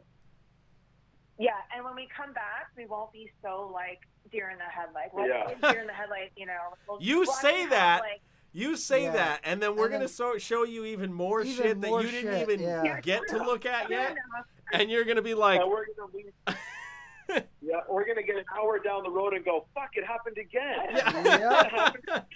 Yeah, 1.43 1.51
and 1.75 1.85
when 1.85 1.97
we 1.97 2.07
come 2.17 2.33
back, 2.33 2.71
we 2.77 2.87
won't 2.87 3.13
be 3.13 3.29
so 3.43 3.69
like 3.75 3.99
deer 4.31 4.51
in 4.51 4.59
the 4.59 4.65
headlight. 4.65 5.13
We'll 5.13 5.27
Yeah. 5.27 5.49
be 5.53 5.55
deer 5.73 5.81
in 5.81 5.89
the 5.89 5.93
headlight, 5.93 6.31
you 6.37 6.47
know. 6.47 6.75
We'll, 6.89 7.03
You 7.03 7.17
we'll 7.23 7.33
say 7.33 7.63
have, 7.63 7.71
that, 7.71 8.01
like, 8.03 8.21
You 8.53 8.77
say 8.77 9.05
Yeah. 9.05 9.13
that, 9.13 9.41
and 9.43 9.61
then 9.61 9.75
we're 9.75 9.87
And 9.87 9.95
gonna 9.95 10.09
so, 10.09 10.39
show 10.39 10.63
you 10.63 10.85
even 10.85 11.13
more 11.13 11.41
Even 11.41 11.53
shit 11.53 11.77
more 11.79 12.01
that 12.03 12.05
you 12.07 12.11
didn't 12.13 12.33
shit, 12.39 12.43
even 12.51 12.61
yeah. 12.61 13.01
get 13.01 13.27
to 13.29 13.39
look 13.39 13.67
at 13.67 13.91
yet, 13.91 14.15
and 14.73 14.89
you're 14.89 15.05
gonna 15.05 15.23
be 15.23 15.35
like, 15.35 15.61
and 15.61 15.69
we're 15.71 15.87
gonna 15.97 17.45
yeah, 17.61 17.81
we're 17.89 18.05
gonna 18.07 18.23
get 18.23 18.37
an 18.37 18.45
hour 18.57 18.79
down 18.79 19.03
the 19.03 19.11
road 19.11 19.33
and 19.35 19.45
go, 19.45 19.65
"Fuck! 19.75 19.97
It 19.97 20.05
happened 20.05 20.37
again." 20.39 21.01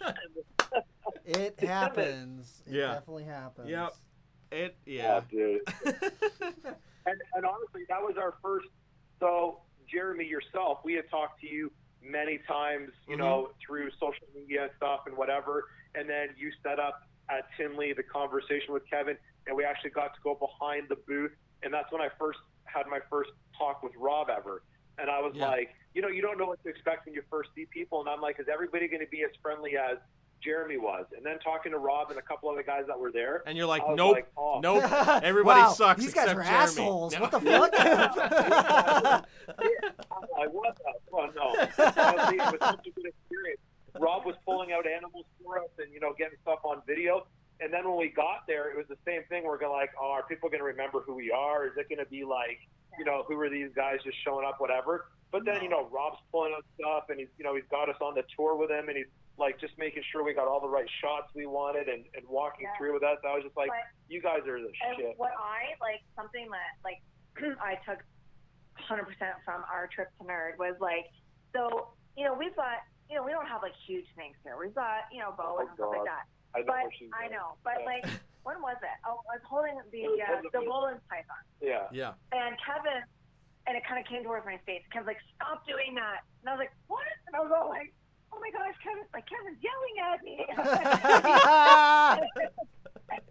It 1.25 1.61
happens. 1.69 2.63
It 2.67 2.73
Yeah. 2.75 2.95
definitely 2.95 3.25
happens. 3.25 3.69
Yep. 3.69 3.95
it, 4.53 4.77
Yeah, 4.87 5.03
yeah. 5.03 5.21
dude. 5.31 5.61
And, 5.85 7.21
and 7.35 7.45
honestly, 7.47 7.83
that 7.89 8.01
was 8.03 8.17
our 8.17 8.35
first. 8.43 8.67
So, 9.21 9.61
Jeremy, 9.91 10.27
yourself, 10.27 10.79
we 10.85 10.95
had 10.95 11.09
talked 11.11 11.41
to 11.41 11.49
you 11.49 11.73
many 12.03 12.39
times, 12.39 12.93
you 13.09 13.17
Mhm. 13.17 13.21
know, 13.21 13.53
through 13.65 13.91
social 13.93 14.27
media 14.35 14.65
and 14.65 14.73
stuff 14.77 15.07
and 15.07 15.17
whatever. 15.17 15.65
And 15.95 16.09
then 16.09 16.35
you 16.37 16.53
set 16.63 16.79
up 16.79 17.01
at 17.29 17.47
Tinley 17.57 17.93
the 17.93 18.03
conversation 18.03 18.73
with 18.73 18.89
Kevin, 18.89 19.19
and 19.47 19.57
we 19.57 19.65
actually 19.65 19.91
got 19.91 20.15
to 20.15 20.21
go 20.23 20.35
behind 20.35 20.89
the 20.89 20.97
booth. 20.97 21.33
And 21.63 21.73
that's 21.73 21.91
when 21.91 22.01
I 22.01 22.09
first 22.19 22.39
had 22.65 22.87
my 22.87 23.01
first 23.11 23.31
talk 23.57 23.83
with 23.83 23.93
Rob 23.97 24.29
ever. 24.31 24.63
And 24.99 25.11
I 25.11 25.21
was 25.21 25.35
Yeah. 25.35 25.49
like, 25.49 25.75
you 25.95 26.03
know, 26.03 26.09
you 26.09 26.23
don't 26.23 26.39
know 26.39 26.47
what 26.47 26.63
to 26.63 26.69
expect 26.69 27.07
when 27.07 27.15
you 27.15 27.23
first 27.31 27.51
see 27.55 27.67
people. 27.67 28.01
And 28.01 28.09
I'm 28.09 28.21
like, 28.21 28.39
is 28.39 28.49
everybody 28.49 28.89
going 28.89 29.01
to 29.01 29.09
be 29.09 29.25
as 29.25 29.35
friendly 29.43 29.77
as 29.77 29.99
Jeremy 30.47 30.79
was? 30.79 31.05
And 31.15 31.27
then 31.27 31.39
talking 31.41 31.73
to 31.73 31.79
Rob 31.79 32.09
and 32.11 32.19
a 32.19 32.23
couple 32.23 32.49
other 32.49 32.63
guys 32.63 32.85
that 32.87 32.99
were 32.99 33.13
there, 33.13 33.43
and 33.47 33.59
you're 33.59 33.67
like, 33.67 33.83
I 33.83 33.89
was 33.89 33.97
nope, 33.97 34.15
like, 34.15 34.29
oh, 34.39 34.61
nope. 34.63 34.85
Everybody 35.23 35.61
Wow, 35.67 35.73
sucks 35.73 36.01
These 36.01 36.15
guys 36.15 36.31
except 36.31 36.39
are 36.39 36.43
Jeremy. 36.45 36.63
assholes. 36.63 37.13
No. 37.15 37.21
What 37.21 37.31
the 37.33 37.41
fuck? 37.41 37.75
I'm 38.97 40.25
like, 40.39 40.53
what 40.53 40.77
the 40.79 40.93
fuck? 41.11 41.35
No. 41.35 41.53
It 41.53 41.69
was 41.77 42.61
such 42.61 42.87
a 42.87 42.91
good 42.91 43.07
experience. 43.07 43.61
Rob 43.99 44.25
was 44.27 44.37
pulling 44.45 44.73
out 44.73 44.87
animals 44.87 45.25
for 45.43 45.59
us 45.59 45.71
and, 45.79 45.93
you 45.93 46.01
know, 46.01 46.13
getting 46.17 46.39
stuff 46.43 46.61
on 46.65 46.83
video. 46.87 47.27
And 47.61 47.73
then 47.73 47.89
when 47.89 47.97
we 47.99 48.09
got 48.09 48.47
there, 48.47 48.71
it 48.71 48.77
was 48.77 48.87
the 48.89 48.99
same 49.07 49.23
thing. 49.31 49.45
We're 49.45 49.59
going 49.59 49.73
to 49.73 49.77
like, 49.77 49.91
oh, 50.01 50.11
are 50.13 50.23
people 50.25 50.49
going 50.51 50.61
to 50.61 50.67
remember 50.67 51.01
who 51.01 51.15
we 51.15 51.31
are? 51.31 51.67
Is 51.67 51.73
it 51.79 51.89
going 51.89 52.05
to 52.05 52.11
be 52.11 52.25
like, 52.25 52.61
you 52.99 53.05
know, 53.05 53.25
who 53.27 53.39
are 53.41 53.49
these 53.49 53.71
guys 53.75 53.99
just 54.05 54.17
showing 54.25 54.47
up, 54.47 54.61
whatever? 54.61 55.07
But 55.37 55.45
then, 55.45 55.61
you 55.63 55.69
know, 55.69 55.85
Rob's 55.93 56.17
pulling 56.33 56.55
out 56.57 56.65
stuff 56.81 57.13
and 57.13 57.21
he's, 57.21 57.29
you 57.37 57.45
know, 57.45 57.53
he's 57.55 57.69
got 57.71 57.91
us 57.93 58.01
on 58.01 58.15
the 58.17 58.25
tour 58.35 58.57
with 58.57 58.71
him 58.73 58.89
and 58.89 58.97
he's 58.97 59.13
like 59.37 59.61
just 59.61 59.77
making 59.77 60.01
sure 60.11 60.25
we 60.25 60.33
got 60.33 60.49
all 60.49 60.61
the 60.65 60.69
right 60.69 60.89
shots 61.05 61.29
we 61.37 61.45
wanted 61.45 61.89
and, 61.93 62.09
and 62.17 62.25
walking 62.27 62.65
Yeah. 62.65 62.73
through 62.81 62.95
with 62.97 63.05
us. 63.05 63.19
I 63.21 63.35
was 63.37 63.45
just 63.45 63.53
like, 63.55 63.69
But- 63.69 63.85
you 64.09 64.23
guys 64.25 64.41
are 64.49 64.57
the 64.57 64.73
And 64.89 64.97
shit. 64.97 65.13
what 65.21 65.33
I 65.37 65.77
like, 65.77 66.01
something 66.17 66.49
that 66.49 66.73
like 66.89 67.05
I 67.61 67.77
took 67.85 68.01
100% 68.89 69.05
from 69.45 69.61
our 69.69 69.89
trip 69.93 70.09
to 70.17 70.25
Nerd 70.25 70.57
was 70.57 70.77
like, 70.81 71.05
so 71.55 71.93
you 72.17 72.25
know 72.25 72.33
we've 72.33 72.57
got 72.57 72.81
you 73.11 73.17
know 73.17 73.23
we 73.25 73.33
don't 73.33 73.47
have 73.47 73.61
like 73.61 73.77
huge 73.87 74.07
things 74.17 74.37
here. 74.43 74.57
We've 74.57 74.75
got 74.75 75.05
you 75.13 75.21
know 75.21 75.33
boas 75.37 75.61
Oh, 75.61 75.61
and 75.61 75.69
stuff 75.77 75.93
like 75.93 76.09
that. 76.09 76.25
I 76.57 76.61
know 76.61 76.65
But 76.73 76.85
what 76.89 76.93
she's 76.97 77.11
I 77.13 77.29
know, 77.29 77.61
but 77.65 77.77
Yeah. 77.81 77.93
like 77.93 78.05
when 78.45 78.61
was 78.65 78.77
it? 78.81 78.97
Oh, 79.05 79.21
I 79.29 79.37
was 79.37 79.45
holding 79.45 79.77
the 79.93 80.01
It 80.01 80.09
was 80.17 80.21
uh, 80.25 80.41
the- 80.49 80.61
the 80.61 80.65
Boelen's 80.65 81.05
python, 81.13 81.45
Yeah. 81.61 81.89
Yeah. 81.93 82.13
and 82.33 82.57
Kevin, 82.65 83.05
and 83.67 83.77
it 83.77 83.83
kind 83.87 83.99
of 84.01 84.07
came 84.07 84.23
towards 84.23 84.47
my 84.47 84.59
face. 84.67 84.83
Kevin's 84.93 85.07
like, 85.09 85.21
"Stop 85.37 85.67
doing 85.67 85.95
that," 85.97 86.23
and 86.43 86.49
I 86.49 86.53
was 86.55 86.61
like, 86.63 86.73
"What?" 86.87 87.07
And 87.27 87.35
I 87.37 87.41
was 87.41 87.51
all 87.51 87.69
like, 87.69 87.93
"Oh 88.33 88.39
my 88.41 88.51
gosh, 88.51 88.75
Kevin! 88.83 89.05
Like 89.13 89.27
Kevin's 89.27 89.59
yelling 89.63 89.97
at 90.03 90.19
me." 90.23 90.37
and 90.47 92.27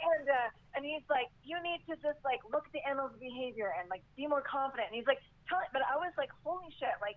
and, 0.00 0.26
uh, 0.28 0.48
and 0.76 0.84
he's 0.84 1.04
like, 1.08 1.28
you 1.44 1.56
need 1.62 1.80
to 1.88 1.96
just 2.00 2.18
like 2.24 2.40
look 2.52 2.64
at 2.66 2.72
the 2.72 2.82
animal's 2.86 3.16
behavior 3.20 3.72
and 3.78 3.88
like 3.90 4.02
be 4.16 4.26
more 4.26 4.42
confident. 4.42 4.88
And 4.92 4.96
he's 4.96 5.06
like, 5.06 5.20
tell 5.48 5.58
it. 5.60 5.68
But 5.72 5.82
I 5.88 5.96
was 5.96 6.12
like, 6.16 6.30
holy 6.44 6.68
shit! 6.78 6.92
Like, 7.00 7.16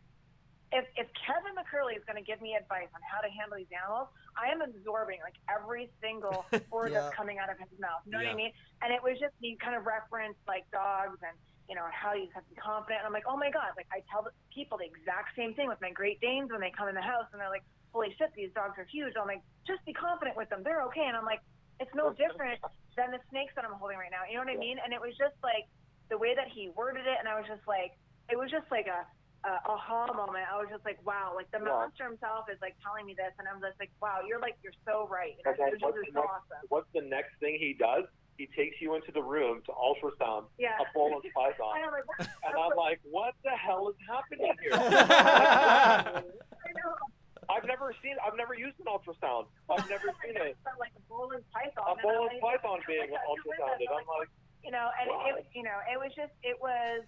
if 0.71 0.85
if 0.97 1.07
Kevin 1.13 1.53
McCurley 1.55 1.95
is 1.95 2.03
going 2.07 2.17
to 2.17 2.25
give 2.25 2.41
me 2.41 2.55
advice 2.55 2.89
on 2.95 3.01
how 3.05 3.21
to 3.21 3.29
handle 3.29 3.57
these 3.57 3.71
animals, 3.71 4.09
I 4.35 4.49
am 4.51 4.61
absorbing 4.61 5.19
like 5.23 5.37
every 5.51 5.89
single 6.01 6.45
word 6.73 6.91
Yeah. 6.91 7.07
that's 7.07 7.15
coming 7.15 7.37
out 7.39 7.49
of 7.51 7.59
his 7.59 7.71
mouth. 7.79 8.01
You 8.05 8.13
know 8.17 8.19
Yeah. 8.23 8.33
what 8.33 8.39
I 8.39 8.43
mean? 8.49 8.53
And 8.81 8.89
it 8.93 9.01
was 9.03 9.19
just 9.19 9.33
he 9.39 9.55
kind 9.61 9.75
of 9.77 9.85
referenced 9.85 10.41
like 10.47 10.65
dogs 10.71 11.19
and 11.21 11.35
you 11.69 11.75
know 11.75 11.87
how 11.91 12.13
you 12.13 12.27
have 12.35 12.43
to 12.43 12.49
be 12.51 12.59
confident. 12.59 13.01
And 13.03 13.07
I'm 13.07 13.15
like, 13.15 13.27
oh 13.27 13.37
my 13.37 13.49
god! 13.49 13.73
Like 13.77 13.87
I 13.91 14.03
tell 14.11 14.21
the 14.23 14.31
people 14.53 14.77
the 14.77 14.87
exact 14.87 15.35
same 15.35 15.53
thing 15.55 15.67
with 15.71 15.79
my 15.81 15.91
Great 15.91 16.19
Danes 16.19 16.51
when 16.51 16.59
they 16.61 16.71
come 16.75 16.87
in 16.91 16.95
the 16.95 17.03
house 17.05 17.25
and 17.31 17.39
they're 17.39 17.49
like, 17.53 17.63
holy 17.95 18.11
shit, 18.17 18.31
these 18.35 18.51
dogs 18.53 18.75
are 18.77 18.87
huge. 18.91 19.13
I'm 19.15 19.27
like, 19.27 19.41
just 19.65 19.79
be 19.85 19.93
confident 19.93 20.35
with 20.35 20.49
them. 20.49 20.61
They're 20.63 20.83
okay. 20.91 21.05
And 21.07 21.15
I'm 21.15 21.25
like, 21.25 21.39
it's 21.79 21.93
no 21.95 22.11
different 22.13 22.59
than 22.97 23.11
the 23.11 23.21
snakes 23.31 23.53
that 23.55 23.63
I'm 23.65 23.73
holding 23.79 23.97
right 23.97 24.11
now. 24.11 24.27
You 24.29 24.37
know 24.37 24.45
what 24.45 24.53
I 24.53 24.59
mean? 24.59 24.77
And 24.83 24.93
it 24.93 25.01
was 25.01 25.15
just 25.17 25.37
like 25.41 25.65
the 26.11 26.17
way 26.17 26.35
that 26.35 26.47
he 26.51 26.69
worded 26.75 27.07
it, 27.07 27.17
and 27.17 27.27
I 27.31 27.33
was 27.39 27.47
just 27.47 27.63
like, 27.65 27.95
it 28.29 28.37
was 28.37 28.51
just 28.51 28.67
like 28.69 28.85
a, 28.91 29.01
a 29.47 29.53
aha 29.65 30.11
moment. 30.13 30.45
I 30.51 30.59
was 30.59 30.67
just 30.69 30.83
like, 30.85 30.99
wow, 31.07 31.33
like 31.35 31.49
the 31.51 31.59
Yeah. 31.63 31.71
monster 31.89 32.05
himself 32.05 32.45
is 32.51 32.59
like 32.61 32.75
telling 32.83 33.07
me 33.07 33.15
this, 33.15 33.31
and 33.39 33.47
I'm 33.47 33.59
just 33.63 33.79
like, 33.79 33.89
wow, 34.03 34.19
you're 34.21 34.39
like, 34.39 34.59
you're 34.61 34.75
so 34.85 35.07
right. 35.09 35.33
You 35.39 35.43
know, 35.47 35.51
Okay, 35.55 35.73
what's 35.79 35.95
the 35.95 36.11
next- 36.13 36.27
awesome. 36.27 36.63
What's 36.69 36.91
the 36.93 37.01
next 37.07 37.33
thing 37.39 37.55
he 37.57 37.73
does? 37.73 38.05
He 38.37 38.47
takes 38.57 38.81
you 38.81 38.95
into 38.95 39.11
the 39.11 39.21
room 39.21 39.61
to 39.65 39.71
ultrasound 39.71 40.45
Yeah. 40.57 40.79
a 40.81 40.85
Boelen's 40.97 41.25
python. 41.35 41.77
And 41.77 41.85
I'm 41.85 41.91
like, 41.91 42.05
what? 42.17 42.27
And 42.45 42.55
I'm 42.57 42.75
like, 42.77 42.99
what 43.03 43.33
the 43.43 43.51
hell 43.51 43.89
is 43.89 43.95
happening 44.09 44.53
here? 44.61 44.73
I 44.73 46.23
know. 46.23 46.95
I've 47.49 47.65
never 47.67 47.93
seen, 48.01 48.15
I've 48.25 48.37
never 48.37 48.55
used 48.55 48.79
an 48.79 48.87
ultrasound. 48.87 49.45
I've 49.69 49.87
never 49.95 50.09
seen 50.23 50.33
it. 50.39 50.57
But 50.63 50.79
like 50.79 50.91
a 50.97 51.03
Boelen's 51.11 51.45
python. 51.53 51.83
A 51.85 51.91
and 51.91 51.99
I'm 51.99 52.05
Boelen's 52.05 52.41
like, 52.41 52.61
python 52.61 52.79
being 52.87 53.11
"Oh 53.11 53.35
my 53.45 53.55
God, 53.59 53.77
you're 53.79 53.91
ultrasounded. 53.91 54.01
I'm 54.01 54.07
like, 54.19 54.29
you 54.63 54.71
know, 54.71 54.87
and 54.99 55.07
Wow. 55.11 55.25
it, 55.37 55.45
you 55.53 55.61
know, 55.63 55.77
it 55.91 55.99
was 55.99 56.09
just, 56.15 56.31
it 56.41 56.57
was 56.61 57.03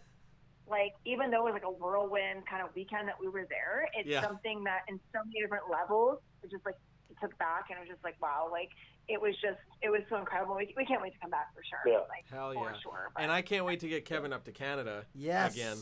like, 0.67 0.91
even 1.05 1.32
though 1.32 1.47
it 1.47 1.53
was 1.53 1.57
like 1.57 1.65
a 1.65 1.71
whirlwind 1.71 2.43
kind 2.45 2.61
of 2.61 2.69
weekend 2.76 3.07
that 3.07 3.15
we 3.19 3.30
were 3.30 3.47
there, 3.49 3.88
it's 3.95 4.09
Yeah. 4.09 4.21
something 4.21 4.63
that 4.65 4.82
in 4.91 4.99
so 5.13 5.23
many 5.26 5.39
different 5.41 5.71
levels, 5.71 6.19
it 6.43 6.51
just 6.51 6.65
like, 6.65 6.76
it 7.09 7.15
took 7.21 7.32
back 7.39 7.69
and 7.71 7.78
it 7.80 7.82
was 7.88 7.89
just 7.89 8.03
like, 8.03 8.19
wow, 8.21 8.49
like, 8.51 8.69
it 9.08 9.22
was 9.22 9.34
just, 9.41 9.60
it 9.82 9.89
was 9.89 10.01
so 10.10 10.18
incredible. 10.18 10.56
We, 10.56 10.74
we 10.76 10.86
can't 10.86 11.01
wait 11.01 11.14
to 11.14 11.20
come 11.20 11.30
back 11.30 11.53
for 11.53 11.62
sure. 11.64 11.80
Yeah. 11.91 11.99
Like, 12.10 12.26
Hell 12.32 12.53
for 12.53 12.72
yeah. 12.72 12.78
sure. 12.82 13.10
But, 13.16 13.24
And 13.24 13.32
I 13.32 13.41
can't 13.41 13.66
wait 13.66 13.80
to 13.82 13.88
get 13.88 14.06
Kevin 14.06 14.34
up 14.34 14.43
to 14.45 14.51
Canada 14.51 15.03
yes. 15.14 15.53
again 15.53 15.78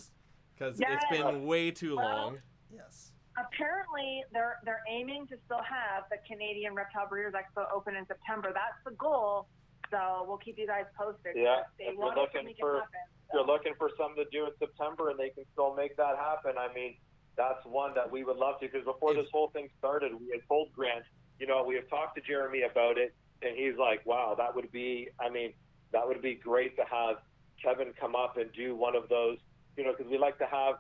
because 0.54 0.80
Yes. 0.80 1.02
it's 1.10 1.22
been 1.22 1.46
way 1.46 1.72
too 1.72 1.96
Well, 1.98 2.06
long. 2.06 2.38
Yes. 2.74 3.12
apparently 3.38 4.24
they're 4.34 4.58
they're 4.66 4.82
aiming 4.90 5.28
to 5.28 5.38
still 5.46 5.62
have 5.62 6.04
the 6.10 6.18
Canadian 6.28 6.74
Reptile 6.76 7.08
Breeders 7.08 7.34
Expo 7.34 7.66
open 7.74 7.96
in 7.96 8.06
September. 8.08 8.50
That's 8.54 8.78
the 8.86 8.92
goal. 8.98 9.48
So 9.92 10.26
we'll 10.28 10.38
keep 10.38 10.58
you 10.58 10.66
guys 10.68 10.86
posted. 10.98 11.34
Yeah, 11.36 11.62
They 11.78 11.86
if 11.86 11.94
you're 11.94 12.00
want 12.02 12.16
to 12.16 12.22
looking 12.22 12.46
make 12.46 12.58
for- 12.60 12.78
it 12.78 12.80
happen. 12.82 13.02
if 13.30 13.34
you're 13.34 13.46
looking 13.46 13.74
for 13.78 13.90
something 13.98 14.24
to 14.24 14.30
do 14.32 14.46
in 14.46 14.52
September 14.60 15.10
and 15.12 15.20
they 15.20 15.30
can 15.30 15.46
still 15.54 15.76
make 15.76 15.96
that 15.98 16.18
happen, 16.18 16.54
I 16.58 16.74
mean, 16.74 16.98
that's 17.38 17.64
one 17.66 17.94
that 17.94 18.10
we 18.12 18.24
would 18.24 18.38
love 18.38 18.60
to 18.62 18.66
because 18.68 18.86
before 18.86 19.12
If- 19.12 19.18
this 19.18 19.30
whole 19.32 19.50
thing 19.50 19.70
started, 19.78 20.14
we 20.20 20.30
had 20.32 20.42
told 20.48 20.74
Grant, 20.74 21.06
you 21.44 21.50
know, 21.50 21.62
we 21.62 21.76
have 21.76 21.90
talked 21.90 22.16
to 22.16 22.22
Jeremy 22.22 22.62
about 22.62 22.98
it, 22.98 23.14
and 23.42 23.54
he's 23.58 23.76
like, 23.78 24.06
wow, 24.06 24.34
that 24.38 24.56
would 24.56 24.72
be, 24.72 25.10
I 25.20 25.30
mean, 25.30 25.52
that 25.92 26.08
would 26.08 26.22
be 26.22 26.36
great 26.36 26.78
to 26.78 26.86
have 26.90 27.18
Kevin 27.62 27.94
come 28.00 28.16
up 28.16 28.38
and 28.38 28.50
do 28.54 28.78
one 28.78 28.96
of 28.96 29.10
those, 29.10 29.40
you 29.76 29.84
know, 29.84 29.92
because 29.92 30.10
we 30.10 30.18
like 30.18 30.38
to 30.38 30.46
have 30.46 30.76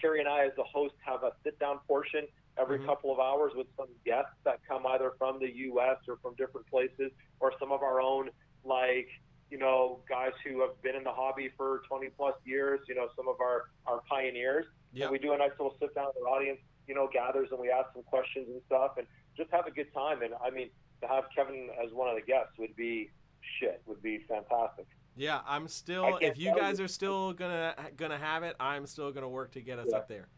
Carrie 0.00 0.18
and 0.18 0.28
I, 0.28 0.46
as 0.46 0.50
the 0.56 0.64
host, 0.64 0.94
have 1.06 1.22
a 1.22 1.30
sit 1.44 1.56
down 1.60 1.78
portion 1.86 2.26
every 2.56 2.80
Mhm. 2.80 2.86
couple 2.86 3.12
of 3.12 3.20
hours 3.20 3.52
with 3.54 3.68
some 3.76 3.86
guests 4.04 4.34
that 4.42 4.58
come 4.66 4.84
either 4.88 5.12
from 5.18 5.38
the 5.38 5.48
U.S. 5.70 5.98
or 6.08 6.16
from 6.16 6.34
different 6.34 6.66
places, 6.66 7.12
or 7.38 7.56
some 7.60 7.70
of 7.70 7.84
our 7.84 8.00
own, 8.00 8.28
like, 8.64 9.08
you 9.52 9.58
know, 9.58 10.00
guys 10.08 10.32
who 10.44 10.60
have 10.62 10.82
been 10.82 10.96
in 10.96 11.04
the 11.04 11.12
hobby 11.12 11.48
for 11.56 11.82
20 11.86 12.08
plus 12.10 12.34
years, 12.44 12.80
you 12.88 12.96
know, 12.96 13.08
some 13.14 13.28
of 13.28 13.40
our, 13.40 13.70
our 13.86 14.00
pioneers. 14.10 14.66
Yeah. 14.92 15.04
And 15.04 15.12
we 15.12 15.20
do 15.20 15.32
a 15.32 15.38
nice 15.38 15.52
little 15.60 15.76
sit 15.78 15.94
down 15.94 16.10
the 16.16 16.22
audience, 16.22 16.58
you 16.88 16.96
know, 16.96 17.06
gathers 17.06 17.52
and 17.52 17.60
we 17.60 17.70
ask 17.70 17.92
some 17.92 18.02
questions 18.02 18.48
and 18.48 18.60
stuff 18.66 18.96
and 18.98 19.06
just 19.38 19.50
have 19.52 19.66
a 19.66 19.70
good 19.70 19.92
time. 19.94 20.20
And 20.22 20.34
I 20.44 20.50
mean, 20.50 20.68
to 21.00 21.08
have 21.08 21.24
Kevin 21.34 21.70
as 21.82 21.92
one 21.94 22.08
of 22.08 22.16
the 22.16 22.20
guests 22.22 22.52
would 22.58 22.76
be 22.76 23.10
shit, 23.58 23.80
would 23.86 24.02
be 24.02 24.18
fantastic. 24.28 24.86
Yeah, 25.16 25.40
I'm 25.46 25.66
still. 25.68 26.18
If 26.20 26.38
you 26.38 26.54
guys 26.54 26.78
you. 26.78 26.84
are 26.84 26.88
still 26.88 27.32
gonna 27.32 27.74
gonna 27.96 28.18
have 28.18 28.42
it, 28.42 28.54
I'm 28.60 28.86
still 28.86 29.10
gonna 29.12 29.28
work 29.28 29.52
to 29.52 29.60
get 29.62 29.78
us 29.78 29.88
Yeah. 29.90 29.96
up 29.98 30.08
there. 30.08 30.28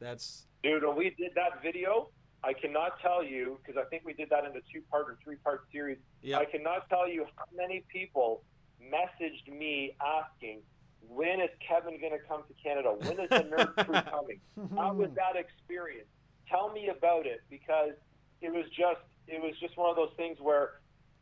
That's 0.00 0.46
Dude, 0.62 0.84
when 0.84 0.96
we 0.96 1.10
did 1.10 1.32
that 1.36 1.62
video, 1.62 2.10
I 2.44 2.52
cannot 2.52 3.00
tell 3.00 3.24
you, 3.24 3.58
because 3.64 3.80
I 3.82 3.88
think 3.88 4.02
we 4.04 4.12
did 4.12 4.28
that 4.30 4.44
in 4.44 4.50
a 4.52 4.60
two 4.72 4.82
part 4.90 5.08
or 5.08 5.18
three 5.24 5.36
part 5.36 5.64
series. 5.72 5.98
yeah. 6.22 6.38
I 6.38 6.44
cannot 6.44 6.88
tell 6.88 7.08
you 7.08 7.26
how 7.36 7.44
many 7.54 7.84
people 7.92 8.42
messaged 8.82 9.48
me 9.48 9.96
asking, 10.04 10.60
when 11.08 11.40
is 11.40 11.50
Kevin 11.66 11.98
going 12.00 12.12
to 12.12 12.18
come 12.28 12.42
to 12.48 12.54
Canada? 12.62 12.92
When 12.92 13.20
is 13.20 13.28
the 13.30 13.44
Nerd 13.50 13.84
Crew 13.86 14.00
coming? 14.10 14.40
How 14.76 14.92
was 14.94 15.10
that 15.16 15.36
experience? 15.36 16.08
Tell 16.48 16.70
me 16.72 16.88
about 16.88 17.26
it 17.26 17.40
because 17.50 17.92
it 18.40 18.52
was 18.52 18.64
just 18.70 19.00
it 19.28 19.40
was 19.40 19.54
just 19.60 19.76
one 19.76 19.90
of 19.90 19.96
those 19.96 20.12
things 20.16 20.38
where 20.40 20.80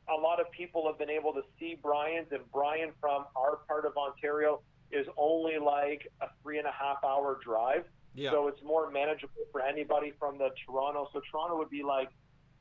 a 0.09 0.19
lot 0.19 0.41
of 0.41 0.51
people 0.51 0.87
have 0.87 0.99
been 0.99 1.11
able 1.11 1.33
to 1.35 1.43
see 1.59 1.77
Brian's 1.83 2.29
and 2.31 2.41
Brian 2.53 2.93
from 3.01 3.27
our 3.37 3.57
part 3.69 3.85
of 3.85 3.97
Ontario 3.97 4.61
is 4.91 5.07
only 5.17 5.59
like 5.59 6.11
a 6.23 6.29
three 6.43 6.59
and 6.59 6.67
a 6.67 6.73
half 6.73 7.05
hour 7.05 7.39
drive. 7.45 7.85
Yeah. 8.15 8.31
So 8.31 8.49
it's 8.49 8.63
more 8.63 8.91
manageable 8.91 9.45
for 9.53 9.61
anybody 9.61 10.15
from 10.19 10.39
the 10.39 10.49
Toronto. 10.65 11.09
So 11.13 11.21
Toronto 11.31 11.59
would 11.59 11.71
be 11.71 11.83
like 11.83 12.09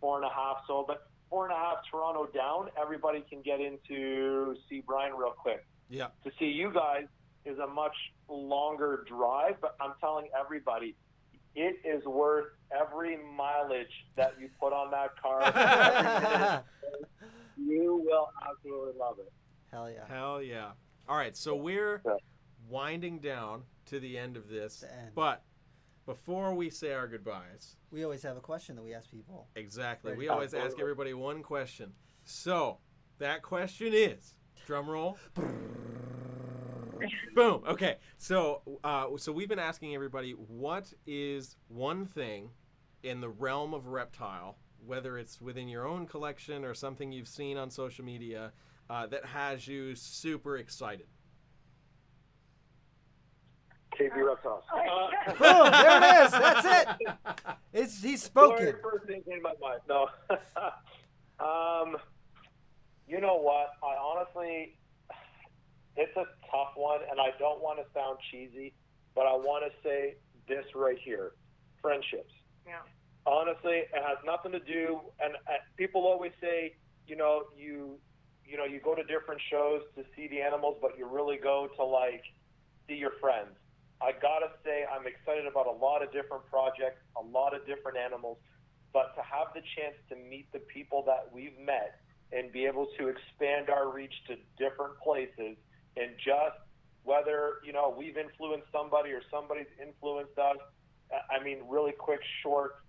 four 0.01 0.18
and 0.18 0.26
a 0.26 0.34
half. 0.34 0.58
So 0.68 0.84
but 0.86 1.08
four 1.30 1.45
and 1.45 1.53
a 1.53 1.58
half 1.58 1.78
Toronto 1.89 2.28
down, 2.28 2.70
everybody 2.80 3.24
can 3.30 3.41
get 3.41 3.62
into 3.62 4.55
see 4.70 4.84
Brian 4.86 5.14
real 5.16 5.32
quick 5.32 5.66
yeah. 5.89 6.08
to 6.24 6.32
see 6.39 6.45
you 6.45 6.72
guys 6.74 7.05
is 7.45 7.58
a 7.60 7.68
much 7.68 7.95
longer 8.30 9.05
drive, 9.08 9.55
but 9.62 9.76
I'm 9.80 9.93
telling 9.99 10.28
everybody, 10.38 10.95
it 11.55 11.78
is 11.86 12.03
worth 12.05 12.47
every 12.72 13.18
mileage 13.36 14.05
that 14.15 14.34
you 14.39 14.49
put 14.59 14.74
on 14.74 14.91
that 14.91 15.11
car. 15.22 16.63
you 17.57 18.03
will 18.05 18.30
absolutely 18.49 18.93
love 18.99 19.20
it. 19.20 19.32
Hell 19.72 19.89
yeah. 19.89 20.05
Hell 20.07 20.41
yeah. 20.41 20.72
All 21.09 21.18
right, 21.18 21.36
so 21.36 21.55
we're 21.55 22.01
winding 22.70 23.20
down 23.20 23.63
to 23.86 23.99
the 23.99 24.18
end 24.18 24.36
of 24.36 24.49
this, 24.49 24.84
end. 24.84 25.11
but 25.15 25.43
before 26.05 26.53
we 26.53 26.70
say 26.70 26.93
our 26.93 27.07
goodbyes, 27.07 27.78
We 27.91 28.03
always 28.03 28.24
have 28.24 28.38
a 28.38 28.41
question 28.41 28.76
that 28.76 28.82
we 28.84 28.93
ask 28.93 29.09
people. 29.09 29.47
exactly, 29.55 30.15
we 30.15 30.28
always 30.30 30.53
ask 30.53 30.80
everybody 30.80 31.13
one 31.13 31.43
question. 31.43 31.93
So 32.26 32.80
that 33.20 33.41
question 33.41 33.93
is, 33.93 34.36
drum 34.65 34.89
roll. 34.89 35.18
Boom. 37.35 37.63
Okay. 37.67 37.97
So, 38.17 38.61
uh, 38.83 39.07
so 39.17 39.31
we've 39.31 39.49
been 39.49 39.59
asking 39.59 39.95
everybody 39.95 40.31
what 40.31 40.93
is 41.05 41.55
one 41.67 42.05
thing 42.05 42.49
in 43.03 43.21
the 43.21 43.29
realm 43.29 43.73
of 43.73 43.87
reptile, 43.87 44.57
whether 44.85 45.17
it's 45.17 45.41
within 45.41 45.67
your 45.67 45.87
own 45.87 46.05
collection 46.05 46.65
or 46.65 46.73
something 46.73 47.11
you've 47.11 47.27
seen 47.27 47.57
on 47.57 47.69
social 47.69 48.03
media, 48.03 48.51
uh, 48.89 49.05
that 49.07 49.25
has 49.25 49.67
you 49.67 49.95
super 49.95 50.57
excited. 50.57 51.07
KB 53.99 54.25
Reptiles. 54.25 54.63
Uh, 54.73 55.33
Boom! 55.33 55.71
There 55.71 55.97
it 55.97 56.25
is. 56.25 56.31
That's 56.31 56.65
it. 56.65 56.87
It's 57.73 58.03
he's 58.03 58.23
spoken. 58.23 58.65
Very 58.65 58.81
first 58.81 59.05
thing 59.05 59.23
came 59.27 59.37
to 59.37 59.41
my 59.41 59.53
mind. 59.59 59.81
No. 59.89 60.07
um, 61.45 61.97
you 63.07 63.19
know 63.19 63.37
what? 63.37 63.71
I 63.83 63.95
honestly, 63.95 64.77
it's 65.97 66.15
a 66.15 66.25
tough 66.49 66.73
one, 66.75 66.99
and 67.09 67.19
I 67.19 67.31
don't 67.39 67.61
want 67.61 67.79
to 67.79 67.85
sound 67.93 68.19
cheesy, 68.31 68.73
but 69.15 69.25
I 69.25 69.33
want 69.33 69.65
to 69.65 69.71
say 69.87 70.15
this 70.47 70.65
right 70.75 70.97
here: 71.03 71.33
friendships. 71.81 72.33
Yeah. 72.65 72.83
honestly, 73.25 73.87
it 73.87 74.03
has 74.05 74.17
nothing 74.25 74.51
to 74.51 74.59
do. 74.59 74.99
And 75.19 75.35
uh, 75.35 75.63
people 75.77 76.05
always 76.05 76.33
say, 76.41 76.75
you 77.07 77.15
know, 77.15 77.43
you, 77.57 77.97
you 78.45 78.57
know, 78.57 78.65
you 78.65 78.79
go 78.79 78.93
to 78.93 79.03
different 79.03 79.41
shows 79.49 79.81
to 79.95 80.03
see 80.15 80.27
the 80.27 80.41
animals, 80.41 80.77
but 80.81 80.97
you 80.97 81.07
really 81.07 81.37
go 81.37 81.69
to 81.77 81.83
like 81.83 82.23
see 82.87 82.95
your 82.95 83.13
friends. 83.21 83.55
I 84.01 84.11
gotta 84.11 84.51
say, 84.63 84.85
I'm 84.85 85.07
excited 85.07 85.47
about 85.47 85.65
a 85.67 85.71
lot 85.71 86.03
of 86.03 86.11
different 86.11 86.45
projects, 86.45 87.01
a 87.17 87.23
lot 87.25 87.55
of 87.55 87.65
different 87.65 87.97
animals, 87.97 88.37
but 88.93 89.15
to 89.15 89.21
have 89.21 89.53
the 89.55 89.61
chance 89.75 89.95
to 90.09 90.15
meet 90.15 90.51
the 90.53 90.59
people 90.59 91.03
that 91.07 91.27
we've 91.33 91.57
met 91.57 91.99
and 92.31 92.51
be 92.51 92.65
able 92.65 92.87
to 92.99 93.07
expand 93.07 93.69
our 93.69 93.89
reach 93.89 94.13
to 94.27 94.35
different 94.57 94.99
places 94.99 95.57
and 95.99 96.11
just 96.17 96.57
whether 97.03 97.55
you 97.63 97.73
know 97.73 97.93
we've 97.95 98.17
influenced 98.17 98.67
somebody 98.71 99.11
or 99.11 99.21
somebody's 99.31 99.71
influenced 99.81 100.37
us. 100.37 100.57
I- 101.31 101.41
mean, 101.41 101.59
really 101.69 101.93
quick, 101.93 102.19
short 102.43 102.83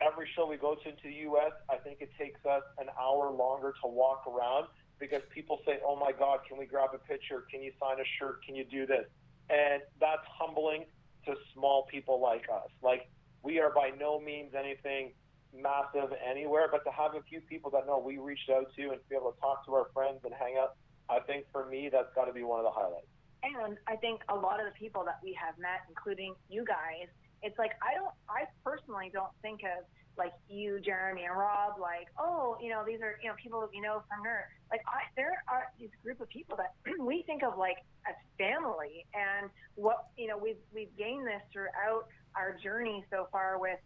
every 0.00 0.28
show 0.34 0.46
we 0.46 0.56
go 0.56 0.74
to 0.74 0.92
to 0.92 1.02
the 1.02 1.12
U.S., 1.30 1.52
I 1.68 1.76
think 1.76 2.00
it 2.00 2.10
takes 2.18 2.44
us 2.46 2.62
an 2.78 2.86
hour 3.00 3.30
longer 3.30 3.74
to 3.82 3.88
walk 3.88 4.24
around 4.26 4.68
because 4.98 5.22
people 5.34 5.60
say, 5.66 5.80
"Oh 5.84 5.96
my 5.96 6.12
God, 6.12 6.40
can 6.46 6.58
we 6.58 6.66
grab 6.66 6.90
a 6.94 6.98
picture? 6.98 7.44
Can 7.50 7.62
you 7.62 7.72
sign 7.80 8.00
a 8.00 8.04
shirt? 8.18 8.44
Can 8.44 8.54
you 8.54 8.64
do 8.64 8.86
this?" 8.86 9.06
And 9.50 9.82
that's 10.00 10.22
humbling 10.26 10.84
to 11.26 11.34
small 11.54 11.86
people 11.90 12.20
like 12.20 12.46
us. 12.52 12.70
Like 12.82 13.08
we 13.42 13.60
are 13.60 13.70
by 13.70 13.90
no 13.98 14.20
means 14.20 14.54
anything 14.54 15.12
massive 15.54 16.12
anywhere, 16.24 16.68
but 16.70 16.84
to 16.84 16.90
have 16.90 17.14
a 17.14 17.22
few 17.22 17.40
people 17.40 17.70
that 17.70 17.86
know 17.86 17.98
we 17.98 18.18
reached 18.18 18.50
out 18.50 18.66
to 18.76 18.90
and 18.90 19.00
be 19.08 19.16
able 19.16 19.32
to 19.32 19.40
talk 19.40 19.64
to 19.66 19.74
our 19.74 19.88
friends 19.94 20.20
and 20.24 20.34
hang 20.34 20.56
out, 20.58 20.76
I 21.10 21.20
think 21.20 21.46
for 21.52 21.66
me 21.66 21.88
that's 21.90 22.12
got 22.14 22.26
to 22.26 22.32
be 22.32 22.42
one 22.42 22.58
of 22.58 22.64
the 22.64 22.70
highlights. 22.70 23.06
And 23.42 23.78
I 23.86 23.96
think 23.96 24.22
a 24.28 24.34
lot 24.34 24.58
of 24.60 24.66
the 24.66 24.76
people 24.78 25.04
that 25.04 25.20
we 25.22 25.32
have 25.40 25.58
met, 25.58 25.86
including 25.88 26.34
you 26.50 26.64
guys, 26.64 27.06
it's 27.42 27.58
like 27.58 27.72
I 27.82 27.94
don't, 27.94 28.12
I 28.28 28.50
personally 28.64 29.10
don't 29.12 29.30
think 29.42 29.62
of 29.62 29.84
like 30.18 30.32
you, 30.50 30.80
Jeremy, 30.80 31.22
and 31.24 31.38
Rob, 31.38 31.78
like, 31.80 32.08
oh, 32.18 32.58
you 32.60 32.68
know, 32.68 32.82
these 32.84 33.00
are 33.00 33.16
you 33.22 33.28
know 33.28 33.36
people 33.40 33.60
that 33.60 33.70
we 33.70 33.80
know 33.80 34.02
from 34.10 34.26
Nerd. 34.26 34.50
Like, 34.70 34.82
I 34.86 35.06
there 35.14 35.42
are 35.48 35.70
these 35.78 35.94
group 36.02 36.20
of 36.20 36.28
people 36.28 36.58
that 36.58 36.74
we 36.98 37.22
think 37.22 37.42
of 37.44 37.56
like 37.56 37.78
as 38.06 38.16
family, 38.36 39.06
and 39.14 39.48
what 39.76 40.10
you 40.18 40.26
know 40.26 40.36
we've 40.36 40.60
we've 40.74 40.94
gained 40.98 41.26
this 41.26 41.40
throughout 41.52 42.10
our 42.34 42.58
journey 42.62 43.04
so 43.10 43.28
far 43.30 43.58
with 43.58 43.78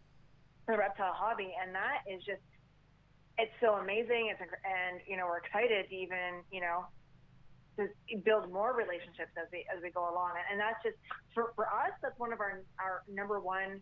the 0.67 0.75
reptile 0.75 1.13
hobby, 1.13 1.53
and 1.61 1.73
that 1.75 2.01
is 2.09 2.23
just 2.25 2.41
it's 3.37 3.53
so 3.61 3.75
amazing. 3.75 4.33
It's 4.33 4.41
and 4.41 4.99
you 5.07 5.15
know 5.15 5.27
we're 5.27 5.45
excited 5.45 5.87
to 5.87 5.95
even 5.95 6.41
you 6.51 6.61
know 6.61 6.85
to 7.77 7.87
build 8.23 8.51
more 8.51 8.73
relationships 8.75 9.31
as 9.37 9.47
we 9.51 9.65
as 9.75 9.81
we 9.81 9.89
go 9.89 10.09
along. 10.13 10.31
And 10.51 10.59
that's 10.59 10.81
just 10.83 10.97
for, 11.33 11.51
for 11.55 11.65
us. 11.67 11.91
That's 12.01 12.17
one 12.19 12.31
of 12.33 12.39
our 12.39 12.61
our 12.79 13.03
number 13.11 13.39
one 13.39 13.81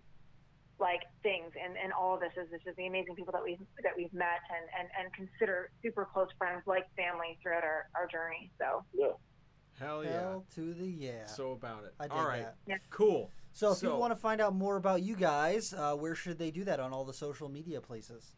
like 0.80 1.02
things 1.22 1.52
and 1.64 1.78
and 1.78 1.94
all 1.94 2.16
of 2.16 2.22
this 2.22 2.32
is 2.42 2.50
this 2.50 2.62
is 2.66 2.76
the 2.76 2.88
amazing 2.88 3.16
people 3.16 3.32
that 3.34 3.44
we've 3.44 3.60
that 3.84 3.92
we've 3.96 4.14
met 4.14 4.42
and 4.50 4.66
and 4.80 4.89
and 5.00 5.14
consider 5.14 5.70
super 5.84 6.06
close 6.12 6.30
friends 6.38 6.64
like 6.66 6.88
family 6.96 7.38
throughout 7.44 7.64
our 7.64 7.88
our 7.96 8.08
journey. 8.08 8.52
So 8.58 8.84
Yeah. 8.94 9.12
Hell 9.80 10.04
yeah. 10.04 10.12
Hell 10.12 10.46
to 10.56 10.74
the 10.74 10.88
yeah. 10.88 11.26
So 11.26 11.52
about 11.52 11.84
it. 11.86 11.94
I 12.00 12.04
dig 12.04 12.12
All 12.14 12.26
right. 12.28 12.44
that. 12.44 12.56
Yeah. 12.68 12.78
Cool. 12.89 13.30
So 13.54 13.72
if 13.72 13.78
So- 13.80 13.88
people 13.88 14.00
want 14.00 14.12
to 14.14 14.20
find 14.20 14.39
out 14.42 14.56
more 14.56 14.76
about 14.78 15.02
you 15.02 15.16
guys, 15.16 15.74
uh, 15.74 15.96
where 15.96 16.16
should 16.16 16.38
they 16.39 16.52
do 16.52 16.64
that 16.66 16.80
on 16.80 16.94
all 16.94 17.04
the 17.04 17.14
social 17.14 17.50
media 17.50 17.82
places? 17.82 18.36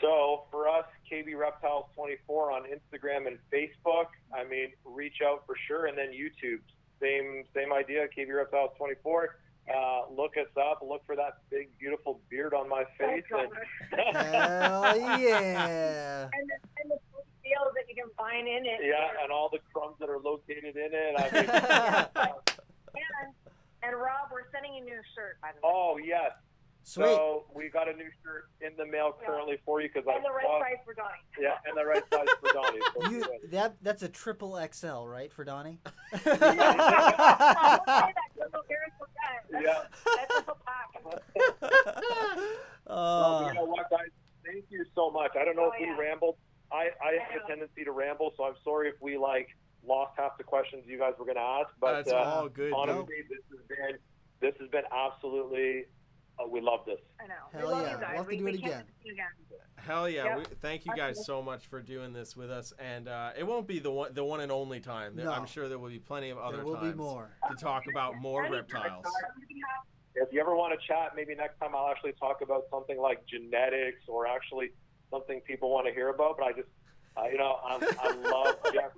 So 0.00 0.44
for 0.50 0.68
us, 0.68 0.84
KB 1.10 1.36
Reptiles 1.36 1.86
24 1.94 2.52
on 2.52 2.62
Instagram 2.64 3.26
and 3.26 3.38
Facebook. 3.52 4.06
I 4.34 4.44
mean, 4.44 4.72
reach 4.84 5.20
out 5.24 5.44
for 5.46 5.56
sure, 5.66 5.86
and 5.86 5.96
then 5.96 6.10
YouTube. 6.12 6.60
Same 7.00 7.44
same 7.54 7.72
idea. 7.72 8.06
KB 8.16 8.34
Reptiles 8.34 8.70
24. 8.78 9.36
Uh, 9.68 10.02
look 10.14 10.36
us 10.36 10.46
up. 10.56 10.80
Look 10.86 11.04
for 11.06 11.16
that 11.16 11.38
big, 11.50 11.68
beautiful 11.78 12.20
beard 12.30 12.54
on 12.54 12.68
my 12.68 12.84
face. 12.98 13.24
Oh, 13.34 13.40
And, 13.40 14.16
Hell 14.16 14.96
yeah! 15.18 16.22
and 16.32 16.48
the, 16.48 16.56
and 16.82 16.90
the 16.92 16.98
deals 17.42 17.72
that 17.74 17.88
you 17.88 17.94
can 18.00 18.10
find 18.16 18.46
in 18.46 18.64
it. 18.64 18.80
yeah, 18.84 19.22
and 19.22 19.32
all 19.32 19.48
the 19.50 19.58
crumbs 19.72 19.96
that 19.98 20.08
are 20.08 20.18
located 20.20 20.76
in 20.76 20.90
it. 20.92 21.14
I 21.18 21.30
mean, 21.32 21.50
and, 22.94 23.34
and 23.82 23.96
Rob, 23.96 24.30
we're 24.32 24.48
sending 24.52 24.74
you 24.74 24.82
a 24.82 24.86
new 24.86 25.00
shirt 25.14 25.40
by 25.42 25.48
the 25.50 25.56
way. 25.56 25.62
oh 25.64 25.98
yes. 26.02 26.30
Sweet. 26.88 27.04
So 27.06 27.46
we 27.52 27.68
got 27.68 27.88
a 27.88 27.92
new 27.94 28.08
shirt 28.22 28.44
in 28.60 28.70
the 28.76 28.86
mail 28.86 29.12
currently 29.26 29.58
for 29.64 29.80
you 29.80 29.88
because 29.92 30.06
I 30.08 30.14
and 30.14 30.24
the 30.24 30.30
right 30.30 30.44
bought- 30.46 30.62
size 30.62 30.76
for 30.84 30.94
Donnie. 30.94 31.18
yeah, 31.40 31.56
and 31.66 31.76
the 31.76 31.84
right 31.84 32.02
size 32.12 32.26
for 32.40 32.52
Donnie. 32.52 32.78
So 33.02 33.10
You 33.10 33.24
that 33.50 33.74
that's 33.82 34.04
a 34.04 34.08
triple 34.08 34.56
XL, 34.72 35.04
right, 35.08 35.32
for 35.32 35.42
Donnie? 35.44 35.80
I 36.12 36.16
will 36.16 36.22
say 36.22 36.36
that 36.38 37.80
'cause 38.38 38.50
we'll 38.52 38.62
hear 38.68 38.78
it 38.86 38.92
from 38.96 39.08
that. 39.18 39.62
yeah. 39.64 39.82
That's 40.16 40.48
a 40.48 40.54
pack. 40.64 42.06
Well, 42.88 43.48
you 43.48 43.54
know 43.54 43.64
what, 43.64 43.90
guys? 43.90 44.06
Thank 44.44 44.66
you 44.70 44.84
so 44.94 45.10
much. 45.10 45.32
I 45.38 45.44
don't 45.44 45.56
know 45.56 45.64
Oh, 45.64 45.72
if 45.74 45.80
we 45.80 45.86
yeah. 45.86 45.96
rambled. 45.98 46.36
I, 46.70 46.90
I 47.02 47.08
I 47.08 47.32
have 47.32 47.42
a 47.44 47.48
tendency 47.48 47.82
to 47.84 47.90
ramble, 47.90 48.32
so 48.36 48.44
I'm 48.44 48.54
sorry 48.62 48.88
if 48.88 48.94
we 49.00 49.16
like 49.18 49.48
lost 49.84 50.12
half 50.16 50.38
the 50.38 50.44
questions 50.44 50.84
you 50.86 50.98
guys 50.98 51.14
were 51.18 51.24
going 51.24 51.36
to 51.36 51.40
ask. 51.42 51.70
But 51.80 52.04
That's 52.04 52.12
uh, 52.12 52.16
all 52.16 52.48
good. 52.48 52.72
honestly, 52.72 53.24
this 53.28 53.40
has 53.50 53.66
been 53.66 53.98
this 54.40 54.54
has 54.60 54.68
been 54.70 54.84
absolutely. 54.92 55.86
Uh, 56.38 56.48
we 56.48 56.60
love 56.60 56.80
this. 56.86 56.98
I 57.20 57.26
know. 57.26 57.34
Hell 57.52 57.68
we 57.68 57.72
love 57.74 57.82
yeah. 57.82 57.92
you 57.92 58.00
guys. 58.00 58.08
We'll 58.08 58.16
have 58.16 58.24
to 58.24 58.28
we, 58.28 58.36
do 58.38 58.44
we 58.44 58.50
it 58.50 58.60
can't 58.60 58.72
again. 58.72 58.84
do 59.04 59.12
again. 59.12 59.26
Hell 59.76 60.08
yeah! 60.08 60.24
Yep. 60.24 60.38
We, 60.38 60.44
thank 60.60 60.84
you 60.84 60.94
guys 60.96 61.24
so 61.24 61.40
much 61.40 61.66
for 61.66 61.80
doing 61.80 62.12
this 62.12 62.36
with 62.36 62.50
us, 62.50 62.72
and 62.78 63.08
uh, 63.08 63.30
it 63.38 63.46
won't 63.46 63.66
be 63.68 63.78
the 63.78 63.90
one, 63.90 64.12
the 64.14 64.24
one 64.24 64.40
and 64.40 64.50
only 64.50 64.80
time. 64.80 65.14
There- 65.14 65.26
No. 65.26 65.32
I'm 65.32 65.46
sure 65.46 65.68
there 65.68 65.78
will 65.78 65.90
be 65.90 65.98
plenty 65.98 66.30
of 66.30 66.38
other 66.38 66.56
there 66.56 66.66
will 66.66 66.74
times 66.74 66.92
be 66.92 66.98
more. 66.98 67.30
to 67.48 67.54
talk 67.56 67.84
about 67.90 68.16
more 68.20 68.50
reptiles. 68.50 69.04
If 70.16 70.32
you 70.32 70.40
ever 70.40 70.56
want 70.56 70.78
to 70.78 70.86
chat, 70.86 71.12
maybe 71.14 71.34
next 71.34 71.58
time 71.58 71.74
I'll 71.74 71.90
actually 71.90 72.12
talk 72.12 72.40
about 72.42 72.64
something 72.70 72.98
like 72.98 73.24
genetics 73.26 74.00
or 74.08 74.26
actually 74.26 74.70
something 75.10 75.40
people 75.42 75.70
want 75.70 75.86
to 75.86 75.92
hear 75.92 76.08
about. 76.08 76.38
But 76.38 76.46
I 76.46 76.52
just, 76.52 76.68
uh, 77.16 77.24
you 77.30 77.36
know, 77.38 77.58
I'm, 77.64 77.82
I 78.00 78.14
love 78.30 78.56
Jeff. 78.72 78.92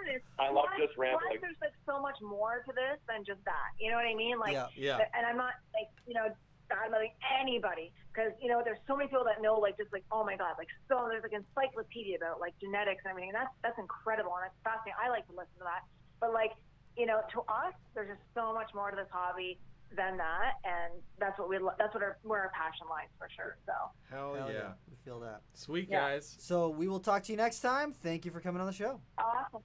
But 0.00 0.08
honest, 0.08 0.24
I 0.38 0.48
love 0.50 0.66
plus- 0.72 0.88
just 0.88 0.98
rambling. 0.98 1.38
Plus, 1.38 1.40
there's 1.40 1.60
like 1.60 1.76
so 1.86 2.00
much 2.00 2.16
more 2.20 2.62
to 2.66 2.72
this 2.72 2.98
than 3.08 3.24
just 3.24 3.44
that. 3.44 3.70
You 3.78 3.90
know 3.90 3.96
what 3.96 4.06
I 4.08 4.14
mean? 4.14 4.38
Like, 4.38 4.54
Yeah. 4.54 4.68
Yeah, 4.76 5.04
and 5.16 5.26
I'm 5.26 5.36
not 5.36 5.54
like 5.74 5.88
you 6.06 6.14
know 6.14 6.28
badmouthing 6.70 7.10
anybody 7.40 7.92
because 8.14 8.30
you 8.40 8.48
know 8.48 8.62
there's 8.64 8.78
so 8.86 8.96
many 8.96 9.08
people 9.10 9.24
that 9.24 9.42
know 9.42 9.58
like 9.58 9.76
just 9.76 9.92
like 9.92 10.04
oh 10.12 10.22
my 10.22 10.36
god 10.36 10.54
like 10.56 10.68
so 10.88 11.06
there's 11.10 11.22
like 11.26 11.32
encyclopedia 11.34 12.14
about 12.16 12.38
like 12.38 12.54
genetics 12.60 13.02
and 13.04 13.10
everything 13.10 13.30
and 13.30 13.38
that's 13.42 13.50
that's 13.62 13.78
incredible 13.78 14.30
and 14.38 14.46
it's 14.46 14.54
fascinating. 14.62 14.94
I 15.02 15.10
like 15.10 15.26
to 15.26 15.32
listen 15.34 15.58
to 15.58 15.66
that, 15.66 15.82
but 16.20 16.32
like 16.32 16.52
you 16.96 17.06
know 17.06 17.22
to 17.34 17.40
us 17.50 17.74
there's 17.94 18.08
just 18.14 18.22
so 18.34 18.54
much 18.54 18.70
more 18.74 18.90
to 18.90 18.96
this 18.96 19.10
hobby 19.10 19.58
than 19.96 20.16
that, 20.18 20.52
and 20.62 21.02
that's 21.18 21.36
what 21.40 21.48
we 21.48 21.58
lo- 21.58 21.74
that's 21.76 21.92
what 21.92 22.04
our 22.04 22.18
where 22.22 22.38
our 22.42 22.52
passion 22.54 22.86
lies 22.88 23.10
for 23.18 23.26
sure. 23.34 23.58
So 23.66 23.72
hell, 24.08 24.34
Hell 24.38 24.52
yeah. 24.52 24.78
We 24.88 24.94
feel 25.04 25.18
that. 25.18 25.40
Sweet 25.54 25.88
Yeah. 25.90 25.98
guys. 26.14 26.36
So 26.38 26.68
we 26.68 26.86
will 26.86 27.00
talk 27.00 27.24
to 27.24 27.32
you 27.32 27.36
next 27.36 27.58
time. 27.58 27.92
Thank 27.92 28.24
you 28.24 28.30
for 28.30 28.38
coming 28.40 28.60
on 28.60 28.68
the 28.68 28.72
show. 28.72 29.00
awesome. 29.18 29.62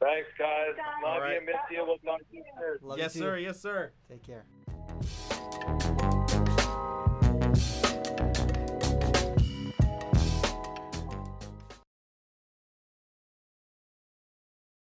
Thanks, 0.00 0.28
guys. 0.38 0.74
Guys. 0.76 0.86
Love 1.04 1.14
All 1.14 1.20
right. 1.20 1.40
you, 1.40 1.46
miss 1.46 1.56
you. 1.70 1.84
We'll 1.86 1.98
talk 1.98 2.20
to 2.20 2.36
you 2.36 2.42
soon. 2.58 2.88
Love 2.88 2.98
yes, 2.98 3.14
you 3.14 3.20
sir. 3.20 3.36
Yes, 3.38 3.60
sir. 3.60 3.92
Take 4.08 4.22
care. 4.22 4.44